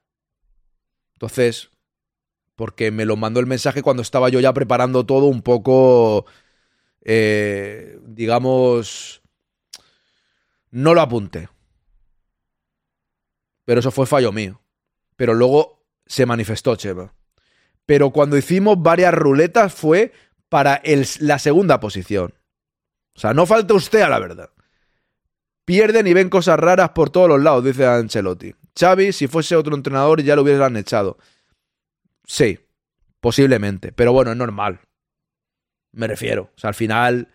Entonces, 1.13 1.69
porque 2.55 2.91
me 2.91 3.05
lo 3.05 3.15
mandó 3.15 3.39
el 3.39 3.45
mensaje 3.45 3.81
cuando 3.81 4.01
estaba 4.01 4.29
yo 4.29 4.39
ya 4.39 4.53
preparando 4.53 5.05
todo 5.05 5.25
un 5.25 5.41
poco, 5.41 6.25
eh, 7.01 7.99
digamos, 8.05 9.21
no 10.71 10.93
lo 10.93 11.01
apunté. 11.01 11.49
Pero 13.65 13.79
eso 13.79 13.91
fue 13.91 14.05
fallo 14.05 14.31
mío. 14.31 14.61
Pero 15.15 15.33
luego 15.33 15.85
se 16.05 16.25
manifestó 16.25 16.75
Chema 16.75 17.13
pero 17.89 18.11
cuando 18.11 18.37
hicimos 18.37 18.79
varias 18.79 19.11
ruletas 19.15 19.73
fue 19.73 20.13
para 20.47 20.79
la 21.21 21.39
segunda 21.39 21.79
posición. 21.79 22.35
O 23.15 23.19
sea, 23.19 23.33
no 23.33 23.47
falta 23.47 23.73
usted 23.73 24.01
a 24.01 24.09
la 24.09 24.19
verdad. 24.19 24.51
Pierden 25.65 26.05
y 26.05 26.13
ven 26.13 26.29
cosas 26.29 26.59
raras 26.59 26.91
por 26.91 27.09
todos 27.09 27.27
los 27.27 27.41
lados, 27.41 27.63
dice 27.63 27.87
Ancelotti. 27.87 28.53
Xavi, 28.79 29.11
si 29.11 29.25
fuese 29.25 29.55
otro 29.55 29.75
entrenador, 29.75 30.21
ya 30.21 30.35
lo 30.35 30.43
hubieran 30.43 30.77
echado. 30.77 31.17
Sí, 32.25 32.59
posiblemente, 33.19 33.91
pero 33.91 34.13
bueno, 34.13 34.29
es 34.29 34.37
normal. 34.37 34.81
Me 35.91 36.05
refiero. 36.05 36.51
O 36.55 36.59
sea, 36.59 36.67
al 36.67 36.75
final, 36.75 37.29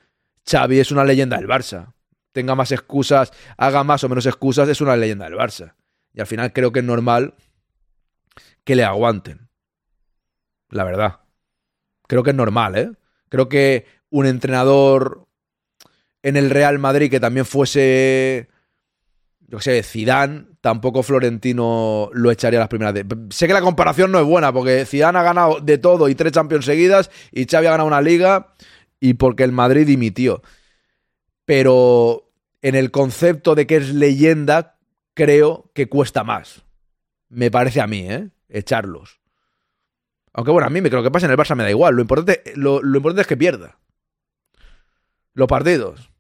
Xavi 0.49 0.79
es 0.79 0.93
una 0.93 1.03
leyenda 1.03 1.37
del 1.37 1.49
Barça. 1.49 1.94
Tenga 2.35 2.55
más 2.55 2.71
excusas, 2.71 3.33
haga 3.57 3.83
más 3.83 4.05
o 4.05 4.11
menos 4.11 4.27
excusas, 4.27 4.69
es 4.69 4.83
una 4.83 4.95
leyenda 4.95 5.25
del 5.25 5.39
Barça. 5.39 5.75
Y 6.13 6.21
al 6.21 6.27
final 6.27 6.53
creo 6.53 6.71
que 6.71 6.81
es 6.81 6.85
normal 6.85 7.35
que 8.65 8.77
le 8.77 8.85
aguanten 8.85 9.45
la 10.75 10.85
verdad. 10.85 11.21
Creo 12.07 12.23
que 12.23 12.31
es 12.31 12.37
normal, 12.37 12.77
¿eh? 12.77 12.93
Creo 13.29 13.49
que 13.49 13.87
un 14.11 14.27
entrenador 14.27 15.27
en 16.23 16.37
el 16.37 16.51
Real 16.51 16.79
Madrid 16.79 17.11
que 17.11 17.21
también 17.21 17.47
fuese, 17.47 18.49
yo 19.41 19.59
qué 19.59 19.65
sé, 19.65 19.83
Zidane, 19.83 20.47
tampoco 20.61 21.03
Florentino 21.03 22.11
lo 22.13 22.31
echaría 22.31 22.59
a 22.59 22.63
las 22.63 22.69
primeras. 22.69 22.95
Sé 23.31 23.47
que 23.47 23.53
la 23.53 23.61
comparación 23.61 24.13
no 24.13 24.19
es 24.19 24.27
buena 24.27 24.53
porque 24.53 24.85
Zidane 24.85 25.19
ha 25.19 25.23
ganado 25.23 25.61
de 25.61 25.79
todo 25.79 26.09
y 26.09 26.15
tres 26.15 26.33
Champions 26.33 26.65
seguidas 26.65 27.11
y 27.31 27.47
Xavi 27.47 27.67
ha 27.67 27.71
ganado 27.71 27.87
una 27.87 28.01
liga 28.01 28.55
y 29.01 29.15
porque 29.15 29.45
el 29.45 29.53
Madrid 29.53 29.87
dimitió. 29.87 30.43
Pero 31.45 32.24
en 32.65 32.75
el 32.75 32.91
concepto 32.91 33.55
de 33.55 33.67
que 33.67 33.77
es 33.77 33.93
leyenda, 33.93 34.79
creo 35.13 35.71
que 35.75 35.91
cuesta 35.91 36.25
más. 36.25 36.63
Me 37.29 37.51
parece 37.51 37.83
a 37.83 37.87
mí, 37.87 38.11
¿eh? 38.11 38.31
Echarlos. 38.49 39.21
Aunque 40.33 40.51
bueno, 40.51 40.67
a 40.67 40.71
mí 40.71 40.81
me 40.81 40.89
creo 40.89 41.03
que 41.03 41.11
pase 41.11 41.27
en 41.27 41.33
el 41.33 41.37
Barça 41.37 41.55
me 41.55 41.63
da 41.63 41.69
igual. 41.69 41.95
Lo 41.95 42.01
importante, 42.01 42.43
lo, 42.57 42.81
importante 42.83 43.21
es 43.21 43.27
que 43.27 43.37
pierda. 43.37 43.77
Los 45.35 45.47
partidos. 45.47 46.11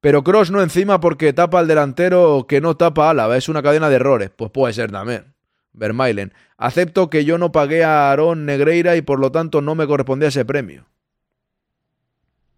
Pero 0.00 0.24
Cross 0.24 0.50
no 0.50 0.62
encima 0.62 0.98
porque 0.98 1.34
tapa 1.34 1.58
al 1.58 1.68
delantero 1.68 2.46
que 2.48 2.62
no 2.62 2.78
tapa 2.78 3.10
Álava. 3.10 3.36
Es 3.36 3.50
una 3.50 3.62
cadena 3.62 3.90
de 3.90 3.96
errores. 3.96 4.30
Pues 4.34 4.50
puede 4.50 4.72
ser 4.72 4.90
también. 4.90 5.34
Vermailen. 5.74 6.32
Acepto 6.56 7.10
que 7.10 7.26
yo 7.26 7.36
no 7.36 7.52
pagué 7.52 7.84
a 7.84 8.08
Aarón 8.08 8.46
Negreira 8.46 8.96
y 8.96 9.02
por 9.02 9.20
lo 9.20 9.30
tanto 9.30 9.60
no 9.60 9.74
me 9.74 9.86
correspondía 9.86 10.28
ese 10.28 10.46
premio. 10.46 10.86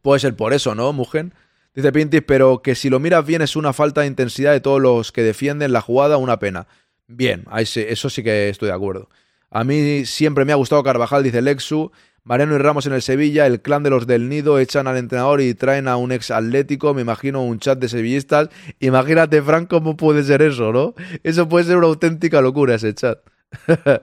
Puede 0.02 0.20
ser 0.20 0.36
por 0.36 0.52
eso, 0.52 0.76
¿no, 0.76 0.92
Mugen? 0.92 1.34
Dice 1.74 1.92
Pintis, 1.92 2.22
pero 2.26 2.60
que 2.62 2.74
si 2.74 2.90
lo 2.90 2.98
miras 2.98 3.24
bien 3.24 3.42
es 3.42 3.54
una 3.56 3.72
falta 3.72 4.00
de 4.00 4.08
intensidad 4.08 4.52
de 4.52 4.60
todos 4.60 4.80
los 4.80 5.12
que 5.12 5.22
defienden 5.22 5.72
la 5.72 5.80
jugada, 5.80 6.16
una 6.16 6.38
pena. 6.38 6.66
Bien, 7.06 7.44
eso 7.56 8.10
sí 8.10 8.22
que 8.22 8.48
estoy 8.48 8.68
de 8.68 8.74
acuerdo. 8.74 9.08
A 9.50 9.64
mí 9.64 10.04
siempre 10.04 10.44
me 10.44 10.52
ha 10.52 10.56
gustado 10.56 10.82
Carvajal, 10.82 11.22
dice 11.22 11.40
Lexu. 11.42 11.90
Mariano 12.24 12.56
y 12.56 12.58
Ramos 12.58 12.84
en 12.84 12.92
el 12.92 13.00
Sevilla, 13.00 13.46
el 13.46 13.62
clan 13.62 13.82
de 13.82 13.88
los 13.88 14.06
del 14.06 14.28
Nido 14.28 14.58
echan 14.58 14.86
al 14.86 14.98
entrenador 14.98 15.40
y 15.40 15.54
traen 15.54 15.88
a 15.88 15.96
un 15.96 16.12
ex 16.12 16.30
atlético, 16.30 16.92
me 16.92 17.00
imagino 17.00 17.42
un 17.42 17.58
chat 17.58 17.78
de 17.78 17.88
sevillistas. 17.88 18.50
Imagínate, 18.80 19.40
Frank, 19.40 19.70
cómo 19.70 19.96
puede 19.96 20.22
ser 20.24 20.42
eso, 20.42 20.70
¿no? 20.70 20.94
Eso 21.22 21.48
puede 21.48 21.64
ser 21.64 21.78
una 21.78 21.86
auténtica 21.86 22.42
locura 22.42 22.74
ese 22.74 22.94
chat. 22.94 23.20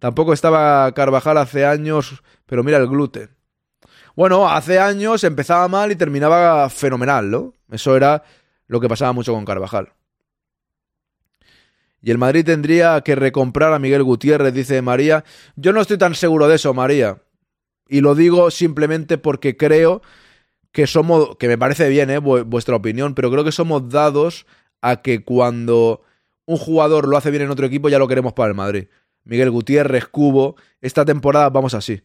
Tampoco 0.00 0.34
estaba 0.34 0.92
Carvajal 0.92 1.38
hace 1.38 1.64
años, 1.64 2.22
pero 2.44 2.62
mira 2.62 2.76
el 2.76 2.88
gluten. 2.88 3.30
Bueno, 4.14 4.48
hace 4.48 4.78
años 4.78 5.24
empezaba 5.24 5.66
mal 5.68 5.90
y 5.90 5.96
terminaba 5.96 6.68
fenomenal, 6.68 7.30
¿no? 7.30 7.54
Eso 7.70 7.96
era 7.96 8.22
lo 8.66 8.80
que 8.80 8.88
pasaba 8.88 9.12
mucho 9.12 9.32
con 9.32 9.44
Carvajal. 9.44 9.92
Y 12.02 12.10
el 12.10 12.18
Madrid 12.18 12.44
tendría 12.44 13.00
que 13.02 13.14
recomprar 13.14 13.72
a 13.72 13.78
Miguel 13.78 14.02
Gutiérrez, 14.02 14.52
dice 14.52 14.82
María. 14.82 15.24
Yo 15.56 15.72
no 15.72 15.80
estoy 15.80 15.98
tan 15.98 16.14
seguro 16.14 16.48
de 16.48 16.56
eso, 16.56 16.74
María. 16.74 17.22
Y 17.88 18.00
lo 18.00 18.14
digo 18.14 18.50
simplemente 18.50 19.18
porque 19.18 19.56
creo 19.56 20.02
que 20.72 20.86
somos, 20.86 21.36
que 21.36 21.48
me 21.48 21.58
parece 21.58 21.88
bien 21.88 22.10
¿eh? 22.10 22.18
vuestra 22.18 22.74
opinión, 22.74 23.14
pero 23.14 23.30
creo 23.30 23.44
que 23.44 23.52
somos 23.52 23.88
dados 23.88 24.46
a 24.80 25.00
que 25.00 25.22
cuando 25.22 26.02
un 26.44 26.56
jugador 26.56 27.06
lo 27.06 27.16
hace 27.16 27.30
bien 27.30 27.44
en 27.44 27.50
otro 27.50 27.66
equipo 27.66 27.88
ya 27.88 27.98
lo 27.98 28.08
queremos 28.08 28.32
para 28.32 28.48
el 28.48 28.54
Madrid. 28.54 28.86
Miguel 29.24 29.50
Gutiérrez, 29.50 30.06
Cubo, 30.06 30.56
esta 30.80 31.04
temporada 31.04 31.50
vamos 31.50 31.74
así. 31.74 32.02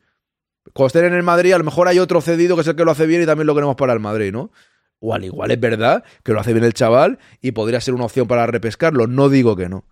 Cuando 0.74 0.88
estén 0.88 1.06
en 1.06 1.14
el 1.14 1.24
Madrid, 1.24 1.54
a 1.54 1.58
lo 1.58 1.64
mejor 1.64 1.88
hay 1.88 2.00
otro 2.00 2.22
cedido 2.22 2.56
que 2.56 2.62
es 2.62 2.68
el 2.68 2.76
que 2.76 2.86
lo 2.86 2.92
hace 2.92 3.06
bien 3.06 3.22
y 3.22 3.26
también 3.26 3.48
lo 3.48 3.56
queremos 3.56 3.76
para 3.76 3.94
el 3.94 4.00
Madrid, 4.00 4.32
¿no? 4.32 4.52
O 5.00 5.14
al 5.14 5.24
igual 5.24 5.52
es 5.52 5.60
verdad 5.60 6.04
que 6.24 6.34
lo 6.34 6.40
hace 6.40 6.54
bien 6.54 6.66
el 6.66 6.74
chaval 6.74 7.20
y 7.42 7.52
podría 7.52 7.80
ser 7.82 7.94
una 7.94 8.06
opción 8.06 8.28
para 8.28 8.48
repescarlo. 8.48 9.08
No 9.08 9.30
digo 9.30 9.56
que 9.56 9.70
no. 9.70 9.86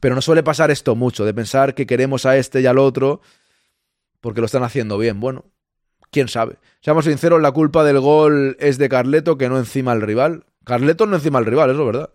Pero 0.00 0.14
no 0.14 0.22
suele 0.22 0.42
pasar 0.42 0.70
esto 0.70 0.94
mucho, 0.94 1.24
de 1.24 1.34
pensar 1.34 1.74
que 1.74 1.86
queremos 1.86 2.24
a 2.24 2.36
este 2.36 2.60
y 2.60 2.66
al 2.66 2.78
otro 2.78 3.20
porque 4.20 4.40
lo 4.40 4.46
están 4.46 4.62
haciendo 4.62 4.96
bien. 4.96 5.20
Bueno, 5.20 5.44
quién 6.10 6.28
sabe. 6.28 6.58
Seamos 6.80 7.04
sinceros, 7.04 7.42
la 7.42 7.50
culpa 7.50 7.84
del 7.84 8.00
gol 8.00 8.56
es 8.60 8.78
de 8.78 8.88
Carleto 8.88 9.36
que 9.36 9.48
no 9.48 9.58
encima 9.58 9.92
al 9.92 10.00
rival. 10.00 10.44
Carleto 10.64 11.06
no 11.06 11.16
encima 11.16 11.38
al 11.38 11.46
rival, 11.46 11.70
eso 11.70 11.80
es 11.80 11.86
verdad. 11.86 12.10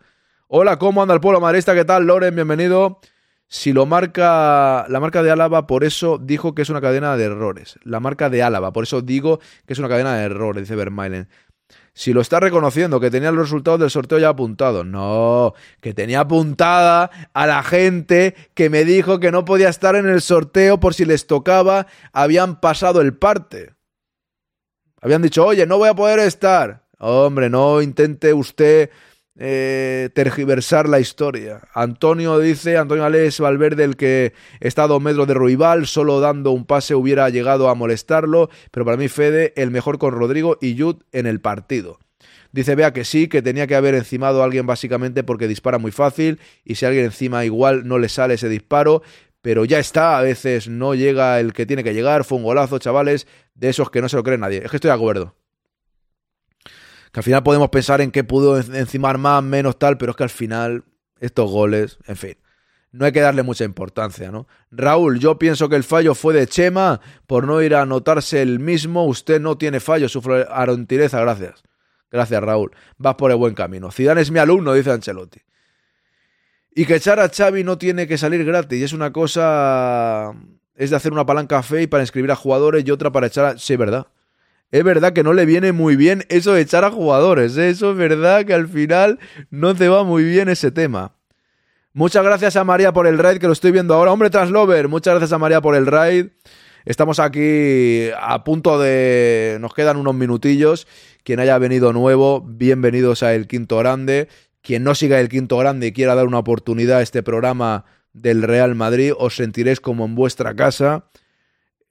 Hola, 0.47 0.79
¿cómo 0.79 1.01
anda 1.01 1.13
el 1.13 1.19
pueblo 1.19 1.41
marista? 1.41 1.75
¿Qué 1.75 1.83
tal, 1.83 2.05
Loren? 2.07 2.33
Bienvenido. 2.33 2.99
Si 3.49 3.71
lo 3.71 3.85
marca 3.85 4.85
la 4.89 4.99
marca 4.99 5.23
de 5.23 5.31
Álava, 5.31 5.67
por 5.67 5.85
eso 5.85 6.17
dijo 6.17 6.53
que 6.53 6.63
es 6.63 6.69
una 6.69 6.81
cadena 6.81 7.15
de 7.15 7.25
errores. 7.25 7.79
La 7.83 7.99
marca 7.99 8.29
de 8.29 8.43
Álava, 8.43 8.73
por 8.73 8.83
eso 8.83 9.01
digo 9.01 9.39
que 9.65 9.73
es 9.73 9.79
una 9.79 9.87
cadena 9.87 10.17
de 10.17 10.25
errores, 10.25 10.63
dice 10.63 10.75
Vermailen. 10.75 11.29
Si 11.93 12.13
lo 12.13 12.21
está 12.21 12.39
reconociendo, 12.39 12.99
que 12.99 13.09
tenía 13.09 13.31
los 13.31 13.47
resultados 13.47 13.79
del 13.79 13.89
sorteo 13.89 14.19
ya 14.19 14.29
apuntados. 14.29 14.85
No, 14.85 15.53
que 15.81 15.93
tenía 15.93 16.19
apuntada 16.19 17.09
a 17.33 17.47
la 17.47 17.63
gente 17.63 18.35
que 18.53 18.69
me 18.69 18.85
dijo 18.85 19.19
que 19.19 19.31
no 19.31 19.45
podía 19.45 19.69
estar 19.69 19.95
en 19.95 20.07
el 20.07 20.21
sorteo 20.21 20.79
por 20.79 20.93
si 20.93 21.05
les 21.05 21.25
tocaba, 21.25 21.87
habían 22.13 22.59
pasado 22.59 23.01
el 23.01 23.15
parte. 23.15 23.73
Habían 25.01 25.21
dicho, 25.21 25.45
oye, 25.45 25.65
no 25.65 25.77
voy 25.77 25.89
a 25.89 25.95
poder 25.95 26.19
estar. 26.19 26.85
Hombre, 26.99 27.49
no 27.49 27.81
intente 27.81 28.33
usted 28.33 28.91
eh, 29.39 30.09
tergiversar 30.13 30.89
la 30.89 30.99
historia. 30.99 31.61
Antonio 31.73 32.39
dice, 32.39 32.77
Antonio 32.77 33.05
Alex 33.05 33.39
Valverde, 33.39 33.83
el 33.83 33.95
que 33.95 34.33
está 34.59 34.83
a 34.83 34.87
dos 34.87 35.01
metros 35.01 35.27
de 35.27 35.35
Ruibal, 35.35 35.85
solo 35.85 36.19
dando 36.19 36.51
un 36.51 36.65
pase 36.65 36.95
hubiera 36.95 37.29
llegado 37.29 37.69
a 37.69 37.75
molestarlo, 37.75 38.49
pero 38.71 38.85
para 38.85 38.97
mí 38.97 39.07
Fede, 39.07 39.53
el 39.55 39.71
mejor 39.71 39.99
con 39.99 40.13
Rodrigo 40.13 40.57
y 40.59 40.75
Yud 40.75 41.03
en 41.11 41.27
el 41.27 41.39
partido. 41.39 41.99
Dice 42.51 42.75
vea 42.75 42.93
que 42.93 43.05
sí, 43.05 43.27
que 43.27 43.41
tenía 43.41 43.67
que 43.67 43.75
haber 43.75 43.93
encimado 43.93 44.41
a 44.41 44.45
alguien 44.45 44.65
básicamente 44.65 45.23
porque 45.23 45.47
dispara 45.47 45.77
muy 45.77 45.91
fácil 45.91 46.39
y 46.63 46.75
si 46.75 46.85
alguien 46.85 47.05
encima 47.05 47.45
igual 47.45 47.87
no 47.87 47.99
le 47.99 48.09
sale 48.09 48.35
ese 48.35 48.49
disparo, 48.49 49.03
pero 49.41 49.65
ya 49.65 49.79
está, 49.79 50.17
a 50.17 50.21
veces 50.21 50.67
no 50.67 50.95
llega 50.95 51.39
el 51.39 51.53
que 51.53 51.65
tiene 51.65 51.83
que 51.83 51.93
llegar, 51.93 52.23
fue 52.23 52.37
un 52.37 52.43
golazo, 52.43 52.79
chavales, 52.79 53.27
de 53.53 53.69
esos 53.69 53.91
que 53.91 54.01
no 54.01 54.09
se 54.09 54.17
lo 54.17 54.23
cree 54.23 54.37
nadie. 54.37 54.61
Es 54.63 54.71
que 54.71 54.77
estoy 54.77 54.89
de 54.89 54.95
acuerdo. 54.95 55.35
Al 57.17 57.23
final 57.23 57.41
podemos 57.41 57.69
pensar 57.69 57.99
en 58.01 58.11
qué 58.11 58.23
pudo 58.23 58.59
encimar 58.59 59.17
más, 59.17 59.41
menos 59.41 59.79
tal, 59.79 59.97
pero 59.97 60.11
es 60.11 60.15
que 60.15 60.21
al 60.21 60.29
final 60.29 60.83
estos 61.19 61.49
goles, 61.49 61.97
en 62.05 62.15
fin, 62.15 62.37
no 62.91 63.05
hay 63.05 63.11
que 63.11 63.21
darle 63.21 63.41
mucha 63.41 63.63
importancia, 63.63 64.29
¿no? 64.29 64.47
Raúl, 64.69 65.17
yo 65.17 65.39
pienso 65.39 65.67
que 65.67 65.77
el 65.77 65.83
fallo 65.83 66.13
fue 66.13 66.35
de 66.35 66.45
Chema 66.45 67.01
por 67.25 67.47
no 67.47 67.59
ir 67.63 67.73
a 67.73 67.81
anotarse 67.81 68.43
el 68.43 68.59
mismo. 68.59 69.07
Usted 69.07 69.41
no 69.41 69.57
tiene 69.57 69.79
fallo, 69.79 70.07
sufre 70.07 70.45
arontireza, 70.47 71.19
gracias. 71.19 71.63
Gracias, 72.11 72.39
Raúl. 72.39 72.71
Vas 72.99 73.15
por 73.15 73.31
el 73.31 73.37
buen 73.37 73.55
camino. 73.55 73.89
Zidane 73.89 74.21
es 74.21 74.29
mi 74.29 74.37
alumno, 74.37 74.75
dice 74.75 74.91
Ancelotti. 74.91 75.39
Y 76.75 76.85
que 76.85 76.97
echar 76.97 77.19
a 77.19 77.29
Xavi 77.29 77.63
no 77.63 77.79
tiene 77.79 78.05
que 78.05 78.19
salir 78.19 78.45
gratis. 78.45 78.83
Es 78.83 78.93
una 78.93 79.11
cosa... 79.11 80.35
Es 80.75 80.91
de 80.91 80.95
hacer 80.95 81.13
una 81.13 81.25
palanca 81.25 81.63
fe 81.63 81.81
y 81.81 81.87
para 81.87 82.03
inscribir 82.03 82.29
a 82.29 82.35
jugadores 82.35 82.85
y 82.85 82.91
otra 82.91 83.11
para 83.11 83.25
echar 83.25 83.45
a... 83.45 83.57
Sí, 83.57 83.75
verdad 83.75 84.05
es 84.71 84.83
verdad 84.83 85.13
que 85.13 85.23
no 85.23 85.33
le 85.33 85.45
viene 85.45 85.71
muy 85.71 85.95
bien 85.95 86.25
eso 86.29 86.53
de 86.53 86.61
echar 86.61 86.83
a 86.83 86.91
jugadores. 86.91 87.57
¿eh? 87.57 87.69
Eso 87.69 87.91
es 87.91 87.97
verdad 87.97 88.45
que 88.45 88.53
al 88.53 88.67
final 88.67 89.19
no 89.49 89.75
te 89.75 89.87
va 89.87 90.03
muy 90.03 90.23
bien 90.23 90.49
ese 90.49 90.71
tema. 90.71 91.13
Muchas 91.93 92.23
gracias 92.23 92.55
a 92.55 92.63
María 92.63 92.93
por 92.93 93.07
el 93.07 93.17
raid, 93.17 93.39
que 93.39 93.47
lo 93.47 93.53
estoy 93.53 93.71
viendo 93.71 93.93
ahora. 93.93 94.11
Hombre, 94.11 94.29
Traslover, 94.29 94.87
muchas 94.87 95.13
gracias 95.13 95.33
a 95.33 95.39
María 95.39 95.61
por 95.61 95.75
el 95.75 95.87
raid. 95.87 96.27
Estamos 96.85 97.19
aquí 97.19 98.09
a 98.19 98.43
punto 98.43 98.79
de... 98.79 99.57
Nos 99.59 99.73
quedan 99.73 99.97
unos 99.97 100.15
minutillos. 100.15 100.87
Quien 101.23 101.39
haya 101.39 101.57
venido 101.57 101.91
nuevo, 101.93 102.41
bienvenidos 102.41 103.23
a 103.23 103.33
El 103.33 103.47
Quinto 103.47 103.77
Grande. 103.77 104.29
Quien 104.61 104.83
no 104.83 104.95
siga 104.95 105.19
El 105.19 105.27
Quinto 105.27 105.57
Grande 105.57 105.87
y 105.87 105.91
quiera 105.91 106.15
dar 106.15 106.27
una 106.27 106.39
oportunidad 106.39 106.99
a 106.99 107.01
este 107.01 107.23
programa 107.23 107.85
del 108.13 108.41
Real 108.43 108.75
Madrid, 108.75 109.13
os 109.17 109.35
sentiréis 109.35 109.79
como 109.79 110.05
en 110.05 110.15
vuestra 110.15 110.55
casa. 110.55 111.05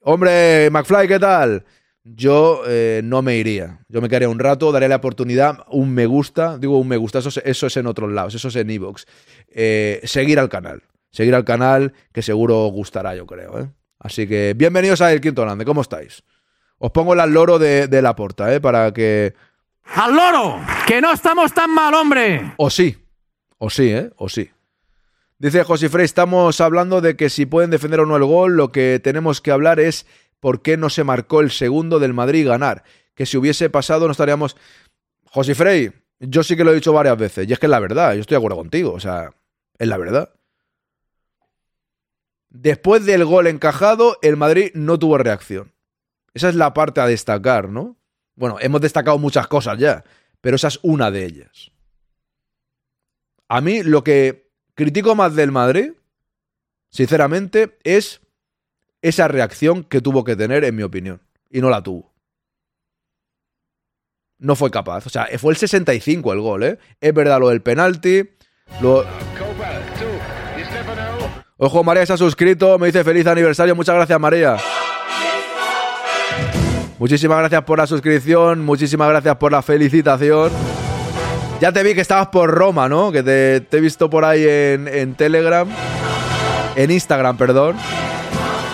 Hombre, 0.01 0.71
McFly, 0.71 1.09
¿qué 1.09 1.19
tal? 1.19 1.65
Yo 2.15 2.63
eh, 2.67 3.01
no 3.03 3.23
me 3.23 3.37
iría. 3.37 3.81
Yo 3.89 4.01
me 4.01 4.09
quedaría 4.09 4.29
un 4.29 4.39
rato, 4.39 4.71
daré 4.71 4.89
la 4.89 4.97
oportunidad, 4.97 5.65
un 5.69 5.93
me 5.93 6.07
gusta, 6.07 6.57
digo 6.59 6.79
un 6.79 6.89
me 6.89 6.97
gusta, 6.97 7.19
eso, 7.19 7.31
eso 7.45 7.67
es 7.67 7.77
en 7.77 7.87
otros 7.87 8.13
lados, 8.13 8.35
eso 8.35 8.49
es 8.49 8.57
en 8.57 8.71
Evox. 8.71 9.07
Eh, 9.49 10.01
seguir 10.05 10.39
al 10.39 10.49
canal, 10.49 10.83
seguir 11.11 11.35
al 11.35 11.45
canal 11.45 11.93
que 12.13 12.23
seguro 12.23 12.67
os 12.67 12.73
gustará, 12.73 13.17
yo 13.17 13.27
creo. 13.27 13.59
¿eh? 13.59 13.69
Así 13.99 14.29
que 14.29 14.55
bienvenidos 14.57 15.01
a 15.01 15.13
El 15.13 15.21
Quinto 15.21 15.43
Grande, 15.43 15.65
¿cómo 15.65 15.81
estáis? 15.81 16.23
Os 16.79 16.93
pongo 16.93 17.15
el 17.15 17.21
al 17.21 17.33
loro 17.33 17.59
de, 17.59 17.89
de 17.89 18.03
la 18.03 18.15
porta, 18.15 18.55
¿eh? 18.55 18.61
Para 18.61 18.93
que... 18.93 19.35
¡Al 19.95 20.15
loro! 20.15 20.61
¡Que 20.87 21.01
no 21.01 21.13
estamos 21.13 21.53
tan 21.55 21.73
mal, 21.73 21.95
hombre! 21.95 22.53
O 22.59 22.71
sí, 22.71 22.97
o 23.59 23.71
sí, 23.71 23.91
¿eh? 23.91 24.11
O 24.17 24.29
sí. 24.29 24.51
Dice 25.39 25.65
José 25.65 25.91
Frey, 25.91 26.07
estamos 26.07 26.63
hablando 26.63 27.03
de 27.03 27.15
que 27.15 27.29
si 27.29 27.45
pueden 27.45 27.71
defender 27.71 28.01
o 28.01 28.07
no 28.07 28.17
el 28.17 28.25
gol, 28.25 28.57
lo 28.57 28.73
que 28.73 29.01
tenemos 29.05 29.43
que 29.43 29.51
hablar 29.51 29.81
es 29.81 30.07
por 30.41 30.63
qué 30.63 30.77
no 30.77 30.91
se 30.91 31.05
marcó 31.05 31.41
el 31.41 31.51
segundo 31.51 31.99
del 31.99 32.15
Madrid 32.15 32.47
ganar. 32.47 32.85
Que 33.15 33.27
si 33.27 33.37
hubiese 33.37 33.71
pasado 33.71 34.07
no 34.07 34.13
estaríamos... 34.13 34.57
José 35.25 35.55
Frey, 35.55 35.93
yo 36.21 36.43
sí 36.43 36.57
que 36.57 36.65
lo 36.65 36.73
he 36.73 36.77
dicho 36.77 36.93
varias 36.93 37.19
veces, 37.19 37.49
y 37.49 37.53
es 37.53 37.59
que 37.59 37.67
es 37.67 37.71
la 37.71 37.81
verdad, 37.81 38.15
yo 38.15 38.21
estoy 38.21 38.37
de 38.37 38.39
acuerdo 38.39 38.57
contigo, 38.57 38.93
o 38.93 39.01
sea, 39.01 39.35
es 39.79 39.89
la 39.89 39.99
verdad. 39.99 40.33
Después 42.49 43.05
del 43.05 43.25
gol 43.25 43.49
encajado, 43.49 44.17
el 44.23 44.37
Madrid 44.37 44.71
no 44.75 44.99
tuvo 44.99 45.19
reacción. 45.19 45.75
Esa 46.33 46.49
es 46.49 46.55
la 46.55 46.73
parte 46.73 47.01
a 47.01 47.07
destacar, 47.07 47.69
¿no? 47.69 47.97
Bueno, 48.35 48.57
hemos 48.61 48.81
destacado 48.81 49.19
muchas 49.19 49.47
cosas 49.47 49.79
ya, 49.79 50.05
pero 50.41 50.57
esa 50.57 50.69
es 50.69 50.79
una 50.83 51.11
de 51.11 51.25
ellas. 51.25 51.71
A 53.49 53.61
mí 53.61 53.83
lo 53.83 54.03
que 54.05 54.51
critico 54.75 55.15
más 55.15 55.35
del 55.35 55.53
Madrid, 55.53 55.93
sinceramente, 56.91 57.79
es 57.85 58.21
esa 59.09 59.29
reacción 59.29 59.85
que 59.85 60.01
tuvo 60.01 60.25
que 60.25 60.37
tener, 60.37 60.65
en 60.65 60.75
mi 60.75 60.83
opinión. 60.83 61.21
Y 61.51 61.61
no 61.61 61.71
la 61.71 61.83
tuvo. 61.83 62.13
No 64.39 64.57
fue 64.57 64.71
capaz. 64.71 65.07
O 65.07 65.11
sea, 65.11 65.29
fue 65.39 65.53
el 65.53 65.57
65 65.57 66.33
el 66.33 66.41
gol, 66.41 66.63
¿eh? 66.65 66.79
Es 67.01 67.15
verdad 67.15 67.41
lo 67.41 67.49
del 67.49 67.63
penalti. 67.63 68.29
Ojo, 71.57 71.85
María 71.85 72.05
se 72.05 72.13
ha 72.13 72.17
suscrito. 72.17 72.79
Me 72.79 72.87
dice 72.89 73.05
feliz 73.05 73.27
aniversario. 73.27 73.75
Muchas 73.75 73.95
gracias, 73.95 74.21
María. 74.21 74.57
Muchísimas 76.99 77.39
gracias 77.39 77.63
por 77.63 77.79
la 77.79 77.87
suscripción. 77.87 78.65
Muchísimas 78.65 79.09
gracias 79.09 79.37
por 79.37 79.53
la 79.53 79.63
felicitación. 79.63 80.51
Ya 81.61 81.73
te 81.73 81.83
vi 81.83 81.95
que 81.95 82.01
estabas 82.01 82.29
por 82.29 82.51
Roma, 82.51 82.89
¿no? 82.89 83.13
Que 83.13 83.23
te, 83.23 83.57
he 83.71 83.81
visto 83.81 84.11
por 84.11 84.25
ahí 84.25 84.45
en, 84.47 84.89
en 84.89 85.15
Telegram. 85.15 85.69
En 86.75 86.91
Instagram, 86.91 87.39
perdón. 87.39 87.77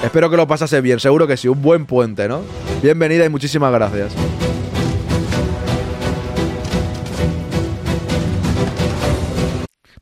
Espero 0.02 0.28
que 0.28 0.36
lo 0.36 0.48
pasase 0.48 0.80
bien, 0.80 0.98
seguro 0.98 1.28
que 1.28 1.36
sí, 1.36 1.46
un 1.46 1.62
buen 1.62 1.86
puente, 1.86 2.26
¿no? 2.26 2.42
Bienvenida 2.82 3.24
y 3.24 3.28
muchísimas 3.28 3.72
gracias. 3.72 4.12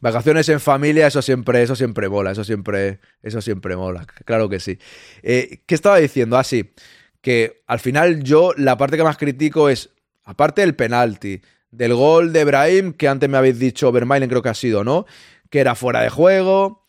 Vacaciones 0.00 0.48
en 0.48 0.58
familia, 0.60 1.06
eso 1.06 1.20
siempre, 1.20 1.62
eso 1.62 1.76
siempre 1.76 2.08
mola, 2.08 2.30
eso 2.30 2.44
siempre, 2.44 3.00
eso 3.22 3.42
siempre 3.42 3.76
mola, 3.76 4.06
claro 4.24 4.48
que 4.48 4.58
sí. 4.58 4.78
Eh, 5.22 5.60
¿Qué 5.66 5.74
estaba 5.74 5.98
diciendo? 5.98 6.38
Así, 6.38 6.70
ah, 6.74 6.80
que 7.20 7.62
al 7.66 7.80
final 7.80 8.22
yo 8.22 8.54
la 8.56 8.78
parte 8.78 8.96
que 8.96 9.04
más 9.04 9.18
critico 9.18 9.68
es, 9.68 9.90
aparte 10.24 10.62
del 10.62 10.74
penalti, 10.74 11.42
del 11.70 11.94
gol 11.94 12.32
de 12.32 12.46
Brahim, 12.46 12.94
que 12.94 13.06
antes 13.06 13.28
me 13.28 13.36
habéis 13.36 13.58
dicho, 13.58 13.92
Vermailen 13.92 14.30
creo 14.30 14.40
que 14.40 14.48
ha 14.48 14.54
sido, 14.54 14.82
¿no? 14.82 15.04
Que 15.50 15.60
era 15.60 15.74
fuera 15.74 16.00
de 16.00 16.08
juego, 16.08 16.86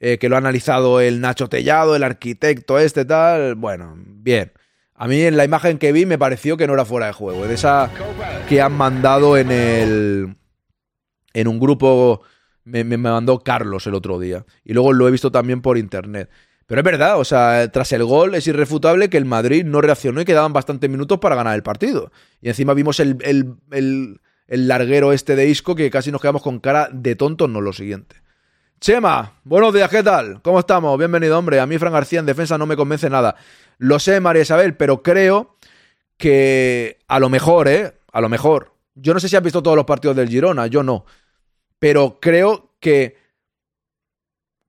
eh, 0.00 0.16
que 0.18 0.30
lo 0.30 0.36
ha 0.36 0.38
analizado 0.38 1.00
el 1.00 1.20
Nacho 1.20 1.48
Tellado, 1.48 1.94
el 1.94 2.02
arquitecto 2.02 2.78
este, 2.78 3.04
tal. 3.04 3.54
Bueno, 3.54 3.94
bien. 3.96 4.52
A 4.94 5.06
mí 5.06 5.20
en 5.22 5.36
la 5.36 5.44
imagen 5.44 5.78
que 5.78 5.92
vi 5.92 6.06
me 6.06 6.18
pareció 6.18 6.56
que 6.56 6.66
no 6.66 6.74
era 6.74 6.86
fuera 6.86 7.06
de 7.06 7.12
juego. 7.12 7.46
De 7.46 7.54
esa 7.54 7.90
que 8.48 8.60
han 8.60 8.72
mandado 8.72 9.36
en 9.36 9.50
el. 9.50 10.36
En 11.34 11.48
un 11.48 11.60
grupo. 11.60 12.22
Me, 12.64 12.84
me, 12.84 12.98
mandó 12.98 13.40
Carlos 13.40 13.86
el 13.86 13.94
otro 13.94 14.18
día. 14.18 14.44
Y 14.64 14.72
luego 14.72 14.92
lo 14.92 15.06
he 15.06 15.10
visto 15.10 15.30
también 15.30 15.60
por 15.60 15.76
internet. 15.78 16.30
Pero 16.66 16.80
es 16.80 16.84
verdad, 16.84 17.18
o 17.18 17.24
sea, 17.24 17.68
tras 17.72 17.90
el 17.92 18.04
gol 18.04 18.34
es 18.36 18.46
irrefutable 18.46 19.10
que 19.10 19.16
el 19.16 19.24
Madrid 19.24 19.64
no 19.64 19.80
reaccionó 19.80 20.20
y 20.20 20.24
quedaban 20.24 20.52
bastantes 20.52 20.88
minutos 20.88 21.18
para 21.18 21.34
ganar 21.34 21.56
el 21.56 21.64
partido. 21.64 22.12
Y 22.40 22.48
encima 22.48 22.74
vimos 22.74 23.00
el, 23.00 23.18
el, 23.22 23.56
el, 23.72 24.20
el 24.46 24.68
larguero 24.68 25.12
este 25.12 25.34
de 25.34 25.48
Isco 25.48 25.74
que 25.74 25.90
casi 25.90 26.12
nos 26.12 26.20
quedamos 26.20 26.42
con 26.42 26.60
cara 26.60 26.88
de 26.92 27.16
tontos, 27.16 27.50
no 27.50 27.60
lo 27.60 27.72
siguiente. 27.72 28.16
Chema, 28.80 29.34
buenos 29.44 29.74
días, 29.74 29.90
¿qué 29.90 30.02
tal? 30.02 30.40
¿Cómo 30.40 30.58
estamos? 30.58 30.96
Bienvenido, 30.96 31.38
hombre. 31.38 31.60
A 31.60 31.66
mí 31.66 31.76
Fran 31.76 31.92
García 31.92 32.18
en 32.18 32.24
defensa 32.24 32.56
no 32.56 32.64
me 32.64 32.76
convence 32.76 33.10
nada. 33.10 33.36
Lo 33.76 33.98
sé, 33.98 34.20
María 34.20 34.40
Isabel, 34.40 34.74
pero 34.74 35.02
creo 35.02 35.58
que 36.16 36.98
a 37.06 37.20
lo 37.20 37.28
mejor, 37.28 37.68
¿eh? 37.68 37.92
A 38.10 38.22
lo 38.22 38.30
mejor. 38.30 38.72
Yo 38.94 39.12
no 39.12 39.20
sé 39.20 39.28
si 39.28 39.36
has 39.36 39.42
visto 39.42 39.62
todos 39.62 39.76
los 39.76 39.84
partidos 39.84 40.16
del 40.16 40.30
Girona, 40.30 40.66
yo 40.66 40.82
no. 40.82 41.04
Pero 41.78 42.20
creo 42.22 42.70
que 42.80 43.18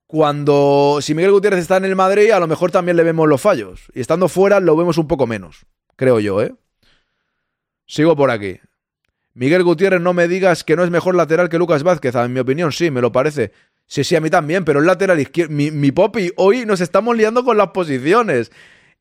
cuando 0.08 1.00
si 1.02 1.16
Miguel 1.16 1.32
Gutiérrez 1.32 1.62
está 1.62 1.78
en 1.78 1.86
el 1.86 1.96
Madrid, 1.96 2.32
a 2.32 2.40
lo 2.42 2.48
mejor 2.48 2.70
también 2.70 2.98
le 2.98 3.04
vemos 3.04 3.30
los 3.30 3.40
fallos. 3.40 3.84
Y 3.94 4.02
estando 4.02 4.28
fuera 4.28 4.60
lo 4.60 4.76
vemos 4.76 4.98
un 4.98 5.08
poco 5.08 5.26
menos, 5.26 5.66
creo 5.96 6.20
yo, 6.20 6.42
¿eh? 6.42 6.54
Sigo 7.86 8.18
por 8.18 8.30
aquí. 8.30 8.60
Miguel 9.34 9.64
Gutiérrez, 9.64 10.02
no 10.02 10.12
me 10.12 10.28
digas 10.28 10.66
que 10.66 10.76
no 10.76 10.84
es 10.84 10.90
mejor 10.90 11.16
lateral 11.16 11.48
que 11.48 11.58
Lucas 11.58 11.84
Vázquez. 11.84 12.14
En 12.16 12.34
mi 12.34 12.42
opinión, 12.42 12.74
sí, 12.74 12.92
me 12.92 13.00
lo 13.00 13.14
parece. 13.14 13.54
Sí, 13.92 14.06
sí, 14.06 14.16
a 14.16 14.22
mí 14.22 14.30
también, 14.30 14.64
pero 14.64 14.80
el 14.80 14.86
lateral 14.86 15.20
izquierdo. 15.20 15.54
Mi, 15.54 15.70
mi 15.70 15.92
Poppy, 15.92 16.32
hoy 16.38 16.66
nos 16.66 16.80
estamos 16.80 17.14
liando 17.18 17.44
con 17.44 17.58
las 17.58 17.72
posiciones. 17.72 18.50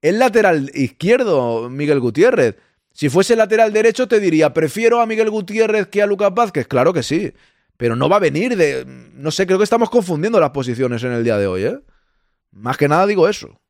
El 0.03 0.19
lateral 0.19 0.69
izquierdo, 0.75 1.71
Miguel 1.71 2.01
Gutiérrez. 2.01 2.57
Si 2.93 3.09
fuese 3.09 3.37
lateral 3.37 3.73
derecho, 3.73 4.09
te 4.09 4.19
diría, 4.19 4.53
prefiero 4.53 5.01
a 5.01 5.07
Miguel 5.07 5.31
Gutiérrez 5.31 5.87
que 5.87 6.03
a 6.03 6.07
Lucas 6.07 6.35
Vázquez. 6.35 6.67
Claro 6.67 6.93
que 6.93 7.05
sí. 7.05 7.33
Pero 7.77 7.95
no 7.95 8.09
va 8.09 8.17
a 8.17 8.19
venir 8.19 8.57
de. 8.57 8.85
No 9.15 9.31
sé, 9.31 9.47
creo 9.47 9.59
que 9.59 9.65
estamos 9.65 9.91
confundiendo 9.91 10.41
las 10.41 10.51
posiciones 10.51 11.05
en 11.05 11.13
el 11.13 11.23
día 11.23 11.39
de 11.39 11.47
hoy, 11.47 11.67
¿eh? 11.67 11.79
Más 12.51 12.77
que 12.77 12.89
nada 12.89 13.07
digo 13.07 13.29
eso. 13.29 13.61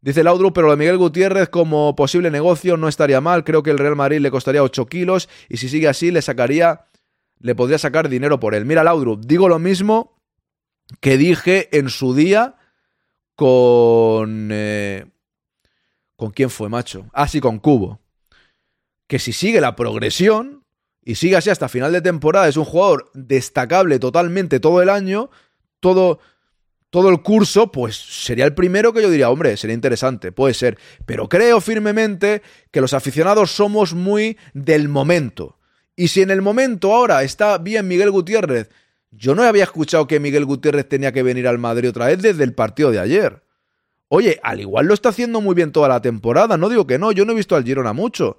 Dice 0.00 0.22
Laudrup, 0.22 0.54
pero 0.54 0.68
lo 0.68 0.74
de 0.74 0.78
Miguel 0.78 0.98
Gutiérrez 0.98 1.48
como 1.48 1.96
posible 1.96 2.30
negocio 2.30 2.76
no 2.76 2.86
estaría 2.86 3.20
mal. 3.20 3.42
Creo 3.42 3.64
que 3.64 3.72
el 3.72 3.78
Real 3.78 3.96
Madrid 3.96 4.20
le 4.20 4.30
costaría 4.30 4.62
8 4.62 4.86
kilos 4.86 5.28
y 5.48 5.56
si 5.56 5.68
sigue 5.68 5.88
así 5.88 6.12
le 6.12 6.22
sacaría, 6.22 6.82
le 7.40 7.54
podría 7.54 7.78
sacar 7.78 8.08
dinero 8.08 8.40
por 8.40 8.54
él. 8.54 8.64
Mira, 8.64 8.84
Laudrup, 8.84 9.24
digo 9.24 9.48
lo 9.48 9.58
mismo 9.58 10.20
que 11.00 11.16
dije 11.16 11.76
en 11.76 11.88
su 11.88 12.14
día 12.14 12.56
con... 13.34 14.50
Eh, 14.52 15.06
¿Con 16.16 16.32
quién 16.32 16.50
fue, 16.50 16.68
macho? 16.68 17.06
Ah, 17.12 17.28
sí, 17.28 17.40
con 17.40 17.60
Cubo. 17.60 18.00
Que 19.06 19.20
si 19.20 19.32
sigue 19.32 19.60
la 19.60 19.76
progresión 19.76 20.64
y 21.04 21.14
sigue 21.14 21.36
así 21.36 21.48
hasta 21.48 21.68
final 21.68 21.92
de 21.92 22.00
temporada, 22.00 22.48
es 22.48 22.56
un 22.56 22.64
jugador 22.64 23.10
destacable 23.14 24.00
totalmente 24.00 24.58
todo 24.58 24.82
el 24.82 24.88
año, 24.88 25.30
todo 25.78 26.18
todo 26.90 27.10
el 27.10 27.22
curso, 27.22 27.70
pues 27.70 27.96
sería 27.96 28.46
el 28.46 28.54
primero 28.54 28.92
que 28.92 29.02
yo 29.02 29.10
diría, 29.10 29.30
hombre, 29.30 29.56
sería 29.56 29.74
interesante, 29.74 30.32
puede 30.32 30.54
ser. 30.54 30.78
Pero 31.04 31.28
creo 31.28 31.60
firmemente 31.60 32.42
que 32.70 32.80
los 32.80 32.94
aficionados 32.94 33.50
somos 33.50 33.94
muy 33.94 34.38
del 34.54 34.88
momento. 34.88 35.57
Y 35.98 36.06
si 36.06 36.22
en 36.22 36.30
el 36.30 36.42
momento 36.42 36.94
ahora 36.94 37.24
está 37.24 37.58
bien 37.58 37.88
Miguel 37.88 38.12
Gutiérrez, 38.12 38.70
yo 39.10 39.34
no 39.34 39.42
había 39.42 39.64
escuchado 39.64 40.06
que 40.06 40.20
Miguel 40.20 40.44
Gutiérrez 40.44 40.88
tenía 40.88 41.10
que 41.10 41.24
venir 41.24 41.48
al 41.48 41.58
Madrid 41.58 41.88
otra 41.88 42.06
vez 42.06 42.22
desde 42.22 42.44
el 42.44 42.54
partido 42.54 42.92
de 42.92 43.00
ayer. 43.00 43.42
Oye, 44.06 44.38
al 44.44 44.60
igual 44.60 44.86
lo 44.86 44.94
está 44.94 45.08
haciendo 45.08 45.40
muy 45.40 45.56
bien 45.56 45.72
toda 45.72 45.88
la 45.88 46.00
temporada, 46.00 46.56
no 46.56 46.68
digo 46.68 46.86
que 46.86 47.00
no, 47.00 47.10
yo 47.10 47.24
no 47.24 47.32
he 47.32 47.34
visto 47.34 47.56
al 47.56 47.64
Girona 47.64 47.94
mucho. 47.94 48.36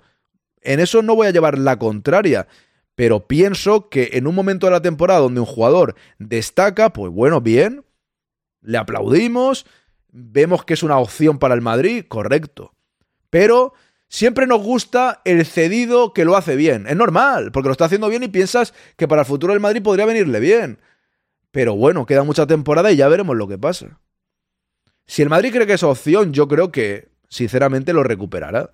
En 0.62 0.80
eso 0.80 1.02
no 1.02 1.16
voy 1.16 1.28
a 1.28 1.32
llevar 1.32 1.58
la 1.58 1.78
contraria, 1.78 2.48
pero 2.96 3.28
pienso 3.28 3.90
que 3.90 4.12
en 4.14 4.26
un 4.26 4.36
momento 4.36 4.68
de 4.68 4.72
la 4.72 4.82
temporada 4.82 5.20
donde 5.20 5.42
un 5.42 5.46
jugador 5.46 5.96
destaca, 6.18 6.94
pues 6.94 7.12
bueno, 7.12 7.42
bien, 7.42 7.84
le 8.62 8.78
aplaudimos, 8.78 9.66
vemos 10.08 10.64
que 10.64 10.76
es 10.76 10.82
una 10.82 10.98
opción 10.98 11.40
para 11.40 11.56
el 11.56 11.62
Madrid, 11.62 12.06
correcto. 12.08 12.74
Pero 13.30 13.74
siempre 14.10 14.48
nos 14.48 14.62
gusta 14.62 15.22
el 15.24 15.46
cedido 15.46 16.14
que 16.14 16.26
lo 16.26 16.36
hace 16.36 16.56
bien. 16.56 16.88
Es 16.88 16.96
normal, 16.96 17.52
porque 17.52 17.70
lo 17.70 17.72
está 17.72 17.86
haciendo 17.86 18.10
bien 18.10 18.24
y 18.24 18.28
piensas 18.28 18.74
que 18.98 19.08
para 19.08 19.22
el 19.22 19.28
futuro 19.28 19.54
del 19.54 19.62
Madrid 19.62 19.82
podría 19.82 20.06
venirle 20.06 20.40
bien. 20.40 20.80
Pero 21.52 21.76
bueno, 21.76 22.06
queda 22.06 22.24
mucha 22.24 22.46
temporada 22.46 22.92
y 22.92 22.98
ya 22.98 23.08
veremos 23.08 23.38
lo 23.38 23.48
que 23.48 23.58
pasa. 23.58 24.00
Si 25.06 25.22
el 25.22 25.30
Madrid 25.30 25.52
cree 25.52 25.66
que 25.66 25.74
es 25.74 25.84
opción, 25.84 26.34
yo 26.34 26.48
creo 26.48 26.72
que, 26.72 27.10
sinceramente, 27.30 27.94
lo 27.94 28.04
recuperará. 28.04 28.72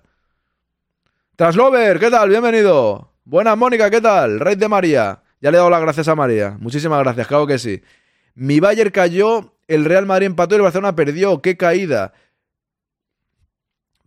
Traslover, 1.36 1.98
¿qué 1.98 2.10
tal? 2.10 2.28
Bienvenido. 2.28 3.12
Buenas, 3.24 3.56
Mónica, 3.56 3.90
¿qué 3.90 4.00
tal? 4.00 4.40
Rey 4.40 4.56
de 4.56 4.68
María. 4.68 5.22
Ya 5.40 5.50
le 5.50 5.56
he 5.56 5.58
dado 5.58 5.70
las 5.70 5.80
gracias 5.80 6.08
a 6.08 6.14
María. 6.14 6.56
Muchísimas 6.60 6.98
gracias, 7.02 7.26
claro 7.26 7.46
que 7.46 7.58
sí. 7.58 7.82
Mi 8.34 8.60
Bayer 8.60 8.92
cayó 8.92 9.54
el 9.68 9.84
Real 9.84 10.06
Madrid 10.06 10.26
empató 10.26 10.54
y 10.54 10.56
el 10.56 10.62
Barcelona 10.62 10.94
perdió. 10.94 11.40
¡Qué 11.42 11.56
caída! 11.56 12.12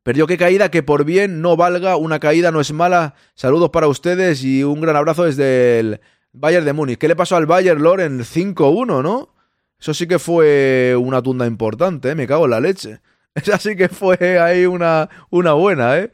Perdió 0.09 0.25
qué 0.25 0.39
caída, 0.39 0.71
que 0.71 0.81
por 0.81 1.05
bien 1.05 1.39
no 1.39 1.55
valga, 1.55 1.95
una 1.95 2.19
caída 2.19 2.49
no 2.49 2.59
es 2.59 2.73
mala. 2.73 3.13
Saludos 3.35 3.69
para 3.69 3.87
ustedes 3.87 4.43
y 4.43 4.63
un 4.63 4.81
gran 4.81 4.95
abrazo 4.95 5.25
desde 5.25 5.79
el 5.79 6.01
Bayern 6.33 6.65
de 6.65 6.73
Múnich. 6.73 6.97
¿Qué 6.97 7.07
le 7.07 7.15
pasó 7.15 7.35
al 7.35 7.45
Bayern 7.45 7.83
Loren 7.83 8.21
5-1, 8.21 9.03
no? 9.03 9.35
Eso 9.79 9.93
sí 9.93 10.07
que 10.07 10.17
fue 10.17 10.95
una 10.99 11.21
tunda 11.21 11.45
importante, 11.45 12.09
¿eh? 12.09 12.15
me 12.15 12.25
cago 12.25 12.45
en 12.45 12.49
la 12.49 12.59
leche. 12.59 13.01
Esa 13.35 13.59
sí 13.59 13.75
que 13.75 13.87
fue 13.87 14.39
ahí 14.39 14.65
una, 14.65 15.07
una 15.29 15.53
buena, 15.53 15.99
¿eh? 15.99 16.11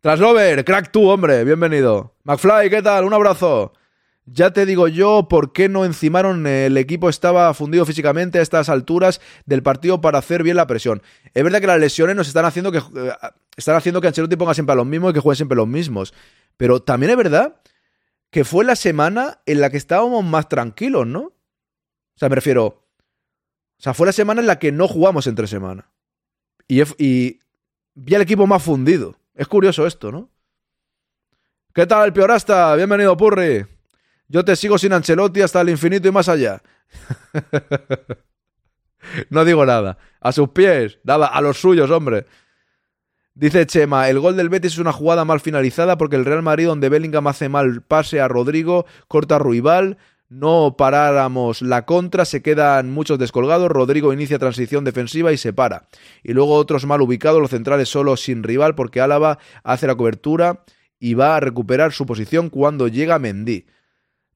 Traslover, 0.00 0.64
crack 0.64 0.92
tú, 0.92 1.08
hombre, 1.08 1.42
bienvenido. 1.42 2.14
McFly, 2.22 2.70
¿qué 2.70 2.80
tal? 2.80 3.02
Un 3.06 3.14
abrazo. 3.14 3.72
Ya 4.24 4.52
te 4.52 4.66
digo 4.66 4.86
yo 4.86 5.26
por 5.28 5.52
qué 5.52 5.68
no 5.68 5.84
encimaron, 5.84 6.46
el 6.46 6.76
equipo 6.76 7.08
estaba 7.08 7.52
fundido 7.54 7.84
físicamente 7.84 8.38
a 8.38 8.42
estas 8.42 8.68
alturas 8.68 9.20
del 9.46 9.64
partido 9.64 10.00
para 10.00 10.18
hacer 10.18 10.44
bien 10.44 10.56
la 10.56 10.68
presión. 10.68 11.02
Es 11.34 11.42
verdad 11.42 11.60
que 11.60 11.66
las 11.66 11.80
lesiones 11.80 12.14
nos 12.14 12.28
están 12.28 12.44
haciendo 12.44 12.70
que 12.70 12.78
eh, 12.78 13.12
están 13.56 13.74
haciendo 13.74 14.00
que 14.00 14.06
Ancelotti 14.06 14.36
ponga 14.36 14.54
siempre 14.54 14.74
a 14.74 14.76
los 14.76 14.86
mismos 14.86 15.10
y 15.10 15.14
que 15.14 15.20
jueguen 15.20 15.36
siempre 15.36 15.56
los 15.56 15.66
mismos. 15.66 16.14
Pero 16.56 16.80
también 16.80 17.10
es 17.10 17.16
verdad 17.16 17.60
que 18.30 18.44
fue 18.44 18.64
la 18.64 18.76
semana 18.76 19.40
en 19.44 19.60
la 19.60 19.70
que 19.70 19.76
estábamos 19.76 20.24
más 20.24 20.48
tranquilos, 20.48 21.06
¿no? 21.06 21.20
O 21.20 22.16
sea, 22.16 22.28
me 22.28 22.36
refiero. 22.36 22.66
O 22.66 23.82
sea, 23.82 23.92
fue 23.92 24.06
la 24.06 24.12
semana 24.12 24.40
en 24.40 24.46
la 24.46 24.60
que 24.60 24.70
no 24.70 24.86
jugamos 24.86 25.26
entre 25.26 25.48
semana. 25.48 25.90
Y, 26.68 26.82
y 27.02 27.40
vi 27.94 28.14
al 28.14 28.22
equipo 28.22 28.46
más 28.46 28.62
fundido. 28.62 29.16
Es 29.34 29.48
curioso 29.48 29.84
esto, 29.84 30.12
¿no? 30.12 30.30
¿Qué 31.74 31.86
tal, 31.86 32.06
el 32.06 32.12
Piorasta? 32.12 32.76
Bienvenido, 32.76 33.16
Purri. 33.16 33.66
Yo 34.32 34.46
te 34.46 34.56
sigo 34.56 34.78
sin 34.78 34.94
Ancelotti 34.94 35.42
hasta 35.42 35.60
el 35.60 35.68
infinito 35.68 36.08
y 36.08 36.10
más 36.10 36.26
allá. 36.26 36.62
no 39.28 39.44
digo 39.44 39.66
nada. 39.66 39.98
A 40.22 40.32
sus 40.32 40.48
pies, 40.48 41.00
nada, 41.04 41.26
a 41.26 41.42
los 41.42 41.60
suyos, 41.60 41.90
hombre. 41.90 42.24
Dice 43.34 43.66
Chema, 43.66 44.08
el 44.08 44.20
gol 44.20 44.38
del 44.38 44.48
Betis 44.48 44.72
es 44.72 44.78
una 44.78 44.90
jugada 44.90 45.26
mal 45.26 45.40
finalizada 45.40 45.98
porque 45.98 46.16
el 46.16 46.24
Real 46.24 46.40
Madrid, 46.40 46.64
donde 46.64 46.88
Bellingham 46.88 47.26
hace 47.26 47.50
mal 47.50 47.82
pase 47.82 48.22
a 48.22 48.28
Rodrigo, 48.28 48.86
corta 49.06 49.36
a 49.36 49.38
Ruibal, 49.38 49.98
no 50.30 50.76
paráramos 50.78 51.60
la 51.60 51.84
contra, 51.84 52.24
se 52.24 52.40
quedan 52.40 52.90
muchos 52.90 53.18
descolgados, 53.18 53.70
Rodrigo 53.70 54.14
inicia 54.14 54.38
transición 54.38 54.82
defensiva 54.82 55.32
y 55.32 55.36
se 55.36 55.52
para. 55.52 55.88
Y 56.22 56.32
luego 56.32 56.54
otros 56.54 56.86
mal 56.86 57.02
ubicados, 57.02 57.42
los 57.42 57.50
centrales 57.50 57.90
solo 57.90 58.16
sin 58.16 58.42
rival 58.42 58.76
porque 58.76 59.02
Álava 59.02 59.38
hace 59.62 59.86
la 59.86 59.94
cobertura 59.94 60.64
y 60.98 61.12
va 61.12 61.36
a 61.36 61.40
recuperar 61.40 61.92
su 61.92 62.06
posición 62.06 62.48
cuando 62.48 62.88
llega 62.88 63.18
Mendy 63.18 63.66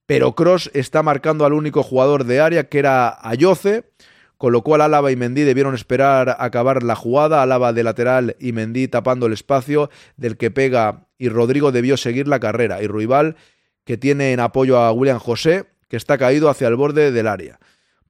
pero 0.06 0.34
Cross 0.34 0.70
está 0.72 1.02
marcando 1.02 1.44
al 1.44 1.52
único 1.52 1.82
jugador 1.82 2.24
de 2.24 2.40
área 2.40 2.68
que 2.68 2.78
era 2.78 3.18
Ayoce, 3.28 3.90
con 4.38 4.52
lo 4.52 4.62
cual 4.62 4.80
Álava 4.80 5.10
y 5.10 5.16
Mendy 5.16 5.42
debieron 5.42 5.74
esperar 5.74 6.36
acabar 6.38 6.82
la 6.82 6.94
jugada, 6.94 7.42
Álava 7.42 7.72
de 7.72 7.82
lateral 7.82 8.36
y 8.38 8.52
Mendy 8.52 8.88
tapando 8.88 9.26
el 9.26 9.32
espacio 9.32 9.90
del 10.16 10.36
que 10.36 10.50
pega 10.50 11.08
y 11.18 11.28
Rodrigo 11.28 11.72
debió 11.72 11.96
seguir 11.96 12.28
la 12.28 12.40
carrera 12.40 12.82
y 12.82 12.86
Ruibal 12.86 13.36
que 13.84 13.96
tiene 13.96 14.32
en 14.32 14.40
apoyo 14.40 14.78
a 14.78 14.92
William 14.92 15.18
José 15.18 15.66
que 15.88 15.96
está 15.96 16.18
caído 16.18 16.50
hacia 16.50 16.68
el 16.68 16.76
borde 16.76 17.12
del 17.12 17.26
área. 17.26 17.58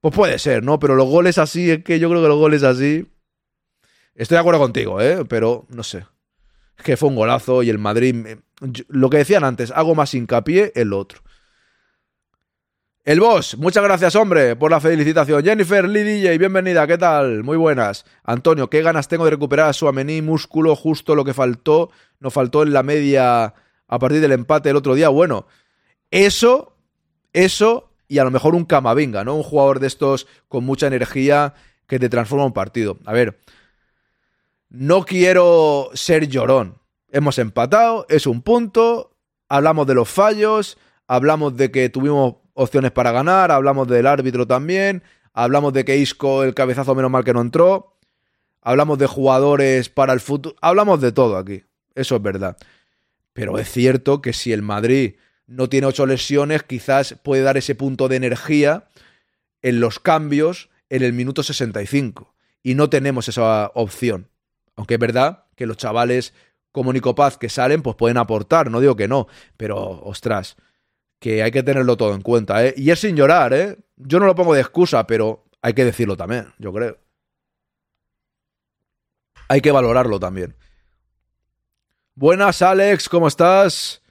Pues 0.01 0.13
puede 0.13 0.39
ser, 0.39 0.63
¿no? 0.63 0.79
Pero 0.79 0.95
los 0.95 1.07
goles 1.07 1.37
así, 1.37 1.71
es 1.71 1.83
que 1.83 1.99
yo 1.99 2.09
creo 2.09 2.21
que 2.21 2.27
los 2.27 2.37
goles 2.37 2.63
así... 2.63 3.07
Estoy 4.15 4.35
de 4.35 4.39
acuerdo 4.39 4.59
contigo, 4.59 4.99
¿eh? 5.01 5.25
Pero 5.25 5.65
no 5.69 5.83
sé. 5.83 6.05
Que 6.83 6.97
fue 6.97 7.09
un 7.09 7.15
golazo 7.15 7.63
y 7.63 7.69
el 7.69 7.77
Madrid... 7.77 8.15
Lo 8.87 9.09
que 9.09 9.17
decían 9.17 9.43
antes, 9.43 9.71
hago 9.71 9.93
más 9.93 10.13
hincapié 10.13 10.71
en 10.75 10.89
lo 10.89 10.97
otro. 10.97 11.21
El 13.07 13.21
boss, 13.21 13.57
muchas 13.57 13.85
gracias, 13.85 14.17
hombre, 14.17 14.57
por 14.57 14.69
la 14.69 14.81
felicitación. 14.81 15.41
Jennifer 15.41 15.87
Lee 15.87 16.03
DJ, 16.03 16.37
bienvenida, 16.37 16.85
¿qué 16.85 16.97
tal? 16.97 17.41
Muy 17.41 17.55
buenas. 17.55 18.03
Antonio, 18.25 18.69
qué 18.69 18.81
ganas 18.81 19.07
tengo 19.07 19.23
de 19.23 19.31
recuperar 19.31 19.69
a 19.69 19.71
su 19.71 19.87
amení 19.87 20.21
músculo, 20.21 20.75
justo 20.75 21.15
lo 21.15 21.23
que 21.23 21.33
faltó, 21.33 21.89
nos 22.19 22.33
faltó 22.33 22.63
en 22.63 22.73
la 22.73 22.83
media 22.83 23.53
a 23.87 23.99
partir 23.99 24.19
del 24.19 24.33
empate 24.33 24.71
el 24.71 24.75
otro 24.75 24.93
día. 24.93 25.07
Bueno, 25.07 25.47
eso, 26.11 26.75
eso 27.31 27.93
y 28.09 28.17
a 28.17 28.25
lo 28.25 28.29
mejor 28.29 28.55
un 28.55 28.65
Camavinga, 28.65 29.23
¿no? 29.23 29.35
Un 29.35 29.43
jugador 29.43 29.79
de 29.79 29.87
estos 29.87 30.27
con 30.49 30.65
mucha 30.65 30.87
energía 30.87 31.53
que 31.87 31.99
te 31.99 32.09
transforma 32.09 32.43
un 32.43 32.51
partido. 32.51 32.97
A 33.05 33.13
ver, 33.13 33.39
no 34.67 35.05
quiero 35.05 35.91
ser 35.93 36.27
llorón. 36.27 36.79
Hemos 37.09 37.39
empatado, 37.39 38.05
es 38.09 38.27
un 38.27 38.41
punto, 38.41 39.15
hablamos 39.47 39.87
de 39.87 39.93
los 39.93 40.09
fallos, 40.09 40.77
hablamos 41.07 41.55
de 41.55 41.71
que 41.71 41.87
tuvimos 41.87 42.35
opciones 42.57 42.91
para 42.91 43.11
ganar, 43.11 43.51
hablamos 43.51 43.87
del 43.87 44.07
árbitro 44.07 44.47
también, 44.47 45.03
hablamos 45.33 45.73
de 45.73 45.85
que 45.85 45.97
Isco 45.97 46.43
el 46.43 46.53
cabezazo 46.53 46.95
menos 46.95 47.11
mal 47.11 47.23
que 47.23 47.33
no 47.33 47.41
entró, 47.41 47.97
hablamos 48.61 48.97
de 48.97 49.05
jugadores 49.05 49.89
para 49.89 50.13
el 50.13 50.19
futuro, 50.19 50.55
hablamos 50.59 50.99
de 50.99 51.11
todo 51.11 51.37
aquí, 51.37 51.63
eso 51.95 52.15
es 52.15 52.21
verdad. 52.21 52.57
Pero 53.33 53.59
es 53.59 53.71
cierto 53.71 54.21
que 54.21 54.33
si 54.33 54.51
el 54.51 54.63
Madrid 54.63 55.15
no 55.45 55.69
tiene 55.69 55.87
ocho 55.87 56.07
lesiones, 56.07 56.63
quizás 56.63 57.15
puede 57.23 57.43
dar 57.43 57.55
ese 57.55 57.75
punto 57.75 58.07
de 58.07 58.15
energía 58.15 58.87
en 59.61 59.79
los 59.79 59.99
cambios 59.99 60.69
en 60.89 61.03
el 61.03 61.13
minuto 61.13 61.43
65. 61.43 62.33
Y 62.63 62.73
no 62.73 62.89
tenemos 62.89 63.29
esa 63.29 63.71
opción. 63.75 64.29
Aunque 64.75 64.95
es 64.95 64.99
verdad 64.99 65.45
que 65.55 65.67
los 65.67 65.77
chavales 65.77 66.33
como 66.71 66.93
Nico 66.93 67.15
Paz 67.15 67.37
que 67.37 67.49
salen, 67.49 67.81
pues 67.81 67.95
pueden 67.95 68.17
aportar, 68.17 68.69
no 68.69 68.79
digo 68.79 68.95
que 68.95 69.07
no, 69.07 69.27
pero 69.55 70.01
ostras, 70.03 70.57
que 71.19 71.43
hay 71.43 71.51
que 71.51 71.63
tenerlo 71.63 71.97
todo 71.97 72.13
en 72.13 72.21
cuenta, 72.21 72.65
¿eh? 72.65 72.73
Y 72.77 72.91
es 72.91 72.99
sin 72.99 73.15
llorar, 73.15 73.53
¿eh? 73.53 73.77
Yo 73.95 74.19
no 74.19 74.25
lo 74.25 74.35
pongo 74.35 74.53
de 74.53 74.61
excusa, 74.61 75.07
pero 75.07 75.45
hay 75.61 75.73
que 75.73 75.85
decirlo 75.85 76.15
también, 76.15 76.53
yo 76.59 76.71
creo. 76.71 76.97
Hay 79.49 79.61
que 79.61 79.71
valorarlo 79.71 80.19
también. 80.19 80.55
Buenas, 82.15 82.61
Alex, 82.61 83.09
¿cómo 83.09 83.27
estás? 83.27 84.01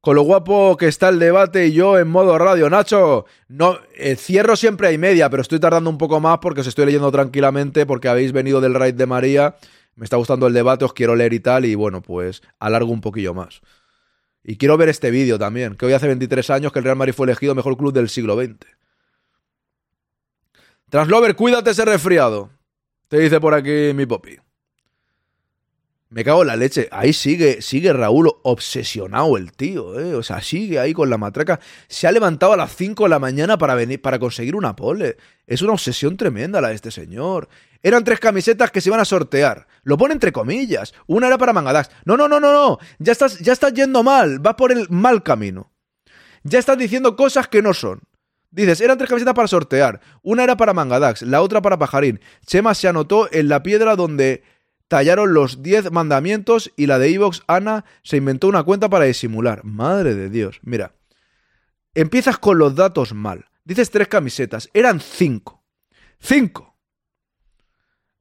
Con 0.00 0.16
lo 0.16 0.22
guapo 0.22 0.76
que 0.76 0.86
está 0.86 1.08
el 1.08 1.18
debate 1.18 1.66
y 1.66 1.72
yo 1.72 1.98
en 1.98 2.08
modo 2.08 2.36
radio. 2.36 2.68
Nacho, 2.68 3.24
no, 3.48 3.78
cierro 4.16 4.54
siempre 4.54 4.88
hay 4.88 4.98
media, 4.98 5.30
pero 5.30 5.40
estoy 5.40 5.58
tardando 5.58 5.88
un 5.88 5.96
poco 5.96 6.20
más 6.20 6.38
porque 6.38 6.60
os 6.60 6.66
estoy 6.66 6.84
leyendo 6.86 7.10
tranquilamente, 7.10 7.86
porque 7.86 8.08
habéis 8.08 8.32
venido 8.32 8.60
del 8.60 8.74
raid 8.74 8.94
de 8.94 9.06
María. 9.06 9.56
Me 9.94 10.04
está 10.04 10.16
gustando 10.16 10.46
el 10.46 10.52
debate, 10.52 10.84
os 10.84 10.92
quiero 10.92 11.16
leer 11.16 11.32
y 11.32 11.40
tal, 11.40 11.64
y 11.64 11.74
bueno, 11.74 12.02
pues 12.02 12.42
alargo 12.58 12.92
un 12.92 13.00
poquillo 13.00 13.32
más. 13.32 13.62
Y 14.44 14.58
quiero 14.58 14.76
ver 14.76 14.90
este 14.90 15.10
vídeo 15.10 15.38
también, 15.38 15.74
que 15.74 15.86
hoy 15.86 15.94
hace 15.94 16.06
23 16.06 16.50
años 16.50 16.70
que 16.70 16.78
el 16.78 16.84
Real 16.84 16.96
Madrid 16.96 17.14
fue 17.14 17.26
elegido 17.26 17.54
mejor 17.54 17.78
club 17.78 17.94
del 17.94 18.10
siglo 18.10 18.36
XX. 18.36 18.58
Translover, 20.90 21.34
cuídate 21.34 21.70
ese 21.70 21.84
resfriado. 21.86 22.50
Te 23.08 23.18
dice 23.18 23.40
por 23.40 23.54
aquí 23.54 23.92
mi 23.94 24.04
popi. 24.04 24.36
Me 26.14 26.22
cago 26.22 26.42
en 26.42 26.46
la 26.46 26.54
leche. 26.54 26.88
Ahí 26.92 27.12
sigue, 27.12 27.60
sigue 27.60 27.92
Raúl 27.92 28.30
obsesionado 28.44 29.36
el 29.36 29.50
tío, 29.50 29.98
¿eh? 29.98 30.14
O 30.14 30.22
sea, 30.22 30.40
sigue 30.40 30.78
ahí 30.78 30.92
con 30.92 31.10
la 31.10 31.18
matraca. 31.18 31.58
Se 31.88 32.06
ha 32.06 32.12
levantado 32.12 32.52
a 32.52 32.56
las 32.56 32.76
5 32.76 33.02
de 33.02 33.08
la 33.08 33.18
mañana 33.18 33.58
para 33.58 33.74
venir, 33.74 34.00
para 34.00 34.20
conseguir 34.20 34.54
una 34.54 34.76
pole. 34.76 35.16
Es 35.44 35.60
una 35.60 35.72
obsesión 35.72 36.16
tremenda 36.16 36.60
la 36.60 36.68
de 36.68 36.76
este 36.76 36.92
señor. 36.92 37.48
Eran 37.82 38.04
tres 38.04 38.20
camisetas 38.20 38.70
que 38.70 38.80
se 38.80 38.90
iban 38.90 39.00
a 39.00 39.04
sortear. 39.04 39.66
Lo 39.82 39.98
pone 39.98 40.14
entre 40.14 40.30
comillas. 40.30 40.94
Una 41.08 41.26
era 41.26 41.36
para 41.36 41.52
Mangadax. 41.52 41.90
No, 42.04 42.16
no, 42.16 42.28
no, 42.28 42.38
no, 42.38 42.52
no. 42.52 42.78
Ya 43.00 43.10
estás, 43.10 43.40
ya 43.40 43.52
estás 43.52 43.72
yendo 43.72 44.04
mal. 44.04 44.38
Vas 44.38 44.54
por 44.54 44.70
el 44.70 44.88
mal 44.90 45.24
camino. 45.24 45.72
Ya 46.44 46.60
estás 46.60 46.78
diciendo 46.78 47.16
cosas 47.16 47.48
que 47.48 47.60
no 47.60 47.74
son. 47.74 48.02
Dices, 48.52 48.80
eran 48.80 48.98
tres 48.98 49.10
camisetas 49.10 49.34
para 49.34 49.48
sortear. 49.48 50.00
Una 50.22 50.44
era 50.44 50.56
para 50.56 50.74
Mangadax, 50.74 51.22
la 51.22 51.42
otra 51.42 51.60
para 51.60 51.76
Pajarín. 51.76 52.20
Chema 52.46 52.72
se 52.74 52.86
anotó 52.86 53.28
en 53.32 53.48
la 53.48 53.64
piedra 53.64 53.96
donde 53.96 54.44
tallaron 54.88 55.34
los 55.34 55.62
10 55.62 55.90
mandamientos 55.92 56.72
y 56.76 56.86
la 56.86 56.98
de 56.98 57.12
Evox, 57.12 57.42
Ana, 57.46 57.84
se 58.02 58.16
inventó 58.16 58.48
una 58.48 58.62
cuenta 58.62 58.88
para 58.88 59.04
disimular. 59.04 59.64
Madre 59.64 60.14
de 60.14 60.28
Dios. 60.28 60.60
Mira, 60.62 60.92
empiezas 61.94 62.38
con 62.38 62.58
los 62.58 62.74
datos 62.74 63.14
mal. 63.14 63.46
Dices 63.64 63.90
tres 63.90 64.08
camisetas, 64.08 64.68
eran 64.74 65.00
cinco. 65.00 65.62
¡Cinco! 66.20 66.76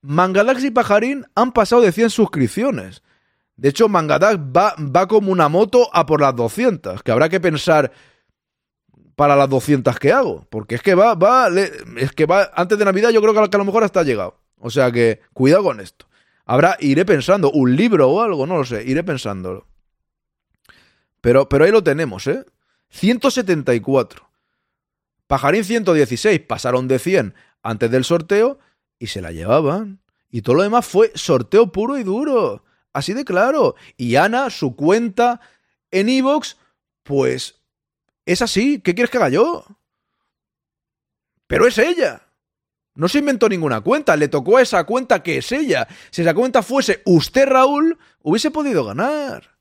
Mangadax 0.02 0.64
y 0.64 0.72
Pajarín 0.72 1.26
han 1.36 1.54
pasado 1.54 1.82
de 1.82 1.92
100 1.92 2.10
suscripciones. 2.10 3.04
De 3.56 3.70
hecho, 3.70 3.88
Mangadax 3.88 4.38
va, 4.38 4.76
va 4.78 5.08
como 5.08 5.32
una 5.32 5.48
moto 5.48 5.90
a 5.94 6.06
por 6.06 6.20
las 6.22 6.36
200, 6.36 7.04
que 7.04 7.12
habrá 7.12 7.30
que 7.30 7.40
pensar 7.40 7.92
para 9.16 9.36
las 9.36 9.50
200 9.50 9.98
que 10.00 10.12
hago. 10.12 10.46
Porque 10.50 10.76
es 10.76 10.82
que 10.82 10.96
va, 10.96 11.16
va, 11.16 11.50
es 11.98 12.12
que 12.12 12.26
va, 12.26 12.52
antes 12.56 12.78
de 12.78 12.86
Navidad 12.86 13.12
yo 13.12 13.22
creo 13.22 13.34
que 13.34 13.56
a 13.56 13.60
lo 13.60 13.66
mejor 13.66 13.84
hasta 13.84 14.02
ha 14.02 14.04
llegado. 14.04 14.40
O 14.58 14.70
sea 14.70 14.92
que, 14.92 15.22
cuidado 15.34 15.64
con 15.64 15.80
esto. 15.80 16.06
Habrá, 16.46 16.78
iré 16.80 17.06
pensando, 17.06 17.52
un 17.52 17.76
libro 17.76 18.10
o 18.10 18.22
algo, 18.22 18.46
no 18.46 18.58
lo 18.58 18.66
sé, 18.66 18.84
iré 18.84 19.04
pensándolo. 19.04 19.68
Pero, 21.22 21.48
pero 21.48 21.66
ahí 21.66 21.72
lo 21.72 21.84
tenemos, 21.84 22.28
¿eh? 22.28 22.46
174. 22.90 24.30
Pajarín 25.28 25.64
116, 25.64 26.42
pasaron 26.42 26.88
de 26.88 27.00
100 27.00 27.34
antes 27.64 27.90
del 27.90 28.04
sorteo 28.04 28.60
y 29.00 29.08
se 29.08 29.22
la 29.22 29.32
llevaban. 29.32 30.02
Y 30.30 30.42
todo 30.42 30.58
lo 30.58 30.64
demás 30.64 30.86
fue 30.86 31.12
sorteo 31.16 31.72
puro 31.72 31.98
y 31.98 32.04
duro. 32.04 32.64
Así 32.92 33.14
de 33.14 33.24
claro. 33.26 33.76
Y 33.98 34.16
Ana, 34.16 34.50
su 34.50 34.76
cuenta 34.76 35.40
en 35.92 36.10
Evox, 36.10 36.58
pues 37.04 37.62
es 38.26 38.42
así. 38.42 38.82
¿Qué 38.82 38.94
quieres 38.94 39.10
que 39.10 39.18
haga 39.18 39.30
yo? 39.30 39.66
Pero 41.48 41.68
es 41.68 41.78
ella. 41.78 42.23
No 42.96 43.08
se 43.08 43.20
inventó 43.20 43.50
ninguna 43.50 43.82
cuenta, 43.82 44.16
le 44.16 44.28
tocó 44.28 44.58
a 44.58 44.62
esa 44.62 44.84
cuenta 44.84 45.24
que 45.24 45.38
es 45.38 45.52
ella. 45.52 45.88
Si 46.12 46.22
esa 46.22 46.34
cuenta 46.34 46.62
fuese 46.62 47.02
usted, 47.06 47.48
Raúl, 47.48 47.98
hubiese 48.22 48.52
podido 48.52 48.86
ganar. 48.86 49.58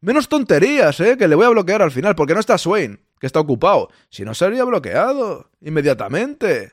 Menos 0.00 0.28
tonterías, 0.28 0.98
¿eh? 1.00 1.16
Que 1.16 1.28
le 1.28 1.34
voy 1.34 1.46
a 1.46 1.50
bloquear 1.50 1.82
al 1.82 1.90
final, 1.90 2.14
porque 2.14 2.34
no 2.34 2.40
está 2.40 2.58
Swain, 2.58 3.00
que 3.20 3.26
está 3.26 3.40
ocupado. 3.40 3.90
Si 4.10 4.24
no, 4.24 4.34
sería 4.34 4.64
bloqueado. 4.64 5.50
Inmediatamente. 5.60 6.72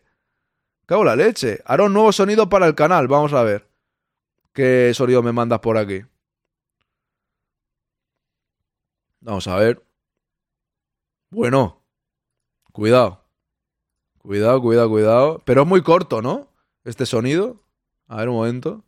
Cago 0.85 1.03
la 1.03 1.15
leche. 1.15 1.61
Hará 1.65 1.83
un 1.83 1.93
nuevo 1.93 2.11
sonido 2.11 2.49
para 2.49 2.67
el 2.67 2.75
canal, 2.75 3.07
vamos 3.07 3.33
a 3.33 3.43
ver. 3.43 3.67
¿Qué 4.53 4.91
sonido 4.93 5.21
me 5.21 5.31
mandas 5.31 5.59
por 5.59 5.77
aquí? 5.77 6.03
Vamos 9.21 9.47
a 9.47 9.55
ver. 9.57 9.83
Bueno. 11.29 11.83
Cuidado. 12.71 13.24
Cuidado, 14.25 14.59
cuidado, 14.59 14.89
cuidado. 14.89 15.41
Pero 15.45 15.61
es 15.61 15.67
muy 15.67 15.83
corto, 15.83 16.23
¿no? 16.23 16.47
Este 16.83 17.05
sonido. 17.05 17.61
A 18.07 18.17
ver 18.17 18.29
un 18.29 18.35
momento. 18.35 18.83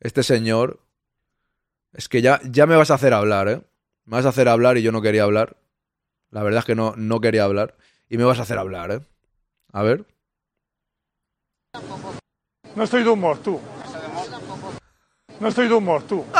Este 0.00 0.22
señor. 0.22 0.80
Es 1.92 2.08
que 2.08 2.22
ya, 2.22 2.40
ya 2.44 2.66
me 2.66 2.76
vas 2.76 2.90
a 2.90 2.94
hacer 2.94 3.12
hablar, 3.12 3.48
¿eh? 3.48 3.60
Me 4.06 4.16
vas 4.16 4.24
a 4.24 4.30
hacer 4.30 4.48
hablar 4.48 4.78
y 4.78 4.82
yo 4.82 4.90
no 4.90 5.02
quería 5.02 5.24
hablar. 5.24 5.58
La 6.30 6.42
verdad 6.42 6.60
es 6.60 6.64
que 6.64 6.74
no, 6.74 6.94
no 6.96 7.20
quería 7.20 7.44
hablar. 7.44 7.76
Y 8.08 8.16
me 8.16 8.24
vas 8.24 8.38
a 8.38 8.42
hacer 8.42 8.56
hablar, 8.56 8.90
¿eh? 8.92 9.00
A 9.72 9.82
ver. 9.82 10.06
No 12.74 12.84
estoy 12.84 13.02
de 13.04 13.10
humor, 13.10 13.38
tú. 13.38 13.60
No 15.40 15.48
estoy 15.48 15.68
de 15.68 15.74
humor, 15.74 16.02
tú. 16.04 16.24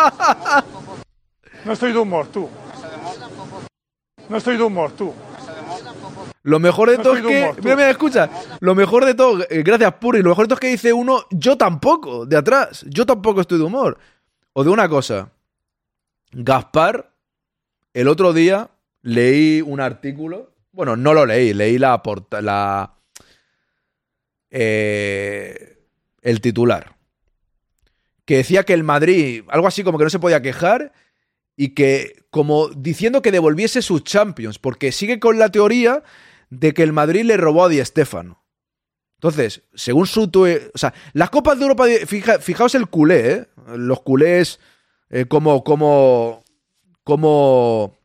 No 1.64 1.72
estoy 1.72 1.92
de 1.92 1.98
humor, 1.98 2.28
tú. 2.28 2.48
No 4.28 4.36
estoy 4.36 4.56
de 4.56 4.62
humor, 4.62 4.92
tú. 4.92 5.12
Lo 6.42 6.60
mejor 6.60 6.90
de 6.90 6.98
todo 6.98 7.16
es 7.16 7.22
que. 7.22 7.52
Mira, 7.62 7.76
mira, 7.76 7.90
escucha. 7.90 8.30
Lo 8.60 8.74
mejor 8.74 9.04
de 9.04 9.14
todo, 9.14 9.42
eh, 9.50 9.62
gracias 9.64 9.92
Puri, 9.94 10.22
lo 10.22 10.28
mejor 10.30 10.44
de 10.44 10.48
todo 10.48 10.54
es 10.56 10.60
que 10.60 10.68
dice 10.68 10.92
uno, 10.92 11.24
yo 11.30 11.56
tampoco, 11.56 12.24
de 12.24 12.36
atrás. 12.36 12.84
Yo 12.88 13.04
tampoco 13.04 13.40
estoy 13.40 13.58
de 13.58 13.64
humor. 13.64 13.98
O 14.52 14.62
de 14.62 14.70
una 14.70 14.88
cosa. 14.88 15.30
Gaspar, 16.32 17.10
el 17.94 18.08
otro 18.08 18.32
día 18.32 18.70
leí 19.02 19.60
un 19.60 19.80
artículo. 19.80 20.52
Bueno, 20.72 20.96
no 20.96 21.14
lo 21.14 21.26
leí, 21.26 21.52
leí 21.54 21.78
la 21.78 22.00
porta, 22.02 22.40
la. 22.40 22.94
eh, 24.50 25.78
el 26.22 26.40
titular. 26.40 26.94
Que 28.24 28.38
decía 28.38 28.64
que 28.64 28.72
el 28.72 28.82
Madrid, 28.84 29.44
algo 29.48 29.66
así 29.68 29.84
como 29.84 29.98
que 29.98 30.04
no 30.04 30.10
se 30.10 30.18
podía 30.18 30.42
quejar 30.42 30.92
y 31.56 31.70
que 31.74 32.24
como 32.30 32.68
diciendo 32.68 33.22
que 33.22 33.32
devolviese 33.32 33.80
sus 33.82 34.04
Champions, 34.04 34.58
porque 34.58 34.92
sigue 34.92 35.18
con 35.18 35.38
la 35.38 35.50
teoría 35.50 36.02
de 36.50 36.74
que 36.74 36.82
el 36.82 36.92
Madrid 36.92 37.24
le 37.24 37.36
robó 37.36 37.64
a 37.64 37.68
Di 37.68 37.82
Stéfano. 37.84 38.44
Entonces, 39.14 39.62
según 39.74 40.06
su 40.06 40.30
tue- 40.30 40.70
o 40.74 40.78
sea, 40.78 40.92
las 41.14 41.30
copas 41.30 41.58
de 41.58 41.64
Europa, 41.64 41.86
fijaos 42.40 42.74
el 42.74 42.88
culé, 42.88 43.30
¿eh? 43.30 43.46
Los 43.76 44.02
culés 44.02 44.60
eh, 45.08 45.24
como 45.26 45.64
como 45.64 46.44
como 47.02 47.96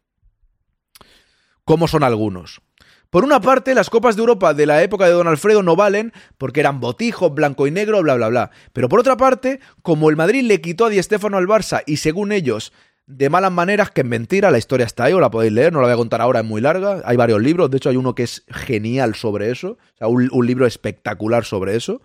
como 1.65 1.87
son 1.87 2.03
algunos. 2.03 2.61
Por 3.09 3.25
una 3.25 3.41
parte, 3.41 3.75
las 3.75 3.89
copas 3.89 4.15
de 4.15 4.21
Europa 4.21 4.53
de 4.53 4.65
la 4.65 4.81
época 4.83 5.05
de 5.05 5.11
Don 5.11 5.27
Alfredo 5.27 5.63
no 5.63 5.75
valen 5.75 6.13
porque 6.37 6.61
eran 6.61 6.79
botijos, 6.79 7.33
blanco 7.33 7.67
y 7.67 7.71
negro, 7.71 8.01
bla, 8.01 8.15
bla, 8.15 8.29
bla. 8.29 8.51
Pero 8.71 8.87
por 8.87 9.01
otra 9.01 9.17
parte, 9.17 9.59
como 9.81 10.09
el 10.09 10.15
Madrid 10.15 10.43
le 10.43 10.61
quitó 10.61 10.85
a 10.85 10.89
Di 10.89 11.03
Stéfano 11.03 11.37
al 11.37 11.45
Barça 11.47 11.83
y 11.85 11.97
según 11.97 12.31
ellos, 12.31 12.71
de 13.11 13.29
malas 13.29 13.51
maneras, 13.51 13.91
que 13.91 14.01
es 14.01 14.07
mentira, 14.07 14.51
la 14.51 14.57
historia 14.57 14.85
está 14.85 15.05
ahí, 15.05 15.13
o 15.13 15.19
la 15.19 15.29
podéis 15.29 15.53
leer, 15.53 15.73
no 15.73 15.79
la 15.79 15.87
voy 15.87 15.93
a 15.93 15.97
contar 15.97 16.21
ahora, 16.21 16.39
es 16.39 16.45
muy 16.45 16.61
larga. 16.61 17.01
Hay 17.05 17.17
varios 17.17 17.41
libros, 17.41 17.69
de 17.69 17.77
hecho 17.77 17.89
hay 17.89 17.97
uno 17.97 18.15
que 18.15 18.23
es 18.23 18.43
genial 18.47 19.15
sobre 19.15 19.51
eso, 19.51 19.71
o 19.71 19.97
sea, 19.97 20.07
un, 20.07 20.45
libro 20.45 20.65
espectacular 20.65 21.45
sobre 21.45 21.75
eso. 21.75 22.01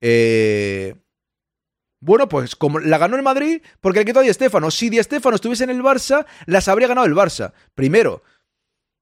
Eh, 0.00 0.94
Bueno, 2.00 2.28
pues 2.28 2.56
como 2.56 2.78
la 2.78 2.98
ganó 2.98 3.16
el 3.16 3.22
Madrid 3.22 3.62
porque 3.80 4.00
le 4.00 4.04
quitó 4.04 4.20
a 4.20 4.22
Di. 4.22 4.32
Si 4.70 4.90
Di 4.90 4.98
estuviese 4.98 5.64
en 5.64 5.70
el 5.70 5.82
Barça, 5.82 6.26
las 6.46 6.68
habría 6.68 6.88
ganado 6.88 7.06
el 7.06 7.14
Barça. 7.14 7.52
Primero, 7.74 8.22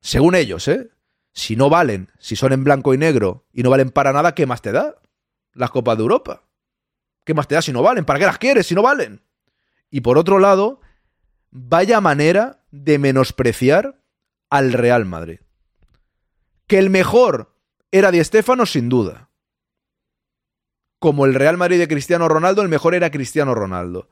según 0.01 0.35
ellos, 0.35 0.69
¿eh? 0.69 0.91
Si 1.33 1.57
no 1.57 1.69
valen, 1.69 2.11
si 2.19 2.37
son 2.37 2.53
en 2.53 2.63
blanco 2.63 2.95
y 2.95 2.99
negro 2.99 3.47
y 3.53 3.65
no 3.65 3.71
valen 3.71 3.91
para 3.91 4.13
nada, 4.13 4.35
¿qué 4.35 4.47
más 4.47 4.63
te 4.63 4.71
da? 4.71 4.95
Las 5.53 5.71
Copas 5.71 5.97
de 5.97 6.03
Europa. 6.03 6.45
¿Qué 7.25 7.35
más 7.35 7.49
te 7.49 7.57
da 7.57 7.63
si 7.63 7.73
no 7.73 7.83
valen? 7.83 8.05
¿Para 8.05 8.21
qué 8.21 8.27
las 8.27 8.39
quieres 8.39 8.67
si 8.67 8.75
no 8.75 8.83
valen? 8.83 9.21
Y 9.91 10.01
por 10.01 10.19
otro 10.19 10.39
lado, 10.39 10.81
vaya 11.55 12.01
manera 12.01 12.65
de 12.73 12.99
menospreciar 12.99 14.03
al 14.51 14.73
Real 14.73 15.07
Madrid. 15.07 15.39
Que 16.67 16.79
el 16.79 16.91
mejor 16.91 17.55
era 17.91 18.11
Di 18.11 18.23
Stéfano, 18.23 18.67
sin 18.67 18.89
duda. 18.89 19.31
Como 20.99 21.27
el 21.27 21.35
Real 21.35 21.57
Madrid 21.57 21.79
de 21.79 21.89
Cristiano 21.89 22.29
Ronaldo, 22.29 22.61
el 22.61 22.69
mejor 22.69 22.95
era 22.95 23.11
Cristiano 23.11 23.55
Ronaldo. 23.55 24.09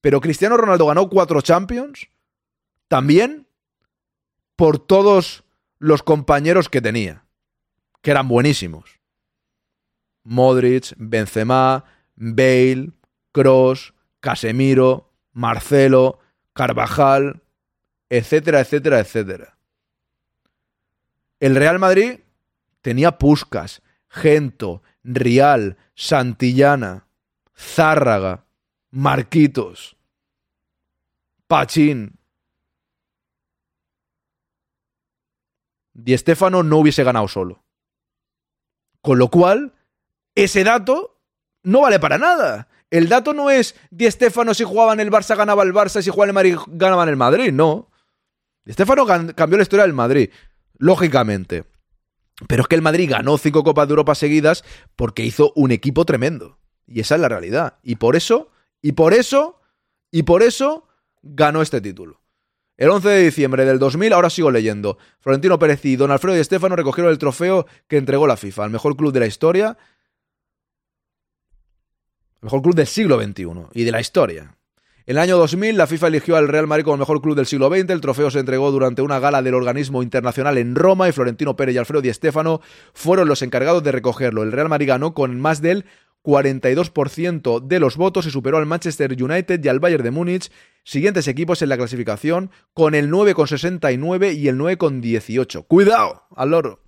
Pero 0.00 0.20
Cristiano 0.20 0.56
Ronaldo 0.56 0.86
ganó 0.86 1.08
cuatro 1.08 1.40
Champions 1.40 2.08
también 2.88 3.46
por 4.54 4.78
todos 4.78 5.44
los 5.78 6.02
compañeros 6.02 6.68
que 6.68 6.82
tenía, 6.82 7.24
que 8.02 8.10
eran 8.10 8.28
buenísimos. 8.28 9.00
Modric, 10.24 10.92
Benzema, 10.98 11.84
Bale, 12.16 12.90
Cross, 13.32 13.94
Casemiro, 14.20 15.14
Marcelo, 15.32 16.18
Carvajal, 16.60 17.40
etcétera, 18.10 18.60
etcétera, 18.60 19.00
etcétera. 19.00 19.56
El 21.38 21.56
Real 21.56 21.78
Madrid 21.78 22.20
tenía 22.82 23.16
Puscas, 23.16 23.80
Gento, 24.10 24.82
Rial, 25.02 25.78
Santillana, 25.94 27.06
Zárraga, 27.56 28.44
Marquitos, 28.90 29.96
Pachín. 31.46 32.18
Di 35.94 36.18
Stéfano 36.18 36.62
no 36.62 36.76
hubiese 36.76 37.04
ganado 37.04 37.26
solo. 37.26 37.64
Con 39.00 39.18
lo 39.18 39.28
cual, 39.28 39.72
ese 40.34 40.62
dato 40.62 41.22
no 41.62 41.80
vale 41.80 41.98
para 41.98 42.18
nada. 42.18 42.68
El 42.90 43.08
dato 43.08 43.32
no 43.32 43.50
es 43.50 43.76
Di 43.90 44.10
Stéfano 44.10 44.52
si 44.52 44.64
jugaba 44.64 44.92
en 44.92 45.00
el 45.00 45.10
Barça 45.10 45.36
ganaba 45.36 45.62
el 45.62 45.72
Barça, 45.72 46.02
si 46.02 46.10
jugaba 46.10 46.24
en 46.24 46.30
el 46.30 46.34
Madrid 46.34 46.56
ganaba 46.68 47.04
en 47.04 47.08
el 47.08 47.16
Madrid, 47.16 47.52
no. 47.52 47.90
Di 48.64 48.74
cambió 48.74 49.56
la 49.56 49.62
historia 49.62 49.84
del 49.84 49.94
Madrid, 49.94 50.30
lógicamente. 50.78 51.64
Pero 52.48 52.62
es 52.62 52.68
que 52.68 52.74
el 52.74 52.82
Madrid 52.82 53.10
ganó 53.10 53.38
cinco 53.38 53.62
Copas 53.64 53.86
de 53.86 53.92
Europa 53.92 54.14
seguidas 54.14 54.64
porque 54.96 55.24
hizo 55.24 55.52
un 55.54 55.70
equipo 55.70 56.04
tremendo. 56.04 56.58
Y 56.86 57.00
esa 57.00 57.14
es 57.14 57.20
la 57.20 57.28
realidad. 57.28 57.78
Y 57.82 57.96
por 57.96 58.16
eso, 58.16 58.50
y 58.82 58.92
por 58.92 59.14
eso, 59.14 59.60
y 60.10 60.24
por 60.24 60.42
eso 60.42 60.88
ganó 61.22 61.62
este 61.62 61.80
título. 61.80 62.20
El 62.76 62.88
11 62.88 63.08
de 63.08 63.24
diciembre 63.24 63.66
del 63.66 63.78
2000, 63.78 64.14
ahora 64.14 64.30
sigo 64.30 64.50
leyendo, 64.50 64.96
Florentino 65.20 65.58
Pérez 65.58 65.84
y 65.84 65.96
Don 65.96 66.10
Alfredo 66.10 66.38
y 66.38 66.40
Estefano 66.40 66.76
recogieron 66.76 67.12
el 67.12 67.18
trofeo 67.18 67.66
que 67.86 67.98
entregó 67.98 68.26
la 68.26 68.38
FIFA, 68.38 68.64
al 68.64 68.70
mejor 68.70 68.96
club 68.96 69.12
de 69.12 69.20
la 69.20 69.26
historia, 69.26 69.76
el 72.40 72.46
mejor 72.46 72.62
club 72.62 72.74
del 72.74 72.86
siglo 72.86 73.20
XXI 73.20 73.46
y 73.74 73.84
de 73.84 73.92
la 73.92 74.00
historia. 74.00 74.56
En 75.06 75.16
el 75.16 75.22
año 75.22 75.38
2000, 75.38 75.76
la 75.76 75.86
FIFA 75.86 76.06
eligió 76.06 76.36
al 76.36 76.48
Real 76.48 76.66
Madrid 76.66 76.84
como 76.84 76.98
mejor 76.98 77.20
club 77.20 77.34
del 77.34 77.46
siglo 77.46 77.68
XX. 77.68 77.90
El 77.90 78.00
trofeo 78.00 78.30
se 78.30 78.38
entregó 78.38 78.70
durante 78.70 79.02
una 79.02 79.18
gala 79.18 79.42
del 79.42 79.54
organismo 79.54 80.02
internacional 80.02 80.56
en 80.56 80.76
Roma 80.76 81.08
y 81.08 81.12
Florentino 81.12 81.56
Pérez 81.56 81.74
y 81.74 81.78
Alfredo 81.78 82.02
Di 82.02 82.12
Stéfano 82.12 82.60
fueron 82.94 83.26
los 83.26 83.42
encargados 83.42 83.82
de 83.82 83.92
recogerlo. 83.92 84.42
El 84.42 84.52
Real 84.52 84.68
Madrid 84.68 84.88
ganó 84.88 85.12
con 85.12 85.40
más 85.40 85.60
del 85.62 85.84
42% 86.22 87.66
de 87.66 87.80
los 87.80 87.96
votos 87.96 88.26
y 88.26 88.30
superó 88.30 88.58
al 88.58 88.66
Manchester 88.66 89.20
United 89.20 89.64
y 89.64 89.68
al 89.68 89.80
Bayern 89.80 90.04
de 90.04 90.10
Múnich, 90.10 90.52
siguientes 90.84 91.26
equipos 91.28 91.62
en 91.62 91.70
la 91.70 91.76
clasificación, 91.76 92.50
con 92.72 92.94
el 92.94 93.10
9,69 93.10 94.36
y 94.36 94.48
el 94.48 94.58
9,18. 94.58 95.66
¡Cuidado! 95.66 96.24
Al 96.36 96.50
loro 96.50 96.80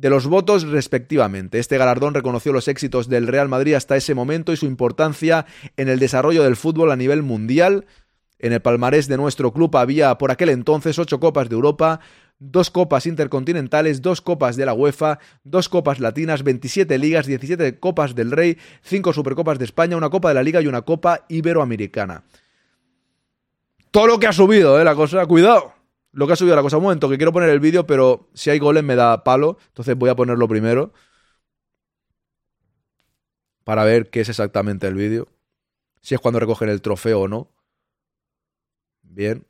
de 0.00 0.10
los 0.10 0.26
votos 0.26 0.62
respectivamente. 0.62 1.58
Este 1.58 1.76
galardón 1.76 2.14
reconoció 2.14 2.52
los 2.52 2.68
éxitos 2.68 3.08
del 3.08 3.26
Real 3.26 3.48
Madrid 3.48 3.74
hasta 3.74 3.96
ese 3.96 4.14
momento 4.14 4.52
y 4.52 4.56
su 4.56 4.66
importancia 4.66 5.44
en 5.76 5.88
el 5.88 5.98
desarrollo 5.98 6.44
del 6.44 6.56
fútbol 6.56 6.92
a 6.92 6.96
nivel 6.96 7.22
mundial. 7.22 7.86
En 8.38 8.52
el 8.52 8.60
palmarés 8.60 9.08
de 9.08 9.16
nuestro 9.16 9.52
club 9.52 9.76
había 9.76 10.16
por 10.16 10.30
aquel 10.30 10.50
entonces 10.50 11.00
ocho 11.00 11.18
copas 11.18 11.48
de 11.48 11.56
Europa, 11.56 11.98
dos 12.38 12.70
copas 12.70 13.06
intercontinentales, 13.06 14.00
dos 14.00 14.20
copas 14.20 14.54
de 14.54 14.66
la 14.66 14.72
UEFA, 14.72 15.18
dos 15.42 15.68
copas 15.68 15.98
latinas, 15.98 16.44
27 16.44 16.96
ligas, 16.98 17.26
17 17.26 17.80
copas 17.80 18.14
del 18.14 18.30
Rey, 18.30 18.56
cinco 18.82 19.12
supercopas 19.12 19.58
de 19.58 19.64
España, 19.64 19.96
una 19.96 20.10
copa 20.10 20.28
de 20.28 20.34
la 20.36 20.44
Liga 20.44 20.62
y 20.62 20.68
una 20.68 20.82
copa 20.82 21.24
iberoamericana. 21.28 22.22
Todo 23.90 24.06
lo 24.06 24.18
que 24.20 24.28
ha 24.28 24.32
subido, 24.32 24.80
¿eh? 24.80 24.84
La 24.84 24.94
cosa, 24.94 25.26
cuidado 25.26 25.77
lo 26.18 26.26
que 26.26 26.32
ha 26.32 26.36
subido 26.36 26.56
la 26.56 26.62
cosa. 26.62 26.78
Un 26.78 26.82
momento, 26.82 27.08
que 27.08 27.16
quiero 27.16 27.32
poner 27.32 27.48
el 27.48 27.60
vídeo, 27.60 27.86
pero 27.86 28.28
si 28.34 28.50
hay 28.50 28.58
goles 28.58 28.82
me 28.82 28.96
da 28.96 29.22
palo. 29.22 29.56
Entonces 29.68 29.96
voy 29.96 30.10
a 30.10 30.16
ponerlo 30.16 30.48
primero. 30.48 30.92
Para 33.62 33.84
ver 33.84 34.10
qué 34.10 34.22
es 34.22 34.28
exactamente 34.28 34.88
el 34.88 34.94
vídeo. 34.94 35.28
Si 36.00 36.16
es 36.16 36.20
cuando 36.20 36.40
recogen 36.40 36.70
el 36.70 36.82
trofeo 36.82 37.20
o 37.20 37.28
no. 37.28 37.52
Bien. 39.02 39.46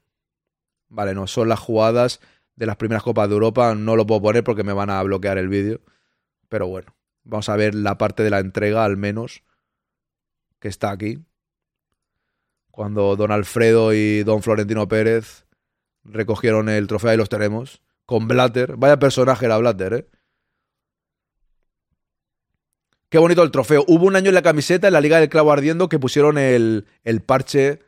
Vale, 0.91 1.15
no, 1.15 1.27
son 1.27 1.49
las 1.49 1.59
jugadas 1.59 2.21
de 2.55 2.67
las 2.67 2.77
primeras 2.77 3.03
Copas 3.03 3.31
de 3.31 3.35
Europa. 3.37 3.75
No 3.75 3.97
lo 3.97 4.07
puedo 4.07 4.21
poner 4.21 4.45
porque 4.45 4.63
me 4.63 4.75
van 4.75 4.91
a 4.91 5.03
bloquear 5.03 5.39
el 5.39 5.49
vídeo. 5.49 5.81
Pero 6.51 6.67
bueno, 6.67 6.95
vamos 7.25 7.49
a 7.49 7.57
ver 7.57 7.75
la 7.75 7.97
parte 7.97 8.23
de 8.23 8.29
la 8.29 8.41
entrega 8.41 8.85
al 8.85 8.99
menos. 8.99 9.43
Que 10.59 10.69
está 10.69 10.91
aquí. 10.91 11.25
Cuando 12.71 13.17
don 13.17 13.33
Alfredo 13.33 13.95
y 13.95 14.23
don 14.23 14.43
Florentino 14.43 14.87
Pérez 14.87 15.48
recogieron 16.11 16.69
el 16.69 16.87
trofeo 16.87 17.15
y 17.15 17.17
los 17.17 17.29
tenemos. 17.29 17.83
Con 18.07 18.27
Blatter. 18.27 18.77
Vaya 18.77 18.99
personaje 18.99 19.47
era 19.47 19.59
Blatter, 19.59 19.93
¿eh? 19.93 20.09
Qué 23.11 23.19
bonito 23.19 23.43
el 23.43 23.51
trofeo. 23.51 23.85
Hubo 23.89 24.07
un 24.07 24.17
año 24.17 24.29
en 24.29 24.35
la 24.35 24.43
camiseta, 24.43 24.87
en 24.87 24.93
la 24.93 25.01
Liga 25.01 25.19
del 25.19 25.31
Clavo 25.31 25.53
Ardiendo, 25.53 25.89
que 25.89 25.99
pusieron 25.99 26.37
el, 26.39 26.87
el 27.05 27.23
parche 27.23 27.81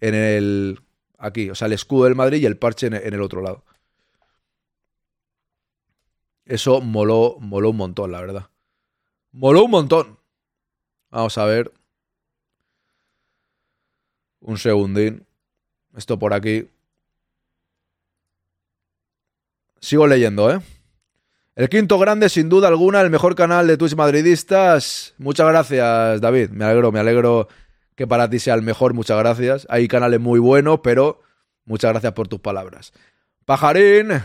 en 0.00 0.14
el... 0.14 0.80
Aquí, 1.18 1.48
o 1.48 1.54
sea, 1.54 1.66
el 1.66 1.72
escudo 1.72 2.04
del 2.04 2.14
Madrid 2.14 2.42
y 2.42 2.46
el 2.46 2.58
parche 2.58 2.88
en, 2.88 2.94
en 2.94 3.14
el 3.14 3.22
otro 3.22 3.40
lado. 3.40 3.64
Eso 6.44 6.80
moló, 6.80 7.36
moló 7.40 7.70
un 7.70 7.76
montón, 7.76 8.12
la 8.12 8.20
verdad. 8.20 8.50
Moló 9.32 9.64
un 9.64 9.70
montón. 9.70 10.18
Vamos 11.10 11.38
a 11.38 11.44
ver. 11.44 11.72
Un 14.40 14.58
segundín. 14.58 15.26
Esto 15.96 16.18
por 16.18 16.34
aquí. 16.34 16.68
Sigo 19.80 20.06
leyendo, 20.06 20.50
¿eh? 20.50 20.60
El 21.56 21.70
quinto 21.70 21.98
grande, 21.98 22.28
sin 22.28 22.50
duda 22.50 22.68
alguna, 22.68 23.00
el 23.00 23.08
mejor 23.08 23.34
canal 23.34 23.66
de 23.66 23.78
Twitch 23.78 23.94
madridistas. 23.94 25.14
Muchas 25.16 25.48
gracias, 25.48 26.20
David. 26.20 26.50
Me 26.50 26.66
alegro, 26.66 26.92
me 26.92 27.00
alegro 27.00 27.48
que 27.94 28.06
para 28.06 28.28
ti 28.28 28.38
sea 28.38 28.52
el 28.52 28.60
mejor. 28.60 28.92
Muchas 28.92 29.18
gracias. 29.18 29.66
Hay 29.70 29.88
canales 29.88 30.20
muy 30.20 30.38
buenos, 30.38 30.80
pero 30.82 31.22
muchas 31.64 31.92
gracias 31.92 32.12
por 32.12 32.28
tus 32.28 32.40
palabras. 32.40 32.92
Pajarín, 33.46 34.22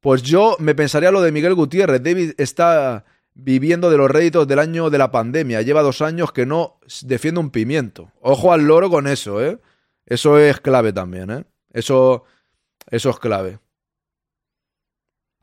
pues 0.00 0.22
yo 0.22 0.56
me 0.58 0.74
pensaría 0.74 1.12
lo 1.12 1.22
de 1.22 1.30
Miguel 1.30 1.54
Gutiérrez. 1.54 2.02
David 2.02 2.32
está 2.38 3.04
viviendo 3.34 3.88
de 3.88 3.96
los 3.96 4.10
réditos 4.10 4.48
del 4.48 4.58
año 4.58 4.90
de 4.90 4.98
la 4.98 5.12
pandemia. 5.12 5.62
Lleva 5.62 5.82
dos 5.82 6.02
años 6.02 6.32
que 6.32 6.44
no 6.44 6.80
defiende 7.02 7.38
un 7.38 7.50
pimiento. 7.50 8.10
Ojo 8.20 8.52
al 8.52 8.62
loro 8.62 8.90
con 8.90 9.06
eso, 9.06 9.40
¿eh? 9.40 9.60
Eso 10.06 10.38
es 10.38 10.60
clave 10.60 10.92
también, 10.92 11.30
¿eh? 11.30 11.44
Eso, 11.72 12.24
eso 12.90 13.10
es 13.10 13.18
clave 13.20 13.60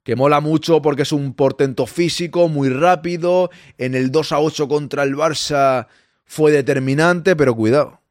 que 0.03 0.15
mola 0.15 0.39
mucho 0.39 0.81
porque 0.81 1.03
es 1.03 1.11
un 1.11 1.33
portento 1.33 1.85
físico, 1.85 2.47
muy 2.47 2.69
rápido. 2.69 3.49
En 3.77 3.95
el 3.95 4.11
2 4.11 4.31
a 4.31 4.39
8 4.39 4.67
contra 4.67 5.03
el 5.03 5.15
Barça 5.15 5.87
fue 6.25 6.51
determinante, 6.51 7.35
pero 7.35 7.55
cuidado. 7.55 8.01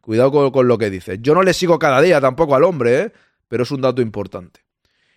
Cuidado 0.00 0.52
con, 0.52 0.68
lo 0.68 0.78
que 0.78 0.90
dice. 0.90 1.18
Yo 1.20 1.34
no 1.34 1.42
le 1.42 1.54
sigo 1.54 1.78
cada 1.78 2.00
día 2.02 2.20
tampoco 2.20 2.54
al 2.54 2.64
hombre, 2.64 3.00
¿eh? 3.00 3.12
pero 3.48 3.62
es 3.62 3.70
un 3.70 3.80
dato 3.80 4.02
importante. 4.02 4.60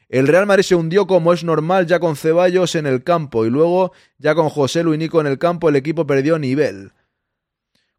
El 0.10 0.28
Real 0.28 0.46
Madrid 0.46 0.64
se 0.64 0.76
hundió 0.76 1.06
como 1.06 1.34
es 1.34 1.44
normal 1.44 1.86
ya 1.86 2.00
con 2.00 2.16
Ceballos 2.16 2.76
en 2.76 2.86
el 2.86 3.04
campo 3.04 3.46
y 3.46 3.50
luego 3.50 3.92
ya 4.18 4.34
con 4.36 4.48
José 4.48 4.84
Luinico 4.84 5.20
en 5.20 5.28
el 5.28 5.38
campo 5.38 5.68
el 5.68 5.76
equipo 5.76 6.08
perdió 6.08 6.40
nivel. 6.40 6.94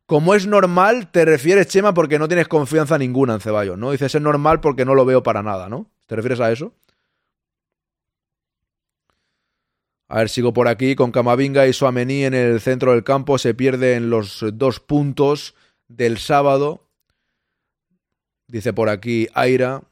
Como 0.06 0.34
es 0.34 0.46
normal, 0.46 1.10
te 1.10 1.26
refieres, 1.26 1.68
Chema, 1.68 1.92
porque 1.92 2.18
no 2.18 2.28
tienes 2.28 2.48
confianza 2.48 2.96
ninguna 2.96 3.34
en 3.34 3.40
Ceballos, 3.40 3.76
¿no? 3.76 3.90
Dices 3.90 4.14
es 4.14 4.22
normal 4.22 4.60
porque 4.60 4.86
no 4.86 4.94
lo 4.94 5.04
veo 5.04 5.22
para 5.22 5.42
nada, 5.42 5.68
¿no? 5.68 5.90
¿Te 6.06 6.16
refieres 6.16 6.40
a 6.40 6.50
eso? 6.50 6.72
A 10.08 10.18
ver, 10.18 10.30
sigo 10.30 10.54
por 10.54 10.68
aquí 10.68 10.94
con 10.96 11.12
Camavinga 11.12 11.66
y 11.66 11.74
Suamení 11.74 12.24
en 12.24 12.32
el 12.32 12.60
centro 12.60 12.92
del 12.92 13.04
campo. 13.04 13.36
Se 13.36 13.52
pierden 13.52 14.08
los 14.08 14.42
dos 14.54 14.80
puntos 14.80 15.54
del 15.86 16.16
sábado. 16.16 16.88
Dice 18.46 18.72
por 18.72 18.88
aquí 18.88 19.28
Aira. 19.34 19.82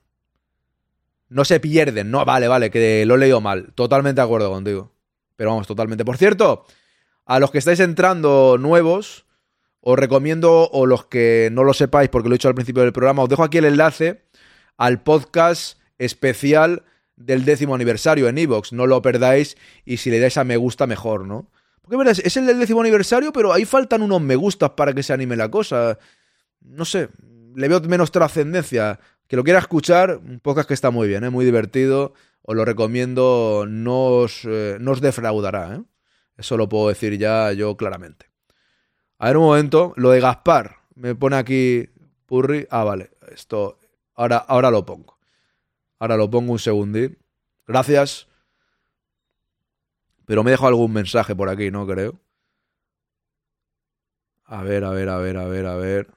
No 1.28 1.44
se 1.44 1.60
pierden, 1.60 2.10
no, 2.10 2.24
vale, 2.24 2.48
vale, 2.48 2.70
que 2.70 3.04
lo 3.04 3.16
he 3.16 3.18
leído 3.18 3.40
mal. 3.40 3.72
Totalmente 3.74 4.20
de 4.20 4.24
acuerdo 4.24 4.50
contigo. 4.50 4.92
Pero 5.34 5.50
vamos, 5.50 5.66
totalmente. 5.66 6.04
Por 6.04 6.16
cierto, 6.16 6.64
a 7.26 7.38
los 7.38 7.50
que 7.50 7.58
estáis 7.58 7.80
entrando 7.80 8.56
nuevos, 8.58 9.26
os 9.80 9.98
recomiendo, 9.98 10.70
o 10.70 10.86
los 10.86 11.06
que 11.06 11.50
no 11.52 11.62
lo 11.62 11.74
sepáis 11.74 12.08
porque 12.08 12.28
lo 12.28 12.34
he 12.34 12.38
dicho 12.38 12.48
al 12.48 12.54
principio 12.54 12.82
del 12.82 12.92
programa, 12.92 13.24
os 13.24 13.28
dejo 13.28 13.42
aquí 13.42 13.58
el 13.58 13.66
enlace 13.66 14.24
al 14.76 15.02
podcast 15.02 15.78
especial 15.98 16.84
del 17.16 17.44
décimo 17.44 17.74
aniversario 17.74 18.28
en 18.28 18.38
Evox. 18.38 18.72
No 18.72 18.86
lo 18.86 19.02
perdáis 19.02 19.56
y 19.84 19.96
si 19.96 20.10
le 20.10 20.20
dais 20.20 20.36
a 20.36 20.44
me 20.44 20.56
gusta, 20.56 20.86
mejor, 20.86 21.26
¿no? 21.26 21.50
Porque 21.82 21.96
verdad, 21.96 22.16
es 22.22 22.36
el 22.36 22.46
del 22.46 22.58
décimo 22.58 22.80
aniversario, 22.80 23.32
pero 23.32 23.52
ahí 23.52 23.64
faltan 23.64 24.02
unos 24.02 24.20
me 24.20 24.36
gustas 24.36 24.70
para 24.70 24.92
que 24.92 25.02
se 25.02 25.12
anime 25.12 25.36
la 25.36 25.50
cosa. 25.50 25.98
No 26.60 26.84
sé, 26.84 27.08
le 27.54 27.68
veo 27.68 27.80
menos 27.80 28.10
trascendencia. 28.10 28.98
Que 29.28 29.36
lo 29.36 29.44
quiera 29.44 29.58
escuchar, 29.58 30.18
un 30.18 30.40
podcast 30.40 30.68
que 30.68 30.74
está 30.74 30.90
muy 30.90 31.08
bien, 31.08 31.24
¿eh? 31.24 31.30
muy 31.30 31.44
divertido. 31.44 32.14
Os 32.42 32.54
lo 32.54 32.64
recomiendo, 32.64 33.66
no 33.68 34.06
os, 34.06 34.44
eh, 34.44 34.78
no 34.80 34.92
os 34.92 35.00
defraudará. 35.00 35.76
¿eh? 35.76 35.82
Eso 36.36 36.56
lo 36.56 36.68
puedo 36.68 36.88
decir 36.88 37.18
ya 37.18 37.52
yo 37.52 37.76
claramente. 37.76 38.26
A 39.18 39.28
ver 39.28 39.36
un 39.38 39.44
momento, 39.44 39.92
lo 39.96 40.10
de 40.10 40.20
Gaspar. 40.20 40.76
Me 40.94 41.14
pone 41.14 41.36
aquí 41.36 41.88
Purri. 42.26 42.66
Ah, 42.70 42.84
vale. 42.84 43.10
Esto. 43.32 43.78
Ahora, 44.14 44.38
ahora 44.38 44.70
lo 44.70 44.84
pongo. 44.84 45.15
Ahora 45.98 46.16
lo 46.16 46.30
pongo 46.30 46.52
un 46.52 46.58
segundín. 46.58 47.18
Gracias. 47.66 48.28
Pero 50.26 50.42
me 50.44 50.50
dejo 50.50 50.66
algún 50.66 50.92
mensaje 50.92 51.34
por 51.34 51.48
aquí, 51.48 51.70
¿no? 51.70 51.86
Creo. 51.86 52.20
A 54.44 54.62
ver, 54.62 54.84
a 54.84 54.90
ver, 54.90 55.08
a 55.08 55.18
ver, 55.18 55.36
a 55.36 55.46
ver, 55.46 55.66
a 55.66 55.76
ver. 55.76 56.08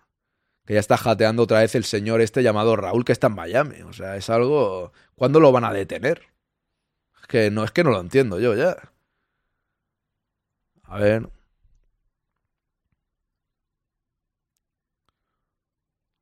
Que 0.65 0.76
ya 0.76 0.80
está 0.80 0.97
jateando 0.97 1.43
otra 1.43 1.60
vez 1.60 1.73
el 1.76 1.84
señor 1.84 2.22
este 2.22 2.43
llamado 2.43 2.76
Raúl 2.76 3.06
que 3.06 3.11
está 3.11 3.27
en 3.27 3.35
Miami. 3.35 3.81
O 3.84 3.93
sea, 3.93 4.15
es 4.18 4.30
algo... 4.30 4.91
¿Cuándo 5.15 5.39
lo 5.39 5.51
van 5.51 5.65
a 5.65 5.73
detener? 5.73 6.23
Que 7.27 7.51
no, 7.51 7.64
es 7.64 7.72
que 7.72 7.84
no 7.84 7.91
lo 7.91 7.99
entiendo 7.99 8.39
yo 8.39 8.56
ya. 8.56 8.77
A 10.84 10.99
ver. 10.99 11.30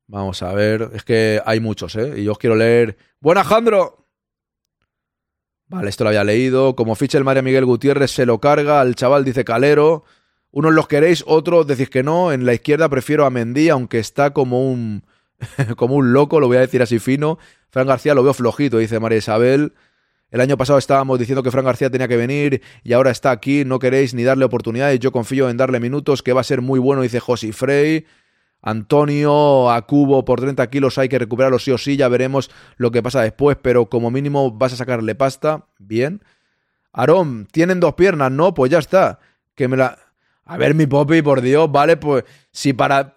Vamos 0.08 0.42
a 0.42 0.54
ver. 0.54 0.90
Es 0.94 1.04
que 1.04 1.42
hay 1.46 1.60
muchos, 1.60 1.96
¿eh? 1.96 2.14
Y 2.18 2.24
yo 2.24 2.32
os 2.32 2.38
quiero 2.38 2.56
leer. 2.56 2.98
¡Buena, 3.20 3.44
Jandro! 3.44 4.08
Vale, 5.68 5.90
esto 5.90 6.06
lo 6.06 6.10
había 6.10 6.24
leído. 6.24 6.76
Como 6.76 6.96
ficha 6.96 7.18
el 7.18 7.26
María 7.26 7.42
Miguel 7.42 7.66
Gutiérrez 7.66 8.12
se 8.12 8.26
lo 8.26 8.40
carga. 8.40 8.80
Al 8.80 8.96
chaval 8.96 9.26
dice 9.26 9.44
Calero. 9.44 10.06
Unos 10.52 10.74
los 10.74 10.88
queréis, 10.88 11.24
otros 11.28 11.68
decís 11.68 11.90
que 11.90 12.04
no. 12.04 12.32
En 12.32 12.46
la 12.46 12.54
izquierda 12.54 12.88
prefiero 12.88 13.26
a 13.26 13.30
Mendy, 13.30 13.70
aunque 13.70 14.00
está 14.00 14.32
como 14.32 14.72
un. 14.72 15.04
como 15.76 15.96
un 15.96 16.14
loco, 16.14 16.40
lo 16.40 16.48
voy 16.48 16.58
a 16.58 16.62
decir 16.62 16.82
así 16.82 17.00
fino. 17.00 17.38
Fran 17.70 17.86
García 17.86 18.16
lo 18.16 18.24
veo 18.24 18.34
flojito, 18.34 18.78
dice 18.78 19.00
María 19.00 19.18
Isabel. 19.18 19.74
El 20.32 20.42
año 20.42 20.58
pasado 20.58 20.80
estábamos 20.80 21.20
diciendo 21.20 21.44
que 21.44 21.52
Fran 21.52 21.66
García 21.66 21.90
tenía 21.90 22.08
que 22.08 22.18
venir 22.18 22.62
y 22.84 22.94
ahora 22.94 23.12
está 23.12 23.32
aquí, 23.32 23.64
no 23.64 23.80
queréis 23.80 24.14
ni 24.14 24.24
darle 24.24 24.44
oportunidades, 24.44 25.00
yo 25.00 25.14
confío 25.14 25.50
en 25.50 25.56
darle 25.56 25.80
minutos, 25.80 26.22
que 26.22 26.34
va 26.34 26.42
a 26.42 26.44
ser 26.44 26.62
muy 26.62 26.80
bueno, 26.80 27.02
dice 27.02 27.20
Josi 27.20 27.52
Frey. 27.54 28.06
Antonio, 28.68 29.72
a 29.72 29.82
Cubo 29.84 30.26
por 30.26 30.42
30 30.42 30.70
kilos 30.70 30.98
hay 30.98 31.08
que 31.08 31.18
recuperarlo 31.18 31.58
sí 31.58 31.72
o 31.72 31.78
sí, 31.78 31.96
ya 31.96 32.10
veremos 32.10 32.52
lo 32.76 32.92
que 32.92 33.02
pasa 33.02 33.22
después, 33.22 33.56
pero 33.62 33.86
como 33.86 34.12
mínimo 34.12 34.52
vas 34.52 34.74
a 34.74 34.76
sacarle 34.76 35.16
pasta, 35.16 35.68
bien. 35.80 36.22
Aarón, 36.92 37.48
tienen 37.50 37.80
dos 37.80 37.94
piernas, 37.94 38.30
no, 38.30 38.54
pues 38.54 38.70
ya 38.70 38.80
está. 38.80 39.20
Que 39.56 39.70
me 39.70 39.78
la... 39.78 39.98
A 40.44 40.58
ver, 40.58 40.76
mi 40.76 40.86
popi, 40.86 41.22
por 41.22 41.40
Dios, 41.40 41.72
vale, 41.72 41.96
pues 41.96 42.26
si 42.52 42.74
para... 42.74 43.14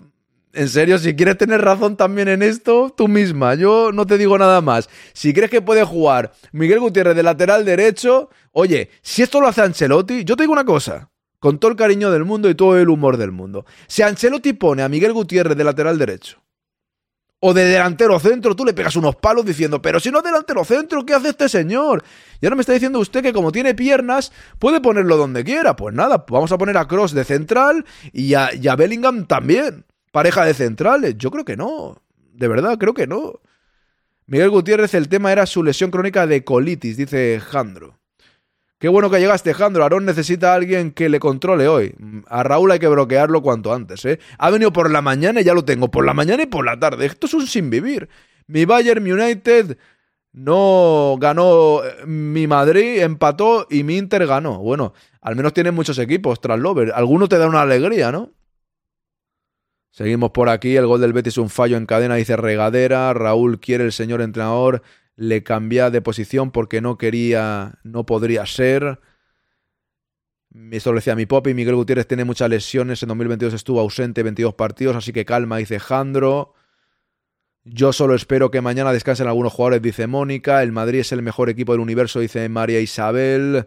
En 0.53 0.69
serio, 0.69 0.99
si 0.99 1.17
quieres 1.17 1.37
tener 1.37 1.61
razón 1.61 1.97
también 1.97 2.29
en 2.29 2.43
esto, 2.43 2.95
tú 2.97 3.09
misma, 3.09 3.57
yo 3.57 3.91
no 3.93 4.07
te 4.07 4.19
digo 4.19 4.39
nada 4.39 4.61
más. 4.61 4.89
Si 5.15 5.35
crees 5.35 5.51
que 5.51 5.63
puede 5.63 5.83
jugar 5.83 6.31
Miguel 6.53 6.79
Gutiérrez 6.79 7.17
de 7.17 7.25
lateral 7.25 7.65
derecho, 7.65 8.31
oye, 8.53 8.91
si 9.03 9.23
esto 9.23 9.41
lo 9.41 9.49
hace 9.49 9.63
Ancelotti, 9.63 10.25
yo 10.25 10.37
te 10.37 10.45
digo 10.45 10.53
una 10.53 10.65
cosa, 10.65 11.11
con 11.41 11.59
todo 11.59 11.73
el 11.73 11.77
cariño 11.77 12.11
del 12.13 12.25
mundo 12.25 12.49
y 12.49 12.55
todo 12.55 12.79
el 12.79 12.89
humor 12.89 13.17
del 13.17 13.33
mundo. 13.33 13.67
Si 13.89 14.03
Ancelotti 14.03 14.53
pone 14.53 14.83
a 14.83 14.89
Miguel 14.89 15.13
Gutiérrez 15.13 15.57
de 15.57 15.65
lateral 15.65 15.99
derecho 15.99 16.39
o 17.41 17.53
de 17.55 17.65
delantero 17.65 18.21
centro, 18.21 18.55
tú 18.55 18.65
le 18.65 18.75
pegas 18.75 18.95
unos 18.95 19.17
palos 19.17 19.45
diciendo, 19.45 19.83
pero 19.83 19.99
si 19.99 20.11
no 20.11 20.23
delantero 20.23 20.65
centro, 20.65 21.05
¿qué 21.05 21.15
hace 21.15 21.31
este 21.31 21.49
señor? 21.49 22.05
Y 22.41 22.47
ahora 22.47 22.55
me 22.55 22.61
está 22.61 22.75
diciendo 22.75 23.01
usted 23.01 23.23
que 23.23 23.33
como 23.33 23.51
tiene 23.51 23.75
piernas, 23.75 24.31
puede 24.59 24.81
ponerlo 24.81 25.17
donde 25.17 25.43
quiera. 25.43 25.75
Pues 25.75 25.95
nada, 25.95 26.25
vamos 26.29 26.53
a 26.53 26.59
poner 26.59 26.77
a 26.77 26.87
Cross 26.87 27.13
de 27.13 27.25
central 27.25 27.85
y 28.13 28.35
a, 28.35 28.55
y 28.55 28.69
a 28.69 28.77
Bellingham 28.77 29.27
también 29.27 29.87
pareja 30.11 30.45
de 30.45 30.55
centrales. 30.55 31.17
Yo 31.17 31.31
creo 31.31 31.45
que 31.45 31.57
no. 31.57 32.03
De 32.33 32.49
verdad, 32.49 32.79
creo 32.79 32.95
que 32.95 33.07
no. 33.07 33.41
Miguel 34.27 34.51
Gutiérrez, 34.51 34.95
el 34.95 35.09
tema 35.09 35.33
era 35.33 35.47
su 35.47 35.63
lesión 35.63 35.91
crónica 35.91 36.27
de 36.27 36.45
colitis, 36.45 36.97
dice 36.97 37.41
Jandro. 37.41 38.00
Qué 38.81 38.89
bueno 38.89 39.11
que 39.11 39.21
llegaste, 39.21 39.53
Jandro. 39.53 39.83
Aarón 39.83 40.07
necesita 40.07 40.53
a 40.53 40.55
alguien 40.55 40.93
que 40.93 41.11
le 41.11 41.21
controle 41.21 41.69
hoy. 41.69 41.95
A 42.27 42.43
Raúl 42.43 42.71
hay 42.71 42.79
que 42.79 42.89
bloquearlo 42.89 43.43
cuanto 43.43 43.75
antes, 43.75 44.03
¿eh? 44.07 44.19
Ha 44.39 44.49
venido 44.49 44.73
por 44.73 44.91
la 44.91 45.03
mañana 45.03 45.43
y 45.43 45.45
ya 45.45 45.53
lo 45.53 45.67
tengo. 45.67 45.91
Por 45.91 46.07
la 46.07 46.15
mañana 46.15 46.45
y 46.45 46.47
por 46.47 46.65
la 46.65 46.81
tarde. 46.81 47.05
Esto 47.05 47.27
es 47.27 47.35
un 47.35 47.47
sin 47.47 47.69
vivir. 47.69 48.09
Mi 48.47 48.65
Bayern 48.65 49.05
United 49.05 49.77
no 50.33 51.19
ganó. 51.21 51.83
Mi 52.07 52.47
Madrid 52.47 53.03
empató 53.03 53.67
y 53.69 53.85
mi 53.85 53.99
Inter 53.99 54.27
ganó. 54.27 54.61
Bueno, 54.61 54.95
al 55.21 55.37
menos 55.37 55.53
tienen 55.53 55.75
muchos 55.75 55.99
equipos 55.99 56.41
tras 56.41 56.59
Lover. 56.59 56.93
Alguno 56.95 57.29
te 57.29 57.37
da 57.37 57.49
una 57.49 57.61
alegría, 57.61 58.11
¿no? 58.11 58.33
Seguimos 59.91 60.31
por 60.31 60.49
aquí. 60.49 60.75
El 60.75 60.87
gol 60.87 61.03
del 61.03 61.13
Betis 61.13 61.37
un 61.37 61.51
fallo 61.51 61.77
en 61.77 61.85
cadena, 61.85 62.15
dice 62.15 62.35
Regadera. 62.35 63.13
Raúl 63.13 63.61
quiere 63.61 63.85
el 63.85 63.93
señor 63.93 64.23
entrenador. 64.23 64.81
Le 65.21 65.43
cambia 65.43 65.91
de 65.91 66.01
posición 66.01 66.51
porque 66.51 66.81
no 66.81 66.97
quería, 66.97 67.75
no 67.83 68.07
podría 68.07 68.47
ser. 68.47 69.01
Esto 70.71 70.93
lo 70.93 70.97
decía 70.97 71.15
mi 71.15 71.27
Popi. 71.27 71.53
Miguel 71.53 71.75
Gutiérrez 71.75 72.07
tiene 72.07 72.25
muchas 72.25 72.49
lesiones. 72.49 73.03
En 73.03 73.11
2022 73.11 73.53
estuvo 73.53 73.81
ausente 73.81 74.23
22 74.23 74.55
partidos, 74.55 74.97
así 74.97 75.13
que 75.13 75.27
calma, 75.27 75.59
dice 75.59 75.79
Jandro. 75.79 76.55
Yo 77.65 77.93
solo 77.93 78.15
espero 78.15 78.51
que 78.51 78.63
mañana 78.63 78.95
descansen 78.95 79.29
algunos 79.29 79.53
jugadores, 79.53 79.83
dice 79.83 80.07
Mónica. 80.07 80.63
El 80.63 80.73
Madrid 80.73 81.01
es 81.01 81.13
el 81.13 81.21
mejor 81.21 81.51
equipo 81.51 81.73
del 81.73 81.83
universo, 81.83 82.21
dice 82.21 82.49
María 82.49 82.81
Isabel. 82.81 83.67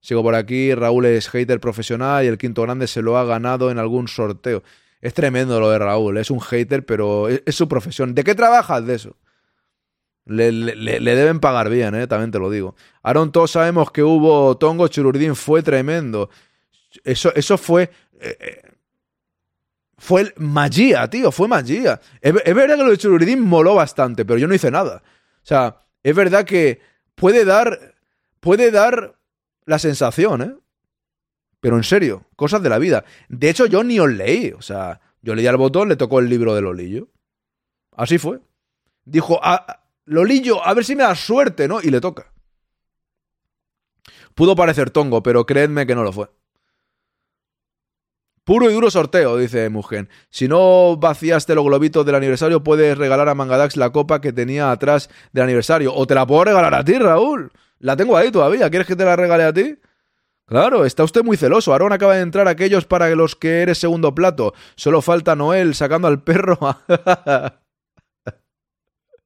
Sigo 0.00 0.24
por 0.24 0.34
aquí. 0.34 0.74
Raúl 0.74 1.06
es 1.06 1.28
hater 1.28 1.60
profesional 1.60 2.24
y 2.24 2.26
el 2.26 2.38
quinto 2.38 2.62
grande 2.62 2.88
se 2.88 3.02
lo 3.02 3.18
ha 3.18 3.24
ganado 3.24 3.70
en 3.70 3.78
algún 3.78 4.08
sorteo. 4.08 4.64
Es 5.00 5.14
tremendo 5.14 5.60
lo 5.60 5.70
de 5.70 5.78
Raúl, 5.78 6.18
es 6.18 6.32
un 6.32 6.40
hater, 6.40 6.84
pero 6.84 7.28
es, 7.28 7.40
es 7.46 7.54
su 7.54 7.68
profesión. 7.68 8.16
¿De 8.16 8.24
qué 8.24 8.34
trabajas 8.34 8.84
de 8.84 8.96
eso? 8.96 9.16
Le, 10.24 10.52
le, 10.52 11.16
deben 11.16 11.40
pagar 11.40 11.68
bien, 11.68 11.94
¿eh? 11.94 12.06
también 12.06 12.30
te 12.30 12.38
lo 12.38 12.48
digo. 12.48 12.76
Aaron, 13.02 13.32
todos 13.32 13.50
sabemos 13.50 13.90
que 13.90 14.02
hubo 14.02 14.56
Tongo 14.56 14.86
Chururdín, 14.86 15.34
fue 15.34 15.62
tremendo. 15.62 16.30
Eso, 17.02 17.34
eso 17.34 17.58
fue. 17.58 17.90
Eh, 18.20 18.62
fue 19.98 20.32
magia, 20.36 21.08
tío, 21.08 21.32
fue 21.32 21.48
magia. 21.48 22.00
Es, 22.20 22.34
es, 22.44 22.54
verdad 22.54 22.76
que 22.76 22.84
lo 22.84 22.90
de 22.90 22.98
Chururdín 22.98 23.40
moló 23.40 23.74
bastante, 23.74 24.24
pero 24.24 24.38
yo 24.38 24.46
no 24.46 24.54
hice 24.54 24.70
nada. 24.70 25.02
O 25.04 25.46
sea, 25.46 25.76
es 26.02 26.14
verdad 26.14 26.44
que 26.44 26.80
puede 27.14 27.44
dar. 27.44 27.94
Puede 28.40 28.72
dar 28.72 29.16
la 29.66 29.78
sensación, 29.78 30.42
¿eh? 30.42 30.54
Pero 31.60 31.76
en 31.76 31.84
serio, 31.84 32.26
cosas 32.34 32.60
de 32.60 32.68
la 32.68 32.78
vida. 32.78 33.04
De 33.28 33.48
hecho, 33.48 33.66
yo 33.66 33.84
ni 33.84 34.00
os 34.00 34.10
leí. 34.10 34.50
O 34.50 34.62
sea, 34.62 35.00
yo 35.20 35.36
leí 35.36 35.46
al 35.46 35.56
botón, 35.56 35.88
le 35.88 35.96
tocó 35.96 36.18
el 36.18 36.28
libro 36.28 36.56
de 36.56 36.62
Lolillo. 36.62 37.08
Así 37.96 38.18
fue. 38.18 38.40
Dijo, 39.04 39.38
ah, 39.42 39.81
Lolillo, 40.04 40.64
a 40.66 40.74
ver 40.74 40.84
si 40.84 40.96
me 40.96 41.04
da 41.04 41.14
suerte, 41.14 41.68
¿no? 41.68 41.80
Y 41.80 41.90
le 41.90 42.00
toca. 42.00 42.32
Pudo 44.34 44.56
parecer 44.56 44.90
tongo, 44.90 45.22
pero 45.22 45.46
creedme 45.46 45.86
que 45.86 45.94
no 45.94 46.02
lo 46.02 46.12
fue. 46.12 46.30
Puro 48.44 48.68
y 48.68 48.72
duro 48.74 48.90
sorteo, 48.90 49.36
dice 49.36 49.68
Mugen. 49.68 50.08
Si 50.30 50.48
no 50.48 50.96
vaciaste 50.96 51.54
los 51.54 51.64
globitos 51.64 52.04
del 52.04 52.16
aniversario, 52.16 52.64
puedes 52.64 52.98
regalar 52.98 53.28
a 53.28 53.36
Mangadax 53.36 53.76
la 53.76 53.90
copa 53.90 54.20
que 54.20 54.32
tenía 54.32 54.72
atrás 54.72 55.10
del 55.32 55.44
aniversario. 55.44 55.94
O 55.94 56.06
te 56.08 56.16
la 56.16 56.26
puedo 56.26 56.44
regalar 56.44 56.74
a 56.74 56.84
ti, 56.84 56.94
Raúl. 56.94 57.52
La 57.78 57.96
tengo 57.96 58.16
ahí 58.16 58.32
todavía. 58.32 58.68
¿Quieres 58.68 58.88
que 58.88 58.96
te 58.96 59.04
la 59.04 59.14
regale 59.14 59.44
a 59.44 59.52
ti? 59.52 59.76
Claro, 60.46 60.84
está 60.84 61.04
usted 61.04 61.22
muy 61.22 61.36
celoso. 61.36 61.72
Aarón 61.72 61.92
acaba 61.92 62.16
de 62.16 62.22
entrar 62.22 62.48
aquellos 62.48 62.84
para 62.84 63.08
los 63.10 63.36
que 63.36 63.62
eres 63.62 63.78
segundo 63.78 64.12
plato. 64.12 64.54
Solo 64.74 65.02
falta 65.02 65.36
Noel 65.36 65.76
sacando 65.76 66.08
al 66.08 66.22
perro. 66.22 66.58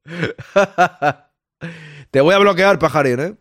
Te 2.11 2.21
voy 2.21 2.35
a 2.35 2.39
bloquear, 2.39 2.79
pajarín, 2.79 3.21
¿eh? 3.21 3.35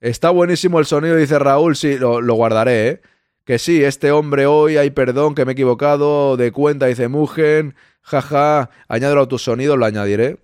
Está 0.00 0.30
buenísimo 0.30 0.78
el 0.78 0.86
sonido, 0.86 1.16
dice 1.16 1.38
Raúl. 1.38 1.76
Sí, 1.76 1.98
lo, 1.98 2.34
guardaré, 2.34 2.88
¿eh? 2.88 3.02
Que 3.44 3.58
sí, 3.58 3.84
este 3.84 4.12
hombre 4.12 4.46
hoy, 4.46 4.76
hay 4.76 4.90
perdón, 4.90 5.34
que 5.34 5.44
me 5.44 5.52
he 5.52 5.54
equivocado, 5.54 6.36
de 6.36 6.52
cuenta, 6.52 6.86
dice 6.86 7.08
Mugen. 7.08 7.74
Jaja, 8.02 8.70
añádelo 8.88 9.22
a 9.22 9.28
tus 9.28 9.42
sonidos, 9.42 9.78
lo 9.78 9.84
añadiré. 9.84 10.38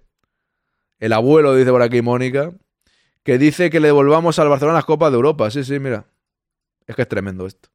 El 0.98 1.12
abuelo, 1.12 1.54
dice 1.54 1.70
por 1.70 1.82
aquí 1.82 2.02
Mónica 2.02 2.52
que 3.26 3.38
dice 3.38 3.70
que 3.70 3.80
le 3.80 3.88
devolvamos 3.88 4.38
al 4.38 4.48
Barcelona 4.48 4.78
las 4.78 4.84
Copas 4.84 5.10
de 5.10 5.16
Europa. 5.16 5.50
Sí, 5.50 5.64
sí, 5.64 5.80
mira. 5.80 6.06
Es 6.86 6.94
que 6.94 7.02
es 7.02 7.08
tremendo 7.08 7.44
esto. 7.44 7.68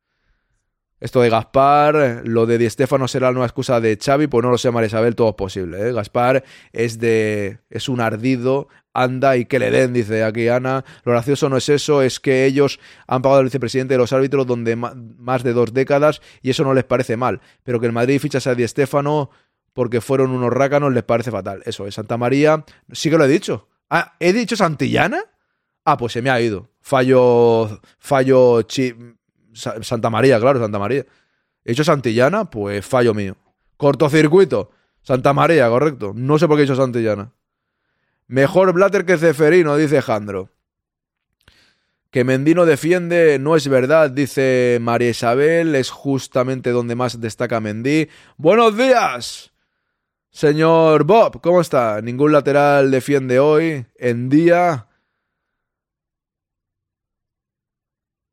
Esto 1.01 1.19
de 1.19 1.29
Gaspar, 1.29 2.21
lo 2.25 2.45
de 2.45 2.59
Di 2.59 2.69
Stefano 2.69 3.07
será 3.07 3.27
la 3.27 3.33
nueva 3.33 3.47
excusa 3.47 3.81
de 3.81 3.97
Xavi, 3.97 4.27
pues 4.27 4.43
no 4.43 4.51
lo 4.51 4.59
sé, 4.59 4.69
María 4.69 4.85
Isabel, 4.85 5.15
todo 5.15 5.29
es 5.29 5.35
posible. 5.35 5.89
¿eh? 5.89 5.91
Gaspar 5.93 6.43
es 6.71 6.99
de. 6.99 7.57
es 7.71 7.89
un 7.89 7.99
ardido, 8.01 8.67
anda 8.93 9.35
y 9.35 9.45
que 9.45 9.57
le 9.57 9.71
den, 9.71 9.93
dice 9.93 10.23
aquí 10.23 10.47
Ana. 10.47 10.85
Lo 11.03 11.11
gracioso 11.11 11.49
no 11.49 11.57
es 11.57 11.69
eso, 11.69 12.03
es 12.03 12.19
que 12.19 12.45
ellos 12.45 12.79
han 13.07 13.23
pagado 13.23 13.39
al 13.39 13.45
vicepresidente 13.45 13.95
de 13.95 13.97
los 13.97 14.13
árbitros 14.13 14.45
donde 14.45 14.75
más 14.75 15.43
de 15.43 15.53
dos 15.53 15.73
décadas 15.73 16.21
y 16.43 16.51
eso 16.51 16.63
no 16.63 16.75
les 16.75 16.83
parece 16.83 17.17
mal. 17.17 17.41
Pero 17.63 17.79
que 17.79 17.87
el 17.87 17.93
Madrid 17.93 18.19
fichase 18.19 18.51
a 18.51 18.55
Di 18.55 18.67
Stefano 18.67 19.31
porque 19.73 20.01
fueron 20.01 20.29
unos 20.29 20.53
rácanos 20.53 20.93
les 20.93 21.03
parece 21.03 21.31
fatal. 21.31 21.63
Eso 21.65 21.87
es. 21.87 21.95
Santa 21.95 22.17
María, 22.17 22.63
sí 22.91 23.09
que 23.09 23.17
lo 23.17 23.25
he 23.25 23.27
dicho. 23.27 23.69
Ah, 23.89 24.13
¿he 24.19 24.33
dicho 24.33 24.55
Santillana? 24.55 25.19
Ah, 25.83 25.97
pues 25.97 26.13
se 26.13 26.21
me 26.21 26.29
ha 26.29 26.39
ido. 26.39 26.69
Fallo. 26.79 27.81
Fallo. 27.97 28.61
Chi, 28.63 28.93
Santa 29.53 30.09
María, 30.09 30.39
claro, 30.39 30.59
Santa 30.59 30.79
María. 30.79 31.05
He 31.63 31.71
hecho 31.71 31.83
Santillana, 31.83 32.49
pues 32.49 32.85
fallo 32.85 33.13
mío. 33.13 33.37
Cortocircuito. 33.77 34.71
Santa 35.01 35.33
María, 35.33 35.67
correcto. 35.69 36.13
No 36.15 36.37
sé 36.37 36.47
por 36.47 36.57
qué 36.57 36.61
he 36.61 36.65
hecho 36.65 36.75
Santillana. 36.75 37.33
Mejor 38.27 38.71
Blatter 38.73 39.05
que 39.05 39.17
Ceferino, 39.17 39.75
dice 39.75 40.01
Jandro. 40.01 40.49
Que 42.11 42.23
Mendino 42.23 42.65
defiende, 42.65 43.39
no 43.39 43.55
es 43.55 43.67
verdad, 43.67 44.11
dice 44.11 44.79
María 44.81 45.09
Isabel. 45.09 45.75
Es 45.75 45.89
justamente 45.89 46.71
donde 46.71 46.95
más 46.95 47.21
destaca 47.21 47.59
Mendí. 47.59 48.09
¡Buenos 48.37 48.77
días! 48.77 49.51
Señor 50.29 51.03
Bob, 51.03 51.41
¿cómo 51.41 51.59
está? 51.59 52.01
Ningún 52.01 52.31
lateral 52.31 52.89
defiende 52.91 53.39
hoy. 53.39 53.85
En 53.95 54.29
día. 54.29 54.87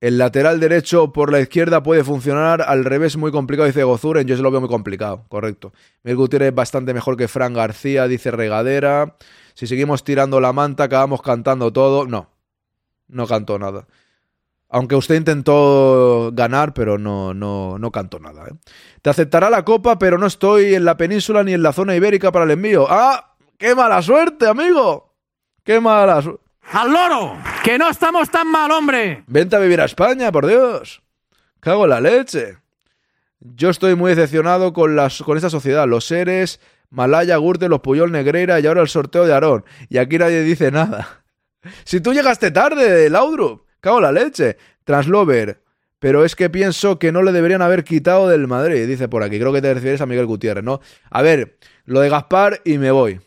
El 0.01 0.17
lateral 0.17 0.61
derecho 0.61 1.13
por 1.13 1.33
la 1.33 1.41
izquierda 1.41 1.83
puede 1.83 2.05
funcionar, 2.05 2.63
al 2.63 2.85
revés 2.85 3.17
muy 3.17 3.33
complicado, 3.33 3.67
dice 3.67 3.83
Gozuren, 3.83 4.29
yo 4.29 4.37
se 4.37 4.43
lo 4.43 4.51
veo 4.53 4.61
muy 4.61 4.69
complicado, 4.69 5.25
correcto. 5.29 5.73
Miguel 6.05 6.19
Gutiérrez 6.19 6.49
es 6.51 6.55
bastante 6.55 6.95
mejor 6.95 7.17
que 7.17 7.27
Fran 7.27 7.53
García, 7.53 8.07
dice 8.07 8.31
Regadera. 8.31 9.17
Si 9.55 9.67
seguimos 9.67 10.05
tirando 10.05 10.41
la 10.41 10.53
manta, 10.53 10.85
acabamos 10.85 11.21
cantando 11.21 11.73
todo. 11.73 12.07
No, 12.07 12.31
no 13.09 13.27
cantó 13.27 13.59
nada. 13.59 13.89
Aunque 14.69 14.95
usted 14.95 15.17
intentó 15.17 16.31
ganar, 16.33 16.75
pero 16.75 16.97
no, 16.97 17.35
no, 17.35 17.77
no 17.79 17.91
cantó 17.91 18.21
nada. 18.21 18.47
¿eh? 18.47 18.55
Te 19.03 19.11
aceptará 19.11 19.51
la 19.51 19.65
copa, 19.65 19.99
pero 19.99 20.17
no 20.17 20.27
estoy 20.27 20.75
en 20.75 20.85
la 20.85 20.97
península 20.97 21.43
ni 21.43 21.55
en 21.55 21.63
la 21.63 21.73
zona 21.73 21.97
ibérica 21.97 22.31
para 22.31 22.45
el 22.45 22.53
envío. 22.53 22.87
¡Ah! 22.89 23.35
¡Qué 23.57 23.75
mala 23.75 24.01
suerte, 24.03 24.47
amigo! 24.47 25.17
¡Qué 25.65 25.81
mala 25.81 26.23
suerte! 26.23 26.48
¡Al 26.73 26.93
loro! 26.93 27.39
¡Que 27.65 27.79
no 27.79 27.89
estamos 27.89 28.31
tan 28.31 28.51
mal, 28.51 28.71
hombre! 28.71 29.25
Vente 29.27 29.57
a 29.57 29.59
vivir 29.59 29.81
a 29.81 29.87
España, 29.87 30.31
por 30.31 30.47
Dios. 30.47 31.03
Cago 31.61 31.85
en 31.85 31.91
la 31.91 32.01
leche. 32.01 32.59
Yo 33.41 33.71
estoy 33.71 33.95
muy 33.95 34.15
decepcionado 34.15 34.75
con, 34.75 34.95
las, 34.95 35.23
con 35.23 35.39
esta 35.39 35.49
sociedad. 35.49 35.89
Los 35.89 36.05
seres, 36.05 36.61
Malaya, 36.91 37.37
Gurte, 37.39 37.71
los 37.71 37.81
Puyol, 37.81 38.13
Negreira 38.13 38.61
y 38.61 38.67
ahora 38.67 38.83
el 38.83 38.89
sorteo 38.89 39.25
de 39.27 39.33
Aarón. 39.33 39.65
Y 39.89 39.97
aquí 39.97 40.19
nadie 40.19 40.43
dice 40.43 40.71
nada. 40.71 41.25
Si 41.85 42.01
tú 42.01 42.13
llegaste 42.13 42.51
tarde, 42.51 43.09
Laudrup. 43.09 43.63
Cago 43.81 43.99
en 43.99 44.03
la 44.03 44.13
leche. 44.13 44.59
Translover. 44.85 45.63
Pero 45.99 46.25
es 46.25 46.37
que 46.37 46.51
pienso 46.51 46.99
que 46.99 47.13
no 47.13 47.23
le 47.23 47.33
deberían 47.33 47.63
haber 47.63 47.83
quitado 47.83 48.29
del 48.29 48.47
Madrid, 48.47 48.87
dice 48.87 49.09
por 49.09 49.23
aquí. 49.23 49.39
Creo 49.39 49.53
que 49.55 49.63
te 49.63 49.73
refieres 49.73 50.01
a 50.03 50.07
Miguel 50.07 50.27
Gutiérrez, 50.27 50.63
¿no? 50.63 50.81
A 51.11 51.23
ver, 51.23 51.59
lo 51.87 52.01
de 52.01 52.11
Gaspar 52.11 52.61
y 52.65 52.79
me 52.79 52.91
voy. 52.91 53.21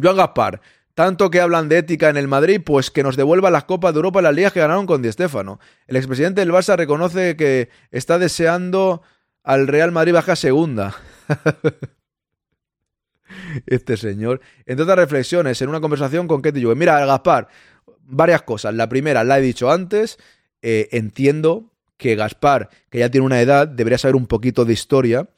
Joan 0.00 0.16
Gaspar, 0.16 0.60
tanto 0.94 1.30
que 1.30 1.40
hablan 1.40 1.68
de 1.68 1.78
ética 1.78 2.08
en 2.08 2.16
el 2.16 2.28
Madrid, 2.28 2.60
pues 2.64 2.90
que 2.90 3.02
nos 3.02 3.16
devuelva 3.16 3.50
las 3.50 3.64
Copas 3.64 3.92
de 3.94 3.98
Europa 3.98 4.20
y 4.20 4.22
las 4.24 4.34
ligas 4.34 4.52
que 4.52 4.60
ganaron 4.60 4.86
con 4.86 5.02
Di 5.02 5.10
Stéfano. 5.10 5.58
El 5.86 5.96
expresidente 5.96 6.40
del 6.40 6.52
Barça 6.52 6.76
reconoce 6.76 7.36
que 7.36 7.70
está 7.90 8.18
deseando 8.18 9.02
al 9.42 9.68
Real 9.68 9.92
Madrid 9.92 10.12
baja 10.12 10.36
segunda. 10.36 10.94
este 13.66 13.96
señor. 13.96 14.40
Entre 14.66 14.82
otras 14.82 14.98
reflexiones, 14.98 15.60
en 15.62 15.68
una 15.68 15.80
conversación 15.80 16.28
con 16.28 16.42
Ketty 16.42 16.62
Juve. 16.62 16.74
Mira, 16.74 17.04
Gaspar, 17.04 17.48
varias 18.02 18.42
cosas. 18.42 18.74
La 18.74 18.88
primera, 18.88 19.24
la 19.24 19.38
he 19.38 19.42
dicho 19.42 19.70
antes, 19.70 20.18
eh, 20.60 20.88
entiendo 20.92 21.72
que 21.96 22.16
Gaspar, 22.16 22.68
que 22.90 22.98
ya 22.98 23.10
tiene 23.10 23.26
una 23.26 23.40
edad, 23.40 23.68
debería 23.68 23.98
saber 23.98 24.16
un 24.16 24.26
poquito 24.26 24.64
de 24.64 24.72
historia 24.72 25.28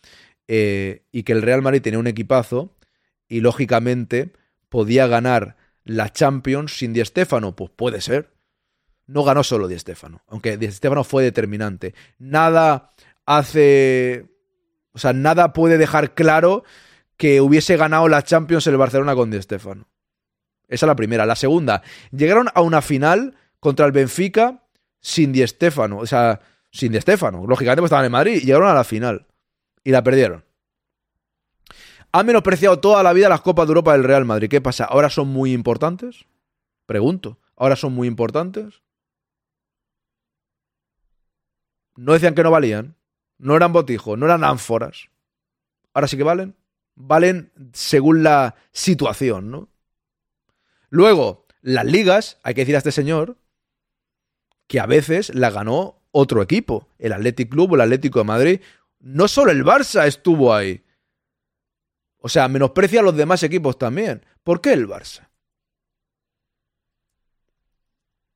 eh, 0.48 1.02
y 1.12 1.22
que 1.22 1.32
el 1.32 1.42
Real 1.42 1.62
Madrid 1.62 1.82
tenía 1.82 1.98
un 1.98 2.06
equipazo 2.06 2.74
y 3.28 3.40
lógicamente 3.40 4.32
podía 4.74 5.06
ganar 5.06 5.54
la 5.84 6.12
Champions 6.12 6.76
sin 6.78 6.92
Di 6.92 7.04
Stéfano. 7.04 7.54
Pues 7.54 7.70
puede 7.70 8.00
ser. 8.00 8.34
No 9.06 9.22
ganó 9.22 9.44
solo 9.44 9.68
Di 9.68 9.78
Stéfano, 9.78 10.22
aunque 10.26 10.56
Di 10.56 10.68
Stéfano 10.68 11.04
fue 11.04 11.22
determinante. 11.22 11.94
Nada 12.18 12.92
hace... 13.24 14.26
O 14.92 14.98
sea, 14.98 15.12
nada 15.12 15.52
puede 15.52 15.78
dejar 15.78 16.14
claro 16.14 16.64
que 17.16 17.40
hubiese 17.40 17.76
ganado 17.76 18.08
la 18.08 18.22
Champions 18.22 18.66
el 18.66 18.76
Barcelona 18.76 19.14
con 19.14 19.30
Di 19.30 19.40
Stéfano. 19.40 19.86
Esa 20.66 20.86
es 20.86 20.88
la 20.88 20.96
primera. 20.96 21.24
La 21.24 21.36
segunda, 21.36 21.82
llegaron 22.10 22.48
a 22.52 22.60
una 22.60 22.82
final 22.82 23.36
contra 23.60 23.86
el 23.86 23.92
Benfica 23.92 24.64
sin 24.98 25.30
Di 25.30 25.46
Stéfano. 25.46 25.98
O 25.98 26.06
sea, 26.06 26.40
sin 26.72 26.90
Di 26.90 27.00
Stéfano. 27.00 27.46
Lógicamente 27.46 27.80
pues 27.80 27.90
estaban 27.90 28.06
en 28.06 28.12
Madrid 28.12 28.42
llegaron 28.42 28.68
a 28.68 28.74
la 28.74 28.82
final. 28.82 29.28
Y 29.84 29.92
la 29.92 30.02
perdieron. 30.02 30.44
Han 32.14 32.26
menospreciado 32.26 32.78
toda 32.78 33.02
la 33.02 33.12
vida 33.12 33.28
las 33.28 33.40
Copas 33.40 33.66
de 33.66 33.72
Europa 33.72 33.90
del 33.90 34.04
Real 34.04 34.24
Madrid. 34.24 34.48
¿Qué 34.48 34.60
pasa? 34.60 34.84
¿Ahora 34.84 35.10
son 35.10 35.26
muy 35.26 35.52
importantes? 35.52 36.26
Pregunto. 36.86 37.40
¿Ahora 37.56 37.74
son 37.74 37.92
muy 37.92 38.06
importantes? 38.06 38.82
No 41.96 42.12
decían 42.12 42.36
que 42.36 42.44
no 42.44 42.52
valían. 42.52 42.94
No 43.38 43.56
eran 43.56 43.72
botijos, 43.72 44.16
no 44.16 44.26
eran 44.26 44.44
ánforas. 44.44 45.08
Ahora 45.92 46.06
sí 46.06 46.16
que 46.16 46.22
valen. 46.22 46.54
Valen 46.94 47.50
según 47.72 48.22
la 48.22 48.54
situación, 48.70 49.50
¿no? 49.50 49.68
Luego, 50.90 51.48
las 51.62 51.84
ligas, 51.84 52.38
hay 52.44 52.54
que 52.54 52.60
decir 52.60 52.76
a 52.76 52.78
este 52.78 52.92
señor 52.92 53.38
que 54.68 54.78
a 54.78 54.86
veces 54.86 55.34
la 55.34 55.50
ganó 55.50 56.00
otro 56.12 56.42
equipo, 56.42 56.86
el 57.00 57.12
Athletic 57.12 57.50
Club 57.50 57.72
o 57.72 57.74
el 57.74 57.80
Atlético 57.80 58.20
de 58.20 58.24
Madrid. 58.24 58.60
No 59.00 59.26
solo 59.26 59.50
el 59.50 59.64
Barça 59.64 60.06
estuvo 60.06 60.54
ahí. 60.54 60.83
O 62.24 62.30
sea, 62.30 62.48
menosprecia 62.48 63.00
a 63.00 63.02
los 63.02 63.14
demás 63.14 63.42
equipos 63.42 63.76
también. 63.76 64.24
¿Por 64.42 64.62
qué 64.62 64.72
el 64.72 64.88
Barça? 64.88 65.28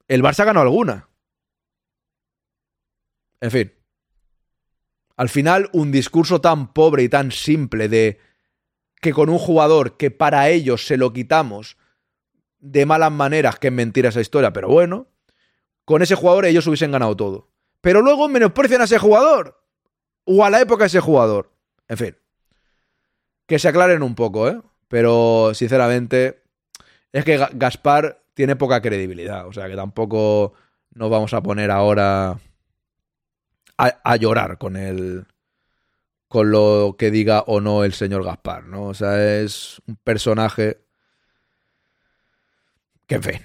El 0.06 0.22
Barça 0.22 0.44
ganó 0.44 0.60
alguna. 0.60 1.08
En 3.40 3.50
fin. 3.50 3.72
Al 5.16 5.30
final, 5.30 5.70
un 5.72 5.90
discurso 5.90 6.38
tan 6.38 6.74
pobre 6.74 7.02
y 7.02 7.08
tan 7.08 7.32
simple 7.32 7.88
de 7.88 8.20
que 9.00 9.14
con 9.14 9.30
un 9.30 9.38
jugador 9.38 9.96
que 9.96 10.10
para 10.10 10.50
ellos 10.50 10.86
se 10.86 10.98
lo 10.98 11.14
quitamos 11.14 11.78
de 12.58 12.84
malas 12.84 13.10
maneras, 13.10 13.58
que 13.58 13.68
es 13.68 13.72
mentira 13.72 14.10
esa 14.10 14.20
historia, 14.20 14.52
pero 14.52 14.68
bueno, 14.68 15.06
con 15.86 16.02
ese 16.02 16.14
jugador 16.14 16.44
ellos 16.44 16.66
hubiesen 16.66 16.92
ganado 16.92 17.16
todo. 17.16 17.48
Pero 17.80 18.02
luego 18.02 18.28
menosprecian 18.28 18.82
a 18.82 18.84
ese 18.84 18.98
jugador. 18.98 19.64
O 20.24 20.44
a 20.44 20.50
la 20.50 20.60
época 20.60 20.84
de 20.84 20.88
ese 20.88 21.00
jugador. 21.00 21.54
En 21.88 21.96
fin. 21.96 22.27
Que 23.48 23.58
se 23.58 23.66
aclaren 23.66 24.04
un 24.04 24.14
poco, 24.14 24.48
¿eh? 24.48 24.60
Pero 24.86 25.52
sinceramente, 25.54 26.42
es 27.12 27.24
que 27.24 27.44
Gaspar 27.54 28.22
tiene 28.34 28.54
poca 28.54 28.80
credibilidad. 28.80 29.48
O 29.48 29.52
sea 29.52 29.68
que 29.68 29.74
tampoco 29.74 30.52
nos 30.94 31.10
vamos 31.10 31.34
a 31.34 31.42
poner 31.42 31.70
ahora 31.70 32.38
a, 33.78 34.16
llorar 34.16 34.58
con 34.58 34.76
el. 34.76 35.26
con 36.28 36.50
lo 36.50 36.96
que 36.98 37.10
diga 37.10 37.40
o 37.46 37.60
no 37.60 37.84
el 37.84 37.94
señor 37.94 38.22
Gaspar, 38.22 38.66
¿no? 38.66 38.84
O 38.84 38.94
sea, 38.94 39.40
es 39.40 39.80
un 39.86 39.96
personaje 39.96 40.78
que 43.06 43.14
en 43.16 43.22
fin. 43.22 43.40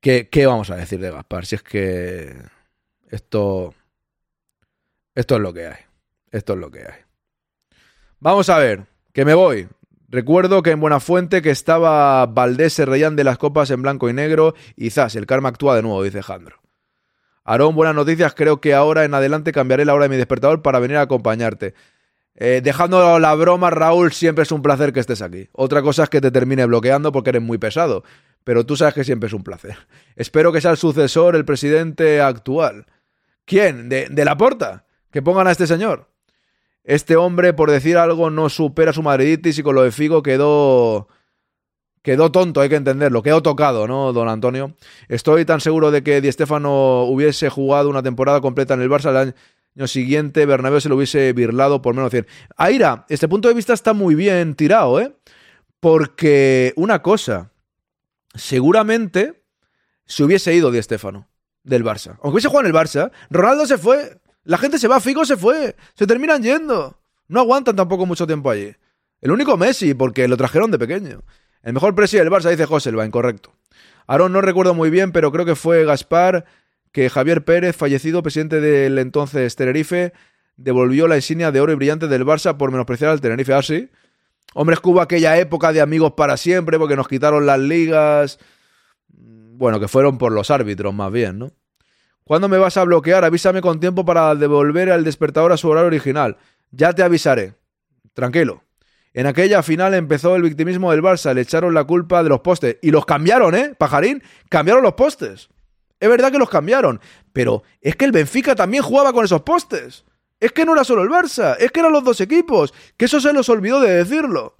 ¿Qué, 0.00 0.28
¿Qué, 0.28 0.46
vamos 0.46 0.70
a 0.70 0.76
decir 0.76 1.00
de 1.00 1.10
Gaspar? 1.10 1.46
Si 1.46 1.56
es 1.56 1.62
que 1.62 2.36
esto. 3.10 3.74
Esto 5.14 5.34
es 5.34 5.40
lo 5.42 5.52
que 5.52 5.66
hay. 5.66 5.80
Esto 6.30 6.54
es 6.54 6.58
lo 6.58 6.70
que 6.70 6.80
hay. 6.80 7.00
Vamos 8.18 8.48
a 8.48 8.58
ver, 8.58 8.86
que 9.12 9.24
me 9.24 9.34
voy. 9.34 9.68
Recuerdo 10.08 10.62
que 10.62 10.70
en 10.70 10.80
Buenafuente 10.80 11.40
que 11.40 11.50
estaba 11.50 12.26
Valdés 12.26 12.74
se 12.74 12.84
de 12.84 13.24
las 13.24 13.38
copas 13.38 13.70
en 13.70 13.82
blanco 13.82 14.10
y 14.10 14.12
negro 14.12 14.54
y 14.76 14.90
zas, 14.90 15.16
el 15.16 15.26
karma 15.26 15.48
actúa 15.48 15.74
de 15.76 15.82
nuevo, 15.82 16.02
dice 16.02 16.22
Jandro. 16.22 16.60
Aarón, 17.44 17.74
buenas 17.74 17.94
noticias. 17.94 18.34
Creo 18.34 18.60
que 18.60 18.74
ahora 18.74 19.04
en 19.04 19.14
adelante 19.14 19.52
cambiaré 19.52 19.84
la 19.84 19.94
hora 19.94 20.04
de 20.04 20.10
mi 20.10 20.16
despertador 20.16 20.62
para 20.62 20.78
venir 20.78 20.98
a 20.98 21.02
acompañarte. 21.02 21.74
Eh, 22.34 22.60
dejando 22.62 23.18
la 23.18 23.34
broma, 23.34 23.70
Raúl, 23.70 24.12
siempre 24.12 24.42
es 24.42 24.52
un 24.52 24.62
placer 24.62 24.92
que 24.92 25.00
estés 25.00 25.22
aquí. 25.22 25.48
Otra 25.52 25.82
cosa 25.82 26.04
es 26.04 26.08
que 26.08 26.20
te 26.20 26.30
termine 26.30 26.64
bloqueando 26.66 27.10
porque 27.10 27.30
eres 27.30 27.42
muy 27.42 27.58
pesado 27.58 28.04
pero 28.44 28.66
tú 28.66 28.76
sabes 28.76 28.94
que 28.94 29.04
siempre 29.04 29.28
es 29.28 29.32
un 29.32 29.44
placer. 29.44 29.76
Espero 30.16 30.52
que 30.52 30.60
sea 30.60 30.72
el 30.72 30.76
sucesor, 30.76 31.36
el 31.36 31.44
presidente 31.44 32.20
actual. 32.20 32.86
¿Quién? 33.44 33.88
¿De, 33.88 34.08
de 34.08 34.24
la 34.24 34.36
porta? 34.36 34.84
Que 35.10 35.22
pongan 35.22 35.46
a 35.46 35.52
este 35.52 35.66
señor. 35.66 36.10
Este 36.84 37.16
hombre, 37.16 37.52
por 37.52 37.70
decir 37.70 37.96
algo, 37.96 38.30
no 38.30 38.48
supera 38.48 38.92
su 38.92 39.02
madriditis 39.02 39.58
y 39.58 39.62
con 39.62 39.74
lo 39.74 39.82
de 39.82 39.92
Figo 39.92 40.22
quedó. 40.22 41.08
Quedó 42.02 42.32
tonto, 42.32 42.60
hay 42.60 42.68
que 42.68 42.74
entenderlo, 42.74 43.22
quedó 43.22 43.42
tocado, 43.42 43.86
¿no, 43.86 44.12
don 44.12 44.28
Antonio? 44.28 44.74
Estoy 45.06 45.44
tan 45.44 45.60
seguro 45.60 45.92
de 45.92 46.02
que 46.02 46.20
Di 46.20 46.32
Stéfano 46.32 47.04
hubiese 47.04 47.48
jugado 47.48 47.88
una 47.88 48.02
temporada 48.02 48.40
completa 48.40 48.74
en 48.74 48.82
el 48.82 48.90
Barça 48.90 49.10
el 49.10 49.34
año 49.76 49.86
siguiente, 49.86 50.44
Bernabéu 50.44 50.80
se 50.80 50.88
lo 50.88 50.96
hubiese 50.96 51.32
birlado 51.32 51.80
por 51.80 51.94
menos 51.94 52.10
100. 52.10 52.26
Aira, 52.56 53.06
este 53.08 53.28
punto 53.28 53.46
de 53.46 53.54
vista 53.54 53.72
está 53.72 53.92
muy 53.92 54.16
bien 54.16 54.56
tirado, 54.56 55.00
¿eh? 55.00 55.14
Porque 55.78 56.72
una 56.74 57.02
cosa, 57.02 57.52
seguramente 58.34 59.44
se 60.04 60.24
hubiese 60.24 60.52
ido 60.56 60.72
Di 60.72 60.82
Stéfano 60.82 61.28
del 61.62 61.84
Barça. 61.84 62.18
Aunque 62.20 62.30
hubiese 62.30 62.48
jugado 62.48 62.68
en 62.68 62.74
el 62.74 62.80
Barça, 62.80 63.12
Ronaldo 63.30 63.64
se 63.66 63.78
fue. 63.78 64.18
La 64.44 64.58
gente 64.58 64.78
se 64.78 64.88
va, 64.88 65.00
Figo 65.00 65.24
se 65.24 65.36
fue. 65.36 65.76
Se 65.94 66.06
terminan 66.06 66.42
yendo. 66.42 66.98
No 67.28 67.40
aguantan 67.40 67.76
tampoco 67.76 68.06
mucho 68.06 68.26
tiempo 68.26 68.50
allí. 68.50 68.74
El 69.20 69.30
único 69.30 69.56
Messi, 69.56 69.94
porque 69.94 70.26
lo 70.26 70.36
trajeron 70.36 70.70
de 70.70 70.78
pequeño. 70.78 71.22
El 71.62 71.74
mejor 71.74 71.94
presidente 71.94 72.28
del 72.28 72.38
Barça, 72.38 72.50
dice 72.50 72.66
Joselva, 72.66 73.06
incorrecto. 73.06 73.54
Aaron 74.06 74.32
no 74.32 74.40
recuerdo 74.40 74.74
muy 74.74 74.90
bien, 74.90 75.12
pero 75.12 75.30
creo 75.30 75.44
que 75.46 75.54
fue 75.54 75.84
Gaspar 75.84 76.44
que 76.90 77.08
Javier 77.08 77.44
Pérez, 77.44 77.76
fallecido 77.76 78.22
presidente 78.22 78.60
del 78.60 78.98
entonces 78.98 79.56
Tenerife, 79.56 80.12
devolvió 80.56 81.08
la 81.08 81.16
insignia 81.16 81.50
de 81.50 81.60
oro 81.60 81.72
y 81.72 81.76
brillante 81.76 82.08
del 82.08 82.26
Barça 82.26 82.56
por 82.56 82.70
menospreciar 82.70 83.10
al 83.10 83.20
Tenerife. 83.20 83.54
Ah, 83.54 83.62
sí. 83.62 83.88
Hombre, 84.54 84.76
hubo 84.82 85.00
aquella 85.00 85.38
época 85.38 85.72
de 85.72 85.80
amigos 85.80 86.12
para 86.12 86.36
siempre 86.36 86.78
porque 86.78 86.96
nos 86.96 87.08
quitaron 87.08 87.46
las 87.46 87.58
ligas. 87.58 88.38
Bueno, 89.08 89.80
que 89.80 89.88
fueron 89.88 90.18
por 90.18 90.32
los 90.32 90.50
árbitros 90.50 90.92
más 90.92 91.10
bien, 91.10 91.38
¿no? 91.38 91.52
¿Cuándo 92.24 92.48
me 92.48 92.58
vas 92.58 92.76
a 92.76 92.84
bloquear? 92.84 93.24
Avísame 93.24 93.60
con 93.60 93.80
tiempo 93.80 94.04
para 94.04 94.34
devolver 94.34 94.90
al 94.90 95.04
despertador 95.04 95.52
a 95.52 95.56
su 95.56 95.68
horario 95.68 95.88
original. 95.88 96.36
Ya 96.70 96.92
te 96.92 97.02
avisaré. 97.02 97.54
Tranquilo. 98.14 98.62
En 99.14 99.26
aquella 99.26 99.62
final 99.62 99.92
empezó 99.94 100.36
el 100.36 100.42
victimismo 100.42 100.90
del 100.90 101.02
Barça, 101.02 101.34
le 101.34 101.42
echaron 101.42 101.74
la 101.74 101.84
culpa 101.84 102.22
de 102.22 102.30
los 102.30 102.40
postes. 102.40 102.78
Y 102.80 102.90
los 102.90 103.04
cambiaron, 103.04 103.54
¿eh? 103.54 103.74
Pajarín, 103.76 104.22
cambiaron 104.48 104.82
los 104.82 104.94
postes. 104.94 105.50
Es 106.00 106.08
verdad 106.08 106.32
que 106.32 106.38
los 106.38 106.48
cambiaron, 106.48 107.00
pero 107.32 107.62
es 107.80 107.94
que 107.94 108.04
el 108.04 108.12
Benfica 108.12 108.54
también 108.54 108.82
jugaba 108.82 109.12
con 109.12 109.24
esos 109.24 109.42
postes. 109.42 110.04
Es 110.40 110.50
que 110.50 110.64
no 110.64 110.72
era 110.72 110.82
solo 110.82 111.02
el 111.02 111.10
Barça, 111.10 111.56
es 111.60 111.70
que 111.70 111.80
eran 111.80 111.92
los 111.92 112.02
dos 112.02 112.20
equipos, 112.20 112.74
que 112.96 113.04
eso 113.04 113.20
se 113.20 113.32
los 113.32 113.48
olvidó 113.48 113.80
de 113.80 113.94
decirlo. 113.94 114.56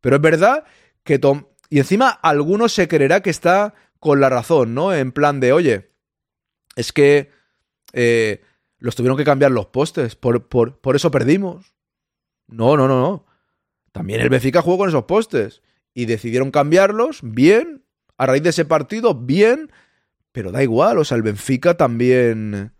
Pero 0.00 0.16
es 0.16 0.22
verdad 0.22 0.64
que 1.04 1.18
Tom... 1.18 1.44
Y 1.70 1.78
encima 1.78 2.08
algunos 2.08 2.72
se 2.72 2.88
creerá 2.88 3.22
que 3.22 3.30
está 3.30 3.74
con 4.00 4.20
la 4.20 4.28
razón, 4.28 4.74
¿no? 4.74 4.92
En 4.92 5.12
plan 5.12 5.40
de, 5.40 5.52
oye, 5.52 5.90
es 6.78 6.92
que 6.92 7.30
eh, 7.92 8.40
los 8.78 8.94
tuvieron 8.94 9.18
que 9.18 9.24
cambiar 9.24 9.50
los 9.50 9.66
postes, 9.66 10.14
por, 10.14 10.46
por, 10.46 10.78
por 10.80 10.94
eso 10.94 11.10
perdimos. 11.10 11.74
No, 12.46 12.76
no, 12.76 12.86
no, 12.86 13.00
no. 13.00 13.26
También 13.90 14.20
el 14.20 14.28
Benfica 14.28 14.62
jugó 14.62 14.78
con 14.78 14.88
esos 14.88 15.04
postes 15.04 15.60
y 15.92 16.06
decidieron 16.06 16.52
cambiarlos, 16.52 17.18
bien, 17.22 17.84
a 18.16 18.26
raíz 18.26 18.44
de 18.44 18.50
ese 18.50 18.64
partido, 18.64 19.14
bien, 19.14 19.72
pero 20.30 20.52
da 20.52 20.62
igual, 20.62 20.98
o 20.98 21.04
sea, 21.04 21.16
el 21.16 21.22
Benfica 21.22 21.76
también 21.76 22.72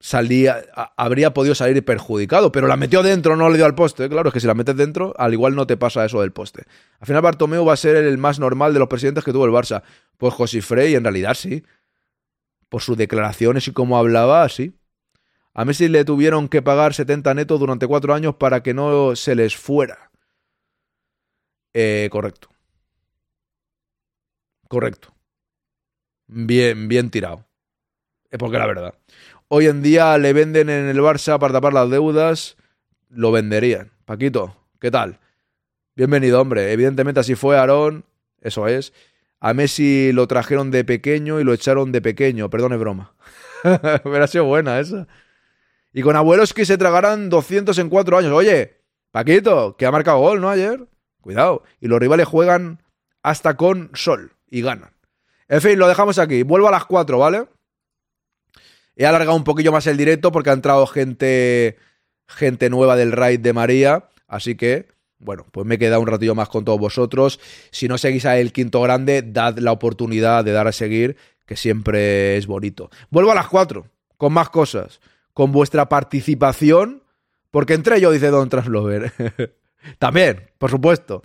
salía, 0.00 0.64
habría 0.96 1.34
podido 1.34 1.56
salir 1.56 1.84
perjudicado, 1.84 2.52
pero 2.52 2.68
la 2.68 2.76
metió 2.76 3.02
dentro, 3.02 3.34
no 3.34 3.50
le 3.50 3.56
dio 3.56 3.66
al 3.66 3.74
poste. 3.74 4.08
Claro, 4.08 4.28
es 4.28 4.32
que 4.32 4.40
si 4.40 4.46
la 4.46 4.54
metes 4.54 4.76
dentro, 4.76 5.14
al 5.18 5.32
igual 5.32 5.56
no 5.56 5.66
te 5.66 5.76
pasa 5.76 6.04
eso 6.04 6.20
del 6.20 6.30
poste. 6.32 6.64
Al 7.00 7.06
final 7.06 7.22
Bartomeu 7.22 7.64
va 7.64 7.72
a 7.72 7.76
ser 7.76 7.96
el 7.96 8.18
más 8.18 8.38
normal 8.38 8.72
de 8.72 8.78
los 8.78 8.88
presidentes 8.88 9.24
que 9.24 9.32
tuvo 9.32 9.46
el 9.46 9.52
Barça. 9.52 9.82
Pues 10.16 10.34
José 10.34 10.62
Frey, 10.62 10.94
en 10.94 11.02
realidad 11.02 11.34
sí. 11.34 11.64
Por 12.68 12.82
sus 12.82 12.96
declaraciones 12.96 13.66
y 13.68 13.72
cómo 13.72 13.96
hablaba, 13.96 14.48
sí. 14.48 14.74
A 15.54 15.64
Messi 15.64 15.88
le 15.88 16.04
tuvieron 16.04 16.48
que 16.48 16.62
pagar 16.62 16.94
70 16.94 17.34
netos 17.34 17.58
durante 17.58 17.86
cuatro 17.86 18.14
años 18.14 18.36
para 18.36 18.62
que 18.62 18.74
no 18.74 19.16
se 19.16 19.34
les 19.34 19.56
fuera. 19.56 20.10
Eh, 21.74 22.08
correcto. 22.10 22.48
Correcto. 24.68 25.14
Bien, 26.26 26.88
bien 26.88 27.10
tirado. 27.10 27.46
Es 28.30 28.38
porque 28.38 28.58
la 28.58 28.66
verdad. 28.66 28.94
Hoy 29.48 29.66
en 29.66 29.82
día 29.82 30.18
le 30.18 30.32
venden 30.34 30.68
en 30.68 30.88
el 30.88 30.98
Barça 30.98 31.38
para 31.38 31.54
tapar 31.54 31.72
las 31.72 31.88
deudas. 31.88 32.56
Lo 33.08 33.32
venderían. 33.32 33.90
Paquito, 34.04 34.54
¿qué 34.78 34.90
tal? 34.90 35.18
Bienvenido, 35.96 36.40
hombre. 36.40 36.70
Evidentemente 36.72 37.20
así 37.20 37.34
fue 37.34 37.56
Aarón. 37.58 38.04
Eso 38.40 38.68
es. 38.68 38.92
A 39.40 39.54
Messi 39.54 40.12
lo 40.12 40.26
trajeron 40.26 40.70
de 40.70 40.84
pequeño 40.84 41.40
y 41.40 41.44
lo 41.44 41.52
echaron 41.52 41.92
de 41.92 42.02
pequeño. 42.02 42.50
Perdón, 42.50 42.72
es 42.72 42.78
broma. 42.78 43.14
Hubiera 44.04 44.26
sido 44.26 44.44
buena 44.44 44.80
esa. 44.80 45.06
Y 45.92 46.02
con 46.02 46.16
abuelos 46.16 46.52
que 46.52 46.64
se 46.64 46.78
tragarán 46.78 47.28
200 47.28 47.78
en 47.78 47.88
cuatro 47.88 48.18
años. 48.18 48.32
Oye, 48.32 48.78
Paquito, 49.10 49.76
que 49.76 49.86
ha 49.86 49.92
marcado 49.92 50.18
gol, 50.18 50.40
¿no? 50.40 50.50
Ayer. 50.50 50.86
Cuidado. 51.20 51.62
Y 51.80 51.88
los 51.88 51.98
rivales 51.98 52.26
juegan 52.26 52.82
hasta 53.22 53.56
con 53.56 53.90
sol 53.94 54.32
y 54.50 54.62
ganan. 54.62 54.92
En 55.48 55.60
fin, 55.60 55.78
lo 55.78 55.88
dejamos 55.88 56.18
aquí. 56.18 56.42
Vuelvo 56.42 56.68
a 56.68 56.72
las 56.72 56.84
4, 56.84 57.18
¿vale? 57.18 57.46
He 58.96 59.06
alargado 59.06 59.36
un 59.36 59.44
poquillo 59.44 59.72
más 59.72 59.86
el 59.86 59.96
directo 59.96 60.32
porque 60.32 60.50
ha 60.50 60.54
entrado 60.54 60.86
gente, 60.86 61.78
gente 62.26 62.68
nueva 62.68 62.96
del 62.96 63.12
raid 63.12 63.40
de 63.40 63.52
María. 63.52 64.08
Así 64.26 64.56
que, 64.56 64.88
bueno, 65.18 65.46
pues 65.50 65.66
me 65.66 65.76
he 65.76 65.78
quedado 65.78 66.00
un 66.00 66.06
ratillo 66.06 66.34
más 66.34 66.48
con 66.48 66.64
todos 66.64 66.78
vosotros. 66.78 67.40
Si 67.70 67.88
no 67.88 67.98
seguís 67.98 68.24
a 68.24 68.38
El 68.38 68.52
Quinto 68.52 68.80
Grande, 68.80 69.22
dad 69.22 69.58
la 69.58 69.72
oportunidad 69.72 70.44
de 70.44 70.52
dar 70.52 70.68
a 70.68 70.72
seguir, 70.72 71.16
que 71.46 71.56
siempre 71.56 72.36
es 72.36 72.46
bonito. 72.46 72.90
Vuelvo 73.10 73.32
a 73.32 73.34
las 73.34 73.48
4, 73.48 73.86
con 74.16 74.32
más 74.32 74.48
cosas. 74.50 75.00
Con 75.32 75.52
vuestra 75.52 75.88
participación, 75.88 77.02
porque 77.50 77.74
entré 77.74 78.00
yo, 78.00 78.10
dice 78.10 78.28
Don 78.28 78.48
Translover. 78.48 79.12
También, 79.98 80.50
por 80.58 80.70
supuesto. 80.70 81.22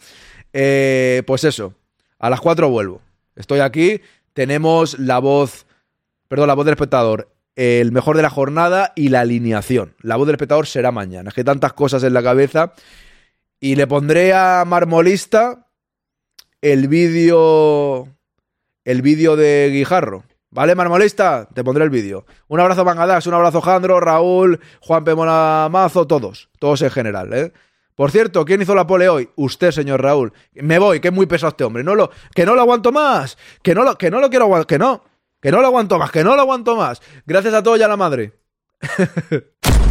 Eh, 0.54 1.24
pues 1.26 1.44
eso, 1.44 1.74
a 2.20 2.30
las 2.30 2.40
4 2.42 2.70
vuelvo. 2.70 3.02
Estoy 3.36 3.60
aquí, 3.60 4.02
tenemos 4.34 5.00
la 5.00 5.20
voz, 5.20 5.66
perdón, 6.28 6.48
la 6.48 6.54
voz 6.54 6.66
del 6.66 6.74
espectador, 6.74 7.30
el 7.56 7.92
mejor 7.92 8.16
de 8.16 8.22
la 8.22 8.30
jornada 8.30 8.94
y 8.96 9.10
la 9.10 9.22
alineación. 9.22 9.96
La 10.02 10.16
voz 10.16 10.28
del 10.28 10.36
espectador 10.36 10.68
será 10.68 10.92
mañana. 10.92 11.30
Es 11.30 11.34
que 11.34 11.44
tantas 11.44 11.74
cosas 11.74 12.04
en 12.04 12.14
la 12.14 12.24
cabeza. 12.24 12.74
Y 13.64 13.78
le 13.78 13.88
pondré 13.88 14.34
a 14.34 14.66
Marmolista 14.68 15.70
el 16.62 16.90
vídeo. 16.90 18.10
El 18.84 19.02
vídeo 19.02 19.38
de 19.38 19.70
Guijarro. 19.72 20.26
¿Vale, 20.50 20.76
Marmolista? 20.76 21.48
Te 21.54 21.64
pondré 21.64 21.86
el 21.86 21.90
vídeo. 21.90 22.26
Un 22.50 22.60
abrazo, 22.60 22.84
Bangadax, 22.84 23.26
un 23.28 23.36
abrazo, 23.36 23.62
Jandro, 23.62 24.02
Raúl, 24.02 24.60
Juan 24.82 25.06
Pemona 25.06 25.70
Mazo, 25.72 26.06
todos. 26.06 26.50
Todos 26.60 26.82
en 26.82 26.92
general, 26.92 27.32
¿eh? 27.32 27.54
Por 27.96 28.12
cierto, 28.12 28.44
¿quién 28.44 28.62
hizo 28.62 28.76
la 28.76 28.86
pole 28.86 29.08
hoy? 29.08 29.30
Usted, 29.38 29.72
señor 29.72 30.02
Raúl. 30.02 30.34
Me 30.56 30.78
voy, 30.78 31.00
que 31.00 31.08
es 31.08 31.14
muy 31.14 31.26
pesado 31.26 31.52
este 31.52 31.64
hombre. 31.64 31.86
No 31.86 31.96
lo, 31.96 32.12
que 32.36 32.46
no 32.46 32.56
lo 32.56 32.62
aguanto 32.64 32.92
más. 32.92 33.38
Que 33.62 33.74
no 33.74 33.86
lo, 33.86 33.98
que 33.98 34.12
no 34.12 34.20
lo 34.20 34.30
quiero 34.30 34.44
aguantar. 34.44 34.68
Que 34.68 34.78
no. 34.78 35.06
Que 35.40 35.52
no 35.52 35.62
lo 35.62 35.68
aguanto 35.68 35.98
más. 35.98 36.12
Que 36.12 36.26
no 36.26 36.36
lo 36.36 36.42
aguanto 36.42 36.76
más. 36.76 37.02
Gracias 37.26 37.54
a 37.54 37.64
todos 37.64 37.80
y 37.80 37.84
a 37.84 37.88
la 37.88 37.96
madre. 37.96 38.34